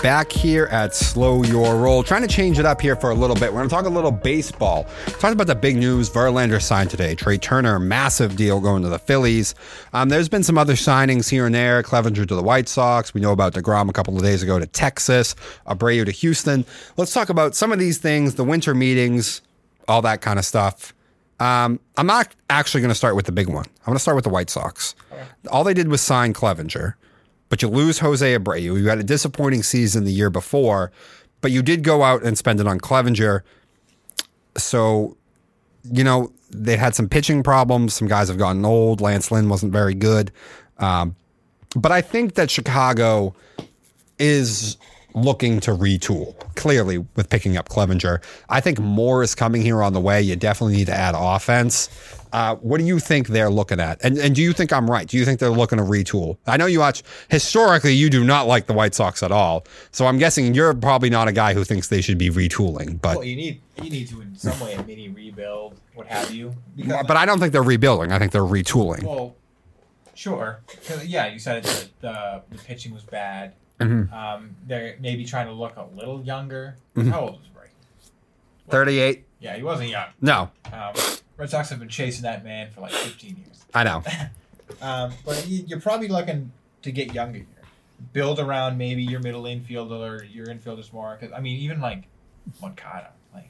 Back 0.05 0.31
here 0.31 0.65
at 0.65 0.93
Slow 0.93 1.41
Your 1.41 1.77
Roll, 1.77 2.03
trying 2.03 2.21
to 2.21 2.27
change 2.27 2.59
it 2.59 2.65
up 2.65 2.79
here 2.79 2.95
for 2.95 3.09
a 3.09 3.15
little 3.15 3.35
bit. 3.35 3.51
We're 3.51 3.61
going 3.61 3.69
to 3.69 3.73
talk 3.73 3.87
a 3.87 3.89
little 3.89 4.11
baseball. 4.11 4.85
Talking 5.07 5.33
about 5.33 5.47
the 5.47 5.55
big 5.55 5.77
news 5.77 6.11
Verlander 6.11 6.61
signed 6.61 6.91
today. 6.91 7.15
Trea 7.15 7.39
Turner, 7.39 7.79
massive 7.79 8.35
deal 8.35 8.59
going 8.59 8.83
to 8.83 8.89
the 8.89 8.99
Phillies. 8.99 9.55
Um, 9.93 10.09
there's 10.09 10.29
been 10.29 10.43
some 10.43 10.59
other 10.59 10.75
signings 10.75 11.27
here 11.27 11.47
and 11.47 11.55
there. 11.55 11.81
Clevinger 11.81 12.27
to 12.27 12.35
the 12.35 12.43
White 12.43 12.69
Sox. 12.69 13.15
We 13.15 13.21
know 13.21 13.31
about 13.31 13.55
DeGrom 13.55 13.89
a 13.89 13.93
couple 13.93 14.15
of 14.15 14.21
days 14.21 14.43
ago 14.43 14.59
to 14.59 14.67
Texas. 14.67 15.33
Abreu 15.65 16.05
to 16.05 16.11
Houston. 16.11 16.67
Let's 16.97 17.11
talk 17.11 17.29
about 17.29 17.55
some 17.55 17.71
of 17.71 17.79
these 17.79 17.97
things, 17.97 18.35
the 18.35 18.43
winter 18.43 18.75
meetings, 18.75 19.41
all 19.87 20.03
that 20.03 20.21
kind 20.21 20.37
of 20.37 20.45
stuff. 20.45 20.93
Um, 21.39 21.79
I'm 21.97 22.05
not 22.05 22.31
actually 22.51 22.81
going 22.81 22.89
to 22.89 22.95
start 22.95 23.15
with 23.15 23.25
the 23.25 23.31
big 23.31 23.47
one. 23.47 23.65
I'm 23.65 23.85
going 23.85 23.95
to 23.95 23.99
start 23.99 24.13
with 24.13 24.25
the 24.25 24.29
White 24.29 24.51
Sox. 24.51 24.93
All 25.49 25.63
they 25.63 25.73
did 25.73 25.87
was 25.87 25.99
sign 25.99 26.31
Clevinger, 26.31 26.93
but 27.55 27.61
you 27.61 27.69
lose 27.69 27.99
Jose 27.99 28.37
Abreu. 28.37 28.61
You 28.61 28.89
had 28.89 28.99
a 28.99 29.03
disappointing 29.03 29.63
season 29.63 30.03
the 30.03 30.11
year 30.11 30.29
before, 30.29 30.91
but 31.39 31.51
you 31.51 31.63
did 31.63 31.85
go 31.85 32.03
out 32.03 32.21
and 32.21 32.37
spend 32.37 32.59
it 32.59 32.67
on 32.67 32.81
Clevinger. 32.81 33.43
So, 34.57 35.15
you 35.89 36.03
know, 36.03 36.33
they 36.49 36.75
had 36.75 36.95
some 36.95 37.07
pitching 37.07 37.43
problems. 37.43 37.93
Some 37.93 38.09
guys 38.09 38.27
have 38.27 38.37
gotten 38.37 38.65
old. 38.65 38.99
Lance 38.99 39.31
Lynn 39.31 39.47
wasn't 39.47 39.71
very 39.71 39.93
good. 39.93 40.33
Um, 40.79 41.15
but 41.77 41.93
I 41.93 42.01
think 42.01 42.33
that 42.33 42.51
Chicago 42.51 43.33
is 44.19 44.75
looking 45.13 45.61
to 45.61 45.71
retool 45.71 46.37
clearly 46.55 46.97
with 47.15 47.29
picking 47.29 47.55
up 47.55 47.69
Clevinger. 47.69 48.21
I 48.49 48.59
think 48.59 48.79
more 48.79 49.23
is 49.23 49.33
coming 49.33 49.61
here 49.61 49.81
on 49.81 49.93
the 49.93 50.01
way. 50.01 50.21
You 50.21 50.35
definitely 50.35 50.75
need 50.75 50.87
to 50.87 50.93
add 50.93 51.15
offense. 51.17 51.87
Uh, 52.35 52.55
what 52.57 52.79
do 52.79 52.85
you 52.85 52.99
think 52.99 53.29
they're 53.29 53.49
looking 53.49 53.79
at? 53.79 54.03
And, 54.03 54.17
and 54.17 54.35
do 54.35 54.41
you 54.41 54.51
think 54.51 54.73
I'm 54.73 54.91
right? 54.91 55.07
Do 55.07 55.15
you 55.17 55.23
think 55.23 55.39
they're 55.39 55.49
looking 55.49 55.77
to 55.77 55.85
retool? 55.85 56.37
I 56.45 56.57
know 56.57 56.65
you 56.65 56.79
watch 56.79 57.01
historically, 57.29 57.93
you 57.93 58.09
do 58.09 58.25
not 58.25 58.45
like 58.45 58.65
the 58.65 58.73
White 58.73 58.93
Sox 58.93 59.23
at 59.23 59.31
all. 59.31 59.65
So 59.91 60.05
I'm 60.05 60.17
guessing 60.17 60.53
you're 60.53 60.73
probably 60.73 61.09
not 61.09 61.29
a 61.29 61.31
guy 61.31 61.53
who 61.53 61.63
thinks 61.63 61.87
they 61.87 62.01
should 62.01 62.17
be 62.17 62.29
retooling. 62.29 62.99
But 63.01 63.15
Well, 63.17 63.23
you 63.25 63.37
need 63.37 63.61
you 63.81 63.89
need 63.89 64.09
to 64.09 64.19
in 64.19 64.35
some 64.35 64.59
way 64.59 64.73
a 64.73 64.83
mini 64.83 65.07
rebuild, 65.07 65.79
what 65.93 66.07
have 66.07 66.29
you? 66.29 66.53
Because 66.75 67.05
but 67.07 67.15
I 67.15 67.25
don't 67.25 67.39
think 67.39 67.53
they're 67.53 67.63
rebuilding. 67.63 68.11
I 68.11 68.19
think 68.19 68.33
they're 68.33 68.41
retooling. 68.41 69.03
Well, 69.03 69.35
sure. 70.13 70.59
'Cause, 70.85 71.05
yeah, 71.05 71.27
you 71.27 71.39
said 71.39 71.63
that 71.63 71.89
the, 72.01 72.41
the 72.51 72.61
pitching 72.63 72.93
was 72.93 73.03
bad. 73.03 73.53
Mm-hmm. 73.79 74.13
Um, 74.13 74.57
they're 74.67 74.97
maybe 74.99 75.23
trying 75.23 75.47
to 75.47 75.53
look 75.53 75.77
a 75.77 75.85
little 75.95 76.21
younger. 76.21 76.75
Mm-hmm. 76.97 77.11
How 77.11 77.21
old 77.21 77.35
is 77.41 77.47
Bray? 77.47 77.67
38. 78.69 79.23
Yeah, 79.39 79.55
he 79.55 79.63
wasn't 79.63 79.89
young. 79.89 80.07
No, 80.19 80.49
Um, 80.73 80.93
Red 81.37 81.49
Sox 81.49 81.69
have 81.69 81.79
been 81.79 81.89
chasing 81.89 82.23
that 82.23 82.43
man 82.43 82.69
for 82.71 82.81
like 82.81 82.91
15 82.91 83.37
years. 83.45 83.65
I 83.73 83.83
know. 83.83 84.03
Um, 84.81 85.13
but 85.23 85.47
you- 85.47 85.63
you're 85.67 85.79
probably 85.79 86.07
looking 86.07 86.51
to 86.81 86.91
get 86.91 87.13
younger 87.13 87.37
here. 87.37 87.47
Build 88.13 88.39
around 88.39 88.79
maybe 88.79 89.03
your 89.03 89.19
middle 89.19 89.43
infielder 89.43 90.21
or 90.21 90.23
your 90.23 90.47
infielders 90.47 90.91
more. 90.91 91.15
Because 91.19 91.31
I 91.37 91.39
mean, 91.39 91.57
even 91.59 91.79
like 91.79 92.05
Moncada, 92.59 93.11
like 93.31 93.49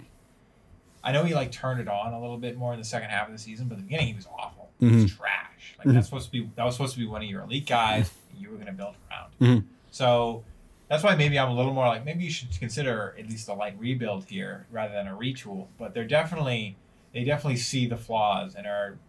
I 1.06 1.14
know 1.14 1.24
he 1.24 1.34
like 1.34 1.54
turned 1.54 1.80
it 1.80 1.88
on 1.88 2.12
a 2.14 2.20
little 2.20 2.38
bit 2.38 2.58
more 2.58 2.74
in 2.74 2.80
the 2.80 2.86
second 2.86 3.12
half 3.12 3.28
of 3.28 3.32
the 3.34 3.40
season, 3.40 3.70
but 3.70 3.76
at 3.76 3.78
the 3.78 3.84
beginning 3.84 4.08
he 4.08 4.14
was 4.14 4.28
awful. 4.38 4.70
He 4.82 4.88
was 4.88 5.16
trash. 5.16 5.76
Like 5.80 5.94
that's 5.96 6.08
supposed 6.08 6.26
to 6.26 6.32
be 6.34 6.50
that 6.58 6.66
was 6.66 6.76
supposed 6.76 6.94
to 6.96 7.00
be 7.00 7.08
one 7.08 7.22
of 7.24 7.30
your 7.30 7.44
elite 7.44 7.66
guys. 7.66 8.12
You 8.38 8.50
were 8.50 8.56
going 8.56 8.68
to 8.68 8.74
build 8.74 8.96
around. 9.10 9.32
Mhm. 9.62 9.64
So 9.92 10.44
that's 10.90 11.02
why 11.02 11.16
maybe 11.16 11.40
I'm 11.40 11.50
a 11.50 11.56
little 11.56 11.74
more 11.74 11.88
like 11.88 12.04
maybe 12.04 12.26
you 12.26 12.30
should 12.30 12.50
consider 12.60 13.16
at 13.18 13.30
least 13.30 13.48
a 13.48 13.54
light 13.54 13.76
rebuild 13.80 14.26
here 14.26 14.66
rather 14.70 14.94
than 14.94 15.08
a 15.08 15.16
retool. 15.16 15.68
But 15.80 15.94
they're 15.94 16.04
definitely 16.04 16.76
they 17.16 17.24
definitely 17.24 17.58
see 17.58 17.88
the 17.88 17.98
flaws 17.98 18.54
and 18.54 18.68
are 18.68 19.00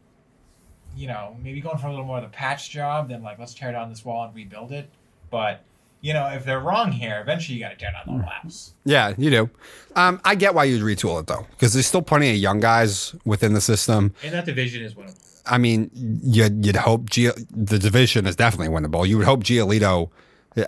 you 0.96 1.06
know, 1.06 1.36
maybe 1.42 1.60
going 1.60 1.76
for 1.76 1.86
a 1.88 1.90
little 1.90 2.06
more 2.06 2.16
of 2.16 2.22
the 2.22 2.30
patch 2.30 2.70
job 2.70 3.10
than 3.10 3.22
like 3.22 3.38
let's 3.38 3.54
tear 3.54 3.70
down 3.70 3.90
this 3.90 4.04
wall 4.04 4.24
and 4.24 4.34
rebuild 4.34 4.72
it. 4.72 4.88
But 5.30 5.60
you 6.00 6.12
know, 6.12 6.26
if 6.28 6.44
they're 6.44 6.60
wrong 6.60 6.92
here, 6.92 7.20
eventually 7.20 7.58
you 7.58 7.64
got 7.64 7.70
to 7.70 7.76
tear 7.76 7.92
down 7.92 8.02
the 8.06 8.12
whole 8.12 8.30
house. 8.30 8.72
Yeah, 8.84 9.12
you 9.18 9.30
do. 9.30 9.50
Um, 9.94 10.20
I 10.24 10.34
get 10.34 10.54
why 10.54 10.64
you'd 10.64 10.82
retool 10.82 11.20
it 11.20 11.26
though, 11.26 11.46
because 11.50 11.74
there's 11.74 11.86
still 11.86 12.02
plenty 12.02 12.30
of 12.30 12.36
young 12.36 12.60
guys 12.60 13.14
within 13.24 13.52
the 13.52 13.60
system. 13.60 14.14
And 14.22 14.32
that 14.32 14.46
division 14.46 14.82
is 14.82 14.94
winnable. 14.94 15.22
I 15.44 15.58
mean, 15.58 15.90
you'd, 15.94 16.64
you'd 16.64 16.76
hope 16.76 17.10
Gia, 17.10 17.32
the 17.50 17.78
division 17.78 18.26
is 18.26 18.34
definitely 18.34 18.74
winnable. 18.74 19.06
You 19.06 19.18
would 19.18 19.26
hope 19.26 19.44
Giolito. 19.44 20.10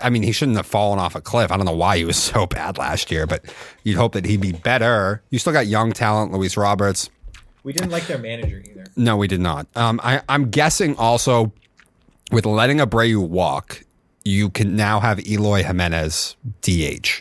I 0.02 0.10
mean, 0.10 0.22
he 0.22 0.32
shouldn't 0.32 0.56
have 0.56 0.66
fallen 0.66 0.98
off 0.98 1.14
a 1.14 1.20
cliff. 1.20 1.50
I 1.50 1.56
don't 1.56 1.66
know 1.66 1.72
why 1.72 1.96
he 1.96 2.04
was 2.04 2.16
so 2.22 2.46
bad 2.46 2.78
last 2.78 3.10
year, 3.10 3.26
but 3.26 3.44
you'd 3.82 3.96
hope 3.96 4.12
that 4.12 4.24
he'd 4.24 4.40
be 4.40 4.52
better. 4.52 5.22
You 5.30 5.38
still 5.38 5.52
got 5.52 5.66
young 5.66 5.92
talent, 5.92 6.32
Luis 6.32 6.56
Roberts. 6.56 7.10
We 7.68 7.74
didn't 7.74 7.90
like 7.90 8.06
their 8.06 8.16
manager 8.16 8.62
either. 8.66 8.86
No, 8.96 9.18
we 9.18 9.28
did 9.28 9.42
not. 9.42 9.66
Um, 9.76 10.00
I, 10.02 10.22
I'm 10.26 10.48
guessing 10.48 10.96
also 10.96 11.52
with 12.32 12.46
letting 12.46 12.78
Abreu 12.78 13.28
walk, 13.28 13.84
you 14.24 14.48
can 14.48 14.74
now 14.74 15.00
have 15.00 15.20
Eloy 15.26 15.62
Jimenez 15.64 16.36
DH 16.62 17.20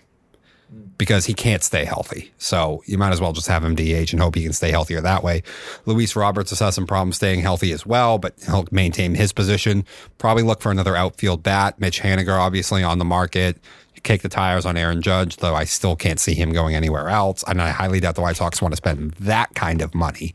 because 0.97 1.25
he 1.25 1.33
can't 1.33 1.63
stay 1.63 1.83
healthy. 1.83 2.31
So 2.37 2.81
you 2.85 2.97
might 2.97 3.11
as 3.11 3.19
well 3.19 3.33
just 3.33 3.47
have 3.47 3.61
him 3.61 3.75
DH 3.75 4.13
and 4.13 4.21
hope 4.21 4.35
he 4.35 4.43
can 4.43 4.53
stay 4.53 4.71
healthier 4.71 5.01
that 5.01 5.21
way. 5.21 5.43
Luis 5.85 6.15
Roberts 6.15 6.51
has 6.51 6.59
had 6.59 6.69
some 6.69 6.87
problems 6.87 7.17
staying 7.17 7.41
healthy 7.41 7.73
as 7.73 7.85
well, 7.85 8.17
but 8.17 8.33
he'll 8.45 8.69
maintain 8.71 9.15
his 9.15 9.33
position. 9.33 9.83
Probably 10.17 10.43
look 10.43 10.61
for 10.61 10.71
another 10.71 10.95
outfield 10.95 11.43
bat. 11.43 11.77
Mitch 11.77 11.99
Haniger, 11.99 12.39
obviously 12.39 12.83
on 12.83 12.99
the 12.99 13.05
market. 13.05 13.57
Kick 14.03 14.21
the 14.21 14.29
tires 14.29 14.65
on 14.65 14.77
Aaron 14.77 15.01
Judge, 15.01 15.37
though 15.37 15.55
I 15.55 15.63
still 15.65 15.95
can't 15.95 16.19
see 16.19 16.33
him 16.33 16.51
going 16.51 16.75
anywhere 16.75 17.09
else. 17.09 17.43
And 17.47 17.61
I 17.61 17.69
highly 17.69 17.99
doubt 17.99 18.15
the 18.15 18.21
White 18.21 18.37
Sox 18.37 18.61
want 18.61 18.71
to 18.73 18.77
spend 18.77 19.11
that 19.13 19.53
kind 19.55 19.81
of 19.81 19.93
money. 19.95 20.33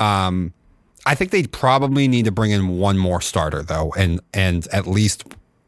Um, 0.00 0.52
I 1.04 1.14
think 1.14 1.30
they 1.30 1.42
probably 1.44 2.06
need 2.08 2.24
to 2.26 2.30
bring 2.32 2.50
in 2.52 2.78
one 2.78 2.96
more 2.98 3.20
starter 3.20 3.62
though, 3.62 3.92
and 3.96 4.20
and 4.32 4.66
at 4.72 4.86
least 4.86 5.24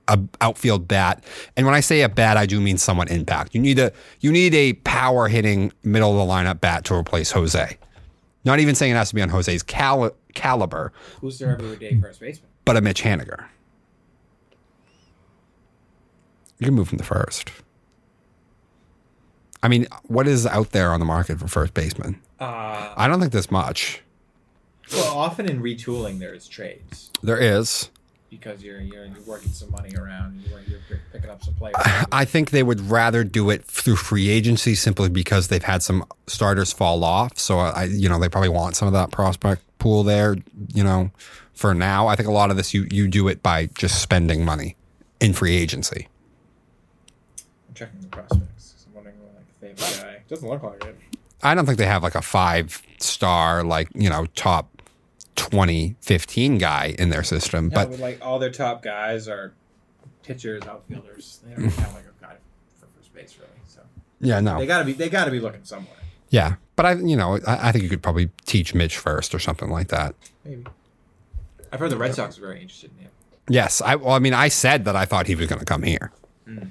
a 0.06 0.18
outfield 0.40 0.86
bat. 0.86 1.24
And 1.56 1.66
when 1.66 1.74
I 1.74 1.80
say 1.80 2.02
a 2.02 2.08
bat, 2.08 2.36
I 2.36 2.46
do 2.46 2.60
mean 2.60 2.78
someone 2.78 3.08
impact. 3.08 3.54
You 3.54 3.60
need 3.60 3.78
a 3.78 3.92
you 4.20 4.30
need 4.30 4.54
a 4.54 4.74
power 4.74 5.28
hitting 5.28 5.72
middle 5.82 6.12
of 6.20 6.26
the 6.26 6.32
lineup 6.32 6.60
bat 6.60 6.84
to 6.86 6.94
replace 6.94 7.30
Jose. 7.32 7.78
Not 8.44 8.60
even 8.60 8.74
saying 8.74 8.92
it 8.92 8.96
has 8.96 9.08
to 9.08 9.14
be 9.14 9.22
on 9.22 9.30
Jose's 9.30 9.62
cal- 9.62 10.12
caliber, 10.34 10.92
Who's 11.20 11.38
their 11.38 11.52
everyday 11.52 11.98
first 11.98 12.20
baseman? 12.20 12.50
but 12.64 12.76
a 12.76 12.80
Mitch 12.82 13.02
Haniger. 13.02 13.44
You 16.58 16.66
can 16.66 16.74
move 16.74 16.88
from 16.88 16.98
the 16.98 17.04
first. 17.04 17.50
I 19.62 19.68
mean, 19.68 19.86
what 20.04 20.28
is 20.28 20.46
out 20.46 20.70
there 20.72 20.92
on 20.92 21.00
the 21.00 21.06
market 21.06 21.38
for 21.38 21.48
first 21.48 21.74
baseman? 21.74 22.20
Uh, 22.38 22.92
I 22.96 23.08
don't 23.08 23.20
think 23.20 23.32
there's 23.32 23.50
much. 23.50 24.02
well, 24.92 25.16
often 25.16 25.46
in 25.48 25.62
retooling 25.62 26.18
there's 26.18 26.46
trades 26.46 27.10
There 27.22 27.38
is. 27.38 27.88
because 28.28 28.62
you're 28.62 28.80
you're, 28.80 29.06
you're 29.06 29.22
working 29.26 29.52
some 29.52 29.70
money 29.70 29.94
around. 29.96 30.42
You're, 30.42 30.60
you're 30.68 31.00
picking 31.12 31.30
up 31.30 31.42
some 31.42 31.54
players. 31.54 31.76
I 32.12 32.24
think 32.26 32.50
they 32.50 32.62
would 32.62 32.80
rather 32.82 33.24
do 33.24 33.48
it 33.48 33.64
through 33.64 33.96
free 33.96 34.28
agency 34.28 34.74
simply 34.74 35.08
because 35.08 35.48
they've 35.48 35.62
had 35.62 35.82
some 35.82 36.04
starters 36.26 36.72
fall 36.72 37.02
off. 37.02 37.38
So 37.38 37.58
I, 37.58 37.84
you 37.84 38.08
know, 38.08 38.18
they 38.18 38.28
probably 38.28 38.50
want 38.50 38.76
some 38.76 38.86
of 38.86 38.92
that 38.92 39.10
prospect 39.10 39.62
pool 39.78 40.02
there. 40.02 40.36
You 40.74 40.84
know, 40.84 41.10
for 41.54 41.72
now, 41.74 42.06
I 42.06 42.16
think 42.16 42.28
a 42.28 42.32
lot 42.32 42.50
of 42.50 42.58
this 42.58 42.74
you 42.74 42.86
you 42.90 43.08
do 43.08 43.28
it 43.28 43.42
by 43.42 43.66
just 43.74 44.02
spending 44.02 44.44
money 44.44 44.76
in 45.20 45.32
free 45.32 45.56
agency. 45.56 46.08
I'm 47.74 47.86
checking 47.86 48.00
the 48.02 48.06
prospects. 48.06 48.86
I'm 48.86 48.94
wondering 48.94 49.16
like 49.34 49.46
if 49.48 49.60
they 49.60 49.84
have 49.84 50.00
a 50.00 50.02
guy. 50.04 50.22
Doesn't 50.28 50.48
look 50.48 50.62
like 50.62 50.84
it. 50.84 50.96
I 51.42 51.54
don't 51.54 51.66
think 51.66 51.78
they 51.78 51.86
have 51.86 52.04
like 52.04 52.14
a 52.14 52.22
five 52.22 52.80
star 52.98 53.64
like 53.64 53.88
you 53.94 54.08
know 54.08 54.26
top 54.36 54.68
20, 55.34 55.96
15 56.00 56.58
guy 56.58 56.94
in 56.98 57.10
their 57.10 57.24
system, 57.24 57.70
But 57.70 57.90
but 57.90 57.98
like 57.98 58.24
all 58.24 58.38
their 58.38 58.52
top 58.52 58.82
guys 58.82 59.26
are 59.26 59.52
pitchers, 60.22 60.62
outfielders. 60.62 61.40
They 61.44 61.54
don't 61.54 61.64
have 61.64 61.94
like 61.94 62.04
a 62.04 62.24
guy 62.24 62.36
for 62.78 62.86
first 62.96 63.12
base 63.12 63.36
really. 63.38 63.50
So 63.66 63.80
yeah, 64.20 64.38
no. 64.38 64.58
they 64.58 64.66
gotta 64.66 64.84
be 64.84 64.92
they 64.92 65.08
gotta 65.08 65.32
be 65.32 65.40
looking 65.40 65.64
somewhere. 65.64 65.96
yeah, 66.30 66.54
but 66.76 66.86
I 66.86 66.92
you 66.94 67.16
know 67.16 67.40
I, 67.44 67.68
I 67.68 67.72
think 67.72 67.82
you 67.82 67.90
could 67.90 68.02
probably 68.02 68.30
teach 68.46 68.72
Mitch 68.72 68.96
first 68.96 69.34
or 69.34 69.40
something 69.40 69.70
like 69.70 69.88
that. 69.88 70.14
Maybe. 70.44 70.64
I've 71.72 71.80
heard 71.80 71.90
the 71.90 71.96
Red 71.96 72.14
Sox 72.14 72.38
are 72.38 72.40
very 72.40 72.60
interested 72.62 72.92
in 72.96 73.06
him. 73.06 73.10
Yes, 73.48 73.82
I 73.82 73.96
well, 73.96 74.14
I 74.14 74.20
mean, 74.20 74.32
I 74.32 74.46
said 74.46 74.84
that 74.84 74.94
I 74.94 75.04
thought 75.06 75.26
he 75.26 75.34
was 75.34 75.48
going 75.48 75.58
to 75.58 75.64
come 75.64 75.82
here, 75.82 76.12
hmm. 76.46 76.66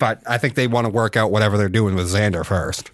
But 0.00 0.20
I 0.26 0.38
think 0.38 0.56
they 0.56 0.66
want 0.66 0.86
to 0.86 0.88
work 0.88 1.16
out 1.16 1.30
whatever 1.30 1.56
they're 1.56 1.68
doing 1.68 1.94
with 1.94 2.08
Xander 2.12 2.44
first. 2.44 2.90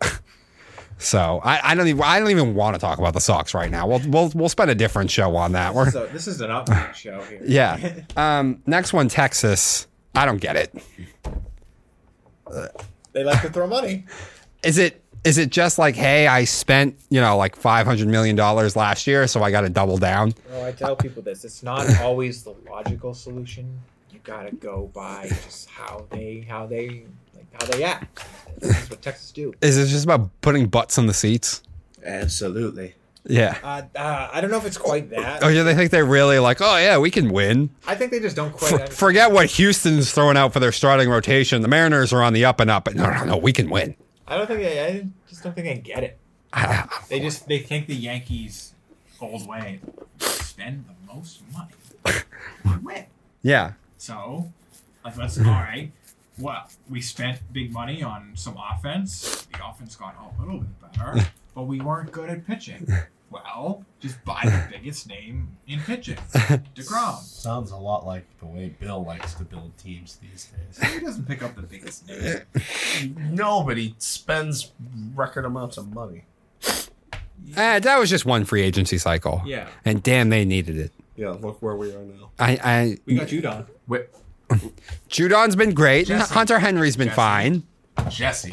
so 0.98 1.40
I, 1.42 1.72
I 1.72 1.74
don't 1.74 1.88
even 1.88 2.02
I 2.02 2.20
don't 2.20 2.30
even 2.30 2.54
want 2.54 2.76
to 2.76 2.80
talk 2.80 2.98
about 2.98 3.14
the 3.14 3.20
Sox 3.20 3.54
right 3.54 3.70
now. 3.70 3.88
We'll 3.88 4.02
we'll 4.06 4.30
we'll 4.36 4.48
spend 4.48 4.70
a 4.70 4.74
different 4.76 5.10
show 5.10 5.34
on 5.34 5.52
that. 5.52 5.74
We're, 5.74 5.90
So 5.90 6.06
this 6.06 6.28
is 6.28 6.40
an 6.40 6.50
upbeat 6.50 6.94
show 6.94 7.20
here. 7.22 7.42
yeah. 7.44 8.02
Um, 8.16 8.62
next 8.66 8.92
one, 8.92 9.08
Texas. 9.08 9.88
I 10.14 10.26
don't 10.26 10.40
get 10.40 10.54
it. 10.56 10.74
They 13.12 13.24
like 13.24 13.40
to 13.42 13.48
throw 13.50 13.66
money. 13.66 14.04
Is 14.62 14.78
it 14.78 15.02
is 15.24 15.38
it 15.38 15.50
just 15.50 15.76
like, 15.78 15.96
hey, 15.96 16.28
I 16.28 16.44
spent 16.44 16.96
you 17.10 17.20
know 17.20 17.36
like 17.36 17.56
five 17.56 17.84
hundred 17.84 18.06
million 18.06 18.36
dollars 18.36 18.76
last 18.76 19.08
year, 19.08 19.26
so 19.26 19.42
I 19.42 19.50
got 19.50 19.62
to 19.62 19.68
double 19.70 19.98
down? 19.98 20.34
Well, 20.50 20.64
I 20.66 20.70
tell 20.70 20.94
people 20.94 21.20
this: 21.20 21.44
it's 21.44 21.64
not 21.64 21.88
always 22.00 22.44
the 22.44 22.54
logical 22.70 23.12
solution. 23.12 23.80
You 24.24 24.32
gotta 24.32 24.54
go 24.54 24.90
by 24.94 25.28
just 25.28 25.68
how 25.68 26.06
they 26.10 26.46
how 26.48 26.66
they 26.66 27.06
like 27.34 27.46
how 27.60 27.66
they 27.66 27.82
act. 27.82 28.24
That's 28.60 28.88
what 28.88 29.02
Texas 29.02 29.32
do. 29.32 29.52
Is 29.60 29.76
it 29.76 29.86
just 29.86 30.04
about 30.04 30.30
putting 30.42 30.66
butts 30.66 30.96
on 30.96 31.06
the 31.06 31.14
seats? 31.14 31.62
Absolutely. 32.04 32.94
Yeah. 33.26 33.56
Uh, 33.62 33.82
uh, 33.96 34.30
I 34.32 34.40
don't 34.40 34.50
know 34.50 34.58
if 34.58 34.64
it's 34.64 34.78
quite 34.78 35.10
that. 35.10 35.42
Oh 35.42 35.48
yeah, 35.48 35.64
they 35.64 35.74
think 35.74 35.90
they're 35.90 36.04
really 36.04 36.38
like, 36.38 36.58
oh 36.60 36.76
yeah, 36.76 36.98
we 36.98 37.10
can 37.10 37.32
win? 37.32 37.70
I 37.86 37.96
think 37.96 38.12
they 38.12 38.20
just 38.20 38.36
don't 38.36 38.52
quite. 38.52 38.88
For, 38.88 38.94
forget 38.94 39.32
what 39.32 39.46
Houston's 39.46 40.12
throwing 40.12 40.36
out 40.36 40.52
for 40.52 40.60
their 40.60 40.72
starting 40.72 41.08
rotation. 41.08 41.62
The 41.62 41.68
Mariners 41.68 42.12
are 42.12 42.22
on 42.22 42.32
the 42.32 42.44
up 42.44 42.60
and 42.60 42.70
up, 42.70 42.84
but 42.84 42.94
no, 42.94 43.10
no, 43.10 43.24
no, 43.24 43.36
we 43.36 43.52
can 43.52 43.70
win. 43.70 43.96
I 44.28 44.36
don't 44.36 44.46
think 44.46 44.60
they. 44.60 44.84
I 44.84 45.06
just 45.28 45.42
don't 45.42 45.54
think 45.54 45.66
they 45.66 45.78
get 45.78 46.04
it. 46.04 46.18
They 47.08 47.18
just 47.20 47.48
they 47.48 47.58
think 47.58 47.86
the 47.88 47.96
Yankees 47.96 48.74
old 49.20 49.48
way 49.48 49.80
spend 50.18 50.84
the 50.86 51.12
most 51.12 51.40
money, 51.52 52.22
win. 52.82 53.04
Yeah. 53.42 53.72
So, 54.02 54.52
like, 55.04 55.16
let's 55.16 55.38
all 55.38 55.44
right. 55.44 55.92
Well, 56.36 56.68
we 56.90 57.00
spent 57.00 57.38
big 57.52 57.70
money 57.70 58.02
on 58.02 58.32
some 58.34 58.58
offense. 58.58 59.46
The 59.52 59.64
offense 59.64 59.94
got 59.94 60.16
a 60.16 60.40
little 60.42 60.58
bit 60.58 60.92
better, 60.92 61.20
but 61.54 61.62
we 61.64 61.80
weren't 61.80 62.10
good 62.10 62.28
at 62.28 62.46
pitching. 62.46 62.86
Well, 63.32 63.82
just 63.98 64.22
buy 64.26 64.42
the 64.44 64.68
biggest 64.70 65.08
name 65.08 65.56
in 65.66 65.80
pitching, 65.80 66.18
Degrom. 66.76 67.18
Sounds 67.22 67.70
a 67.70 67.76
lot 67.78 68.04
like 68.04 68.26
the 68.40 68.44
way 68.44 68.76
Bill 68.78 69.02
likes 69.06 69.32
to 69.36 69.44
build 69.44 69.72
teams 69.78 70.18
these 70.20 70.52
days. 70.52 70.92
He 70.92 71.00
doesn't 71.00 71.26
pick 71.26 71.42
up 71.42 71.56
the 71.56 71.62
biggest 71.62 72.06
name. 72.06 72.42
no, 73.34 73.62
but 73.62 73.78
he 73.78 73.94
spends 73.96 74.72
record 75.14 75.46
amounts 75.46 75.78
of 75.78 75.94
money. 75.94 76.24
Uh, 77.56 77.80
that 77.80 77.96
was 77.98 78.10
just 78.10 78.26
one 78.26 78.44
free 78.44 78.60
agency 78.60 78.98
cycle. 78.98 79.40
Yeah, 79.46 79.66
And 79.86 80.02
damn, 80.02 80.28
they 80.28 80.44
needed 80.44 80.76
it. 80.76 80.92
Yeah, 81.16 81.30
look 81.30 81.60
where 81.62 81.76
we 81.76 81.94
are 81.94 82.02
now. 82.02 82.30
I, 82.38 82.58
I 82.62 82.98
we 83.06 83.16
got 83.16 83.30
you, 83.32 83.40
Don. 83.42 83.66
Wait, 83.86 84.06
Judon's 85.08 85.56
been 85.56 85.74
great. 85.74 86.06
Jesse. 86.06 86.32
Hunter 86.34 86.58
Henry's 86.58 86.96
been 86.96 87.08
Jesse. 87.08 87.16
fine. 87.16 87.62
Jesse, 88.08 88.52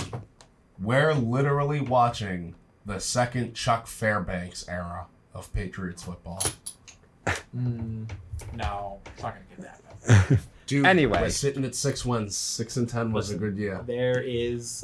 we're 0.82 1.14
literally 1.14 1.80
watching 1.82 2.56
the 2.86 3.00
second 3.00 3.54
Chuck 3.54 3.88
Fairbanks 3.88 4.68
era 4.68 5.06
of 5.34 5.52
Patriots 5.54 6.04
football. 6.04 6.44
Mm, 7.56 8.10
No, 8.56 9.00
it's 9.06 9.24
not 9.24 9.36
gonna 9.36 9.46
get 9.50 9.62
that. 9.62 10.30
Bad. 10.30 10.40
Dude, 10.68 10.86
Anyway. 10.86 11.20
we're 11.22 11.30
sitting 11.30 11.64
at 11.66 11.74
six 11.76 12.06
wins. 12.06 12.36
Six 12.38 12.78
and 12.78 12.88
ten 12.88 13.12
was 13.12 13.32
a 13.32 13.36
good 13.38 13.58
year. 13.58 13.82
There 13.88 14.22
is 14.22 14.84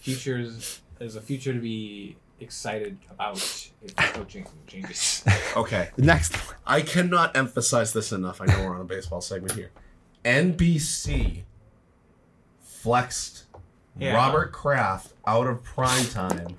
futures. 0.00 0.80
There's 0.98 1.16
a 1.16 1.20
future 1.20 1.52
to 1.52 1.58
be 1.60 2.16
excited 2.42 2.98
about 3.10 3.36
if 3.36 3.72
the 3.96 4.02
coaching 4.02 4.46
changes. 4.66 5.24
Okay, 5.56 5.90
Next. 5.96 6.36
I 6.66 6.80
cannot 6.82 7.36
emphasize 7.36 7.92
this 7.92 8.12
enough. 8.12 8.40
I 8.40 8.46
know 8.46 8.64
we're 8.64 8.74
on 8.74 8.80
a 8.80 8.84
baseball 8.84 9.20
segment 9.20 9.52
here. 9.52 9.70
NBC 10.24 11.42
flexed 12.60 13.44
Yeah. 13.98 14.14
Robert 14.14 14.52
Kraft 14.52 15.12
out 15.26 15.46
of 15.46 15.62
prime 15.62 16.06
time 16.06 16.54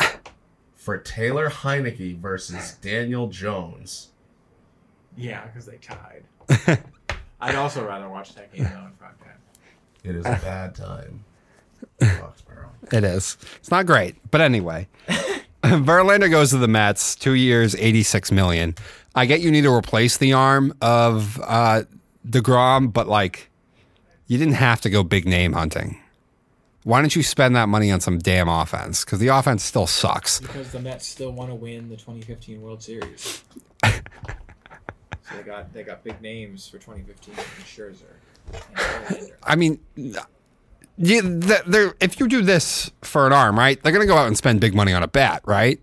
for 0.75 0.97
Taylor 0.97 1.49
Heinicke 1.49 2.17
versus 2.17 2.73
Daniel 2.81 3.27
Jones. 3.27 4.09
Yeah, 5.17 5.45
because 5.45 5.65
they 5.65 5.77
tied. 5.77 6.23
I'd 7.41 7.55
also 7.55 7.85
rather 7.85 8.09
watch 8.09 8.35
that 8.35 8.53
game 8.53 8.63
though 8.63 8.69
in 8.87 8.91
prime 8.99 9.15
time. 9.19 9.37
It 10.03 10.15
is 10.15 10.25
a 10.25 10.39
bad 10.43 10.75
time. 10.75 11.23
in 11.99 12.07
Foxborough. 12.07 12.69
It 12.91 13.03
is. 13.05 13.37
It's 13.57 13.71
not 13.71 13.85
great, 13.85 14.15
but 14.31 14.41
anyway. 14.41 14.87
Verlander 15.85 16.29
goes 16.29 16.49
to 16.49 16.57
the 16.57 16.67
Mets, 16.67 17.15
two 17.15 17.35
years, 17.35 17.75
eighty-six 17.75 18.31
million. 18.31 18.75
I 19.15 19.25
get 19.25 19.39
you 19.39 19.49
need 19.49 19.61
to 19.61 19.73
replace 19.73 20.17
the 20.17 20.33
arm 20.33 20.73
of 20.81 21.39
uh, 21.41 21.83
Degrom, 22.27 22.91
but 22.91 23.07
like, 23.07 23.49
you 24.27 24.37
didn't 24.37 24.55
have 24.55 24.81
to 24.81 24.89
go 24.89 25.03
big 25.03 25.25
name 25.25 25.53
hunting. 25.53 25.99
Why 26.83 26.99
don't 26.99 27.15
you 27.15 27.23
spend 27.23 27.55
that 27.55 27.69
money 27.69 27.91
on 27.91 28.01
some 28.01 28.17
damn 28.19 28.49
offense? 28.49 29.05
Because 29.05 29.19
the 29.19 29.29
offense 29.29 29.63
still 29.63 29.87
sucks. 29.87 30.41
Because 30.41 30.73
the 30.73 30.79
Mets 30.79 31.07
still 31.07 31.31
want 31.31 31.49
to 31.49 31.55
win 31.55 31.87
the 31.87 31.95
2015 31.95 32.61
World 32.61 32.83
Series. 32.83 33.43
so 33.85 33.91
they 35.37 35.43
got 35.43 35.71
they 35.71 35.83
got 35.83 36.03
big 36.03 36.21
names 36.21 36.67
for 36.67 36.77
2015 36.77 37.35
in 37.35 37.43
Scherzer 37.63 38.03
and. 39.09 39.31
I 39.43 39.55
mean, 39.55 39.79
you, 40.97 41.39
they're, 41.39 41.95
if 41.99 42.19
you 42.19 42.27
do 42.27 42.41
this 42.41 42.91
for 43.01 43.25
an 43.27 43.33
arm, 43.33 43.57
right? 43.57 43.81
They're 43.81 43.91
going 43.91 44.05
to 44.05 44.11
go 44.11 44.17
out 44.17 44.27
and 44.27 44.37
spend 44.37 44.61
big 44.61 44.75
money 44.75 44.93
on 44.93 45.03
a 45.03 45.07
bat, 45.07 45.41
right? 45.45 45.79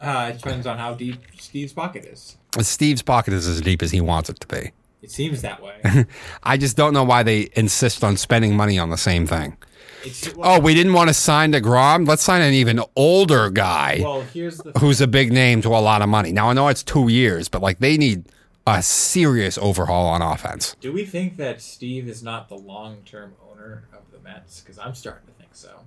Uh, 0.00 0.32
it 0.34 0.38
depends 0.38 0.66
on 0.66 0.78
how 0.78 0.94
deep 0.94 1.20
Steve's 1.38 1.72
pocket 1.72 2.04
is. 2.04 2.36
Steve's 2.60 3.02
pocket 3.02 3.32
is 3.32 3.46
as 3.46 3.60
deep 3.60 3.82
as 3.82 3.92
he 3.92 4.00
wants 4.00 4.28
it 4.28 4.40
to 4.40 4.46
be. 4.48 4.72
It 5.00 5.10
seems 5.10 5.42
that 5.42 5.62
way. 5.62 6.06
I 6.42 6.56
just 6.56 6.76
don't 6.76 6.92
know 6.92 7.04
why 7.04 7.22
they 7.22 7.50
insist 7.54 8.04
on 8.04 8.16
spending 8.16 8.56
money 8.56 8.78
on 8.78 8.90
the 8.90 8.96
same 8.96 9.26
thing. 9.26 9.56
It's, 10.04 10.32
Oh, 10.38 10.58
we 10.60 10.74
didn't 10.74 10.92
want 10.92 11.08
to 11.08 11.14
sign 11.14 11.52
DeGrom? 11.52 12.06
Let's 12.06 12.22
sign 12.22 12.42
an 12.42 12.54
even 12.54 12.80
older 12.96 13.50
guy 13.50 14.00
well, 14.02 14.22
here's 14.22 14.58
the 14.58 14.72
who's 14.78 15.00
a 15.00 15.06
big 15.06 15.32
name 15.32 15.62
to 15.62 15.68
a 15.68 15.78
lot 15.78 16.02
of 16.02 16.08
money. 16.08 16.32
Now, 16.32 16.50
I 16.50 16.52
know 16.52 16.68
it's 16.68 16.82
two 16.82 17.08
years, 17.08 17.48
but 17.48 17.62
like 17.62 17.78
they 17.78 17.96
need 17.96 18.24
a 18.66 18.82
serious 18.82 19.58
overhaul 19.58 20.06
on 20.08 20.22
offense. 20.22 20.76
Do 20.80 20.92
we 20.92 21.04
think 21.04 21.36
that 21.36 21.60
Steve 21.62 22.08
is 22.08 22.22
not 22.22 22.48
the 22.48 22.56
long-term 22.56 23.34
owner 23.62 23.84
of 23.92 24.10
the 24.10 24.18
Mets? 24.20 24.60
Because 24.60 24.78
I'm 24.78 24.94
starting 24.94 25.26
to 25.26 25.32
think 25.34 25.54
so. 25.54 25.80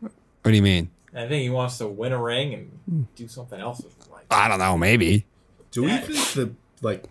What 0.00 0.12
do 0.50 0.52
you 0.52 0.62
mean? 0.62 0.90
I 1.14 1.28
think 1.28 1.42
he 1.42 1.50
wants 1.50 1.78
to 1.78 1.86
win 1.86 2.12
a 2.12 2.20
ring 2.20 2.54
and 2.54 2.70
hmm. 2.88 3.02
do 3.14 3.28
something 3.28 3.60
else 3.60 3.82
with 3.82 3.96
his 3.96 4.08
life. 4.08 4.24
I 4.30 4.48
don't 4.48 4.58
know, 4.58 4.76
maybe. 4.76 5.26
Do 5.70 5.82
we 5.82 5.88
Yeah. 5.88 6.00
think 6.00 6.28
the 6.32 6.54
like 6.80 7.04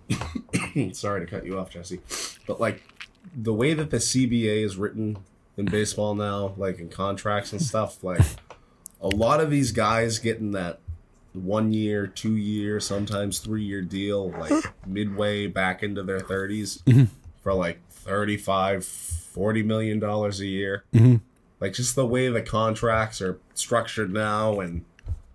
sorry 0.96 1.22
to 1.22 1.28
cut 1.28 1.46
you 1.46 1.58
off, 1.58 1.70
Jesse, 1.70 2.02
but 2.46 2.60
like 2.60 2.84
the 3.36 3.54
way 3.54 3.74
that 3.74 3.90
the 3.90 3.98
CBA 3.98 4.66
is 4.66 4.76
written 4.76 5.18
in 5.56 5.66
baseball 5.66 6.16
now, 6.16 6.54
like 6.58 6.80
in 6.80 6.90
contracts 6.90 7.52
and 7.54 7.62
stuff, 7.62 8.04
like 8.04 8.22
a 9.00 9.08
lot 9.08 9.40
of 9.40 9.50
these 9.50 9.72
guys 9.72 10.20
getting 10.20 10.52
that 10.52 10.80
one 11.34 11.72
year, 11.72 12.08
two 12.08 12.36
year, 12.36 12.80
sometimes 12.80 13.40
three 13.40 13.64
year 13.64 13.82
deal, 13.82 14.32
like 14.32 14.64
midway 14.86 15.48
back 15.48 15.84
into 15.84 16.04
their 16.04 16.20
30s 16.20 16.84
mm-hmm. 16.84 17.06
for 17.42 17.54
like 17.54 17.80
35, 17.90 18.84
40 19.32 19.64
million 19.64 19.99
dollars 19.99 20.40
a 20.40 20.45
year. 20.45 20.84
Mm-hmm. 20.94 21.18
Like 21.60 21.74
just 21.74 21.95
the 21.95 22.06
way 22.06 22.30
the 22.30 22.41
contracts 22.41 23.22
are 23.22 23.40
structured 23.53 24.12
now 24.12 24.60
and 24.60 24.84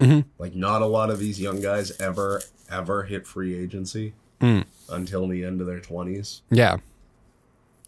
mm-hmm. 0.01 0.29
like 0.39 0.55
not 0.55 0.83
a 0.83 0.87
lot 0.87 1.11
of 1.11 1.19
these 1.19 1.41
young 1.41 1.61
guys 1.61 1.99
ever 2.01 2.43
ever 2.69 3.05
hit 3.05 3.27
free 3.27 3.57
agency 3.57 4.13
mm. 4.41 4.65
until 4.91 5.29
the 5.29 5.45
end 5.45 5.61
of 5.61 5.69
their 5.69 5.79
20s 5.79 6.41
Yeah. 6.51 6.79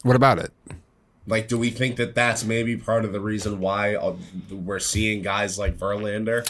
What 0.03 0.15
about 0.15 0.39
it? 0.39 0.53
like 1.27 1.47
do 1.47 1.57
we 1.57 1.69
think 1.69 1.95
that 1.97 2.15
that's 2.15 2.43
maybe 2.43 2.75
part 2.75 3.05
of 3.05 3.13
the 3.13 3.19
reason 3.19 3.59
why 3.59 3.95
uh, 3.95 4.15
we're 4.49 4.79
seeing 4.79 5.21
guys 5.21 5.59
like 5.59 5.77
Verlander 5.77 6.49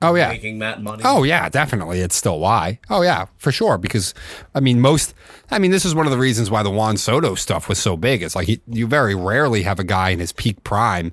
Oh, 0.00 0.14
yeah. 0.14 0.28
making 0.28 0.60
that 0.60 0.80
money 0.80 1.02
Oh 1.04 1.24
yeah, 1.24 1.48
definitely. 1.48 2.00
It's 2.00 2.14
still 2.14 2.38
why. 2.38 2.78
Oh 2.88 3.02
yeah, 3.02 3.26
for 3.36 3.50
sure. 3.50 3.78
Because 3.78 4.14
I 4.54 4.60
mean, 4.60 4.80
most. 4.80 5.12
I 5.50 5.58
mean, 5.58 5.70
this 5.70 5.84
is 5.84 5.94
one 5.94 6.06
of 6.06 6.12
the 6.12 6.18
reasons 6.18 6.50
why 6.50 6.62
the 6.62 6.70
Juan 6.70 6.96
Soto 6.96 7.34
stuff 7.34 7.68
was 7.68 7.78
so 7.78 7.96
big. 7.96 8.22
It's 8.22 8.36
like 8.36 8.48
you, 8.48 8.58
you 8.68 8.86
very 8.86 9.14
rarely 9.14 9.62
have 9.62 9.80
a 9.80 9.84
guy 9.84 10.10
in 10.10 10.20
his 10.20 10.32
peak 10.32 10.62
prime 10.62 11.12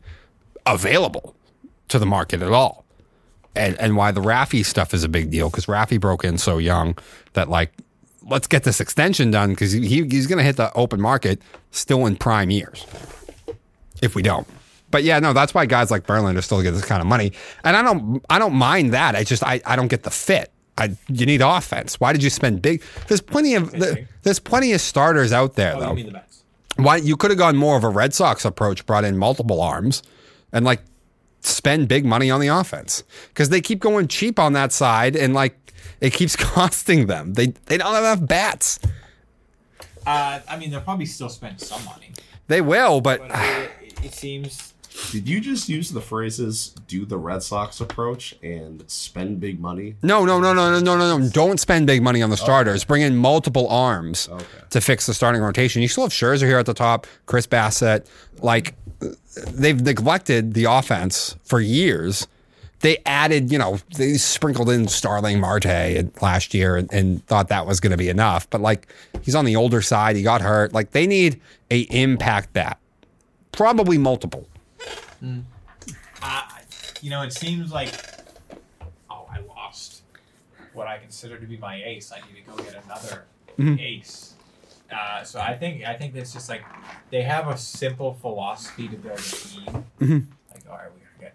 available 0.65 1.35
to 1.87 1.97
the 1.97 2.05
market 2.05 2.41
at 2.43 2.51
all, 2.51 2.85
and 3.55 3.79
and 3.79 3.97
why 3.97 4.11
the 4.11 4.21
Raffy 4.21 4.63
stuff 4.63 4.93
is 4.93 5.03
a 5.03 5.09
big 5.09 5.31
deal 5.31 5.49
because 5.49 5.65
Raffy 5.65 5.99
broke 5.99 6.23
in 6.23 6.37
so 6.37 6.57
young 6.57 6.97
that 7.33 7.49
like. 7.49 7.71
Let's 8.27 8.47
get 8.47 8.63
this 8.63 8.79
extension 8.79 9.29
done 9.29 9.51
because 9.51 9.71
he, 9.71 10.03
he's 10.03 10.25
going 10.25 10.39
to 10.39 10.43
hit 10.43 10.55
the 10.55 10.73
open 10.73 10.99
market 10.99 11.39
still 11.69 12.07
in 12.07 12.15
prime 12.15 12.49
years 12.49 12.83
if 14.01 14.15
we 14.15 14.23
don't. 14.23 14.47
But 14.95 15.03
yeah, 15.03 15.19
no, 15.19 15.33
that's 15.33 15.53
why 15.53 15.65
guys 15.65 15.91
like 15.91 16.07
Verlander 16.07 16.41
still 16.41 16.61
get 16.61 16.71
this 16.71 16.85
kind 16.85 17.01
of 17.01 17.07
money, 17.07 17.33
and 17.65 17.75
I 17.75 17.81
don't, 17.81 18.23
I 18.29 18.39
don't 18.39 18.53
mind 18.53 18.93
that. 18.93 19.13
I 19.13 19.25
just, 19.25 19.43
I, 19.43 19.59
I 19.65 19.75
don't 19.75 19.89
get 19.89 20.03
the 20.03 20.09
fit. 20.09 20.53
I, 20.77 20.95
you 21.09 21.25
need 21.25 21.41
offense. 21.41 21.99
Why 21.99 22.13
did 22.13 22.23
you 22.23 22.29
spend 22.29 22.61
big? 22.61 22.81
There's 23.09 23.19
plenty 23.19 23.55
of, 23.55 23.73
there's 24.23 24.39
plenty 24.39 24.71
of 24.71 24.79
starters 24.79 25.33
out 25.33 25.55
there 25.55 25.73
Oh, 25.75 25.79
though. 25.81 25.89
you 25.89 25.95
mean 26.05 26.13
the 26.13 26.21
Why 26.81 26.95
you 26.95 27.17
could 27.17 27.29
have 27.31 27.37
gone 27.37 27.57
more 27.57 27.75
of 27.75 27.83
a 27.83 27.89
Red 27.89 28.13
Sox 28.13 28.45
approach, 28.45 28.85
brought 28.85 29.03
in 29.03 29.17
multiple 29.17 29.59
arms, 29.59 30.01
and 30.53 30.63
like 30.63 30.81
spend 31.41 31.89
big 31.89 32.05
money 32.05 32.31
on 32.31 32.39
the 32.39 32.47
offense 32.47 33.03
because 33.27 33.49
they 33.49 33.59
keep 33.59 33.79
going 33.81 34.07
cheap 34.07 34.39
on 34.39 34.53
that 34.53 34.71
side, 34.71 35.17
and 35.17 35.33
like 35.33 35.57
it 35.99 36.13
keeps 36.13 36.35
costing 36.53 37.07
them. 37.07 37.33
They, 37.33 37.47
they 37.65 37.77
don't 37.77 37.93
have 37.93 38.17
enough 38.17 38.25
bats. 38.25 38.79
Uh, 40.07 40.39
I 40.47 40.55
mean, 40.57 40.71
they'll 40.71 40.79
probably 40.79 41.05
still 41.05 41.27
spend 41.27 41.59
some 41.59 41.83
money, 41.83 42.11
They 42.47 42.61
will, 42.61 43.01
but 43.01 43.27
but 43.27 43.31
it, 43.81 44.05
it 44.05 44.13
seems 44.13 44.73
did 45.11 45.27
you 45.27 45.39
just 45.41 45.67
use 45.69 45.91
the 45.91 46.01
phrases 46.01 46.69
do 46.87 47.05
the 47.05 47.17
Red 47.17 47.43
Sox 47.43 47.81
approach 47.81 48.35
and 48.43 48.83
spend 48.87 49.39
big 49.39 49.59
money 49.59 49.95
No, 50.01 50.25
no, 50.25 50.39
no, 50.39 50.53
no, 50.53 50.71
no, 50.71 50.79
no, 50.79 50.97
no, 50.97 51.17
no. 51.17 51.29
Don't 51.29 51.59
spend 51.59 51.87
big 51.87 52.01
money 52.01 52.21
on 52.21 52.29
the 52.29 52.37
starters. 52.37 52.83
Bring 52.83 53.01
in 53.01 53.15
multiple 53.15 53.67
arms 53.69 54.29
Okay. 54.31 54.45
to 54.69 54.81
fix 54.81 55.05
the 55.05 55.13
starting 55.13 55.41
rotation. 55.41 55.81
You 55.81 55.87
still 55.87 56.03
have 56.05 56.11
Scherzer 56.13 56.47
here 56.47 56.57
at 56.59 56.65
the 56.65 56.73
top, 56.73 57.07
Chris 57.25 57.45
Bassitt. 57.47 58.05
Like 58.41 58.75
they've 59.53 59.81
neglected 59.81 60.53
the 60.53 60.65
offense 60.65 61.35
for 61.43 61.59
years. 61.59 62.27
They 62.81 62.97
added, 63.05 63.51
you 63.51 63.57
know, 63.57 63.79
they 63.97 64.13
sprinkled 64.15 64.69
in 64.69 64.87
Starling 64.87 65.39
Marte 65.39 65.65
last 66.21 66.53
year 66.53 66.75
and, 66.75 66.91
and 66.93 67.25
thought 67.25 67.47
that 67.47 67.65
was 67.65 67.79
going 67.79 67.91
to 67.91 67.97
be 67.97 68.09
enough. 68.09 68.49
But 68.49 68.61
like 68.61 68.87
he's 69.23 69.33
on 69.35 69.45
the 69.45 69.55
older 69.55 69.81
side, 69.81 70.15
he 70.15 70.21
got 70.23 70.41
hurt. 70.41 70.71
Like 70.73 70.91
they 70.91 71.07
need 71.07 71.41
a 71.71 71.81
impact 71.81 72.53
bat, 72.53 72.77
probably 73.51 73.97
multiple. 73.97 74.47
Uh, 76.21 76.41
you 77.01 77.09
know, 77.09 77.21
it 77.23 77.33
seems 77.33 77.71
like 77.71 77.93
oh, 79.09 79.27
I 79.31 79.39
lost 79.47 80.01
what 80.73 80.87
I 80.87 80.97
consider 80.97 81.37
to 81.39 81.45
be 81.45 81.57
my 81.57 81.81
ace. 81.83 82.11
I 82.11 82.17
need 82.27 82.43
to 82.43 82.51
go 82.51 82.57
get 82.57 82.83
another 82.83 83.25
ace. 83.79 84.33
Uh, 84.91 85.23
so 85.23 85.39
I 85.39 85.55
think 85.55 85.83
I 85.85 85.95
think 85.95 86.15
it's 86.15 86.31
just 86.33 86.47
like 86.49 86.63
they 87.09 87.23
have 87.23 87.47
a 87.47 87.57
simple 87.57 88.13
philosophy 88.15 88.87
to 88.87 88.95
build 88.97 89.17
a 89.17 89.21
team. 89.21 89.85
Like, 90.53 90.63
all 90.69 90.77
right, 90.77 90.87
we're 90.91 90.99
gonna 91.19 91.21
get 91.21 91.33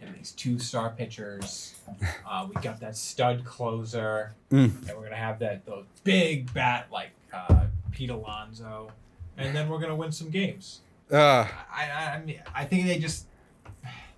you 0.00 0.06
know, 0.06 0.12
these 0.16 0.32
two 0.32 0.58
star 0.58 0.90
pitchers. 0.90 1.74
Uh, 2.28 2.46
we 2.52 2.60
got 2.60 2.80
that 2.80 2.96
stud 2.96 3.44
closer, 3.44 4.34
and 4.50 4.96
we're 4.96 5.04
gonna 5.04 5.14
have 5.14 5.38
that 5.38 5.64
those 5.64 5.84
big 6.02 6.52
bat 6.52 6.88
like 6.92 7.10
uh, 7.32 7.66
Pete 7.92 8.10
Alonso, 8.10 8.90
and 9.38 9.54
then 9.54 9.68
we're 9.68 9.78
gonna 9.78 9.94
win 9.94 10.10
some 10.10 10.28
games. 10.28 10.80
Uh, 11.12 11.46
I, 11.72 11.90
I, 11.90 12.14
I 12.16 12.24
mean, 12.24 12.40
I 12.54 12.64
think 12.64 12.86
they 12.86 12.98
just 12.98 13.26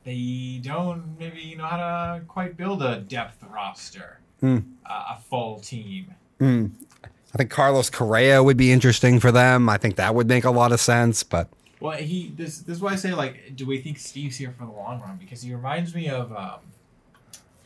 they 0.05 0.61
don't 0.63 1.19
maybe 1.19 1.55
know 1.55 1.67
how 1.67 1.77
to 2.17 2.25
quite 2.27 2.57
build 2.57 2.83
a 2.83 3.01
depth 3.01 3.43
roster, 3.51 4.21
Hmm. 4.41 4.59
uh, 4.87 5.17
a 5.17 5.21
full 5.29 5.61
team. 5.61 6.15
I 6.41 7.37
think 7.37 7.51
Carlos 7.51 7.91
Correa 7.91 8.43
would 8.43 8.57
be 8.57 8.73
interesting 8.73 9.21
for 9.21 9.31
them. 9.33 9.69
I 9.69 9.77
think 9.77 9.97
that 9.97 10.15
would 10.15 10.29
make 10.29 10.45
a 10.45 10.51
lot 10.51 10.73
of 10.73 10.81
sense. 10.81 11.23
But 11.23 11.49
Well, 11.81 11.99
he 11.99 12.33
this 12.35 12.59
this 12.61 12.77
is 12.77 12.83
why 12.83 12.93
I 12.93 12.97
say 12.97 13.13
like, 13.13 13.55
do 13.55 13.67
we 13.67 13.81
think 13.83 13.99
Steve's 13.99 14.37
here 14.37 14.55
for 14.59 14.65
the 14.65 14.73
long 14.73 15.01
run? 15.01 15.17
Because 15.19 15.43
he 15.43 15.53
reminds 15.55 15.95
me 15.95 16.09
of 16.09 16.33
um, 16.33 16.61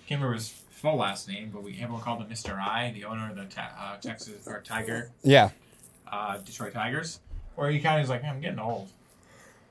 can't 0.08 0.20
remember 0.20 0.34
his 0.34 0.48
full 0.70 0.96
last 0.96 1.28
name, 1.28 1.50
but 1.52 1.62
we 1.62 1.74
everyone 1.80 2.00
called 2.02 2.22
him 2.22 2.28
Mister 2.28 2.58
I, 2.58 2.90
the 2.92 3.04
owner 3.04 3.30
of 3.30 3.36
the 3.36 3.44
ta- 3.44 3.72
uh, 3.78 3.96
Texas 3.98 4.48
or 4.48 4.60
Tiger 4.62 5.12
yeah, 5.22 5.50
uh, 6.10 6.38
Detroit 6.38 6.72
Tigers, 6.72 7.20
where 7.54 7.70
he 7.70 7.78
kind 7.78 7.98
of 8.00 8.04
is 8.04 8.10
like, 8.10 8.24
I'm 8.24 8.40
getting 8.40 8.58
old. 8.58 8.88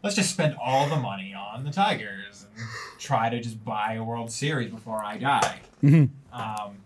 Let's 0.03 0.15
just 0.15 0.31
spend 0.31 0.55
all 0.61 0.89
the 0.89 0.95
money 0.95 1.33
on 1.33 1.63
the 1.63 1.71
Tigers 1.71 2.45
and 2.55 2.67
try 2.97 3.29
to 3.29 3.39
just 3.39 3.63
buy 3.63 3.93
a 3.93 4.03
World 4.03 4.31
Series 4.31 4.71
before 4.71 5.03
I 5.03 5.17
die. 5.17 5.59
Mm-hmm. 5.83 6.39
Um, 6.39 6.77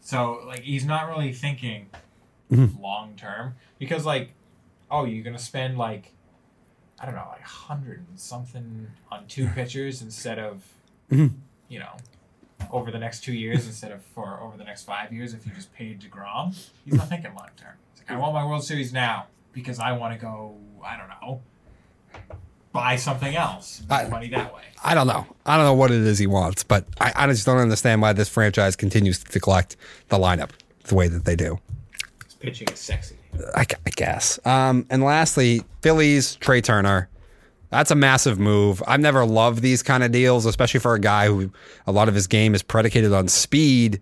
so 0.00 0.42
like 0.46 0.60
he's 0.60 0.84
not 0.84 1.08
really 1.08 1.32
thinking 1.32 1.88
mm-hmm. 2.52 2.82
long 2.82 3.14
term 3.16 3.54
because 3.78 4.04
like, 4.04 4.32
oh, 4.90 5.04
you're 5.04 5.24
gonna 5.24 5.38
spend 5.38 5.78
like, 5.78 6.12
I 7.00 7.06
don't 7.06 7.14
know, 7.14 7.28
like 7.30 7.42
hundred 7.42 8.04
and 8.08 8.20
something 8.20 8.88
on 9.10 9.26
two 9.26 9.48
pitchers 9.54 10.02
instead 10.02 10.38
of, 10.38 10.62
mm-hmm. 11.10 11.34
you 11.68 11.78
know, 11.78 11.96
over 12.70 12.90
the 12.90 12.98
next 12.98 13.24
two 13.24 13.32
years 13.32 13.66
instead 13.66 13.92
of 13.92 14.02
for 14.02 14.40
over 14.40 14.56
the 14.56 14.64
next 14.64 14.84
five 14.84 15.12
years 15.12 15.34
if 15.34 15.46
you 15.46 15.52
just 15.52 15.72
paid 15.72 16.00
Degrom. 16.00 16.54
He's 16.84 16.94
not 16.94 17.08
thinking 17.08 17.34
long 17.34 17.50
term. 17.56 17.74
Like, 17.96 18.10
I 18.10 18.20
want 18.20 18.34
my 18.34 18.44
World 18.44 18.64
Series 18.64 18.92
now 18.92 19.26
because 19.52 19.78
I 19.78 19.92
want 19.92 20.12
to 20.12 20.20
go. 20.20 20.56
I 20.84 20.98
don't 20.98 21.08
know, 21.08 21.40
buy 22.72 22.96
something 22.96 23.34
else, 23.36 23.82
I- 23.90 24.08
money 24.08 24.28
that 24.30 24.54
way. 24.54 24.62
I 24.86 24.94
don't 24.94 25.06
know. 25.06 25.26
I 25.46 25.56
don't 25.56 25.64
know 25.64 25.72
what 25.74 25.90
it 25.90 26.02
is 26.02 26.18
he 26.18 26.26
wants, 26.26 26.62
but 26.62 26.84
I, 27.00 27.12
I 27.16 27.26
just 27.28 27.46
don't 27.46 27.56
understand 27.56 28.02
why 28.02 28.12
this 28.12 28.28
franchise 28.28 28.76
continues 28.76 29.18
to 29.20 29.32
neglect 29.32 29.76
the 30.10 30.18
lineup 30.18 30.50
the 30.84 30.94
way 30.94 31.08
that 31.08 31.24
they 31.24 31.36
do. 31.36 31.58
His 32.24 32.34
pitching 32.34 32.68
is 32.70 32.78
sexy. 32.80 33.16
I, 33.56 33.62
I 33.86 33.90
guess. 33.96 34.38
Um, 34.44 34.86
and 34.90 35.02
lastly, 35.02 35.62
Phillies, 35.80 36.36
Trea 36.36 36.60
Turner. 36.60 37.08
That's 37.70 37.90
a 37.90 37.94
massive 37.96 38.38
move. 38.38 38.82
I've 38.86 39.00
never 39.00 39.24
loved 39.24 39.60
these 39.62 39.82
kind 39.82 40.04
of 40.04 40.12
deals, 40.12 40.44
especially 40.46 40.80
for 40.80 40.94
a 40.94 41.00
guy 41.00 41.26
who 41.26 41.50
a 41.86 41.92
lot 41.92 42.08
of 42.08 42.14
his 42.14 42.26
game 42.26 42.54
is 42.54 42.62
predicated 42.62 43.12
on 43.12 43.26
speed. 43.26 44.00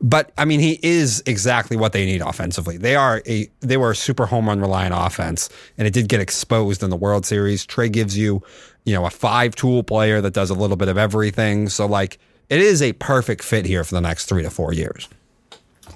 But 0.00 0.30
I 0.36 0.44
mean, 0.44 0.60
he 0.60 0.78
is 0.82 1.22
exactly 1.26 1.76
what 1.76 1.92
they 1.92 2.04
need 2.04 2.20
offensively. 2.20 2.76
They 2.76 2.96
are 2.96 3.22
a 3.26 3.48
they 3.60 3.76
were 3.78 3.92
a 3.92 3.96
super 3.96 4.26
home 4.26 4.46
run 4.48 4.60
reliant 4.60 4.94
offense, 4.96 5.48
and 5.78 5.86
it 5.88 5.94
did 5.94 6.08
get 6.08 6.20
exposed 6.20 6.82
in 6.82 6.90
the 6.90 6.96
World 6.96 7.24
Series. 7.24 7.64
Trea 7.64 7.88
gives 7.88 8.16
you, 8.18 8.42
you 8.84 8.92
know, 8.94 9.06
a 9.06 9.10
five 9.10 9.56
tool 9.56 9.82
player 9.82 10.20
that 10.20 10.34
does 10.34 10.50
a 10.50 10.54
little 10.54 10.76
bit 10.76 10.88
of 10.88 10.98
everything. 10.98 11.68
So 11.70 11.86
like, 11.86 12.18
it 12.50 12.60
is 12.60 12.82
a 12.82 12.92
perfect 12.94 13.42
fit 13.42 13.64
here 13.64 13.84
for 13.84 13.94
the 13.94 14.00
next 14.02 14.26
three 14.26 14.42
to 14.42 14.50
four 14.50 14.72
years. 14.74 15.08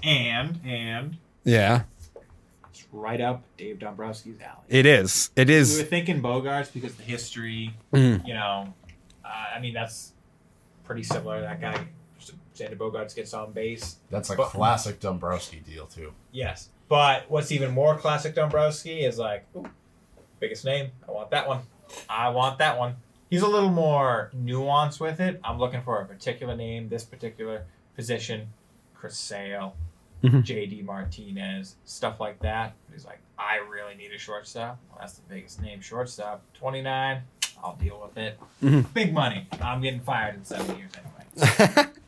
And 0.02 0.58
and 0.64 1.16
Yeah, 1.44 1.82
it's 2.70 2.86
right 2.92 3.20
up 3.20 3.42
Dave 3.58 3.78
Dombrowski's 3.80 4.40
alley. 4.40 4.64
It 4.68 4.86
is. 4.86 5.30
It 5.36 5.50
is. 5.50 5.76
we 5.76 5.82
were 5.82 5.88
thinking 5.88 6.22
Bogaerts 6.22 6.72
because 6.72 6.94
the 6.94 7.02
history, 7.02 7.74
Mm. 7.92 8.26
you 8.26 8.32
know, 8.32 8.72
uh, 9.24 9.28
I 9.56 9.60
mean 9.60 9.74
that's 9.74 10.12
pretty 10.84 11.02
similar. 11.02 11.42
That 11.42 11.60
guy, 11.60 11.86
Xander 12.60 12.76
Bogaerts 12.76 13.14
gets 13.14 13.32
on 13.34 13.52
base. 13.52 13.96
That's 14.10 14.30
a 14.30 14.36
But- 14.36 14.48
classic 14.48 15.00
Dombrowski 15.00 15.60
deal 15.60 15.86
too. 15.86 16.12
Yes, 16.32 16.68
but 16.88 17.30
what's 17.30 17.50
even 17.52 17.70
more 17.72 17.96
classic 17.96 18.34
Dombrowski 18.34 19.00
is 19.04 19.18
like, 19.18 19.46
ooh, 19.56 19.68
biggest 20.38 20.64
name. 20.64 20.90
I 21.08 21.12
want 21.12 21.30
that 21.30 21.48
one. 21.48 21.60
I 22.08 22.28
want 22.28 22.58
that 22.58 22.78
one. 22.78 22.96
He's 23.30 23.42
a 23.42 23.48
little 23.48 23.70
more 23.70 24.30
nuanced 24.36 25.00
with 25.00 25.20
it. 25.20 25.40
I'm 25.44 25.58
looking 25.58 25.82
for 25.82 26.00
a 26.00 26.04
particular 26.06 26.56
name, 26.56 26.88
this 26.88 27.04
particular 27.04 27.64
position, 27.96 28.48
Chris 28.94 29.16
Sale, 29.16 29.76
Mhm. 30.22 30.42
JD 30.44 30.82
Martinez, 30.84 31.76
stuff 31.84 32.20
like 32.20 32.40
that. 32.40 32.74
He's 32.92 33.04
like, 33.06 33.20
I 33.38 33.56
really 33.56 33.94
need 33.94 34.12
a 34.12 34.18
shortstop. 34.18 34.78
Well, 34.90 34.98
that's 35.00 35.14
the 35.14 35.22
biggest 35.28 35.62
name, 35.62 35.80
shortstop. 35.80 36.42
29. 36.54 37.22
I'll 37.62 37.76
deal 37.76 38.00
with 38.02 38.16
it. 38.18 38.38
Mhm. 38.62 38.92
Big 38.94 39.12
money. 39.14 39.46
I'm 39.60 39.80
getting 39.80 40.00
fired 40.00 40.34
in 40.34 40.44
seven 40.44 40.76
years 40.78 40.90
anyway. 40.96 41.86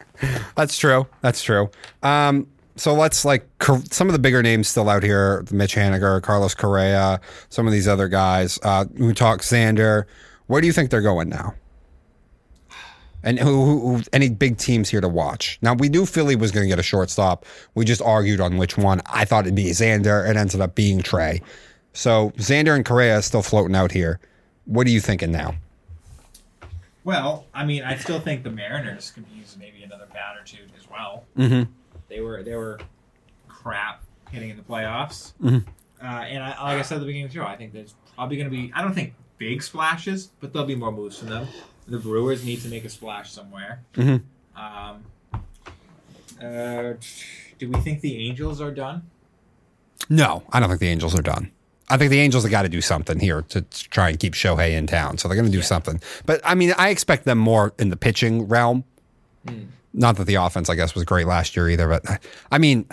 That's 0.57 0.79
true. 0.79 1.07
That's 1.21 1.43
true. 1.43 1.71
Um, 2.03 2.47
so 2.77 2.95
let's 2.95 3.25
like 3.25 3.47
some 3.91 4.09
of 4.09 4.13
the 4.13 4.19
bigger 4.19 4.43
names 4.43 4.69
still 4.69 4.89
out 4.89 5.03
here: 5.03 5.45
Mitch 5.51 5.75
Haniger, 5.75 6.23
Carlos 6.23 6.55
Correa, 6.55 7.21
some 7.49 7.67
of 7.67 7.73
these 7.73 7.87
other 7.89 8.09
guys. 8.09 8.59
Uh, 8.63 8.87
who 8.97 9.13
talk 9.13 9.41
Xander. 9.41 10.05
Where 10.47 10.61
do 10.61 10.67
you 10.67 10.73
think 10.73 10.91
they're 10.91 11.01
going 11.03 11.29
now? 11.29 11.55
And 13.25 13.39
who, 13.39 13.65
who, 13.65 13.97
who 13.97 14.03
any 14.13 14.29
big 14.31 14.59
teams 14.59 14.89
here 14.89 15.01
to 15.01 15.09
watch? 15.09 15.59
Now 15.63 15.75
we 15.75 15.89
knew 15.89 16.07
Philly 16.07 16.35
was 16.35 16.51
going 16.51 16.65
to 16.65 16.69
get 16.69 16.79
a 16.79 16.83
shortstop. 16.83 17.47
We 17.75 17.85
just 17.85 18.03
argued 18.03 18.41
on 18.41 18.57
which 18.57 18.77
one. 18.77 19.01
I 19.07 19.25
thought 19.25 19.45
it'd 19.45 19.55
be 19.55 19.67
Xander. 19.67 20.29
It 20.29 20.37
ended 20.37 20.61
up 20.61 20.75
being 20.75 21.03
Trea. 21.03 21.41
So 21.93 22.33
Xander 22.37 22.75
and 22.75 22.85
Correa 22.85 23.23
still 23.23 23.43
floating 23.43 23.77
out 23.77 23.93
here. 23.93 24.19
What 24.65 24.87
are 24.87 24.91
you 24.91 25.01
thinking 25.01 25.31
now? 25.31 25.55
Well, 27.05 27.47
I 27.53 27.65
mean, 27.65 27.83
I 27.83 27.97
still 27.97 28.21
think 28.21 28.45
the 28.45 28.51
Mariners 28.51 29.11
could 29.11 29.25
use 29.37 29.57
maybe 29.59 29.83
another 29.83 30.07
bat 30.13 30.37
or 30.41 30.45
two 30.45 30.63
as 30.79 30.89
well. 30.89 31.25
Mm-hmm. 31.37 31.71
They 32.09 32.21
were 32.21 32.43
they 32.43 32.55
were 32.55 32.79
crap 33.49 34.03
hitting 34.31 34.51
in 34.51 34.57
the 34.57 34.63
playoffs, 34.63 35.33
Mhm. 35.43 35.65
uh, 36.01 36.05
and 36.05 36.43
I, 36.43 36.49
like 36.49 36.79
I 36.79 36.83
said 36.83 36.97
at 36.97 37.01
the 37.01 37.07
beginning 37.07 37.27
of 37.27 37.33
the 37.33 37.39
show, 37.41 37.45
I 37.47 37.57
think 37.57 37.73
there's 37.73 37.95
probably 38.15 38.37
going 38.37 38.51
to 38.51 38.57
be. 38.57 38.73
I 38.75 38.83
don't 38.83 38.95
think 38.95 39.15
big 39.39 39.63
splashes, 39.63 40.31
but 40.41 40.53
there'll 40.53 40.67
be 40.69 40.75
more 40.77 40.93
moves 40.93 41.19
from 41.19 41.29
them. 41.29 41.49
The 41.89 41.99
Brewers 41.99 42.45
need 42.45 42.61
to 42.63 42.69
make 42.69 42.85
a 42.85 42.89
splash 42.89 43.31
somewhere. 43.33 43.83
Mhm. 43.95 44.23
Um, 44.57 45.05
uh, 46.41 46.95
do 47.59 47.69
we 47.71 47.81
think 47.81 48.01
the 48.01 48.29
Angels 48.29 48.61
are 48.61 48.71
done? 48.71 49.03
No, 50.09 50.45
I 50.53 50.61
don't 50.61 50.69
think 50.69 50.81
the 50.81 50.89
Angels 50.89 51.15
are 51.19 51.23
done. 51.23 51.51
I 51.93 51.99
think 51.99 52.11
the 52.11 52.21
Angels 52.21 52.43
have 52.45 52.51
got 52.51 52.63
to 52.63 52.69
do 52.69 52.81
something 52.81 53.21
here 53.21 53.43
to 53.51 53.61
try 53.91 54.09
and 54.09 54.19
keep 54.19 54.33
Shohei 54.35 54.71
in 54.73 54.87
town. 54.87 55.19
So 55.19 55.29
they're 55.29 55.37
going 55.37 55.47
to 55.47 55.53
do 55.53 55.59
Yeah. 55.59 55.65
something. 55.65 56.01
But 56.27 56.41
I 56.45 56.55
mean, 56.55 56.73
I 56.79 56.89
expect 56.89 57.25
them 57.25 57.39
more 57.39 57.75
in 57.79 57.91
the 57.91 57.97
pitching 57.97 58.49
realm. 58.49 58.85
Not 59.93 60.17
that 60.17 60.25
the 60.25 60.37
offense, 60.37 60.71
I 60.71 60.75
guess, 60.75 60.95
was 60.95 61.05
great 61.05 61.27
last 61.27 61.55
year 61.55 61.69
either. 61.69 61.87
But 61.89 62.21
I 62.51 62.59
mean, 62.59 62.87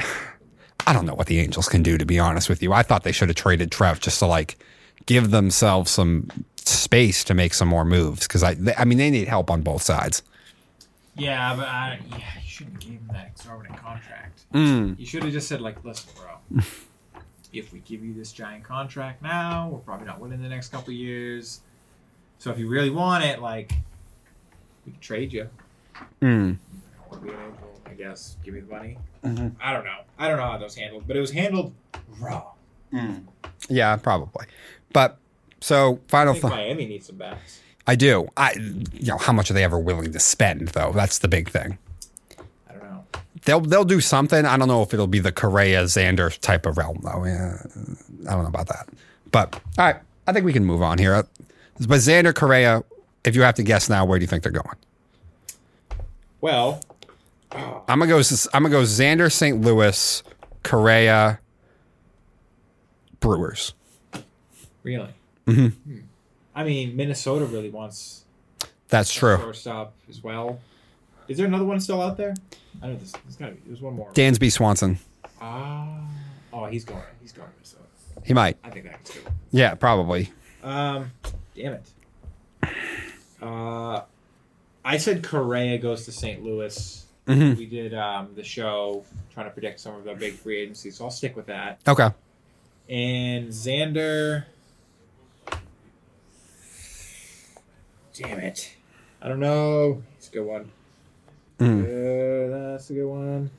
I 0.85 0.91
don't 0.93 1.05
know 1.05 1.13
what 1.15 1.27
the 1.27 1.39
Angels 1.39 1.69
can 1.69 1.81
do, 1.81 1.97
to 1.97 2.05
be 2.05 2.19
honest 2.19 2.49
with 2.49 2.61
you. 2.61 2.73
I 2.73 2.84
thought 2.84 3.03
they 3.03 3.11
should 3.13 3.30
have 3.30 3.35
traded 3.38 3.71
Trout 3.71 3.99
just 4.01 4.19
to 4.19 4.26
like 4.26 4.57
give 5.05 5.31
themselves 5.31 5.91
some 5.91 6.27
space 6.57 7.23
to 7.23 7.34
make 7.34 7.53
some 7.53 7.67
more 7.69 7.85
moves 7.85 8.27
because 8.27 8.43
I, 8.43 8.55
they, 8.55 8.76
I 8.76 8.84
mean, 8.85 8.97
they 8.97 9.09
need 9.09 9.27
help 9.30 9.49
on 9.49 9.61
both 9.61 9.81
sides. 9.81 10.23
Yeah, 11.15 11.55
but 11.55 11.67
I, 11.67 11.99
yeah, 12.11 12.17
you 12.17 12.47
shouldn't 12.49 12.76
have 12.76 12.81
given 12.81 12.97
him 12.97 13.09
that 13.13 13.27
exorbitant 13.35 13.77
contract. 13.81 14.41
Mm. 14.53 14.99
You 14.99 15.05
should 15.05 15.23
have 15.23 15.31
just 15.31 15.47
said 15.47 15.61
like, 15.61 15.84
listen, 15.85 16.11
bro. 16.15 16.61
if 17.51 17.73
we 17.73 17.80
give 17.80 18.03
you 18.03 18.13
this 18.13 18.31
giant 18.31 18.63
contract 18.63 19.21
now, 19.21 19.69
we're 19.69 19.80
probably 19.80 20.05
not 20.05 20.19
winning 20.19 20.41
the 20.41 20.49
next 20.49 20.69
couple 20.71 20.93
years. 20.93 21.61
So 22.38 22.51
if 22.51 22.59
you 22.59 22.69
really 22.69 22.89
want 22.89 23.23
it, 23.23 23.41
like, 23.41 23.73
we 24.85 24.91
can 24.91 25.01
trade 25.01 25.34
you. 25.34 25.49
Mm. 26.21 26.57
Or 27.09 27.17
be 27.17 27.30
able, 27.30 27.81
I 27.85 27.93
guess, 27.93 28.38
give 28.43 28.53
me 28.53 28.61
the 28.61 28.71
money. 28.71 28.97
I 29.23 29.73
don't 29.73 29.84
know. 29.84 29.99
I 30.17 30.27
don't 30.27 30.38
know 30.38 30.43
how 30.43 30.57
that 30.57 30.63
was 30.63 30.76
handled, 30.76 31.03
but 31.07 31.17
it 31.17 31.19
was 31.19 31.31
handled 31.31 31.73
raw. 32.19 32.51
Yeah, 33.67 33.95
probably. 33.97 34.45
But 34.93 35.17
so 35.59 35.99
final 36.07 36.34
thought. 36.34 36.51
Miami 36.51 36.85
needs 36.85 37.07
some 37.07 37.17
bats. 37.17 37.59
I 37.85 37.95
do. 37.95 38.30
I, 38.38 38.53
you 38.93 39.07
know, 39.07 39.17
how 39.17 39.34
much 39.34 39.51
are 39.51 39.53
they 39.53 39.63
ever 39.63 39.77
willing 39.77 40.13
to 40.13 40.19
spend 40.19 40.69
though? 40.69 40.91
That's 40.93 41.19
the 41.19 41.27
big 41.27 41.49
thing. 41.49 41.77
I 43.48 43.52
don't 43.52 43.64
know. 43.64 43.68
They'll 43.70 43.70
they'll 43.70 43.86
do 43.86 44.02
something. 44.02 44.45
I 44.45 44.57
don't 44.57 44.68
know 44.68 44.82
if 44.82 44.94
it'll 44.94 45.07
be 45.07 45.20
the 45.20 45.32
Correa 45.32 45.84
Xander 45.86 46.38
type 46.40 46.66
of 46.66 46.78
realm 46.78 46.99
though. 47.03 47.26
Yeah, 47.26 47.57
I 48.28 48.34
don't 48.34 48.44
know 48.44 48.49
about 48.49 48.68
that. 48.68 48.88
But 49.32 49.56
all 49.78 49.86
right, 49.86 49.98
I 50.28 50.34
think 50.34 50.45
we 50.45 50.53
can 50.53 50.66
move 50.66 50.82
on 50.82 50.98
here. 50.98 51.24
But 51.80 51.99
Xander 51.99 52.34
Correa, 52.36 52.84
if 53.24 53.36
you 53.36 53.41
have 53.44 53.56
to 53.56 53.64
guess 53.64 53.90
now, 53.90 54.06
where 54.06 54.20
do 54.20 54.24
you 54.24 54.28
think 54.28 54.44
they're 54.44 54.52
going? 54.52 54.76
Well, 56.41 56.82
I'm 57.52 57.99
gonna 57.99 58.07
go. 58.07 58.18
I'm 58.53 58.64
gonna 58.64 58.70
go 58.70 58.84
Xander 58.84 59.32
St. 59.32 59.61
Louis, 59.61 60.24
Correa, 60.64 61.40
Brewers. 63.20 63.74
really. 64.84 65.10
Mhm. 65.48 65.74
Hmm. 65.74 65.98
I 66.56 66.64
mean, 66.64 66.95
Minnesota 66.95 67.45
really 67.45 67.70
wants 67.70 68.24
That's 68.90 69.14
true. 69.14 69.38
shortstop 69.38 69.94
as 70.10 70.22
well. 70.24 70.60
Is 71.30 71.38
there 71.38 71.45
another 71.45 71.64
one 71.65 71.80
still 71.80 72.01
out 72.01 72.18
there? 72.18 72.34
I 72.81 72.88
know 72.88 72.95
there's, 72.95 73.11
there's 73.11 73.35
gotta 73.38 73.51
be. 73.53 73.61
There's 73.68 73.81
one 73.81 73.93
more. 73.93 74.11
Dansby 74.11 74.51
Swanson. 74.51 74.99
Ah. 75.39 75.99
Oh, 76.51 76.65
he's 76.65 76.84
going. 76.84 77.01
He's 77.22 77.31
going 77.31 77.47
to 77.47 77.53
Minnesota. 77.56 77.84
He 78.26 78.34
might. 78.34 78.57
I 78.64 78.69
think 78.72 78.85
that's 78.85 79.11
good. 79.14 79.23
Yeah, 79.51 79.76
probably. 79.76 80.31
Um, 80.64 81.11
damn 81.56 81.73
it. 81.73 82.73
Uh, 83.41 84.01
I 84.84 84.97
said 84.97 85.23
Correa 85.23 85.77
goes 85.77 86.03
to 86.06 86.11
St. 86.11 86.43
Louis. 86.43 87.06
Mhm. 87.27 87.57
We 87.57 87.68
did 87.68 87.93
um, 87.93 88.30
the 88.35 88.43
show 88.43 89.06
trying 89.31 89.45
to 89.45 89.51
predict 89.51 89.80
some 89.80 89.95
of 89.95 90.03
the 90.03 90.15
big 90.15 90.34
free 90.34 90.57
agencies, 90.61 90.97
so 90.97 91.06
I'll 91.06 91.11
stick 91.11 91.35
with 91.35 91.45
that. 91.45 91.80
Okay. 91.88 92.10
And 92.89 93.49
Xander. 93.49 94.45
Damn 98.14 98.39
it. 98.39 98.76
I 99.22 99.27
don't 99.27 99.39
know. 99.39 100.01
It's 100.18 100.27
a 100.30 100.31
good 100.31 100.45
one. 100.45 100.72
Mm. 101.60 101.84
Uh, 101.84 102.72
that's 102.72 102.90
a 102.90 102.94
good 102.94 103.06
one. 103.06 103.52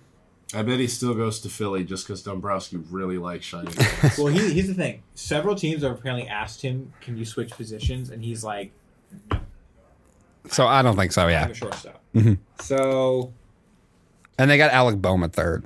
I 0.52 0.62
bet 0.62 0.80
he 0.80 0.88
still 0.88 1.14
goes 1.14 1.38
to 1.40 1.48
Philly 1.48 1.84
just 1.84 2.06
because 2.06 2.22
Dombrowski 2.22 2.78
really 2.90 3.18
likes 3.18 3.44
shining. 3.44 3.72
Well, 4.18 4.26
he, 4.28 4.52
here's 4.52 4.66
the 4.66 4.74
thing. 4.74 5.02
Several 5.14 5.54
teams 5.54 5.82
have 5.82 5.92
apparently 5.92 6.26
asked 6.28 6.62
him, 6.62 6.92
"Can 7.00 7.16
you 7.16 7.24
switch 7.24 7.50
positions?" 7.50 8.10
And 8.10 8.24
he's 8.24 8.42
like, 8.42 8.72
"No, 9.30 9.38
So 10.48 10.66
I 10.66 10.82
don't 10.82 10.96
think 10.96 11.12
so. 11.12 11.22
I'm 11.24 11.30
Yeah. 11.30 11.48
a 11.48 11.54
shortstop." 11.54 12.00
Mhm. 12.14 12.38
So 12.60 13.32
And 14.38 14.50
they 14.50 14.56
got 14.58 14.72
Alec 14.72 15.00
Bohm 15.00 15.22
at 15.22 15.32
third. 15.32 15.64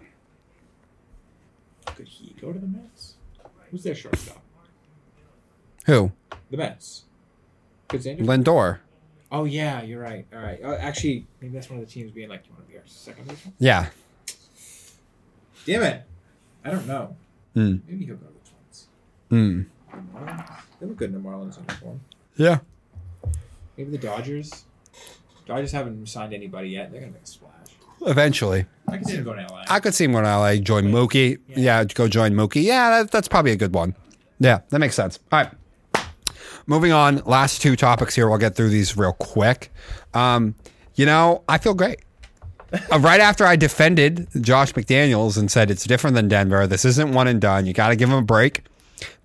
could 1.86 2.08
he 2.08 2.34
go 2.40 2.52
to 2.52 2.58
the 2.58 2.66
Mets? 2.66 3.14
Who's 3.70 3.84
their 3.84 3.94
shortstop? 3.94 4.42
Who? 5.86 6.12
The 6.50 6.56
Mets. 6.58 7.04
Could 7.88 8.00
Xander? 8.02 8.20
Lindor. 8.26 8.78
Oh 9.34 9.44
yeah, 9.44 9.82
you're 9.82 10.00
right. 10.00 10.24
All 10.32 10.40
right. 10.40 10.60
Uh, 10.62 10.76
actually, 10.80 11.26
maybe 11.40 11.54
that's 11.54 11.68
one 11.68 11.80
of 11.80 11.86
the 11.86 11.90
teams 11.90 12.12
being 12.12 12.28
like, 12.28 12.46
"You 12.46 12.52
want 12.54 12.66
to 12.66 12.72
be 12.72 12.78
our 12.78 12.84
second 12.86 13.26
baseman?" 13.28 13.54
Yeah. 13.58 13.86
Damn 15.66 15.82
it! 15.82 16.02
I 16.64 16.70
don't 16.70 16.86
know. 16.86 17.16
Mm. 17.56 17.80
Maybe 17.88 18.04
he'll 18.04 18.16
go 18.16 18.26
to 18.26 18.32
the 18.32 18.50
Twins. 18.50 18.86
Mm. 19.30 19.66
The 19.90 20.18
Marlins? 20.18 20.50
They 20.80 20.86
look 20.86 20.96
good 20.96 21.14
in 21.14 21.22
the 21.22 21.28
Marlins 21.28 21.56
uniform. 21.56 22.00
Yeah. 22.36 22.58
Maybe 23.76 23.90
the 23.90 23.98
Dodgers. 23.98 24.64
Dodgers 25.46 25.72
haven't 25.72 26.06
signed 26.08 26.32
anybody 26.32 26.68
yet. 26.70 26.90
They're 26.90 27.00
gonna 27.00 27.12
make 27.12 27.22
a 27.22 27.26
splash. 27.26 27.50
Eventually. 28.06 28.66
I 28.88 28.96
can 28.96 29.04
see 29.06 29.16
them 29.16 29.24
going 29.24 29.46
to 29.46 29.52
LA. 29.52 29.64
I 29.68 29.80
could 29.80 29.94
see 29.94 30.04
him 30.04 30.12
going 30.12 30.24
to 30.24 30.38
LA, 30.38 30.56
join 30.56 30.84
Mookie. 30.86 31.38
Yeah, 31.48 31.84
go 31.84 32.06
join 32.06 32.34
Mookie. 32.34 32.62
Yeah, 32.62 32.90
that, 32.90 33.10
that's 33.10 33.28
probably 33.28 33.52
a 33.52 33.56
good 33.56 33.74
one. 33.74 33.94
Yeah, 34.38 34.60
that 34.68 34.78
makes 34.78 34.94
sense. 34.94 35.18
All 35.32 35.40
right. 35.40 35.50
Moving 36.66 36.92
on. 36.92 37.16
Last 37.24 37.62
two 37.62 37.76
topics 37.76 38.14
here. 38.14 38.28
We'll 38.28 38.38
get 38.38 38.54
through 38.54 38.70
these 38.70 38.96
real 38.96 39.12
quick. 39.12 39.72
Um, 40.12 40.54
you 40.94 41.06
know, 41.06 41.42
I 41.48 41.58
feel 41.58 41.74
great. 41.74 42.00
Uh, 42.90 42.98
right 42.98 43.20
after 43.20 43.44
I 43.44 43.56
defended 43.56 44.28
Josh 44.40 44.72
McDaniels 44.72 45.38
and 45.38 45.50
said 45.50 45.70
it's 45.70 45.84
different 45.84 46.16
than 46.16 46.28
Denver, 46.28 46.66
this 46.66 46.84
isn't 46.84 47.12
one 47.12 47.28
and 47.28 47.40
done. 47.40 47.66
You 47.66 47.72
got 47.72 47.88
to 47.88 47.96
give 47.96 48.08
them 48.08 48.18
a 48.18 48.22
break. 48.22 48.64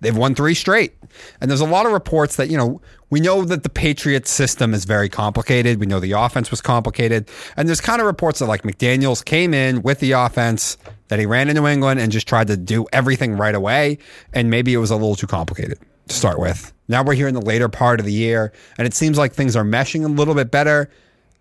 They've 0.00 0.16
won 0.16 0.34
three 0.34 0.54
straight. 0.54 0.94
And 1.40 1.50
there's 1.50 1.60
a 1.60 1.66
lot 1.66 1.86
of 1.86 1.92
reports 1.92 2.36
that, 2.36 2.48
you 2.48 2.56
know, 2.56 2.80
we 3.08 3.18
know 3.20 3.44
that 3.44 3.62
the 3.62 3.68
Patriots 3.68 4.30
system 4.30 4.72
is 4.72 4.84
very 4.84 5.08
complicated. 5.08 5.80
We 5.80 5.86
know 5.86 6.00
the 6.00 6.12
offense 6.12 6.50
was 6.50 6.60
complicated. 6.60 7.28
And 7.56 7.66
there's 7.66 7.80
kind 7.80 8.00
of 8.00 8.06
reports 8.06 8.38
that 8.38 8.46
like 8.46 8.62
McDaniels 8.62 9.24
came 9.24 9.52
in 9.52 9.82
with 9.82 9.98
the 10.00 10.12
offense, 10.12 10.76
that 11.08 11.18
he 11.18 11.26
ran 11.26 11.48
into 11.48 11.62
New 11.62 11.68
England 11.68 11.98
and 11.98 12.12
just 12.12 12.28
tried 12.28 12.46
to 12.48 12.56
do 12.56 12.86
everything 12.92 13.36
right 13.36 13.54
away. 13.54 13.98
And 14.32 14.50
maybe 14.50 14.72
it 14.72 14.78
was 14.78 14.90
a 14.90 14.96
little 14.96 15.16
too 15.16 15.26
complicated 15.26 15.78
to 16.10 16.16
start 16.16 16.38
with. 16.38 16.72
Now 16.88 17.02
we're 17.02 17.14
here 17.14 17.28
in 17.28 17.34
the 17.34 17.40
later 17.40 17.68
part 17.68 18.00
of 18.00 18.06
the 18.06 18.12
year, 18.12 18.52
and 18.76 18.86
it 18.86 18.94
seems 18.94 19.16
like 19.16 19.32
things 19.32 19.56
are 19.56 19.64
meshing 19.64 20.04
a 20.04 20.08
little 20.08 20.34
bit 20.34 20.50
better. 20.50 20.90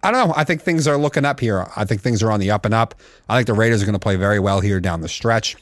I 0.02 0.12
don't 0.12 0.30
know. 0.30 0.34
I 0.38 0.44
think 0.46 0.62
things 0.62 0.88
are 0.88 0.98
looking 0.98 1.26
up 1.26 1.40
here. 1.40 1.68
I 1.76 1.84
think 1.86 2.02
things 2.02 2.24
are 2.24 2.32
on 2.32 2.40
the 2.40 2.52
up 2.52 2.66
and 2.66 2.74
up. 2.74 2.96
I 3.28 3.38
think 3.38 3.48
the 3.48 3.54
Raiders 3.54 3.82
are 3.84 3.86
going 3.86 3.94
to 3.94 4.00
play 4.00 4.16
very 4.16 4.40
well 4.40 4.62
here 4.62 4.80
down 4.80 5.02
the 5.02 5.10
stretch. 5.10 5.58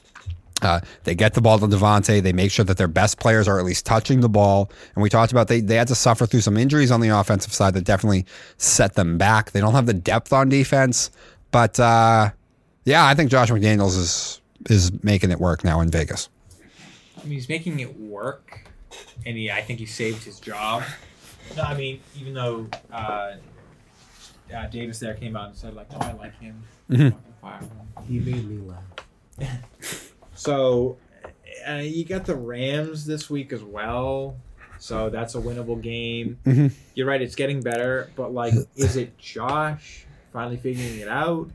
Uh, 0.62 0.80
they 1.04 1.16
get 1.16 1.34
the 1.34 1.42
ball 1.42 1.60
to 1.60 1.68
Davante. 1.68 2.22
They 2.22 2.34
make 2.34 2.52
sure 2.52 2.66
that 2.66 2.78
their 2.78 2.88
best 2.88 3.20
players 3.20 3.48
are 3.48 3.60
at 3.60 3.66
least 3.66 3.86
touching 3.86 4.22
the 4.22 4.30
ball. 4.30 4.72
And 4.96 5.04
we 5.04 5.10
talked 5.10 5.32
about 5.32 5.48
they, 5.48 5.62
they 5.62 5.76
had 5.76 5.88
to 5.88 5.96
suffer 5.96 6.26
through 6.26 6.42
some 6.42 6.58
injuries 6.58 6.92
on 6.92 7.00
the 7.00 7.10
offensive 7.10 7.54
side 7.54 7.74
that 7.76 7.84
definitely 7.84 8.26
set 8.58 8.96
them 8.96 9.18
back. 9.18 9.52
They 9.52 9.60
don't 9.60 9.74
have 9.74 9.86
the 9.86 9.94
depth 9.94 10.34
on 10.34 10.50
defense. 10.50 11.12
But 11.52 11.80
uh, 11.80 12.32
yeah, 12.86 13.06
I 13.06 13.14
think 13.14 13.32
Josh 13.32 13.50
McDaniels 13.50 13.98
is 13.98 14.42
is 14.70 14.92
making 15.04 15.32
it 15.32 15.40
work 15.40 15.64
now 15.64 15.82
in 15.82 15.90
Vegas. 15.90 16.30
I 17.18 17.24
mean, 17.24 17.34
he's 17.34 17.50
making 17.50 17.80
it 17.80 18.00
work, 18.00 18.67
and 19.26 19.38
he, 19.38 19.52
I 19.52 19.62
think 19.62 19.80
he 19.80 19.86
saved 19.86 20.24
his 20.24 20.40
job. 20.40 20.84
No, 21.56 21.64
I 21.64 21.76
mean, 21.76 22.02
even 22.20 22.34
though 22.34 22.68
uh, 22.92 23.34
uh, 24.56 24.68
Davis 24.68 25.00
there 25.00 25.14
came 25.14 25.36
out 25.36 25.48
and 25.50 25.56
said 25.58 25.74
like, 25.76 25.88
"Oh, 25.94 25.98
I 26.00 26.12
like 26.14 26.38
him," 26.40 26.64
I'm 26.90 27.00
not 27.00 27.14
fire 27.42 27.60
him. 27.60 27.72
He 28.08 28.20
made 28.20 28.48
me 28.48 28.60
laugh. 29.40 29.64
So 30.36 30.98
uh, 31.68 31.74
you 31.78 32.06
got 32.06 32.26
the 32.26 32.36
Rams 32.36 33.06
this 33.06 33.28
week 33.30 33.52
as 33.52 33.64
well. 33.64 34.36
So 34.78 35.10
that's 35.10 35.34
a 35.34 35.40
winnable 35.40 35.82
game. 35.82 36.38
Mhm. 36.46 36.72
You're 36.94 37.08
right; 37.08 37.22
it's 37.22 37.34
getting 37.36 37.62
better. 37.62 38.12
But 38.16 38.34
like, 38.34 38.54
is 38.76 38.96
it 38.98 39.18
Josh 39.18 40.06
finally 40.32 40.58
figuring 40.58 41.00
it 41.00 41.08
out? 41.08 41.50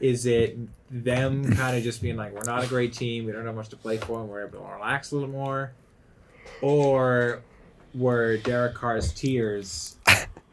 Is 0.00 0.26
it 0.26 0.58
them 0.90 1.54
kind 1.54 1.76
of 1.76 1.82
just 1.82 2.02
being 2.02 2.16
like, 2.16 2.34
"We're 2.34 2.44
not 2.44 2.64
a 2.64 2.66
great 2.66 2.92
team. 2.92 3.24
We 3.24 3.32
don't 3.32 3.46
have 3.46 3.54
much 3.54 3.70
to 3.70 3.76
play 3.76 3.96
for, 3.96 4.20
and 4.20 4.28
we're 4.28 4.46
able 4.46 4.58
to 4.60 4.72
relax 4.74 5.12
a 5.12 5.14
little 5.14 5.30
more," 5.30 5.72
or 6.62 7.42
were 7.94 8.38
Derek 8.38 8.74
Carr's 8.74 9.12
tears 9.12 9.96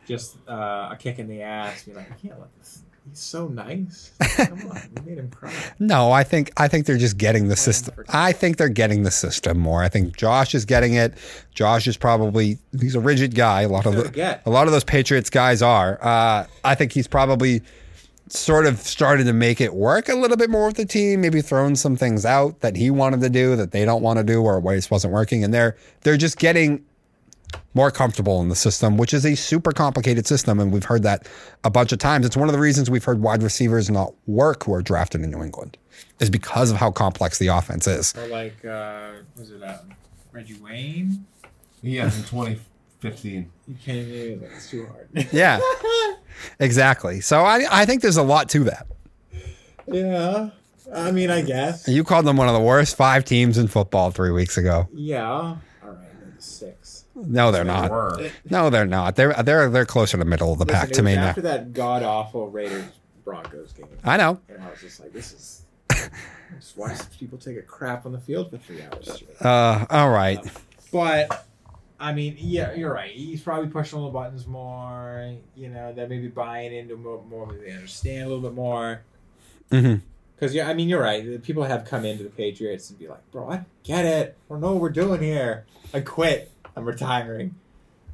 just 0.07 0.38
uh, 0.48 0.90
a 0.91 0.98
kick 0.99 1.19
in 1.19 1.27
the 1.27 1.41
ass? 1.41 1.84
Being 1.84 1.98
like, 1.98 2.11
"I 2.11 2.15
can't 2.15 2.40
let 2.40 2.49
this." 2.57 2.84
He's 3.10 3.19
so 3.19 3.48
nice. 3.48 4.11
Come 4.36 4.69
on, 4.69 4.81
we 4.95 5.10
made 5.10 5.18
him 5.18 5.30
cry. 5.31 5.52
No, 5.80 6.11
I 6.11 6.23
think 6.23 6.52
I 6.57 6.68
think 6.68 6.86
they're 6.86 6.98
just 6.98 7.18
getting 7.18 7.48
the 7.48 7.56
system. 7.56 7.95
I 8.10 8.34
think 8.34 8.57
they're 8.57 8.69
getting 8.69 9.03
the 9.03 9.11
system 9.11 9.57
more. 9.57 9.81
I 9.81 9.90
think 9.90 10.15
Josh 10.15 10.53
is 10.53 10.65
getting 10.65 10.94
it. 10.94 11.14
Josh 11.56 11.88
is 11.88 11.98
probably 11.98 12.60
he's 12.80 12.95
a 12.95 12.99
rigid 12.99 13.34
guy. 13.34 13.61
A 13.61 13.68
lot 13.69 13.86
of 13.86 13.95
the, 13.95 14.40
a 14.45 14.49
lot 14.49 14.68
of 14.68 14.73
those 14.73 14.84
Patriots 14.84 15.30
guys 15.30 15.61
are. 15.61 15.98
Uh, 16.03 16.45
I 16.64 16.76
think 16.76 16.91
he's 16.91 17.07
probably 17.07 17.61
sort 18.34 18.65
of 18.65 18.80
started 18.80 19.26
to 19.26 19.34
make 19.34 19.60
it 19.61 19.73
work 19.73 20.10
a 20.10 20.15
little 20.15 20.38
bit 20.38 20.49
more 20.49 20.68
with 20.68 20.77
the 20.77 20.85
team. 20.85 21.22
Maybe 21.22 21.41
thrown 21.41 21.76
some 21.76 21.95
things 21.95 22.26
out 22.26 22.60
that 22.61 22.76
he 22.76 22.89
wanted 22.91 23.22
to 23.22 23.30
do 23.30 23.56
that 23.56 23.72
they 23.72 23.85
don't 23.85 24.01
want 24.01 24.18
to 24.18 24.23
do, 24.23 24.41
or 24.41 24.60
ways 24.60 24.89
wasn't 24.91 25.14
working, 25.14 25.43
and 25.43 25.53
they're 25.53 25.76
they're 26.01 26.18
just 26.18 26.38
getting 26.38 26.85
more 27.73 27.91
comfortable 27.91 28.41
in 28.41 28.49
the 28.49 28.56
system, 28.56 28.97
which 28.97 29.14
is 29.14 29.26
a 29.26 29.35
super 29.35 29.72
complicated 29.72 30.27
system. 30.27 30.60
And 30.60 30.72
we've 30.72 30.84
heard 30.84 31.03
that 31.03 31.27
a 31.64 31.69
bunch 31.69 31.91
of 31.91 31.99
times. 31.99 32.26
It's 32.26 32.38
one 32.38 32.47
of 32.47 32.53
the 32.53 32.60
reasons 32.60 32.89
we've 32.89 33.03
heard 33.03 33.22
wide 33.22 33.41
receivers 33.43 33.89
not 33.89 34.14
work 34.27 34.65
who 34.65 34.73
are 34.73 34.81
drafted 34.81 35.22
in 35.22 35.31
New 35.31 35.43
England, 35.43 35.77
is 36.19 36.30
because 36.30 36.72
of 36.72 36.77
how 36.77 36.91
complex 36.91 37.39
the 37.39 37.47
offense 37.47 37.88
is. 37.88 38.15
Or 38.15 38.27
like, 38.27 38.64
uh, 38.65 39.11
was 39.38 39.51
it 39.51 39.64
uh, 39.64 39.77
Reggie 40.31 40.56
Wayne? 40.56 41.26
Yeah, 41.81 42.06
in 42.06 42.23
2015. 43.01 43.51
You 43.67 43.76
can't 43.84 44.07
do 44.07 44.13
even. 44.13 44.41
That's 44.41 44.69
too 44.69 44.85
hard. 44.88 45.09
Yeah, 45.34 45.59
exactly. 46.59 47.21
So 47.21 47.41
I, 47.41 47.65
I 47.69 47.85
think 47.85 48.01
there's 48.01 48.17
a 48.17 48.23
lot 48.23 48.49
to 48.49 48.63
that. 48.65 48.88
yeah. 49.88 50.49
I 50.93 51.11
mean, 51.11 51.30
I 51.30 51.41
guess. 51.41 51.88
You 51.88 52.03
called 52.03 52.26
them 52.26 52.38
one 52.38 52.47
of 52.47 52.53
the 52.55 52.59
worst 52.59 52.95
five 52.95 53.23
teams 53.23 53.57
in 53.59 53.67
football 53.67 54.09
three 54.11 54.31
weeks 54.31 54.57
ago. 54.57 54.88
Yeah. 54.93 55.23
All 55.30 55.57
right. 55.84 55.97
Six. 56.39 57.05
No, 57.15 57.51
they're 57.51 57.63
They 57.63 57.69
not. 57.69 57.91
were. 57.91 58.30
No, 58.49 58.69
they're 58.71 58.85
not. 58.88 59.15
They're 59.15 59.34
they're 59.43 59.69
they're 59.69 59.85
closer 59.85 60.11
to 60.11 60.17
the 60.17 60.26
middle 60.26 60.51
of 60.51 60.57
the 60.57 60.65
pack 60.65 60.88
to 60.89 60.93
it 60.93 60.97
was 60.97 61.03
me 61.05 61.15
now. 61.15 61.27
after 61.27 61.41
that 61.41 61.73
god 61.73 62.01
awful 62.01 62.49
Raiders 62.49 62.85
Broncos 63.23 63.73
game. 63.73 63.85
I 64.03 64.17
know. 64.17 64.39
And 64.49 64.63
I 64.63 64.69
was 64.71 64.80
just 64.81 64.99
like, 64.99 65.13
this 65.13 65.34
is. 65.34 65.61
just 66.57 66.76
watch 66.77 66.97
people 67.19 67.38
take 67.38 67.57
a 67.57 67.61
crap 67.61 68.05
on 68.07 68.11
the 68.13 68.19
field 68.19 68.49
for 68.49 68.57
three 68.57 68.81
hours 68.81 69.13
straight. 69.13 69.30
Uh, 69.41 69.85
all 69.91 70.09
right. 70.09 70.39
But 70.91 71.45
I 71.99 72.13
mean, 72.13 72.38
yeah, 72.39 72.73
you're 72.73 72.93
right. 72.93 73.11
He's 73.11 73.41
probably 73.41 73.69
pushing 73.69 73.99
all 73.99 74.05
the 74.05 74.11
buttons 74.11 74.47
more. 74.47 75.35
You 75.55 75.69
know, 75.69 75.91
that 75.93 76.09
maybe 76.09 76.27
buying 76.27 76.73
into 76.73 76.95
more, 76.95 77.21
more 77.30 77.45
maybe 77.45 77.65
they 77.65 77.71
understand 77.71 78.23
a 78.23 78.27
little 78.27 78.41
bit 78.41 78.53
more. 78.53 79.01
Because 79.69 80.55
yeah, 80.55 80.69
I 80.69 80.73
mean, 80.73 80.88
you're 80.88 81.01
right. 81.01 81.26
The 81.26 81.39
People 81.39 81.63
have 81.63 81.84
come 81.84 82.05
into 82.05 82.23
the 82.23 82.30
Patriots 82.30 82.89
and 82.89 82.97
be 82.97 83.07
like, 83.07 83.30
"Bro, 83.31 83.51
I 83.51 83.65
get 83.84 84.05
it. 84.05 84.38
I 84.49 84.53
don't 84.53 84.61
know 84.61 84.71
what 84.73 84.81
we're 84.81 84.89
doing 84.89 85.21
here. 85.21 85.65
I 85.93 85.99
quit. 85.99 86.49
I'm 86.76 86.85
retiring." 86.85 87.55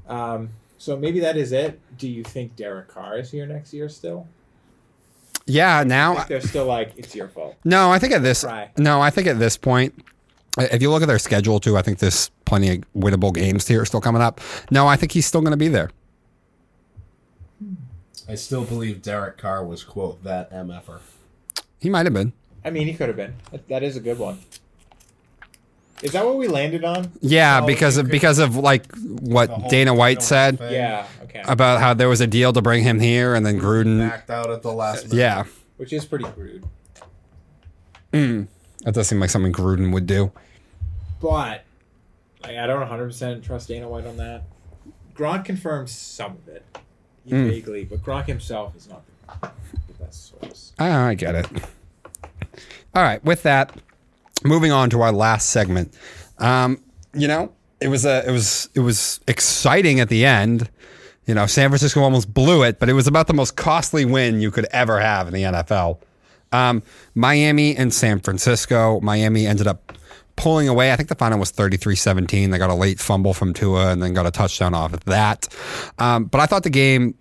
Um, 0.07 0.49
so 0.79 0.97
maybe 0.97 1.19
that 1.19 1.37
is 1.37 1.51
it. 1.51 1.79
Do 1.97 2.09
you 2.09 2.23
think 2.23 2.55
Derek 2.55 2.87
Carr 2.87 3.19
is 3.19 3.31
here 3.31 3.45
next 3.45 3.73
year 3.73 3.87
still? 3.89 4.27
Yeah. 5.45 5.83
Now, 5.85 6.23
they're 6.23 6.41
still 6.41 6.65
like, 6.65 6.93
"It's 6.97 7.15
your 7.15 7.27
fault." 7.27 7.55
no. 7.63 7.91
I 7.91 7.99
think 7.99 8.13
at 8.13 8.23
this. 8.23 8.41
Try. 8.41 8.71
No, 8.77 8.99
I 8.99 9.11
think 9.11 9.27
at 9.27 9.37
this 9.37 9.57
point, 9.57 9.93
Uh, 10.57 10.67
if 10.71 10.81
you 10.81 10.89
look 10.91 11.01
at 11.01 11.07
their 11.07 11.19
schedule 11.19 11.59
too, 11.59 11.77
I 11.77 11.81
think 11.81 11.99
there's 11.99 12.29
plenty 12.45 12.69
of 12.77 12.83
winnable 12.95 13.33
games 13.33 13.67
here 13.67 13.85
still 13.85 14.01
coming 14.01 14.21
up. 14.21 14.39
No, 14.71 14.87
I 14.87 14.95
think 14.95 15.11
he's 15.11 15.25
still 15.25 15.41
going 15.41 15.51
to 15.51 15.57
be 15.57 15.67
there. 15.67 15.89
I 18.27 18.35
still 18.35 18.63
believe 18.63 19.01
Derek 19.01 19.37
Carr 19.37 19.63
was, 19.63 19.83
quote, 19.83 20.23
that 20.23 20.51
MFer. 20.51 20.99
He 21.79 21.89
might 21.89 22.05
have 22.05 22.13
been. 22.13 22.33
I 22.63 22.71
mean, 22.71 22.87
he 22.87 22.93
could 22.95 23.07
have 23.07 23.17
been. 23.17 23.35
That, 23.51 23.67
that 23.67 23.83
is 23.83 23.95
a 23.95 23.99
good 23.99 24.17
one. 24.17 24.39
Is 26.01 26.11
that 26.11 26.25
what 26.25 26.37
we 26.37 26.47
landed 26.47 26.83
on? 26.83 27.11
Yeah, 27.21 27.61
Oh, 27.63 27.67
because 27.67 27.97
of 27.97 28.09
because 28.09 28.39
of 28.39 28.57
like 28.57 28.93
what 28.97 29.69
Dana 29.69 29.93
White 29.93 30.19
Dana 30.19 30.21
said 30.21 30.57
thing. 30.59 30.73
Yeah. 30.73 31.07
Okay. 31.23 31.41
about 31.45 31.79
how 31.79 31.93
there 31.93 32.09
was 32.09 32.19
a 32.21 32.27
deal 32.27 32.51
to 32.51 32.61
bring 32.61 32.83
him 32.83 32.99
here, 32.99 33.33
and 33.33 33.45
then 33.45 33.59
Gruden. 33.59 33.99
Backed 34.09 34.29
out 34.29 34.51
at 34.51 34.61
the 34.61 34.73
last 34.73 35.05
uh, 35.05 35.07
minute. 35.07 35.17
Yeah, 35.21 35.43
Which 35.77 35.93
is 35.93 36.05
pretty 36.05 36.25
crude. 36.25 36.65
Mm. 38.11 38.47
that 38.83 38.93
does 38.93 39.07
seem 39.07 39.19
like 39.19 39.29
something 39.29 39.53
Gruden 39.53 39.93
would 39.93 40.05
do. 40.05 40.31
But 41.21 41.63
like, 42.43 42.57
I 42.57 42.67
don't 42.67 42.79
100 42.79 43.05
percent 43.05 43.43
trust 43.43 43.67
Dana 43.67 43.87
White 43.89 44.05
on 44.05 44.17
that. 44.17 44.43
Gronk 45.15 45.45
confirms 45.45 45.91
some 45.91 46.33
of 46.33 46.47
it, 46.47 46.65
Mm. 47.27 47.47
vaguely, 47.49 47.85
but 47.85 48.03
Gronk 48.03 48.25
himself 48.27 48.75
is 48.75 48.87
not 48.87 49.01
the, 49.41 49.49
the 49.87 49.93
best 50.03 50.29
source. 50.29 50.73
Ah, 50.77 51.05
I 51.07 51.15
get 51.15 51.33
it. 51.35 51.47
All 52.93 53.01
right, 53.03 53.23
with 53.25 53.43
that, 53.43 53.75
moving 54.43 54.71
on 54.71 54.89
to 54.91 55.01
our 55.01 55.11
last 55.11 55.49
segment. 55.49 55.93
Um, 56.37 56.79
you 57.13 57.27
know, 57.27 57.51
it 57.81 57.87
was 57.87 58.05
a 58.05 58.27
it 58.27 58.31
was 58.31 58.69
it 58.75 58.81
was 58.81 59.19
exciting 59.27 59.99
at 59.99 60.09
the 60.09 60.25
end. 60.25 60.69
You 61.25 61.33
know, 61.33 61.47
San 61.47 61.69
Francisco 61.69 62.01
almost 62.01 62.31
blew 62.33 62.61
it, 62.63 62.77
but 62.77 62.87
it 62.89 62.93
was 62.93 63.07
about 63.07 63.25
the 63.27 63.33
most 63.33 63.55
costly 63.55 64.05
win 64.05 64.39
you 64.41 64.51
could 64.51 64.65
ever 64.71 64.99
have 64.99 65.27
in 65.27 65.33
the 65.33 65.41
NFL. 65.43 65.97
Um, 66.51 66.83
Miami 67.15 67.75
and 67.75 67.91
San 67.93 68.19
Francisco. 68.19 68.99
Miami 69.01 69.47
ended 69.47 69.65
up 69.65 69.91
pulling 70.35 70.67
away. 70.67 70.91
I 70.91 70.95
think 70.95 71.09
the 71.09 71.15
final 71.15 71.39
was 71.39 71.51
33 71.51 71.95
17. 71.95 72.49
They 72.49 72.57
got 72.57 72.69
a 72.69 72.75
late 72.75 72.99
fumble 72.99 73.33
from 73.33 73.53
Tua 73.53 73.91
and 73.91 74.01
then 74.01 74.13
got 74.13 74.25
a 74.25 74.31
touchdown 74.31 74.73
off 74.73 74.93
of 74.93 75.03
that. 75.05 75.47
Um, 75.99 76.25
but 76.25 76.41
I 76.41 76.45
thought 76.45 76.63
the 76.63 76.69
game 76.69 77.15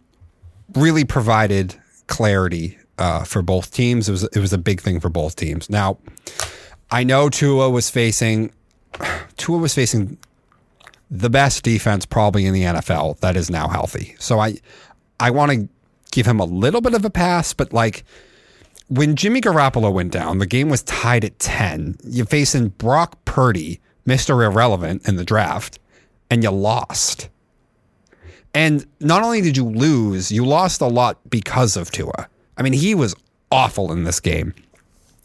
really 0.74 1.04
provided 1.04 1.74
clarity 2.06 2.78
uh, 2.98 3.24
for 3.24 3.42
both 3.42 3.70
teams. 3.72 4.08
It 4.08 4.12
was 4.12 4.24
it 4.24 4.38
was 4.38 4.52
a 4.52 4.58
big 4.58 4.80
thing 4.80 5.00
for 5.00 5.08
both 5.08 5.36
teams. 5.36 5.70
Now, 5.70 5.98
I 6.90 7.04
know 7.04 7.28
Tua 7.28 7.70
was 7.70 7.90
facing 7.90 8.52
Tua 9.36 9.58
was 9.58 9.74
facing 9.74 10.18
the 11.10 11.30
best 11.30 11.62
defense 11.62 12.06
probably 12.06 12.46
in 12.46 12.54
the 12.54 12.62
NFL 12.62 13.20
that 13.20 13.36
is 13.36 13.50
now 13.50 13.68
healthy. 13.68 14.16
So 14.18 14.40
I 14.40 14.56
I 15.20 15.30
want 15.30 15.52
to 15.52 15.68
give 16.10 16.26
him 16.26 16.40
a 16.40 16.44
little 16.44 16.80
bit 16.80 16.94
of 16.94 17.04
a 17.04 17.10
pass, 17.10 17.52
but 17.52 17.72
like 17.72 18.04
when 18.96 19.16
Jimmy 19.16 19.40
Garoppolo 19.40 19.92
went 19.92 20.12
down, 20.12 20.38
the 20.38 20.46
game 20.46 20.68
was 20.68 20.82
tied 20.82 21.24
at 21.24 21.38
10. 21.38 21.96
You're 22.04 22.26
facing 22.26 22.68
Brock 22.68 23.24
Purdy, 23.24 23.80
Mr. 24.06 24.44
Irrelevant 24.44 25.06
in 25.08 25.16
the 25.16 25.24
draft, 25.24 25.78
and 26.30 26.42
you 26.42 26.50
lost. 26.50 27.28
And 28.54 28.86
not 29.00 29.22
only 29.22 29.40
did 29.40 29.56
you 29.56 29.64
lose, 29.64 30.30
you 30.30 30.44
lost 30.46 30.80
a 30.80 30.86
lot 30.86 31.18
because 31.28 31.76
of 31.76 31.90
Tua. 31.90 32.28
I 32.56 32.62
mean, 32.62 32.72
he 32.72 32.94
was 32.94 33.16
awful 33.50 33.90
in 33.90 34.04
this 34.04 34.20
game. 34.20 34.54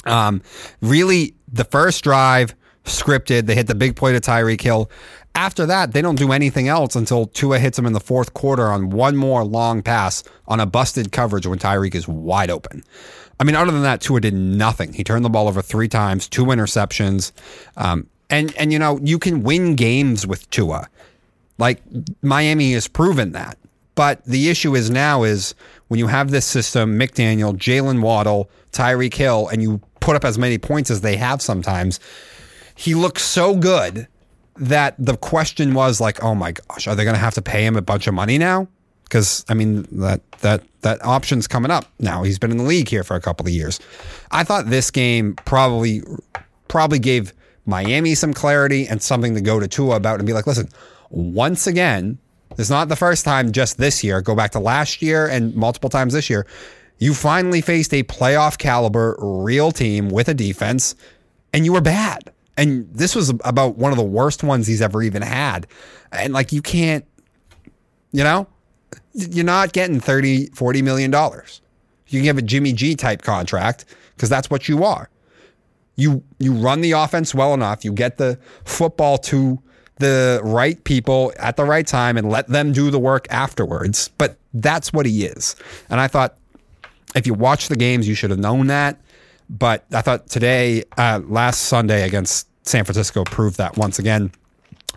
Um, 0.05 0.41
really, 0.81 1.35
the 1.51 1.65
first 1.65 2.03
drive 2.03 2.55
scripted. 2.85 3.45
They 3.45 3.55
hit 3.55 3.67
the 3.67 3.75
big 3.75 3.95
play 3.95 4.11
to 4.13 4.19
Tyreek 4.19 4.61
Hill, 4.61 4.89
After 5.35 5.65
that, 5.67 5.93
they 5.93 6.01
don't 6.01 6.17
do 6.17 6.31
anything 6.31 6.67
else 6.67 6.95
until 6.95 7.27
Tua 7.27 7.59
hits 7.59 7.77
him 7.77 7.85
in 7.85 7.93
the 7.93 7.99
fourth 7.99 8.33
quarter 8.33 8.67
on 8.67 8.89
one 8.89 9.15
more 9.15 9.43
long 9.43 9.83
pass 9.83 10.23
on 10.47 10.59
a 10.59 10.65
busted 10.65 11.11
coverage 11.11 11.45
when 11.45 11.59
Tyreek 11.59 11.95
is 11.95 12.07
wide 12.07 12.49
open. 12.49 12.83
I 13.39 13.45
mean, 13.45 13.55
other 13.55 13.71
than 13.71 13.83
that, 13.83 14.01
Tua 14.01 14.19
did 14.19 14.33
nothing. 14.33 14.93
He 14.93 15.03
turned 15.03 15.23
the 15.23 15.29
ball 15.29 15.47
over 15.47 15.61
three 15.61 15.87
times, 15.87 16.27
two 16.27 16.45
interceptions, 16.45 17.31
um, 17.77 18.07
and 18.29 18.53
and 18.57 18.73
you 18.73 18.79
know 18.79 18.99
you 19.01 19.17
can 19.17 19.43
win 19.43 19.75
games 19.75 20.27
with 20.27 20.49
Tua. 20.49 20.89
Like 21.57 21.81
Miami 22.21 22.73
has 22.73 22.87
proven 22.87 23.31
that. 23.33 23.57
But 23.95 24.23
the 24.23 24.49
issue 24.49 24.75
is 24.75 24.89
now 24.89 25.23
is 25.23 25.55
when 25.89 25.99
you 25.99 26.07
have 26.07 26.31
this 26.31 26.45
system, 26.45 26.97
McDaniel, 26.97 27.53
Jaylen 27.57 28.01
Waddle, 28.01 28.49
Tyreek 28.71 29.13
Hill, 29.13 29.49
and 29.49 29.61
you 29.61 29.81
put 29.99 30.15
up 30.15 30.23
as 30.23 30.37
many 30.37 30.57
points 30.57 30.89
as 30.89 31.01
they 31.01 31.17
have 31.17 31.41
sometimes, 31.41 31.99
he 32.75 32.95
looks 32.95 33.23
so 33.23 33.57
good 33.57 34.07
that 34.55 34.95
the 34.97 35.17
question 35.17 35.73
was 35.73 35.99
like, 35.99 36.23
oh 36.23 36.33
my 36.33 36.53
gosh, 36.53 36.87
are 36.87 36.95
they 36.95 37.03
going 37.03 37.15
to 37.15 37.19
have 37.19 37.33
to 37.33 37.41
pay 37.41 37.65
him 37.65 37.75
a 37.75 37.81
bunch 37.81 38.07
of 38.07 38.13
money 38.13 38.37
now? 38.37 38.69
Because 39.09 39.43
I 39.49 39.55
mean 39.55 39.87
that 39.91 40.21
that 40.41 40.63
that 40.81 41.03
option's 41.03 41.47
coming 41.47 41.71
up 41.71 41.85
now. 41.99 42.23
He's 42.23 42.39
been 42.39 42.51
in 42.51 42.57
the 42.57 42.63
league 42.63 42.87
here 42.87 43.03
for 43.03 43.15
a 43.15 43.21
couple 43.21 43.45
of 43.45 43.51
years. 43.51 43.79
I 44.31 44.43
thought 44.43 44.67
this 44.67 44.91
game 44.91 45.35
probably 45.35 46.03
probably 46.67 46.99
gave 46.99 47.33
Miami 47.65 48.15
some 48.15 48.33
clarity 48.33 48.87
and 48.87 49.01
something 49.01 49.33
to 49.35 49.41
go 49.41 49.59
to 49.59 49.67
Tua 49.67 49.95
about 49.95 50.19
and 50.19 50.27
be 50.27 50.33
like, 50.33 50.47
listen, 50.47 50.69
once 51.09 51.67
again, 51.67 52.17
it's 52.57 52.69
not 52.69 52.87
the 52.87 52.95
first 52.95 53.25
time 53.25 53.51
just 53.51 53.77
this 53.77 54.03
year. 54.03 54.21
Go 54.21 54.35
back 54.35 54.51
to 54.51 54.59
last 54.59 55.01
year 55.01 55.27
and 55.27 55.55
multiple 55.55 55.89
times 55.89 56.13
this 56.13 56.29
year. 56.29 56.45
You 56.99 57.13
finally 57.13 57.61
faced 57.61 57.93
a 57.93 58.03
playoff 58.03 58.57
caliber 58.57 59.15
real 59.19 59.71
team 59.71 60.09
with 60.09 60.27
a 60.27 60.33
defense, 60.33 60.95
and 61.53 61.65
you 61.65 61.73
were 61.73 61.81
bad. 61.81 62.31
And 62.57 62.89
this 62.93 63.15
was 63.15 63.29
about 63.29 63.77
one 63.77 63.91
of 63.91 63.97
the 63.97 64.03
worst 64.03 64.43
ones 64.43 64.67
he's 64.67 64.81
ever 64.81 65.01
even 65.01 65.21
had. 65.21 65.65
And 66.11 66.33
like, 66.33 66.51
you 66.51 66.61
can't, 66.61 67.05
you 68.11 68.23
know, 68.23 68.47
you're 69.13 69.45
not 69.45 69.73
getting 69.73 69.99
30, 69.99 70.47
40 70.47 70.81
million 70.81 71.11
dollars. 71.11 71.61
You 72.07 72.19
can 72.19 72.27
have 72.27 72.37
a 72.37 72.43
Jimmy 72.43 72.73
G 72.73 72.95
type 72.95 73.21
contract 73.21 73.85
because 74.15 74.29
that's 74.29 74.49
what 74.49 74.67
you 74.67 74.83
are. 74.83 75.09
You 75.95 76.23
you 76.39 76.53
run 76.53 76.81
the 76.81 76.93
offense 76.93 77.35
well 77.35 77.53
enough, 77.53 77.83
you 77.83 77.91
get 77.91 78.17
the 78.17 78.39
football 78.65 79.17
to 79.19 79.61
the 79.97 80.39
right 80.43 80.81
people 80.85 81.33
at 81.37 81.57
the 81.57 81.65
right 81.65 81.85
time 81.85 82.17
and 82.17 82.29
let 82.29 82.47
them 82.47 82.71
do 82.71 82.89
the 82.89 82.99
work 82.99 83.27
afterwards. 83.29 84.09
But 84.17 84.37
that's 84.53 84.91
what 84.93 85.05
he 85.05 85.25
is. 85.25 85.55
And 85.89 85.99
I 85.99 86.07
thought 86.07 86.37
if 87.15 87.27
you 87.27 87.33
watch 87.33 87.67
the 87.67 87.75
games, 87.75 88.07
you 88.07 88.15
should 88.15 88.29
have 88.29 88.39
known 88.39 88.67
that. 88.67 88.99
But 89.49 89.85
I 89.91 90.01
thought 90.01 90.27
today, 90.27 90.83
uh, 90.97 91.21
last 91.25 91.63
Sunday 91.63 92.03
against 92.03 92.47
San 92.67 92.85
Francisco, 92.85 93.23
proved 93.23 93.57
that 93.57 93.77
once 93.77 93.99
again. 93.99 94.31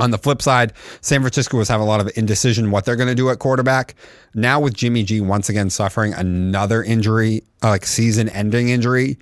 On 0.02 0.10
the 0.10 0.18
flip 0.18 0.42
side, 0.42 0.72
San 1.00 1.20
Francisco 1.20 1.56
was 1.58 1.68
having 1.68 1.84
a 1.84 1.88
lot 1.88 2.00
of 2.00 2.10
indecision 2.16 2.72
what 2.72 2.84
they're 2.84 2.96
going 2.96 3.08
to 3.08 3.14
do 3.14 3.30
at 3.30 3.38
quarterback. 3.38 3.94
Now 4.34 4.58
with 4.58 4.74
Jimmy 4.74 5.04
G 5.04 5.20
once 5.20 5.48
again 5.48 5.70
suffering 5.70 6.12
another 6.12 6.82
injury, 6.82 7.44
like 7.62 7.86
season-ending 7.86 8.68
injury, 8.68 9.16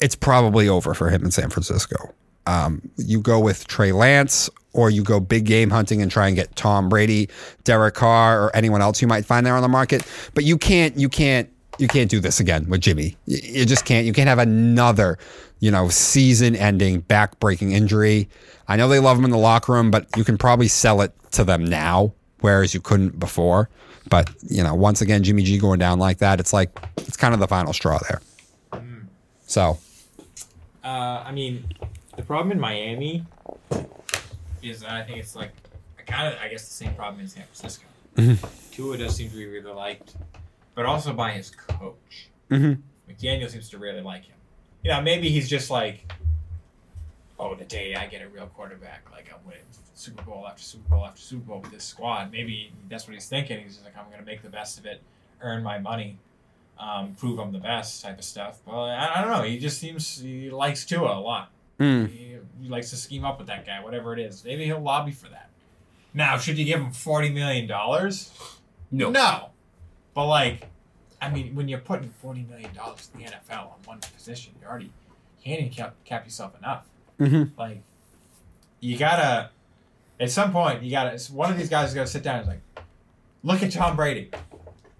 it's 0.00 0.14
probably 0.14 0.68
over 0.68 0.92
for 0.92 1.08
him 1.08 1.24
in 1.24 1.30
San 1.30 1.48
Francisco. 1.48 2.12
Um, 2.46 2.82
you 2.96 3.20
go 3.20 3.40
with 3.40 3.66
Trey 3.68 3.92
Lance, 3.92 4.50
or 4.74 4.90
you 4.90 5.02
go 5.02 5.18
big 5.18 5.46
game 5.46 5.70
hunting 5.70 6.02
and 6.02 6.10
try 6.10 6.26
and 6.26 6.36
get 6.36 6.54
Tom 6.56 6.90
Brady, 6.90 7.30
Derek 7.64 7.94
Carr, 7.94 8.44
or 8.44 8.56
anyone 8.56 8.82
else 8.82 9.00
you 9.00 9.08
might 9.08 9.24
find 9.24 9.46
there 9.46 9.56
on 9.56 9.62
the 9.62 9.68
market. 9.68 10.06
But 10.34 10.44
you 10.44 10.58
can't, 10.58 10.98
you 10.98 11.08
can't, 11.08 11.48
you 11.78 11.88
can't 11.88 12.10
do 12.10 12.20
this 12.20 12.40
again 12.40 12.68
with 12.68 12.80
Jimmy. 12.80 13.16
You, 13.26 13.38
you 13.42 13.66
just 13.66 13.84
can't. 13.84 14.06
You 14.06 14.12
can't 14.12 14.28
have 14.28 14.38
another, 14.38 15.18
you 15.60 15.70
know, 15.70 15.88
season-ending, 15.88 17.00
back-breaking 17.00 17.72
injury. 17.72 18.28
I 18.68 18.76
know 18.76 18.88
they 18.88 18.98
love 18.98 19.18
him 19.18 19.24
in 19.24 19.30
the 19.30 19.38
locker 19.38 19.72
room, 19.72 19.90
but 19.90 20.06
you 20.16 20.24
can 20.24 20.38
probably 20.38 20.68
sell 20.68 21.00
it 21.00 21.12
to 21.32 21.44
them 21.44 21.64
now, 21.64 22.12
whereas 22.40 22.74
you 22.74 22.80
couldn't 22.80 23.18
before. 23.18 23.68
But 24.08 24.30
you 24.42 24.62
know, 24.62 24.74
once 24.74 25.00
again, 25.00 25.22
Jimmy 25.22 25.42
G 25.44 25.58
going 25.58 25.78
down 25.78 25.98
like 25.98 26.18
that, 26.18 26.40
it's 26.40 26.52
like 26.52 26.76
it's 26.98 27.16
kind 27.16 27.34
of 27.34 27.40
the 27.40 27.48
final 27.48 27.72
straw 27.72 27.98
there. 28.08 28.20
So 29.46 29.78
Uh, 30.82 31.22
I 31.24 31.32
mean, 31.32 31.64
the 32.16 32.22
problem 32.22 32.50
in 32.52 32.58
Miami 32.60 33.24
is 34.62 34.82
I 34.84 35.02
think 35.02 35.18
it's 35.18 35.36
like 35.36 35.52
I 35.98 36.02
kind 36.02 36.34
of, 36.34 36.40
I 36.40 36.48
guess, 36.48 36.66
the 36.66 36.74
same 36.74 36.94
problem 36.94 37.20
in 37.20 37.28
San 37.28 37.44
Francisco. 37.44 37.84
Tua 38.72 38.98
does 38.98 39.14
seem 39.14 39.30
to 39.30 39.36
be 39.36 39.46
really 39.46 39.72
liked, 39.72 40.14
but 40.74 40.86
also 40.86 41.12
by 41.12 41.32
his 41.32 41.50
coach. 41.50 42.28
Mhm. 42.50 42.82
McDaniel 43.08 43.50
seems 43.50 43.68
to 43.70 43.78
really 43.78 44.00
like 44.00 44.24
him. 44.24 44.36
You 44.82 44.90
know, 44.90 45.00
maybe 45.00 45.28
he's 45.30 45.48
just 45.48 45.70
like, 45.70 46.10
oh, 47.38 47.54
the 47.54 47.64
day 47.64 47.94
I 47.94 48.06
get 48.06 48.22
a 48.22 48.28
real 48.28 48.46
quarterback, 48.46 49.04
like 49.12 49.30
I'm 49.32 49.44
winning 49.46 49.62
Super 49.94 50.22
Bowl 50.22 50.46
after 50.48 50.62
Super 50.62 50.88
Bowl 50.88 51.04
after 51.04 51.20
Super 51.20 51.44
Bowl 51.44 51.60
with 51.60 51.70
this 51.72 51.84
squad. 51.84 52.30
Maybe 52.32 52.72
that's 52.88 53.06
what 53.06 53.14
he's 53.14 53.28
thinking. 53.28 53.60
He's 53.62 53.74
just 53.74 53.84
like, 53.84 53.96
I'm 53.96 54.06
going 54.06 54.18
to 54.18 54.24
make 54.24 54.42
the 54.42 54.48
best 54.50 54.78
of 54.78 54.86
it, 54.86 55.00
earn 55.40 55.62
my 55.62 55.78
money, 55.78 56.18
um, 56.78 57.14
prove 57.14 57.38
I'm 57.38 57.52
the 57.52 57.58
best 57.58 58.02
type 58.02 58.18
of 58.18 58.24
stuff. 58.24 58.58
But 58.64 58.72
I, 58.72 59.18
I 59.18 59.20
don't 59.22 59.30
know. 59.30 59.42
He 59.42 59.58
just 59.58 59.78
seems 59.78 60.18
he 60.20 60.50
likes 60.50 60.84
Tua 60.84 61.18
a 61.18 61.20
lot. 61.20 61.50
mm, 61.78 62.08
He, 62.08 62.36
he 62.62 62.68
likes 62.68 62.90
to 62.90 62.96
scheme 62.96 63.24
up 63.24 63.38
with 63.38 63.46
that 63.48 63.64
guy, 63.66 63.82
whatever 63.82 64.12
it 64.12 64.18
is. 64.18 64.44
Maybe 64.44 64.64
he'll 64.64 64.80
lobby 64.80 65.12
for 65.12 65.28
that. 65.28 65.48
Now, 66.14 66.36
should 66.38 66.58
you 66.58 66.64
give 66.64 66.80
him 66.80 66.90
forty 66.92 67.30
million 67.30 67.66
dollars? 67.66 68.32
No. 68.90 69.10
No. 69.10 69.48
But 70.14 70.26
like, 70.26 70.66
I 71.20 71.30
mean, 71.30 71.54
when 71.54 71.68
you're 71.68 71.78
putting 71.78 72.10
forty 72.20 72.42
million 72.42 72.72
dollars 72.74 73.10
in 73.14 73.20
the 73.20 73.26
NFL 73.26 73.58
on 73.72 73.78
one 73.84 74.00
position, 74.00 74.54
you're 74.60 74.70
already 74.70 74.86
you 75.44 75.54
handicap 75.56 75.94
cap 76.04 76.24
yourself 76.24 76.56
enough. 76.58 76.84
Mhm. 77.18 77.50
Like, 77.56 77.82
you 78.80 78.96
gotta 78.98 79.50
at 80.20 80.30
some 80.30 80.52
point 80.52 80.82
you 80.82 80.90
gotta. 80.90 81.18
One 81.32 81.50
of 81.50 81.56
these 81.58 81.68
guys 81.68 81.88
is 81.90 81.94
gonna 81.94 82.06
sit 82.06 82.22
down 82.22 82.36
and 82.40 82.42
is 82.42 82.48
like, 82.48 82.84
look 83.42 83.62
at 83.62 83.70
Tom 83.72 83.96
Brady. 83.96 84.30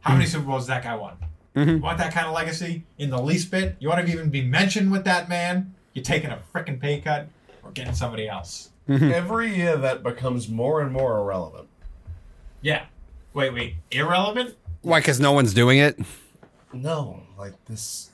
How 0.00 0.14
many 0.14 0.26
Super 0.26 0.44
Bowls 0.46 0.62
has 0.62 0.68
that 0.68 0.82
guy 0.84 0.94
won? 0.96 1.16
Mhm. 1.54 1.66
You 1.76 1.78
want 1.78 1.98
that 1.98 2.12
kind 2.12 2.26
of 2.26 2.32
legacy 2.34 2.84
in 2.98 3.10
the 3.10 3.20
least 3.20 3.50
bit? 3.50 3.76
You 3.78 3.88
want 3.88 4.04
to 4.06 4.12
even 4.12 4.30
be 4.30 4.42
mentioned 4.42 4.90
with 4.90 5.04
that 5.04 5.28
man? 5.28 5.74
You're 5.92 6.04
taking 6.04 6.30
a 6.30 6.38
freaking 6.52 6.80
pay 6.80 7.00
cut 7.00 7.28
or 7.62 7.70
getting 7.72 7.94
somebody 7.94 8.26
else. 8.28 8.70
Every 8.88 9.54
year 9.54 9.76
that 9.76 10.02
becomes 10.02 10.48
more 10.48 10.80
and 10.80 10.90
more 10.92 11.18
irrelevant. 11.18 11.68
Yeah. 12.62 12.86
Wait, 13.34 13.52
wait. 13.54 13.76
Irrelevant? 13.90 14.56
Why? 14.82 15.00
Because 15.00 15.18
no 15.20 15.32
one's 15.32 15.54
doing 15.54 15.78
it. 15.78 15.98
No, 16.72 17.22
like 17.38 17.52
this 17.66 18.10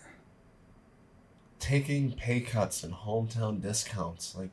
taking 1.58 2.12
pay 2.12 2.40
cuts 2.40 2.82
and 2.82 2.92
hometown 2.94 3.60
discounts, 3.60 4.34
like 4.36 4.50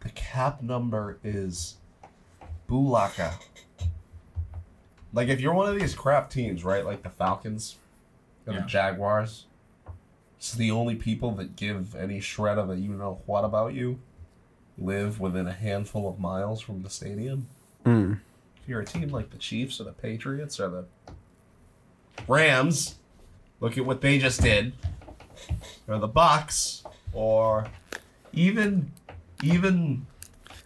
the 0.00 0.08
cap 0.10 0.62
number 0.62 1.18
is 1.24 1.76
bulaka. 2.68 3.34
Like 5.12 5.28
if 5.28 5.40
you're 5.40 5.54
one 5.54 5.68
of 5.72 5.78
these 5.78 5.94
crap 5.94 6.30
teams, 6.30 6.64
right? 6.64 6.84
Like 6.84 7.02
the 7.02 7.10
Falcons 7.10 7.76
or 8.46 8.52
Yeah. 8.52 8.60
the 8.60 8.66
Jaguars, 8.66 9.46
it's 10.38 10.52
the 10.52 10.70
only 10.70 10.94
people 10.94 11.32
that 11.36 11.56
give 11.56 11.94
any 11.94 12.20
shred 12.20 12.58
of 12.58 12.70
a 12.70 12.76
you 12.76 12.90
know 12.90 13.20
what 13.26 13.44
about 13.44 13.74
you 13.74 13.98
live 14.78 15.18
within 15.20 15.46
a 15.46 15.52
handful 15.52 16.08
of 16.08 16.18
miles 16.20 16.60
from 16.60 16.82
the 16.82 16.90
stadium. 16.90 17.46
Mm. 17.84 18.20
If 18.66 18.70
you're 18.70 18.80
a 18.80 18.84
team 18.84 19.10
like 19.10 19.30
the 19.30 19.38
Chiefs 19.38 19.80
or 19.80 19.84
the 19.84 19.92
Patriots 19.92 20.58
or 20.58 20.68
the 20.68 20.84
Rams, 22.26 22.96
look 23.60 23.78
at 23.78 23.86
what 23.86 24.00
they 24.00 24.18
just 24.18 24.42
did. 24.42 24.72
Or 25.86 26.00
the 26.00 26.08
Bucs, 26.08 26.82
or 27.12 27.68
even 28.32 28.90
even 29.44 30.04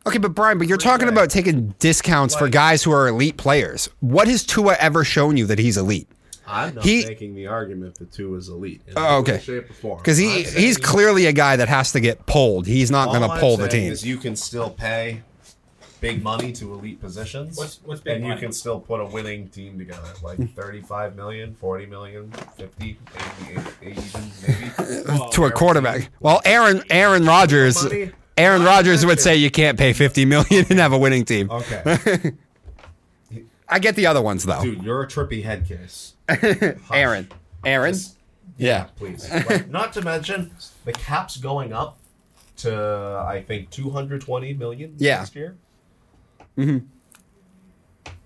Okay, 0.06 0.16
but 0.16 0.34
Brian, 0.34 0.56
but 0.56 0.66
you're 0.66 0.78
talking 0.78 1.08
Bay. 1.08 1.12
about 1.12 1.28
taking 1.28 1.74
discounts 1.78 2.34
for 2.34 2.48
guys 2.48 2.82
who 2.82 2.90
are 2.90 3.06
elite 3.08 3.36
players. 3.36 3.90
What 4.00 4.28
has 4.28 4.44
Tua 4.46 4.76
ever 4.80 5.04
shown 5.04 5.36
you 5.36 5.44
that 5.44 5.58
he's 5.58 5.76
elite? 5.76 6.08
I'm 6.46 6.76
not 6.76 6.84
He- 6.84 7.04
making 7.04 7.34
the 7.34 7.48
argument 7.48 7.96
that 7.96 8.10
Tua 8.12 8.38
is 8.38 8.48
elite. 8.48 8.80
In 8.86 8.94
Oh, 8.96 9.18
okay. 9.18 9.40
shape, 9.40 9.68
or 9.68 9.74
form. 9.74 9.98
Because 9.98 10.16
he 10.16 10.46
I'm 10.46 10.52
he's 10.54 10.78
clearly 10.78 11.26
a 11.26 11.32
guy 11.32 11.56
that 11.56 11.68
has 11.68 11.92
to 11.92 12.00
get 12.00 12.24
pulled. 12.24 12.66
He's 12.66 12.90
not 12.90 13.08
going 13.08 13.20
to 13.20 13.28
I'm 13.28 13.40
pull 13.40 13.58
the 13.58 13.68
team. 13.68 13.92
Is 13.92 14.06
you 14.06 14.16
can 14.16 14.36
still 14.36 14.70
pay 14.70 15.20
big 16.00 16.22
money 16.22 16.52
to 16.52 16.72
elite 16.72 17.00
positions. 17.00 17.56
What's 17.58 17.80
what's 17.84 18.00
big 18.00 18.16
and 18.16 18.26
you 18.26 18.36
can 18.36 18.52
still 18.52 18.80
put 18.80 19.00
a 19.00 19.04
winning 19.04 19.48
team 19.48 19.78
together, 19.78 20.08
like 20.22 20.38
35 20.54 21.16
million, 21.16 21.54
40 21.54 21.86
million, 21.86 22.30
50, 22.56 22.98
80, 23.46 23.60
80 23.82 24.00
even 24.00 24.30
maybe. 24.48 25.02
Well, 25.08 25.28
to 25.30 25.44
a 25.44 25.50
quarterback. 25.50 26.08
Well, 26.20 26.40
Aaron 26.44 26.82
Aaron 26.90 27.24
Rodgers 27.26 27.86
Aaron 28.36 28.62
Rodgers 28.62 29.04
would 29.04 29.20
say 29.20 29.36
you 29.36 29.50
can't 29.50 29.78
pay 29.78 29.92
50 29.92 30.24
million 30.24 30.66
and 30.70 30.78
have 30.78 30.92
a 30.92 30.98
winning 30.98 31.24
team. 31.24 31.50
Okay, 31.50 32.32
I 33.68 33.78
get 33.78 33.94
the 33.96 34.06
other 34.06 34.22
ones 34.22 34.44
though. 34.44 34.62
dude, 34.62 34.82
you're 34.82 35.02
a 35.02 35.06
trippy 35.06 35.42
head 35.44 35.66
case. 35.66 36.14
Aaron. 36.92 37.28
Aaron? 37.64 37.92
Just- 37.92 38.16
Yeah. 38.56 38.84
please. 38.96 39.30
Like, 39.30 39.68
not 39.68 39.92
to 39.94 40.02
mention 40.02 40.50
the 40.84 40.92
cap's 40.92 41.36
going 41.36 41.72
up 41.72 41.98
to 42.58 43.24
I 43.26 43.42
think 43.46 43.70
220 43.70 44.52
million 44.54 44.94
Yeah. 44.98 45.18
next 45.18 45.34
year. 45.36 45.56
Mhm. 46.58 46.86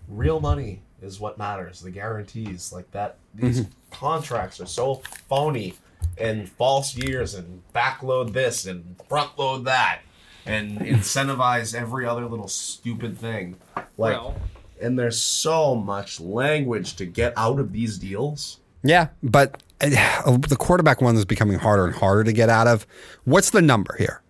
Real 0.08 0.40
money 0.40 0.82
is 1.02 1.18
what 1.20 1.38
matters. 1.38 1.80
The 1.80 1.90
guarantees 1.90 2.72
like 2.72 2.90
that. 2.92 3.16
These 3.34 3.60
Mm-hmm. 3.60 3.70
contracts 3.90 4.60
are 4.60 4.66
so 4.66 5.02
phony 5.28 5.74
and 6.18 6.48
false 6.48 6.96
years 6.96 7.34
and 7.34 7.62
backload 7.74 8.32
this 8.32 8.66
and 8.66 8.96
frontload 9.10 9.64
that. 9.64 10.00
and 10.46 10.78
incentivize 10.80 11.74
every 11.74 12.04
other 12.06 12.26
little 12.26 12.48
stupid 12.48 13.16
thing. 13.18 13.56
Like, 13.96 14.14
Well- 14.20 14.36
and 14.82 14.98
there's 14.98 15.18
so 15.18 15.74
much 15.74 16.20
language 16.20 16.96
to 16.96 17.06
get 17.06 17.32
out 17.36 17.58
of 17.58 17.72
these 17.72 17.96
deals. 17.96 18.58
Yeah, 18.82 19.08
but 19.22 19.62
uh, 19.80 20.36
the 20.36 20.56
quarterback 20.58 21.00
one 21.00 21.16
is 21.16 21.24
becoming 21.24 21.58
harder 21.58 21.86
and 21.86 21.94
harder 21.94 22.24
to 22.24 22.32
get 22.34 22.50
out 22.50 22.66
of. 22.66 22.86
What's 23.24 23.48
the 23.50 23.62
number 23.62 23.94
here? 23.98 24.20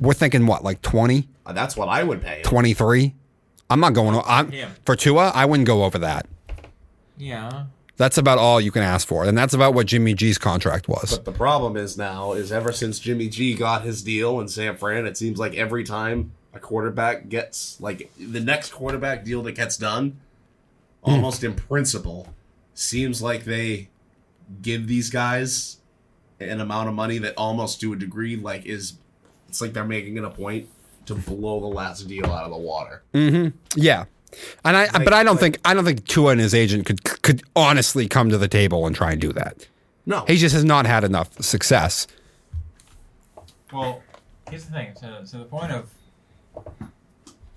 We're 0.00 0.14
thinking 0.14 0.46
what, 0.46 0.64
like 0.64 0.82
20, 0.82 1.28
Uh, 1.39 1.39
Uh, 1.50 1.52
that's 1.52 1.76
what 1.76 1.88
I 1.88 2.04
would 2.04 2.22
pay. 2.22 2.42
23? 2.44 3.12
I'm 3.68 3.80
not 3.80 3.92
going. 3.92 4.20
I'm 4.24 4.52
Him. 4.52 4.70
for 4.84 4.94
Tua. 4.94 5.32
I 5.34 5.44
wouldn't 5.46 5.66
go 5.66 5.84
over 5.84 5.98
that. 5.98 6.26
Yeah. 7.18 7.66
That's 7.96 8.16
about 8.16 8.38
all 8.38 8.60
you 8.60 8.70
can 8.70 8.82
ask 8.82 9.06
for, 9.06 9.24
and 9.24 9.36
that's 9.36 9.52
about 9.52 9.74
what 9.74 9.86
Jimmy 9.86 10.14
G's 10.14 10.38
contract 10.38 10.88
was. 10.88 11.18
But 11.18 11.24
the 11.26 11.36
problem 11.36 11.76
is 11.76 11.98
now 11.98 12.32
is 12.32 12.50
ever 12.50 12.72
since 12.72 12.98
Jimmy 12.98 13.28
G 13.28 13.54
got 13.54 13.82
his 13.82 14.02
deal 14.02 14.40
in 14.40 14.48
San 14.48 14.76
Fran, 14.76 15.06
it 15.06 15.18
seems 15.18 15.38
like 15.38 15.54
every 15.54 15.84
time 15.84 16.32
a 16.54 16.60
quarterback 16.60 17.28
gets 17.28 17.78
like 17.78 18.10
the 18.18 18.40
next 18.40 18.72
quarterback 18.72 19.22
deal 19.24 19.42
that 19.42 19.52
gets 19.52 19.76
done, 19.76 20.18
hmm. 21.04 21.10
almost 21.10 21.44
in 21.44 21.54
principle, 21.54 22.28
seems 22.74 23.20
like 23.20 23.44
they 23.44 23.90
give 24.62 24.86
these 24.86 25.10
guys 25.10 25.78
an 26.38 26.60
amount 26.60 26.88
of 26.88 26.94
money 26.94 27.18
that 27.18 27.34
almost 27.36 27.80
to 27.82 27.92
a 27.92 27.96
degree 27.96 28.36
like 28.36 28.64
is 28.64 28.94
it's 29.46 29.60
like 29.60 29.74
they're 29.74 29.84
making 29.84 30.16
it 30.16 30.24
a 30.24 30.30
point 30.30 30.70
to 31.10 31.30
blow 31.30 31.60
the 31.60 31.66
last 31.66 32.08
deal 32.08 32.26
out 32.26 32.44
of 32.44 32.50
the 32.50 32.56
water. 32.58 33.02
Mm-hmm. 33.14 33.56
Yeah, 33.76 34.04
and 34.64 34.76
I, 34.76 34.84
Like- 34.86 35.04
but 35.04 35.12
I 35.12 35.22
don't 35.22 35.34
like- 35.34 35.40
think 35.40 35.58
I 35.64 35.74
don't 35.74 35.84
think 35.84 36.06
Tua 36.06 36.32
and 36.32 36.40
his 36.40 36.54
agent 36.54 36.86
could 36.86 37.02
could 37.22 37.42
honestly 37.54 38.08
come 38.08 38.30
to 38.30 38.38
the 38.38 38.48
table 38.48 38.86
and 38.86 38.94
try 38.96 39.12
and 39.12 39.20
do 39.20 39.32
that. 39.34 39.66
No. 40.06 40.24
He 40.26 40.36
just 40.36 40.54
has 40.54 40.64
not 40.64 40.86
had 40.86 41.04
enough 41.04 41.40
success. 41.42 42.06
Well, 43.72 44.02
here's 44.48 44.64
the 44.64 44.72
thing. 44.72 44.94
To, 45.00 45.24
to 45.30 45.38
the 45.38 45.44
point 45.44 45.70
of 45.72 45.90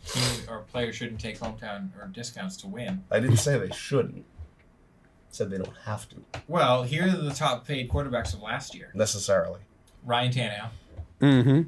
team 0.05 0.23
or 0.49 0.59
players 0.71 0.95
shouldn't 0.95 1.19
take 1.19 1.39
hometown 1.39 1.89
or 1.99 2.07
discounts 2.07 2.57
to 2.57 2.67
win. 2.67 3.03
I 3.09 3.19
didn't 3.19 3.37
say 3.37 3.57
they 3.57 3.73
shouldn't. 3.73 4.25
I 4.25 5.35
said 5.35 5.49
they 5.49 5.57
don't 5.57 5.73
have 5.85 6.07
to 6.09 6.15
Well, 6.47 6.83
here 6.83 7.05
are 7.07 7.09
the 7.11 7.33
top 7.33 7.65
paid 7.65 7.89
quarterbacks 7.89 8.33
of 8.33 8.41
last 8.41 8.75
year: 8.75 8.91
necessarily. 8.93 9.61
Ryan 10.05 10.31
Tannehill, 10.31 10.69
Mm-hmm. 11.21 11.61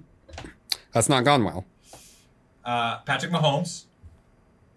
That's 0.91 1.10
not 1.10 1.24
gone 1.24 1.44
well. 1.45 1.66
Uh, 2.66 3.00
Patrick 3.00 3.32
Mahomes. 3.32 3.86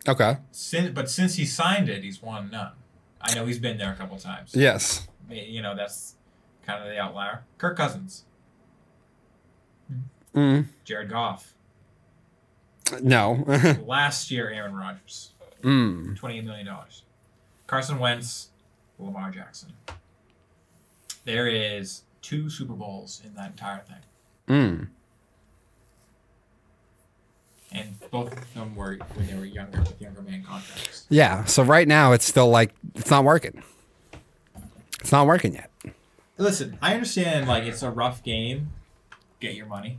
Okay. 0.06 0.36
Sin 0.52 0.92
but 0.94 1.10
since 1.10 1.34
he 1.34 1.44
signed 1.44 1.88
it, 1.88 2.02
he's 2.04 2.22
won 2.22 2.50
none. 2.50 2.72
I 3.20 3.34
know 3.34 3.46
he's 3.46 3.58
been 3.58 3.78
there 3.78 3.92
a 3.92 3.96
couple 3.96 4.16
times. 4.18 4.54
Yes. 4.54 5.08
You 5.28 5.60
know 5.62 5.74
that's 5.76 6.14
kind 6.64 6.82
of 6.82 6.88
the 6.88 6.98
outlier. 6.98 7.44
Kirk 7.58 7.76
Cousins, 7.76 8.24
Mm. 10.34 10.66
Jared 10.84 11.10
Goff. 11.10 11.54
No. 13.02 13.44
Last 13.86 14.30
year, 14.30 14.50
Aaron 14.50 14.74
Rodgers, 14.74 15.32
mm. 15.62 16.16
twenty-eight 16.16 16.44
million 16.44 16.66
dollars. 16.66 17.02
Carson 17.66 17.98
Wentz, 17.98 18.50
Lamar 18.98 19.30
Jackson. 19.30 19.72
There 21.24 21.46
is 21.48 22.02
two 22.22 22.48
Super 22.48 22.72
Bowls 22.74 23.20
in 23.24 23.34
that 23.34 23.50
entire 23.50 23.80
thing, 23.82 23.96
Mm. 24.48 24.88
And 27.72 27.98
both 28.10 28.32
of 28.32 28.54
them 28.54 28.74
were 28.74 28.98
when 29.14 29.26
they 29.26 29.34
were 29.34 29.44
younger 29.44 29.80
with 29.80 30.00
younger 30.00 30.22
man 30.22 30.42
contracts. 30.42 31.06
Yeah. 31.08 31.44
So 31.44 31.62
right 31.62 31.86
now 31.86 32.12
it's 32.12 32.24
still 32.24 32.48
like 32.48 32.74
it's 32.94 33.10
not 33.10 33.24
working. 33.24 33.62
It's 35.00 35.12
not 35.12 35.26
working 35.26 35.54
yet. 35.54 35.70
Listen, 36.36 36.78
I 36.80 36.94
understand 36.94 37.48
like 37.48 37.64
it's 37.64 37.82
a 37.82 37.90
rough 37.90 38.22
game. 38.22 38.70
Get 39.40 39.54
your 39.54 39.66
money. 39.66 39.98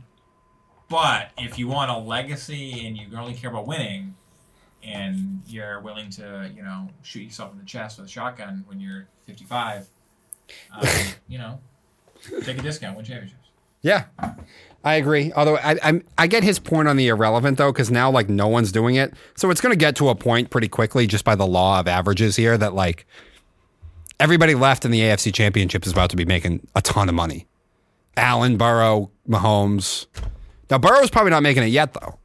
But 0.88 1.30
if 1.38 1.58
you 1.58 1.68
want 1.68 1.90
a 1.90 1.96
legacy 1.98 2.86
and 2.86 2.96
you 2.96 3.06
only 3.16 3.34
care 3.34 3.50
about 3.50 3.66
winning 3.66 4.16
and 4.82 5.42
you're 5.46 5.80
willing 5.80 6.10
to, 6.10 6.50
you 6.54 6.62
know, 6.62 6.88
shoot 7.02 7.20
yourself 7.20 7.52
in 7.52 7.58
the 7.58 7.64
chest 7.64 7.98
with 7.98 8.08
a 8.08 8.10
shotgun 8.10 8.64
when 8.66 8.80
you're 8.80 9.06
55, 9.26 9.86
um, 10.72 10.88
you 11.28 11.38
know, 11.38 11.60
take 12.42 12.58
a 12.58 12.62
discount, 12.62 12.96
win 12.96 13.04
championships. 13.04 13.39
Yeah, 13.82 14.04
I 14.84 14.94
agree. 14.94 15.32
Although 15.34 15.56
I 15.56 15.76
I, 15.82 16.02
I 16.18 16.26
get 16.26 16.42
his 16.42 16.58
point 16.58 16.88
on 16.88 16.96
the 16.96 17.08
irrelevant 17.08 17.58
though, 17.58 17.72
because 17.72 17.90
now 17.90 18.10
like 18.10 18.28
no 18.28 18.46
one's 18.48 18.72
doing 18.72 18.94
it, 18.94 19.14
so 19.34 19.50
it's 19.50 19.60
going 19.60 19.72
to 19.72 19.78
get 19.78 19.96
to 19.96 20.08
a 20.08 20.14
point 20.14 20.50
pretty 20.50 20.68
quickly 20.68 21.06
just 21.06 21.24
by 21.24 21.34
the 21.34 21.46
law 21.46 21.80
of 21.80 21.88
averages 21.88 22.36
here 22.36 22.56
that 22.58 22.74
like 22.74 23.06
everybody 24.18 24.54
left 24.54 24.84
in 24.84 24.90
the 24.90 25.00
AFC 25.00 25.32
Championship 25.34 25.86
is 25.86 25.92
about 25.92 26.10
to 26.10 26.16
be 26.16 26.24
making 26.24 26.66
a 26.76 26.82
ton 26.82 27.08
of 27.08 27.14
money. 27.14 27.46
Allen, 28.16 28.56
Burrow, 28.56 29.10
Mahomes. 29.28 30.06
Now 30.70 30.78
Burrow's 30.78 31.10
probably 31.10 31.30
not 31.30 31.42
making 31.42 31.62
it 31.62 31.68
yet 31.68 31.94
though. 31.94 32.19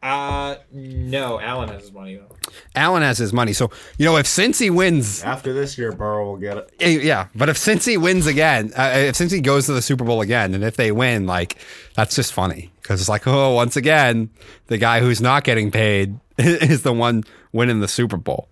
Uh, 0.00 0.56
no, 0.72 1.40
Allen 1.40 1.68
has 1.70 1.82
his 1.82 1.92
money 1.92 2.16
though. 2.16 2.36
Allen 2.76 3.02
has 3.02 3.18
his 3.18 3.32
money, 3.32 3.52
so 3.52 3.70
you 3.98 4.04
know 4.04 4.16
if 4.16 4.26
Cincy 4.26 4.70
wins 4.70 5.24
After 5.24 5.52
this 5.52 5.76
year, 5.76 5.90
Burrow 5.92 6.24
will 6.24 6.36
get 6.36 6.56
it. 6.56 6.72
Eh, 6.80 6.98
Yeah, 7.02 7.26
but 7.34 7.48
if 7.48 7.56
Cincy 7.58 8.00
wins 8.00 8.26
again, 8.26 8.72
uh, 8.76 8.92
if 8.94 9.16
Cincy 9.16 9.42
goes 9.42 9.66
to 9.66 9.72
the 9.72 9.82
Super 9.82 10.04
Bowl 10.04 10.20
again, 10.20 10.54
and 10.54 10.62
if 10.62 10.76
they 10.76 10.92
win, 10.92 11.26
like 11.26 11.56
that's 11.94 12.14
just 12.14 12.32
funny 12.32 12.70
because 12.80 13.00
it's 13.00 13.08
like, 13.08 13.26
oh, 13.26 13.54
once 13.54 13.76
again, 13.76 14.30
the 14.68 14.78
guy 14.78 15.00
who's 15.00 15.20
not 15.20 15.42
getting 15.42 15.70
paid 15.72 16.16
is 16.38 16.82
the 16.82 16.92
one 16.92 17.24
winning 17.52 17.80
the 17.80 17.88
Super 17.88 18.16
Bowl. 18.16 18.48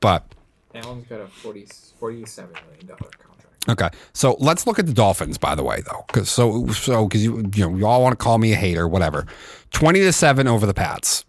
But 0.00 0.26
Allen's 0.74 1.06
got 1.06 1.20
a 1.20 1.26
40, 1.28 1.64
$47 1.98 2.36
million 2.36 2.88
contract. 2.88 3.16
okay, 3.68 3.88
so 4.12 4.36
let's 4.38 4.66
look 4.66 4.78
at 4.78 4.86
the 4.86 4.92
Dolphins, 4.92 5.38
by 5.38 5.54
the 5.54 5.62
way, 5.64 5.82
though, 5.90 6.04
because 6.08 6.30
so 6.30 6.66
so 6.68 7.06
because 7.08 7.24
you 7.24 7.50
you 7.54 7.68
know 7.70 7.74
you 7.76 7.86
all 7.86 8.02
want 8.02 8.12
to 8.12 8.22
call 8.22 8.36
me 8.38 8.52
a 8.52 8.56
hater, 8.56 8.86
whatever. 8.86 9.26
Twenty 9.70 10.00
to 10.00 10.12
seven 10.12 10.46
over 10.46 10.66
the 10.66 10.74
Pats. 10.74 11.24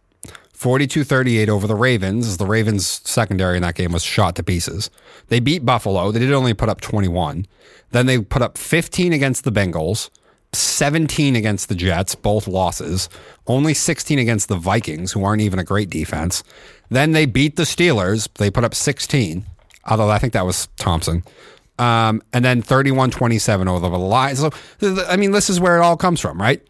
42-38 0.62 1.48
over 1.50 1.66
the 1.66 1.74
Ravens 1.74 2.38
the 2.38 2.46
Ravens 2.46 3.02
secondary 3.04 3.56
in 3.56 3.64
that 3.64 3.74
game 3.74 3.92
was 3.92 4.04
shot 4.04 4.36
to 4.36 4.44
pieces. 4.44 4.92
They 5.28 5.40
beat 5.40 5.66
Buffalo. 5.66 6.12
They 6.12 6.20
did 6.20 6.32
only 6.32 6.54
put 6.54 6.70
up 6.70 6.82
21. 6.82 7.48
Then 7.90 8.06
they 8.06 8.20
put 8.20 8.44
up 8.44 8.60
15 8.60 9.12
against 9.12 9.44
the 9.44 9.52
Bengals, 9.52 10.12
17 10.54 11.36
against 11.36 11.68
the 11.68 11.74
Jets, 11.74 12.14
both 12.14 12.48
losses. 12.48 13.10
Only 13.48 13.74
16 13.74 14.20
against 14.20 14.50
the 14.50 14.56
Vikings, 14.56 15.12
who 15.14 15.24
aren't 15.24 15.42
even 15.42 15.58
a 15.58 15.64
great 15.64 15.90
defense. 15.90 16.44
Then 16.90 17.14
they 17.14 17.26
beat 17.26 17.56
the 17.56 17.64
Steelers. 17.64 18.30
They 18.36 18.52
put 18.52 18.64
up 18.64 18.76
16, 18.76 19.44
although 19.86 20.12
I 20.12 20.20
think 20.20 20.34
that 20.34 20.46
was 20.46 20.68
Thompson. 20.78 21.24
Um, 21.80 22.22
and 22.34 22.46
then 22.46 22.62
31-27 22.62 23.68
over 23.68 23.90
the 23.90 23.98
Lions. 23.98 24.40
So, 24.40 24.52
I 25.08 25.18
mean, 25.18 25.32
this 25.32 25.50
is 25.50 25.60
where 25.60 25.78
it 25.78 25.82
all 25.82 25.98
comes 25.98 26.20
from, 26.20 26.40
right? 26.40 26.62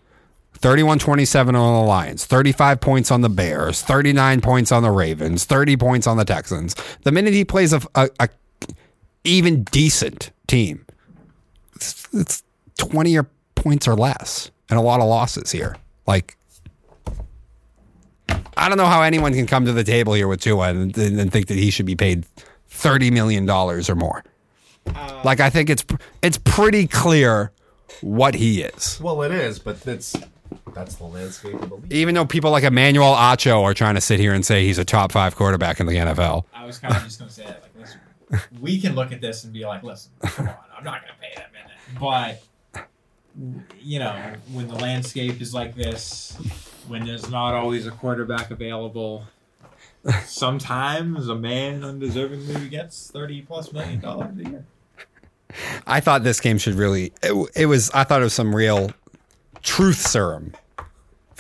31 0.62 1.00
27 1.00 1.56
on 1.56 1.82
the 1.82 1.88
Lions, 1.88 2.26
35 2.26 2.80
points 2.80 3.12
on 3.12 3.22
the 3.22 3.30
Bears, 3.30 3.82
39 3.82 4.42
points 4.42 4.72
on 4.72 4.84
the 4.84 4.92
Ravens, 4.92 5.46
30 5.46 5.76
points 5.78 6.06
on 6.06 6.18
the 6.18 6.26
Texans. 6.26 6.76
The 7.04 7.12
minute 7.12 7.34
he 7.34 7.44
plays 7.44 7.74
a, 7.74 7.82
a, 7.96 8.10
a 8.20 8.30
even 9.24 9.64
decent 9.64 10.32
team, 10.48 10.86
it's, 11.76 12.08
it's 12.14 12.44
20 12.78 13.18
or 13.18 13.28
points 13.56 13.88
or 13.88 13.96
less 13.96 14.52
and 14.70 14.78
a 14.78 14.82
lot 14.82 15.02
of 15.02 15.08
losses 15.08 15.52
here. 15.52 15.76
Like, 16.06 16.38
I 18.56 18.70
don't 18.70 18.78
know 18.78 18.86
how 18.86 19.02
anyone 19.02 19.34
can 19.34 19.48
come 19.48 19.66
to 19.66 19.74
the 19.74 19.84
table 19.84 20.14
here 20.14 20.28
with 20.28 20.42
Tua 20.42 20.70
and, 20.70 20.98
and, 20.98 21.32
think 21.32 21.48
that 21.48 21.58
he 21.58 21.72
should 21.72 21.86
be 21.86 21.96
paid 21.96 22.26
$30 22.70 23.12
million 23.12 23.50
or 23.50 23.96
more. 23.96 24.24
like, 25.24 25.40
I 25.40 25.50
think 25.50 25.70
it's 25.70 25.86
it's 26.22 26.38
pretty 26.38 26.88
clear 26.88 27.52
what 28.02 28.36
he 28.36 28.62
is. 28.62 29.00
Well, 29.02 29.22
it 29.24 29.32
is, 29.32 29.60
but 29.60 29.82
that's 29.82 30.16
that's 30.74 30.96
the 30.96 31.04
landscape 31.06 31.54
of 31.54 31.70
the 31.70 31.76
league. 31.76 31.94
even 31.94 32.16
though 32.16 32.26
people 32.26 32.52
like 32.52 32.64
Emmanuel 32.64 33.14
Acho 33.14 33.62
are 33.64 33.74
trying 33.74 33.96
to 33.96 34.02
sit 34.02 34.20
here 34.20 34.34
and 34.34 34.46
say 34.46 34.66
he's 34.66 34.78
a 34.78 34.86
top 34.86 35.12
five 35.12 35.36
quarterback 35.36 35.80
in 35.80 35.86
the 35.86 35.94
NFL. 35.94 36.46
I 36.54 36.66
was 36.66 36.78
kind 36.78 36.96
of 36.96 37.04
just 37.04 37.20
going 37.20 37.30
to 37.30 37.36
say 37.36 37.44
that. 37.46 37.62
Like, 37.62 37.72
listen, 37.78 38.00
we 38.62 38.80
can 38.80 38.96
look 38.96 39.12
at 39.12 39.22
this 39.22 39.44
and 39.44 39.54
be 39.54 39.66
like, 39.66 39.84
listen, 39.84 40.12
come 40.22 40.48
on, 40.48 40.56
I'm 40.78 40.84
not 40.84 41.02
going 41.02 41.14
to 41.14 41.20
pay 41.22 41.34
that 41.36 41.52
minute. 41.54 41.72
But, 42.00 42.42
you 43.82 44.00
know, 44.00 44.34
when 44.52 44.68
the 44.68 44.76
landscape 44.76 45.42
is 45.42 45.54
like 45.54 45.76
this, 45.76 46.38
when 46.88 47.06
there's 47.06 47.30
not 47.30 47.54
always 47.54 47.88
a 47.88 47.92
quarterback 47.92 48.52
available, 48.52 49.26
sometimes 50.26 51.28
a 51.30 51.36
man 51.36 51.82
undeservingly 51.82 52.70
gets 52.70 53.12
30 53.12 53.42
plus 53.44 53.72
million 53.72 54.00
dollars 54.00 54.38
a 54.38 54.44
year. 54.50 54.66
I 55.86 56.00
thought 56.00 56.24
this 56.24 56.40
game 56.40 56.58
should 56.58 56.76
really, 56.76 57.12
it, 57.22 57.50
it 57.56 57.66
was, 57.66 57.92
I 57.92 58.06
thought 58.06 58.22
it 58.22 58.24
was 58.24 58.34
some 58.34 58.56
real 58.56 58.92
truth 59.62 59.98
serum 59.98 60.54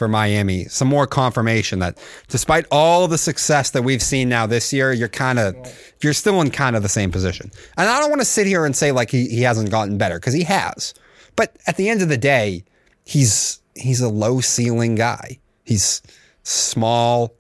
for 0.02 0.08
Miami. 0.08 0.66
Some 0.66 0.88
more 0.88 1.06
confirmation 1.06 1.78
that 1.78 1.96
despite 2.28 2.66
all 2.72 3.08
the 3.08 3.20
success 3.20 3.70
that 3.70 3.84
we've 3.84 4.02
seen 4.02 4.30
now 4.30 4.48
this 4.48 4.74
year, 4.74 4.92
you're 4.92 5.08
kind 5.08 5.38
of, 5.38 5.56
you're 6.02 6.14
still 6.14 6.42
in 6.42 6.50
kind 6.50 6.76
of 6.76 6.82
the 6.82 6.90
same 6.90 7.12
position. 7.12 7.52
And 7.78 7.88
I 7.88 8.00
don't 8.00 8.10
want 8.10 8.22
to 8.22 8.26
sit 8.26 8.48
here 8.48 8.66
and 8.66 8.76
say 8.76 8.92
like 8.92 9.12
he, 9.12 9.28
he 9.28 9.44
hasn't 9.44 9.70
gotten 9.70 10.00
better 10.00 10.20
because 10.20 10.34
he 10.34 10.44
has. 10.44 10.96
But 11.36 11.56
at 11.68 11.78
the 11.78 11.88
end 11.88 12.02
of 12.02 12.10
the 12.10 12.18
day, 12.18 12.64
he's, 13.06 13.62
he's 13.76 14.02
a 14.02 14.10
low 14.10 14.42
ceiling 14.42 14.96
guy. 14.96 15.38
He's 15.66 16.02
small, 16.42 17.36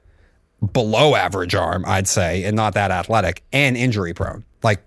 below 0.73 1.15
average 1.15 1.55
arm, 1.55 1.83
I'd 1.87 2.07
say, 2.07 2.43
and 2.43 2.55
not 2.55 2.75
that 2.75 2.91
athletic 2.91 3.43
and 3.51 3.75
injury 3.75 4.13
prone. 4.13 4.43
Like, 4.61 4.83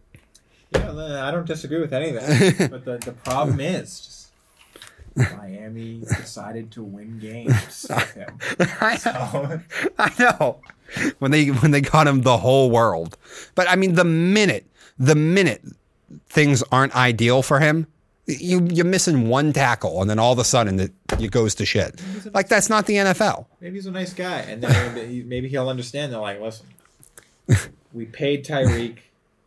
Yeah, 0.73 1.27
I 1.27 1.31
don't 1.33 1.47
disagree 1.47 1.81
with 1.81 1.93
any 1.93 2.11
of 2.11 2.15
that. 2.15 2.69
but 2.71 2.85
the, 2.85 2.99
the 2.99 3.13
problem 3.13 3.59
is 3.59 4.01
just 4.01 4.24
Miami 5.17 6.01
decided 6.01 6.71
to 6.73 6.83
win 6.83 7.19
games 7.19 7.87
with 7.89 8.15
him. 8.15 8.39
I 8.81 8.99
know. 9.05 9.61
I 9.99 10.13
know. 10.19 10.61
When 11.19 11.31
they 11.31 11.47
when 11.49 11.71
they 11.71 11.81
got 11.81 12.07
him 12.07 12.23
the 12.23 12.39
whole 12.39 12.71
world. 12.71 13.17
But 13.55 13.69
I 13.69 13.77
mean 13.77 13.95
the 13.95 14.05
minute 14.05 14.67
the 14.99 15.15
minute 15.15 15.63
things 16.29 16.63
aren't 16.71 16.95
ideal 16.95 17.43
for 17.43 17.61
him, 17.61 17.87
you 18.27 18.67
you're 18.71 18.85
missing 18.85 19.29
one 19.29 19.53
tackle 19.53 20.01
and 20.01 20.11
then 20.11 20.19
all 20.19 20.33
of 20.33 20.39
a 20.39 20.45
sudden 20.45 20.79
it, 20.81 20.93
it 21.19 21.31
goes 21.31 21.55
to 21.57 21.67
shit. 21.67 22.01
Like 22.33 22.49
that's 22.49 22.69
not 22.69 22.87
the 22.87 22.95
NFL. 22.95 23.47
Maybe 23.61 23.77
he's 23.77 23.87
a 23.87 23.91
nice 23.91 24.13
guy, 24.13 24.41
and 24.41 24.63
then 24.63 24.95
maybe, 24.95 25.23
maybe 25.23 25.49
he'll 25.49 25.69
understand. 25.69 26.13
They're 26.13 26.21
like, 26.21 26.41
listen, 26.41 26.67
we 27.93 28.07
paid 28.07 28.45
Tyreek. 28.45 28.99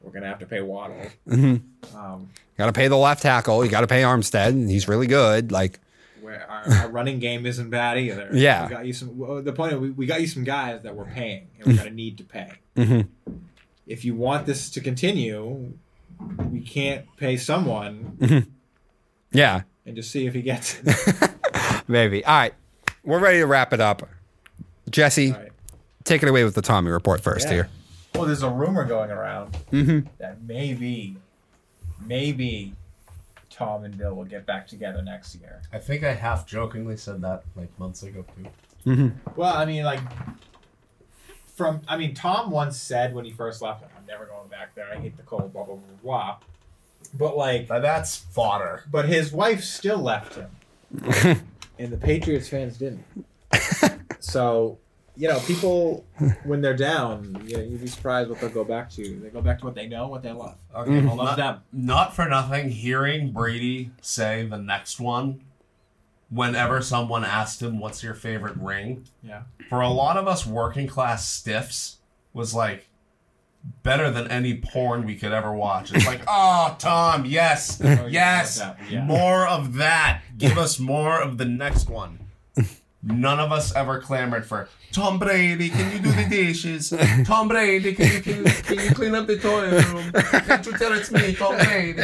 We're 0.07 0.13
gonna 0.13 0.27
have 0.27 0.39
to 0.39 0.45
pay 0.45 0.61
Waddle. 0.61 1.01
Um, 1.29 2.29
Got 2.57 2.67
to 2.67 2.71
pay 2.73 2.87
the 2.87 2.95
left 2.97 3.21
tackle. 3.21 3.63
You 3.65 3.69
got 3.69 3.81
to 3.81 3.87
pay 3.87 4.01
Armstead. 4.03 4.47
and 4.47 4.69
He's 4.69 4.87
really 4.87 5.05
good. 5.05 5.51
Like 5.51 5.79
where 6.21 6.49
our, 6.49 6.63
our 6.83 6.87
running 6.91 7.19
game 7.19 7.45
isn't 7.45 7.69
bad 7.69 7.97
either. 7.99 8.29
Yeah. 8.31 8.63
we 8.67 8.69
got 8.71 8.85
you 8.85 8.93
some. 8.93 9.43
The 9.43 9.51
point 9.51 9.73
is, 9.73 9.79
we, 9.79 9.89
we 9.91 10.05
got 10.05 10.21
you 10.21 10.27
some 10.27 10.45
guys 10.45 10.81
that 10.83 10.95
we're 10.95 11.05
paying, 11.05 11.49
and 11.59 11.67
we're 11.67 11.77
gonna 11.77 11.89
need 11.89 12.17
to 12.19 12.23
pay. 12.23 12.53
Mhm. 12.77 13.07
If 13.85 14.05
you 14.05 14.15
want 14.15 14.45
this 14.45 14.69
to 14.71 14.81
continue, 14.81 15.73
we 16.49 16.61
can't 16.61 17.05
pay 17.17 17.35
someone 17.35 18.47
yeah, 19.33 19.61
and 19.85 19.95
just 19.95 20.09
see 20.11 20.25
if 20.25 20.33
he 20.33 20.41
gets 20.41 20.79
it. 20.85 21.31
maybe. 21.89 22.23
All 22.23 22.33
right, 22.33 22.53
we're 23.03 23.19
ready 23.19 23.39
to 23.39 23.45
wrap 23.45 23.73
it 23.73 23.81
up. 23.81 24.07
Jesse, 24.89 25.31
right. 25.33 25.51
take 26.05 26.23
it 26.23 26.29
away 26.29 26.43
with 26.45 26.55
the 26.55 26.61
Tommy 26.61 26.89
report 26.91 27.21
first 27.21 27.47
Yeah. 27.47 27.53
here. 27.53 27.69
Well, 28.17 28.25
there's 28.25 28.43
a 28.43 28.49
rumor 28.49 28.83
going 28.85 29.11
around 29.11 29.53
Mm-hmm. 29.71 30.07
that 30.19 30.41
maybe, 30.43 31.17
maybe 32.05 32.73
Tom 33.49 33.83
and 33.83 33.97
Bill 33.97 34.13
will 34.15 34.25
get 34.25 34.45
back 34.45 34.67
together 34.67 35.01
next 35.01 35.35
year. 35.35 35.61
I 35.71 35.79
think 35.79 36.03
I 36.03 36.13
half 36.13 36.45
jokingly 36.47 36.97
said 36.97 37.21
that 37.21 37.43
like 37.55 37.69
months 37.79 38.03
ago 38.03 38.25
too. 38.85 39.11
Well, 39.35 39.53
I 39.53 39.65
mean, 39.65 39.83
like, 39.83 39.99
from 41.55 41.81
I 41.87 41.97
mean, 41.97 42.13
Tom 42.13 42.51
once 42.51 42.77
said 42.77 43.13
when 43.13 43.25
he 43.25 43.31
first 43.31 43.61
left, 43.61 43.83
"I'm 43.83 44.05
never 44.07 44.25
going 44.25 44.47
back 44.47 44.75
there. 44.75 44.87
I 44.93 44.97
hate 44.97 45.17
the 45.17 45.23
cold." 45.23 45.51
Blah 45.53 45.63
blah 45.63 45.75
blah 45.75 45.83
blah. 46.03 46.37
But 47.17 47.35
like, 47.37 47.67
But 47.67 47.81
that's 47.81 48.15
fodder. 48.17 48.83
but 48.91 49.05
his 49.07 49.31
wife 49.31 49.63
still 49.63 49.97
left 49.99 50.35
him, 50.35 50.49
and 51.79 51.91
the 51.91 51.97
Patriots 51.97 52.47
fans 52.49 52.77
didn't. 52.77 53.03
so, 54.19 54.77
you 55.17 55.27
know, 55.27 55.39
people 55.41 56.05
when 56.43 56.61
they're 56.61 56.75
down, 56.75 57.41
you 57.45 57.57
know, 57.57 57.63
you'd 57.63 57.81
be 57.81 57.87
surprised 57.87 58.29
what 58.29 58.39
they'll 58.39 58.49
go 58.49 58.63
back 58.63 58.89
to. 58.91 59.19
They 59.19 59.29
go 59.29 59.41
back 59.41 59.59
to 59.59 59.65
what 59.65 59.73
they 59.75 59.87
know, 59.87 60.07
what 60.07 60.21
they 60.21 60.31
love. 60.31 60.55
Okay, 60.75 60.99
I 60.99 61.13
love 61.13 61.37
them. 61.37 61.61
Not 61.73 62.15
for 62.15 62.27
nothing, 62.27 62.69
hearing 62.69 63.31
Brady 63.31 63.91
say 64.01 64.45
the 64.45 64.57
next 64.59 64.99
one, 64.99 65.41
whenever 66.29 66.81
someone 66.81 67.23
asked 67.25 67.61
him, 67.61 67.79
What's 67.79 68.03
your 68.03 68.13
favorite 68.13 68.57
ring? 68.57 69.05
Yeah. 69.23 69.43
For 69.69 69.81
a 69.81 69.89
lot 69.89 70.17
of 70.17 70.27
us 70.27 70.45
working 70.45 70.87
class 70.87 71.27
stiffs, 71.27 71.97
was 72.33 72.53
like 72.53 72.87
better 73.83 74.11
than 74.11 74.27
any 74.29 74.53
porn 74.55 75.05
we 75.05 75.15
could 75.15 75.31
ever 75.31 75.51
watch. 75.51 75.91
It's 75.93 76.05
like, 76.05 76.21
Oh, 76.27 76.75
Tom, 76.77 77.25
yes, 77.25 77.81
oh, 77.83 78.05
yes, 78.05 78.61
yeah. 78.89 79.03
more 79.03 79.47
of 79.47 79.73
that. 79.75 80.21
Give 80.37 80.57
us 80.57 80.79
more 80.79 81.19
of 81.19 81.37
the 81.39 81.45
next 81.45 81.89
one. 81.89 82.19
None 83.09 83.39
of 83.39 83.53
us 83.53 83.73
ever 83.73 84.01
clamored 84.01 84.45
for 84.45 84.67
Tom 84.91 85.17
Brady. 85.17 85.69
Can 85.69 85.93
you 85.93 85.99
do 85.99 86.11
the 86.11 86.25
dishes? 86.29 86.93
Tom 87.25 87.47
Brady, 87.47 87.93
can 87.95 88.11
you, 88.13 88.21
can 88.21 88.37
you, 88.45 88.51
can 88.51 88.79
you 88.79 88.93
clean 88.93 89.15
up 89.15 89.27
the 89.27 89.37
toilet 89.37 89.85
room? 89.93 90.11
Can't 90.45 90.65
you 90.65 90.77
tell 90.77 90.91
it's 90.91 91.09
me, 91.09 91.33
Tom 91.33 91.55
Brady? 91.55 92.01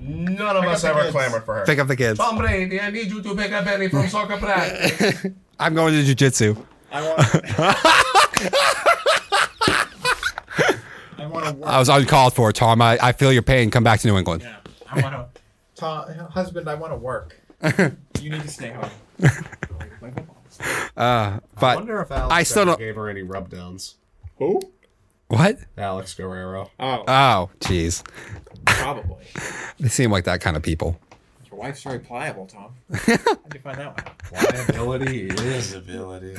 None 0.00 0.56
of 0.56 0.62
Pick 0.64 0.72
us 0.72 0.84
ever 0.84 1.00
kids. 1.02 1.12
clamored 1.12 1.44
for 1.44 1.56
her. 1.56 1.66
Pick 1.66 1.78
up 1.78 1.88
the 1.88 1.96
kids. 1.96 2.18
Tom 2.18 2.38
Brady, 2.38 2.80
I 2.80 2.88
need 2.90 3.08
you 3.08 3.20
to 3.22 3.34
pick 3.34 3.52
up 3.52 3.66
Benny 3.66 3.88
from 3.88 4.08
soccer 4.08 4.38
practice. 4.38 5.26
I'm 5.60 5.74
going 5.74 5.92
to 5.92 6.02
jujitsu. 6.14 6.56
I 6.90 7.02
want. 7.02 7.18
I 11.18 11.26
want 11.26 11.46
to 11.46 11.52
work. 11.54 11.70
I 11.70 11.78
was 11.78 11.88
uncalled 11.88 12.34
for, 12.34 12.52
Tom. 12.52 12.80
I, 12.80 12.98
I 13.00 13.12
feel 13.12 13.32
your 13.32 13.42
pain. 13.42 13.70
Come 13.70 13.84
back 13.84 14.00
to 14.00 14.08
New 14.08 14.16
England. 14.16 14.42
Yeah, 14.42 14.56
I 14.90 15.00
want 15.00 15.14
to. 15.34 15.40
Tom, 15.74 16.08
husband, 16.30 16.68
I 16.68 16.74
want 16.74 16.92
to 16.92 16.96
work. 16.96 17.40
you 18.20 18.30
need 18.30 18.42
to 18.42 18.48
stay 18.48 18.70
home. 18.70 18.90
Play 20.58 20.66
football. 20.74 21.04
Uh, 21.04 21.30
I 21.36 21.40
but 21.60 21.76
wonder 21.76 22.00
if 22.00 22.10
Alex 22.10 22.32
I 22.34 22.42
still 22.42 22.64
don't- 22.66 22.78
gave 22.78 22.96
her 22.96 23.08
any 23.08 23.22
rub 23.22 23.48
downs. 23.50 23.96
Who? 24.38 24.60
what? 25.28 25.58
Alex 25.78 26.14
Guerrero. 26.14 26.70
Oh, 26.78 27.04
Oh, 27.08 27.50
jeez. 27.60 28.02
probably. 28.66 29.24
They 29.80 29.88
seem 29.88 30.10
like 30.12 30.24
that 30.24 30.40
kind 30.40 30.56
of 30.56 30.62
people. 30.62 30.98
Your 31.50 31.58
wife's 31.58 31.82
very 31.82 31.98
pliable, 31.98 32.46
Tom. 32.46 32.72
How'd 32.92 33.18
you 33.54 33.60
find 33.60 33.76
that 33.78 33.96
one? 33.96 34.14
Pliability 34.32 35.26
is 35.26 35.72
ability. 35.74 36.36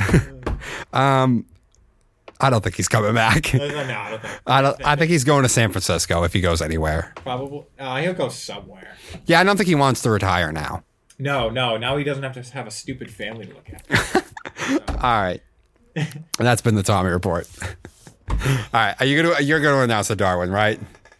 Um, 0.93 1.45
I 2.39 2.49
don't 2.49 2.63
think 2.63 2.75
he's 2.75 2.87
coming 2.87 3.13
back. 3.13 3.53
No, 3.53 3.67
no, 3.67 3.85
no, 3.87 3.93
I 3.99 4.09
don't 4.11 4.21
think. 4.21 4.41
I 4.47 4.61
don't. 4.61 4.85
I 4.87 4.95
think 4.95 5.11
he's 5.11 5.23
going 5.25 5.43
to 5.43 5.49
San 5.49 5.71
Francisco 5.71 6.23
if 6.23 6.33
he 6.33 6.41
goes 6.41 6.61
anywhere. 6.61 7.13
Probably. 7.17 7.63
Uh, 7.77 7.97
he'll 7.97 8.13
go 8.13 8.29
somewhere. 8.29 8.95
Yeah, 9.25 9.39
I 9.41 9.43
don't 9.43 9.57
think 9.57 9.67
he 9.67 9.75
wants 9.75 10.01
to 10.03 10.09
retire 10.09 10.51
now. 10.51 10.83
No, 11.17 11.49
no. 11.49 11.77
Now 11.77 11.97
he 11.97 12.03
doesn't 12.03 12.23
have 12.23 12.33
to 12.33 12.53
have 12.53 12.67
a 12.67 12.71
stupid 12.71 13.09
family 13.11 13.45
to 13.45 13.53
look 13.53 13.69
at. 13.69 14.25
All 15.03 15.21
right, 15.21 15.41
and 15.95 16.25
that's 16.37 16.61
been 16.61 16.75
the 16.75 16.83
Tommy 16.83 17.09
report. 17.09 17.47
All 18.29 18.37
right, 18.73 18.95
are 18.99 19.05
you 19.05 19.21
gonna 19.21 19.41
you're 19.41 19.61
gonna 19.61 19.81
announce 19.83 20.07
the 20.09 20.15
Darwin, 20.15 20.49
right? 20.51 20.79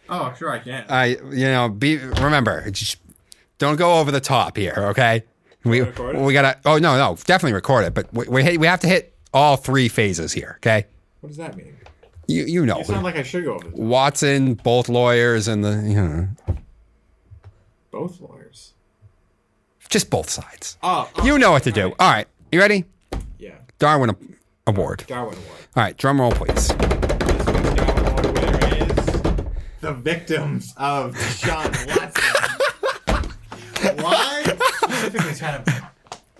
oh, 0.09 0.34
sure, 0.38 0.51
I 0.51 0.59
can. 0.59 0.85
I 0.89 1.05
you 1.05 1.45
know 1.45 1.69
be 1.69 1.97
remember 1.97 2.69
just 2.72 2.97
don't 3.57 3.77
go 3.77 3.99
over 3.99 4.11
the 4.11 4.19
top 4.19 4.57
here, 4.57 4.73
okay? 4.77 5.23
We 5.63 5.81
we 5.81 6.34
gotta 6.34 6.59
oh 6.65 6.77
no 6.77 6.97
no 6.97 7.17
definitely 7.26 7.53
record 7.53 7.85
it, 7.85 7.93
but 7.93 8.13
we 8.13 8.27
we, 8.27 8.43
hit- 8.43 8.59
we 8.59 8.67
have 8.67 8.81
to 8.81 8.88
hit 8.88 9.15
all 9.34 9.55
three 9.57 9.88
phases 9.88 10.34
here, 10.34 10.55
okay? 10.59 10.85
what 11.22 11.30
does 11.30 11.38
that 11.38 11.55
mean? 11.55 11.76
You 12.27 12.45
you 12.45 12.65
know 12.65 12.80
You 12.80 12.84
sound 12.84 13.03
like 13.03 13.15
I 13.15 13.23
should 13.23 13.45
go 13.45 13.55
over 13.55 13.65
the 13.65 13.72
top. 13.72 13.80
Watson, 13.80 14.53
both 14.55 14.89
lawyers, 14.89 15.47
and 15.47 15.63
the 15.63 15.72
you 15.88 15.95
know 15.95 16.27
both 17.91 18.19
lawyers. 18.19 18.73
Just 19.95 20.09
both 20.09 20.30
sides. 20.30 20.77
Oh, 20.84 21.09
oh, 21.15 21.26
You 21.26 21.39
know 21.39 21.51
what 21.51 21.63
to 21.63 21.72
do. 21.72 21.84
all 21.84 21.89
right. 21.91 21.95
All 22.01 22.11
right, 22.11 22.27
you 22.51 22.59
ready? 22.59 22.84
Yeah, 23.39 23.51
Darwin 23.80 24.09
a- 24.09 24.17
Award. 24.67 25.05
Darwin 25.07 25.35
Award. 25.38 25.57
All 25.77 25.84
right, 25.84 25.95
drum 25.95 26.19
roll, 26.19 26.34
please. 26.34 26.67
This 26.67 27.45
week's 27.47 27.73
Darwin 27.76 28.05
Award 28.05 28.26
winner 28.26 28.76
is 28.76 28.95
the 29.80 29.93
victims 29.93 30.73
of 30.76 31.15
Deshaun 31.15 31.97
Watson. 31.97 33.31
Why? 34.03 34.43
Specifically, 34.84 35.34
kind 35.35 35.63
of 35.65 35.73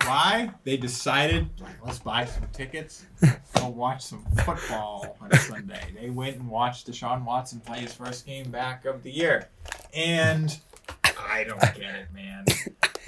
why 0.06 0.50
they 0.64 0.76
decided 0.76 1.48
like 1.58 1.82
let's 1.82 1.98
buy 1.98 2.26
some 2.26 2.44
tickets, 2.52 3.06
go 3.54 3.68
watch 3.68 4.02
some 4.04 4.22
football 4.44 5.16
on 5.22 5.32
Sunday. 5.38 5.80
They 5.98 6.10
went 6.10 6.36
and 6.36 6.46
watched 6.48 6.90
Deshaun 6.90 7.24
Watson 7.24 7.60
play 7.60 7.78
his 7.80 7.94
first 7.94 8.26
game 8.26 8.50
back 8.50 8.84
of 8.84 9.02
the 9.02 9.10
year, 9.10 9.48
and 9.94 10.58
I 11.18 11.44
don't 11.44 11.60
get 11.60 11.94
it, 11.94 12.08
man. 12.14 12.44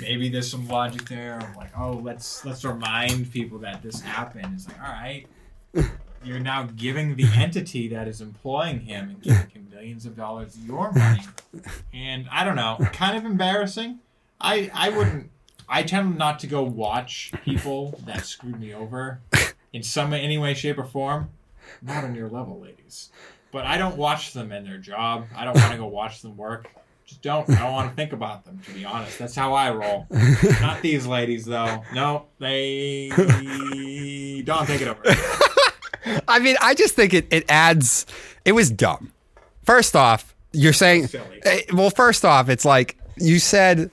Maybe 0.01 0.29
there's 0.29 0.51
some 0.51 0.69
logic 0.69 1.09
there 1.09 1.39
of 1.39 1.57
like, 1.57 1.77
oh, 1.77 1.93
let's 1.93 2.45
let's 2.45 2.65
remind 2.65 3.33
people 3.33 3.59
that 3.59 3.83
this 3.83 4.01
happened. 4.01 4.49
It's 4.55 4.69
like, 4.69 4.81
all 4.81 4.93
right, 4.93 5.27
you're 6.25 6.39
now 6.39 6.69
giving 6.77 7.17
the 7.17 7.27
entity 7.35 7.89
that 7.89 8.07
is 8.07 8.21
employing 8.21 8.81
him 8.81 9.11
and 9.11 9.23
giving 9.23 9.51
him 9.51 9.69
millions 9.71 10.07
of 10.07 10.17
dollars 10.17 10.57
your 10.65 10.93
money. 10.93 11.23
And 11.93 12.29
I 12.31 12.45
don't 12.45 12.57
know, 12.57 12.79
kind 12.93 13.17
of 13.17 13.25
embarrassing. 13.25 13.99
I 14.41 14.71
I 14.73 14.91
wouldn't. 14.91 15.31
I 15.69 15.83
tend 15.83 16.17
not 16.17 16.39
to 16.41 16.47
go 16.47 16.63
watch 16.63 17.33
people 17.45 18.01
that 18.07 18.25
screwed 18.25 18.59
me 18.59 18.73
over 18.73 19.21
in 19.73 19.83
some 19.83 20.13
any 20.15 20.39
way, 20.39 20.55
shape, 20.55 20.79
or 20.79 20.85
form. 20.85 21.31
Not 21.83 22.05
on 22.05 22.15
your 22.15 22.29
level, 22.29 22.61
ladies. 22.61 23.11
But 23.51 23.67
I 23.67 23.77
don't 23.79 23.97
watch 23.97 24.33
them 24.33 24.53
in 24.53 24.65
their 24.65 24.79
job. 24.79 25.27
I 25.37 25.45
don't 25.45 25.57
want 25.57 25.73
to 25.73 25.79
go 25.79 25.87
watch 25.87 26.23
them 26.23 26.37
work. 26.37 26.71
Just 27.09 27.23
don't. 27.23 27.49
I 27.49 27.61
don't 27.63 27.73
want 27.73 27.89
to 27.91 27.97
think 27.97 28.13
about 28.13 28.45
them. 28.45 28.61
To 28.67 28.73
be 28.75 28.85
honest, 28.85 29.19
that's 29.19 29.35
how 29.35 29.55
I 29.55 29.71
roll. 29.71 30.07
Not 30.61 30.83
these 30.83 31.07
ladies, 31.07 31.47
though. 31.47 31.83
No, 31.95 32.27
they 32.39 33.09
don't 34.45 34.67
take 34.67 34.83
it 34.83 34.89
over. 34.89 35.01
I 36.29 36.39
mean, 36.39 36.57
I 36.61 36.75
just 36.75 36.95
think 36.95 37.15
it, 37.15 37.27
it 37.31 37.47
adds. 37.51 38.05
It 38.45 38.53
was 38.53 38.71
dumb. 38.71 39.11
First 39.65 39.97
off, 39.97 40.35
you're 40.53 40.75
saying. 40.75 41.09
Eh, 41.45 41.63
Well, 41.73 41.89
first 41.89 42.27
off, 42.27 42.51
it's 42.51 42.67
like 42.67 42.99
you 43.17 43.39
said 43.39 43.91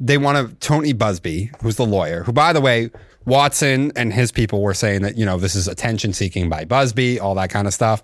they 0.00 0.18
want 0.18 0.48
to. 0.50 0.54
Tony 0.56 0.92
Buzbee, 0.92 1.50
who's 1.62 1.76
the 1.76 1.86
lawyer, 1.86 2.24
who, 2.24 2.32
by 2.32 2.52
the 2.52 2.60
way, 2.60 2.90
Watson 3.24 3.92
and 3.94 4.12
his 4.12 4.32
people 4.32 4.62
were 4.62 4.74
saying 4.74 5.02
that, 5.02 5.16
you 5.16 5.24
know, 5.24 5.36
this 5.38 5.54
is 5.54 5.68
attention 5.68 6.12
seeking 6.12 6.48
by 6.48 6.64
Buzbee, 6.64 7.20
all 7.20 7.36
that 7.36 7.50
kind 7.50 7.68
of 7.68 7.74
stuff. 7.74 8.02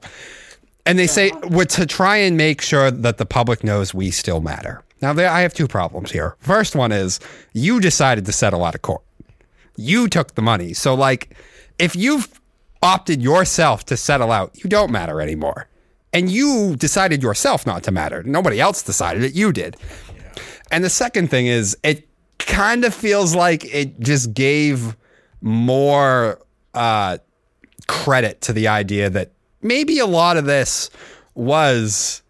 And 0.87 0.99
they 0.99 1.07
say 1.07 1.33
well, 1.49 1.67
to 1.67 1.87
try 1.87 2.17
and 2.17 2.37
make 2.37 2.61
sure 2.61 2.91
that 2.91 3.19
the 3.19 3.27
public 3.27 3.65
knows 3.65 3.95
we 3.95 4.11
still 4.11 4.41
matter. 4.41 4.83
Now, 5.01 5.13
there, 5.13 5.31
I 5.31 5.41
have 5.41 5.55
two 5.55 5.69
problems 5.69 6.13
here. 6.13 6.37
First 6.41 6.77
one 6.77 6.93
is 6.93 7.21
you 7.53 7.81
decided 7.81 8.27
to 8.27 8.33
settle 8.33 8.65
out 8.65 8.75
of 8.75 8.83
court. 8.83 9.03
You 9.77 10.09
took 10.09 10.35
the 10.35 10.43
money. 10.43 10.73
So, 10.73 10.95
like, 10.95 11.37
if 11.79 11.97
you've 11.97 12.41
opted 12.83 13.23
yourself 13.23 13.85
to 13.87 13.97
settle 13.97 14.31
out, 14.31 14.63
you 14.63 14.71
don't 14.71 14.91
matter 14.91 15.21
anymore. 15.21 15.69
And 16.13 16.31
you 16.31 16.77
decided 16.77 17.23
yourself 17.23 17.67
not 17.67 17.83
to 17.85 17.91
matter. 17.91 18.23
Nobody 18.23 18.61
else 18.61 18.83
decided 18.83 19.25
it. 19.25 19.35
You 19.35 19.53
did. 19.53 19.77
And 20.71 20.85
the 20.85 20.91
second 20.91 21.29
thing 21.29 21.47
is, 21.49 21.77
it 21.83 22.09
kind 22.39 22.85
of 22.85 22.95
feels 22.95 23.35
like 23.35 23.65
it 23.75 23.99
just 24.01 24.33
gave 24.33 24.97
more 25.41 26.41
uh, 26.73 27.19
credit 27.89 28.41
to 28.43 28.53
the 28.53 28.69
idea 28.69 29.11
that 29.11 29.33
maybe 29.65 29.99
a 29.99 30.07
lot 30.07 30.37
of 30.37 30.45
this 30.45 30.91
was 31.35 32.23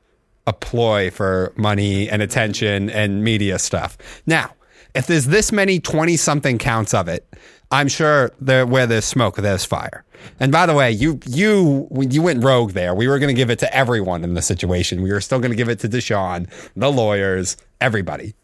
a 0.47 0.53
ploy 0.53 1.11
for 1.11 1.53
money 1.57 2.09
and 2.09 2.23
attention 2.23 2.89
and 2.89 3.23
media 3.23 3.59
stuff. 3.59 3.99
Now, 4.27 4.55
if 4.95 5.07
there's 5.07 5.27
this 5.27 5.53
many 5.53 5.81
20 5.81 6.17
something 6.17 6.57
counts 6.57 6.95
of 6.95 7.09
it, 7.09 7.27
I'm 7.71 7.89
sure 7.89 8.33
there 8.41 8.65
where 8.67 8.87
there's 8.87 9.05
smoke, 9.05 9.37
there's 9.37 9.65
fire. 9.65 10.05
And 10.39 10.53
by 10.53 10.65
the 10.65 10.75
way, 10.75 10.91
you 10.93 11.21
you 11.27 11.89
you 11.91 12.23
went 12.23 12.43
rogue 12.43 12.71
there. 12.71 12.95
We 12.95 13.09
were 13.09 13.19
going 13.19 13.35
to 13.35 13.39
give 13.39 13.51
it 13.51 13.59
to 13.59 13.77
everyone 13.77 14.25
in 14.25 14.35
the 14.35 14.43
situation. 14.43 15.03
We 15.03 15.11
were 15.11 15.21
still 15.21 15.39
going 15.39 15.51
to 15.51 15.57
give 15.57 15.69
it 15.69 15.81
to 15.81 15.89
Deshaun, 15.89 16.49
the 16.77 16.91
lawyers, 16.91 17.57
everybody. 17.81 18.35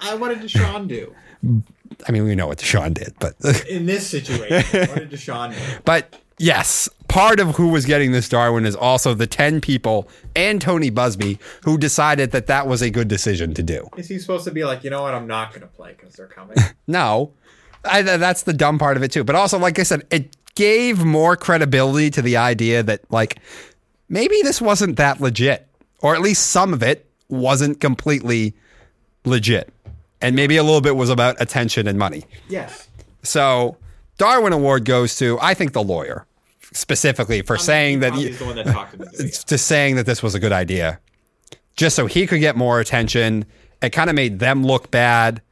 I, 0.00 0.14
what 0.14 0.28
did 0.28 0.38
Deshaun 0.38 0.88
do 0.88 1.14
I 2.06 2.12
mean, 2.12 2.24
we 2.24 2.34
know 2.34 2.46
what 2.46 2.58
Deshaun 2.58 2.94
did, 2.94 3.14
but 3.18 3.34
in 3.68 3.86
this 3.86 4.06
situation? 4.06 4.88
what 4.88 4.98
did 4.98 5.10
Deshaun 5.10 5.52
do? 5.52 5.80
but 5.84 6.16
yes, 6.38 6.88
part 7.18 7.40
of 7.40 7.56
who 7.56 7.66
was 7.66 7.84
getting 7.84 8.12
this 8.12 8.28
Darwin 8.28 8.64
is 8.64 8.76
also 8.76 9.12
the 9.12 9.26
10 9.26 9.60
people 9.60 10.08
and 10.36 10.60
Tony 10.60 10.88
Buzbee 10.88 11.40
who 11.64 11.76
decided 11.76 12.30
that 12.30 12.46
that 12.46 12.68
was 12.68 12.80
a 12.80 12.90
good 12.90 13.08
decision 13.08 13.54
to 13.54 13.62
do. 13.62 13.88
Is 13.96 14.06
he 14.06 14.20
supposed 14.20 14.44
to 14.44 14.52
be 14.52 14.64
like, 14.64 14.84
you 14.84 14.90
know 14.90 15.02
what? 15.02 15.14
I'm 15.14 15.26
not 15.26 15.50
going 15.50 15.62
to 15.62 15.66
play 15.66 15.96
because 15.98 16.14
they're 16.14 16.28
coming. 16.28 16.56
No, 16.86 17.32
I, 17.84 18.02
that's 18.02 18.44
the 18.44 18.52
dumb 18.54 18.78
part 18.78 18.96
of 18.96 19.02
it 19.02 19.10
too. 19.10 19.22
But 19.24 19.34
also, 19.34 19.58
like 19.58 19.78
I 19.78 19.82
said, 19.82 20.06
it 20.10 20.36
gave 20.54 21.04
more 21.04 21.36
credibility 21.36 22.08
to 22.12 22.22
the 22.22 22.36
idea 22.36 22.82
that 22.84 23.00
like 23.10 23.40
maybe 24.08 24.36
this 24.42 24.60
wasn't 24.60 24.96
that 24.96 25.20
legit, 25.20 25.66
or 26.00 26.14
at 26.14 26.22
least 26.22 26.46
some 26.46 26.72
of 26.72 26.82
it 26.82 27.04
wasn't 27.28 27.80
completely 27.80 28.54
legit, 29.26 29.70
and 30.22 30.34
maybe 30.34 30.56
a 30.56 30.62
little 30.62 30.80
bit 30.80 30.96
was 30.96 31.10
about 31.10 31.36
attention 31.40 31.86
and 31.88 31.98
money. 31.98 32.24
yes. 32.48 32.88
So 33.22 33.76
Darwin 34.16 34.54
Award 34.54 34.86
goes 34.86 35.16
to 35.16 35.38
I 35.42 35.52
think 35.52 35.72
the 35.74 35.82
lawyer 35.82 36.26
specifically 36.78 37.42
for 37.42 37.56
saying 37.56 38.00
that 38.00 38.14
he's 38.14 38.38
the 38.38 38.44
one 38.44 38.56
that 38.56 38.66
talked 38.66 38.92
to 38.92 38.98
the 38.98 39.44
to 39.46 39.58
saying 39.58 39.96
that 39.96 40.06
this 40.06 40.22
was 40.22 40.34
a 40.34 40.40
good 40.40 40.52
idea, 40.52 41.00
just 41.76 41.96
so 41.96 42.06
he 42.06 42.26
could 42.26 42.40
get 42.40 42.56
more 42.56 42.80
attention. 42.80 43.44
It 43.82 43.90
kind 43.90 44.10
of 44.10 44.16
made 44.16 44.38
them 44.38 44.64
look 44.64 44.90
bad. 44.90 45.42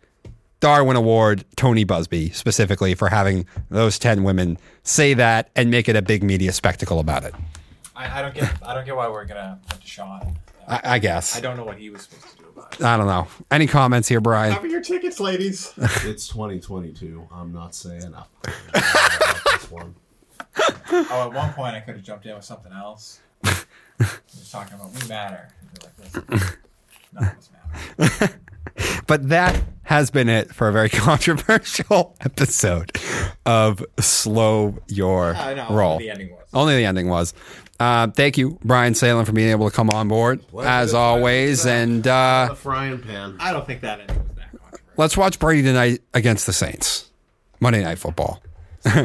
Darwin 0.59 0.97
Award, 0.97 1.45
Tony 1.57 1.85
Buzbee 1.85 2.35
specifically 2.35 2.95
for 2.95 3.09
having 3.09 3.47
those 3.69 3.99
ten 3.99 4.25
women 4.25 4.57
say 4.83 5.15
that 5.15 5.51
and 5.55 5.71
make 5.71 5.89
it 5.89 5.97
a 5.97 6.03
big 6.03 6.23
media 6.23 6.53
spectacle 6.53 6.99
about 6.99 7.25
it. 7.25 7.35
I, 7.95 8.19
I 8.19 8.23
don't 8.23 8.35
get. 8.35 8.53
I 8.63 8.75
don't 8.75 8.85
get 8.87 8.97
why 8.97 9.09
we're 9.09 9.27
gonna 9.27 9.61
put 9.69 9.81
Deshaun. 9.81 10.37
I, 10.69 10.81
I 10.85 10.99
guess 10.99 11.37
I 11.37 11.41
don't 11.41 11.57
know 11.57 11.65
what 11.65 11.79
he 11.79 11.91
was 11.91 12.03
supposed 12.03 12.37
to 12.37 12.43
do 12.43 12.49
about 12.55 12.75
it. 12.75 12.83
I 12.83 12.97
don't 12.97 13.07
know. 13.07 13.29
Any 13.51 13.67
comments 13.67 14.09
here, 14.09 14.21
Brian? 14.21 14.55
Cover 14.55 14.67
your 14.67 14.81
tickets, 14.81 15.21
ladies. 15.21 15.73
It's 15.77 16.27
2022. 16.29 17.29
I'm 17.33 17.53
not 17.53 17.75
saying 17.75 18.15
up. 18.15 18.31
about 18.69 19.45
this 19.53 19.71
one. 19.71 19.95
oh, 21.11 21.29
at 21.31 21.33
one 21.35 21.53
point 21.53 21.75
I 21.77 21.81
could 21.81 21.97
have 21.97 22.05
jumped 22.05 22.27
in 22.27 22.35
with 22.35 22.45
something 22.45 22.73
else. 22.73 23.21
He 23.99 24.05
was 24.41 24.51
talking 24.53 24.75
about 24.75 24.93
we 24.93 25.09
matter. 25.09 25.49
And 25.61 25.71
you're 26.05 26.21
like, 26.29 26.51
none 27.15 27.25
of 27.25 27.39
us 27.39 27.51
matter. 28.19 28.35
But 29.07 29.29
that 29.31 29.63
has 29.85 30.11
been 30.11 30.29
it 30.29 30.55
for 30.55 30.69
a 30.69 30.73
very 30.73 30.89
controversial 30.91 32.15
episode 32.21 32.93
of 33.47 33.83
Slow 34.01 34.77
Your 34.89 35.35
I 35.35 35.55
know. 35.55 35.69
Roll. 35.71 35.99
The 35.99 36.11
ending 36.11 36.31
was. 36.33 36.47
Only 36.53 36.77
the 36.77 36.85
ending 36.85 37.09
was. 37.09 37.33
Uh, 37.81 38.09
thank 38.09 38.37
you, 38.37 38.59
Brian 38.65 38.95
Salem, 38.95 39.25
for 39.25 39.33
being 39.33 39.51
able 39.51 39.71
to 39.71 39.75
come 39.75 39.89
on 39.91 40.09
board 40.09 40.41
as 40.63 40.93
always. 40.93 41.65
And 41.65 42.07
uh, 42.07 42.47
The 42.51 42.57
frying 42.57 42.99
pan. 43.01 43.37
I 43.41 43.53
don't 43.53 43.67
think 43.67 43.81
that 43.83 44.01
ending 44.01 44.19
was 44.19 44.37
that 44.37 44.51
controversial. 44.51 44.89
let's 44.97 45.17
watch 45.17 45.39
Brady 45.39 45.63
tonight 45.63 46.01
against 46.13 46.45
the 46.47 46.53
Saints. 46.53 47.11
Monday 47.61 47.83
Night 47.83 47.99
Football. 47.99 48.43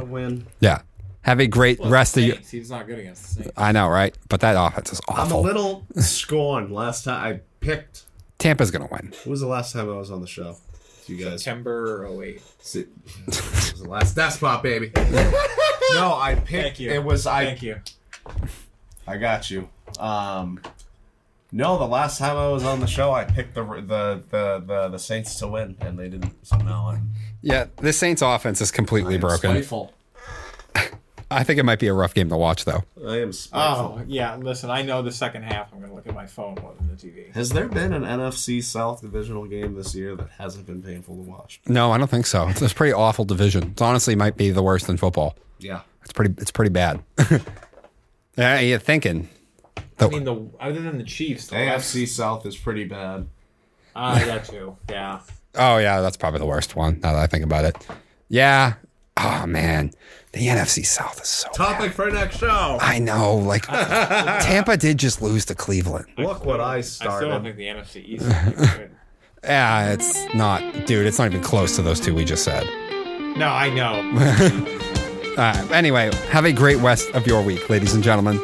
Win. 0.04 0.46
Yeah. 0.60 0.82
Have 1.24 1.40
a 1.40 1.48
great 1.48 1.80
rest 1.80 2.18
of 2.18 2.24
your. 2.24 2.36
Saints, 2.36 2.50
He's 2.52 2.70
not 2.72 2.88
good 2.88 3.00
against 3.00 3.24
the 3.38 3.44
Saints. 3.44 3.52
I 3.58 3.72
know, 3.72 3.88
right? 3.90 4.16
But 4.28 4.42
that 4.42 4.56
offense 4.58 4.92
is 4.92 5.02
awful. 5.08 5.24
I'm 5.24 5.32
a 5.32 5.40
little 5.40 5.86
scorned. 5.98 6.72
Last 6.72 7.04
time 7.06 7.34
I 7.36 7.40
picked. 7.60 8.06
Tampa's 8.40 8.72
going 8.72 8.88
to 8.88 8.92
win. 8.92 9.14
When 9.24 9.32
was 9.32 9.42
the 9.42 9.48
last 9.48 9.74
time 9.74 9.90
I 9.90 9.94
was 9.98 10.10
on 10.10 10.22
the 10.22 10.28
show? 10.28 10.58
You 11.06 11.18
guys. 11.18 11.44
September 11.44 12.08
08. 12.08 12.42
It 12.76 12.88
was 13.28 13.74
the 13.82 13.88
last 13.90 14.16
despot, 14.16 14.64
baby. 14.64 14.92
no, 14.96 16.16
I 16.16 16.36
picked. 16.36 16.50
Thank 16.50 16.80
you. 16.80 16.92
It 16.92 17.04
was 17.04 17.28
I. 17.28 17.46
Thank 17.46 17.62
you. 17.64 17.82
I 19.06 19.18
got 19.18 19.52
you. 19.52 19.70
Um, 20.00 20.60
no, 21.52 21.78
the 21.78 21.88
last 21.88 22.18
time 22.18 22.38
I 22.38 22.48
was 22.48 22.64
on 22.64 22.80
the 22.80 22.88
show, 22.88 23.12
I 23.12 23.26
picked 23.26 23.56
the 23.56 23.64
the 23.64 24.24
the 24.30 24.64
the, 24.66 24.88
the 24.90 25.00
Saints 25.00 25.36
to 25.40 25.48
win, 25.48 25.76
and 25.82 26.00
they 26.00 26.08
didn't. 26.08 26.34
So 26.48 26.58
now 26.58 26.90
I'm 26.90 27.12
Yeah, 27.42 27.66
the 27.78 27.94
Saints 27.94 28.22
offense 28.22 28.62
is 28.62 28.72
completely 28.72 29.18
broken. 29.18 29.52
spiteful. 29.52 29.94
I 31.32 31.44
think 31.44 31.60
it 31.60 31.64
might 31.64 31.80
be 31.80 31.88
a 31.88 31.94
rough 31.94 32.14
game 32.14 32.30
to 32.30 32.38
watch, 32.38 32.66
though. 32.66 32.84
I 33.08 33.22
am 33.22 33.32
spiteful. 33.32 34.00
Oh, 34.00 34.04
yeah. 34.08 34.36
Listen, 34.36 34.70
I 34.70 34.82
know 34.82 35.02
the 35.02 35.12
second 35.12 35.44
half 35.44 35.72
I'm 35.72 35.80
going 35.80 35.90
to 35.90 35.96
look 35.96 36.08
at 36.08 36.14
my 36.14 36.28
phone 36.28 36.56
more 36.62 36.74
than 36.78 36.90
the 36.90 36.96
TV. 36.96 37.32
Has 37.34 37.50
there 37.52 37.68
been 37.68 37.94
an 37.94 38.04
NFC 38.04 38.62
South 38.64 39.02
divisional 39.02 39.46
game 39.46 39.76
this 39.76 39.96
year 39.96 40.16
that 40.16 40.30
hasn't 40.38 40.66
been 40.66 40.82
painful 40.84 41.16
to 41.16 41.22
watch? 41.22 41.62
No, 41.68 41.92
I 41.92 41.98
don't 41.98 42.10
think 42.10 42.26
so. 42.26 42.48
It's 42.50 42.62
a 42.62 42.70
pretty 42.70 42.94
awful 42.94 43.26
division. 43.26 43.72
It 43.72 43.82
honestly 43.82 44.16
might 44.16 44.36
be 44.38 44.52
the 44.52 44.62
worst 44.64 44.90
in 44.90 44.98
football. 44.98 45.36
Yeah. 45.60 45.82
It's 46.04 46.12
pretty. 46.14 46.34
It's 46.40 46.52
pretty 46.52 46.72
bad. 46.72 47.02
yeah, 48.38 48.60
you're 48.60 48.80
thinking. 48.80 49.30
I 50.00 50.08
mean, 50.08 50.24
the 50.24 50.50
other 50.60 50.82
than 50.82 50.98
the 50.98 51.04
Chiefs, 51.04 51.48
the 51.48 51.56
last- 51.56 51.96
AFC 51.96 52.08
South 52.08 52.46
is 52.46 52.58
pretty 52.58 52.86
bad. 52.86 53.28
Ah, 53.96 54.16
that 54.26 54.46
too. 54.46 54.78
Yeah. 54.90 55.20
Oh 55.56 55.78
yeah, 55.78 56.02
that's 56.02 56.18
probably 56.18 56.40
the 56.40 56.46
worst 56.46 56.76
one. 56.76 57.00
Now 57.02 57.14
that 57.14 57.20
I 57.22 57.28
think 57.28 57.44
about 57.44 57.66
it. 57.66 57.88
Yeah. 58.30 58.74
Oh 59.18 59.46
man, 59.46 59.92
the 60.34 60.48
NFC 60.48 60.86
South 60.86 61.22
is 61.22 61.28
so. 61.28 61.48
bad. 61.50 61.56
Topic 61.56 61.92
for 61.94 62.10
next 62.10 62.38
show. 62.38 62.78
I 62.80 63.00
know. 63.00 63.36
Like 63.36 63.64
Tampa 63.68 64.78
did 64.78 64.98
just 64.98 65.22
lose 65.22 65.46
to 65.46 65.56
Cleveland. 65.56 66.06
Look 66.18 66.46
what 66.46 66.60
I 66.62 66.82
started. 66.82 67.14
I 67.14 67.18
still 67.18 67.30
don't 67.30 67.56
started. 67.56 67.58
think 67.58 67.96
the 67.96 68.00
NFC 68.00 68.06
East. 68.06 68.92
Yeah, 69.44 69.94
it's 69.94 70.32
not, 70.36 70.86
dude. 70.86 71.08
It's 71.08 71.18
not 71.18 71.32
even 71.32 71.42
close 71.42 71.76
to 71.78 71.82
those 71.82 72.00
two 72.00 72.14
we 72.14 72.26
just 72.26 72.44
said. 72.44 72.64
No, 73.38 73.48
I 73.48 73.70
know. 73.74 74.78
Uh, 75.38 75.66
anyway, 75.72 76.14
have 76.30 76.44
a 76.44 76.52
great 76.52 76.76
rest 76.80 77.10
of 77.12 77.26
your 77.26 77.42
week, 77.42 77.70
ladies 77.70 77.94
and 77.94 78.04
gentlemen. 78.04 78.38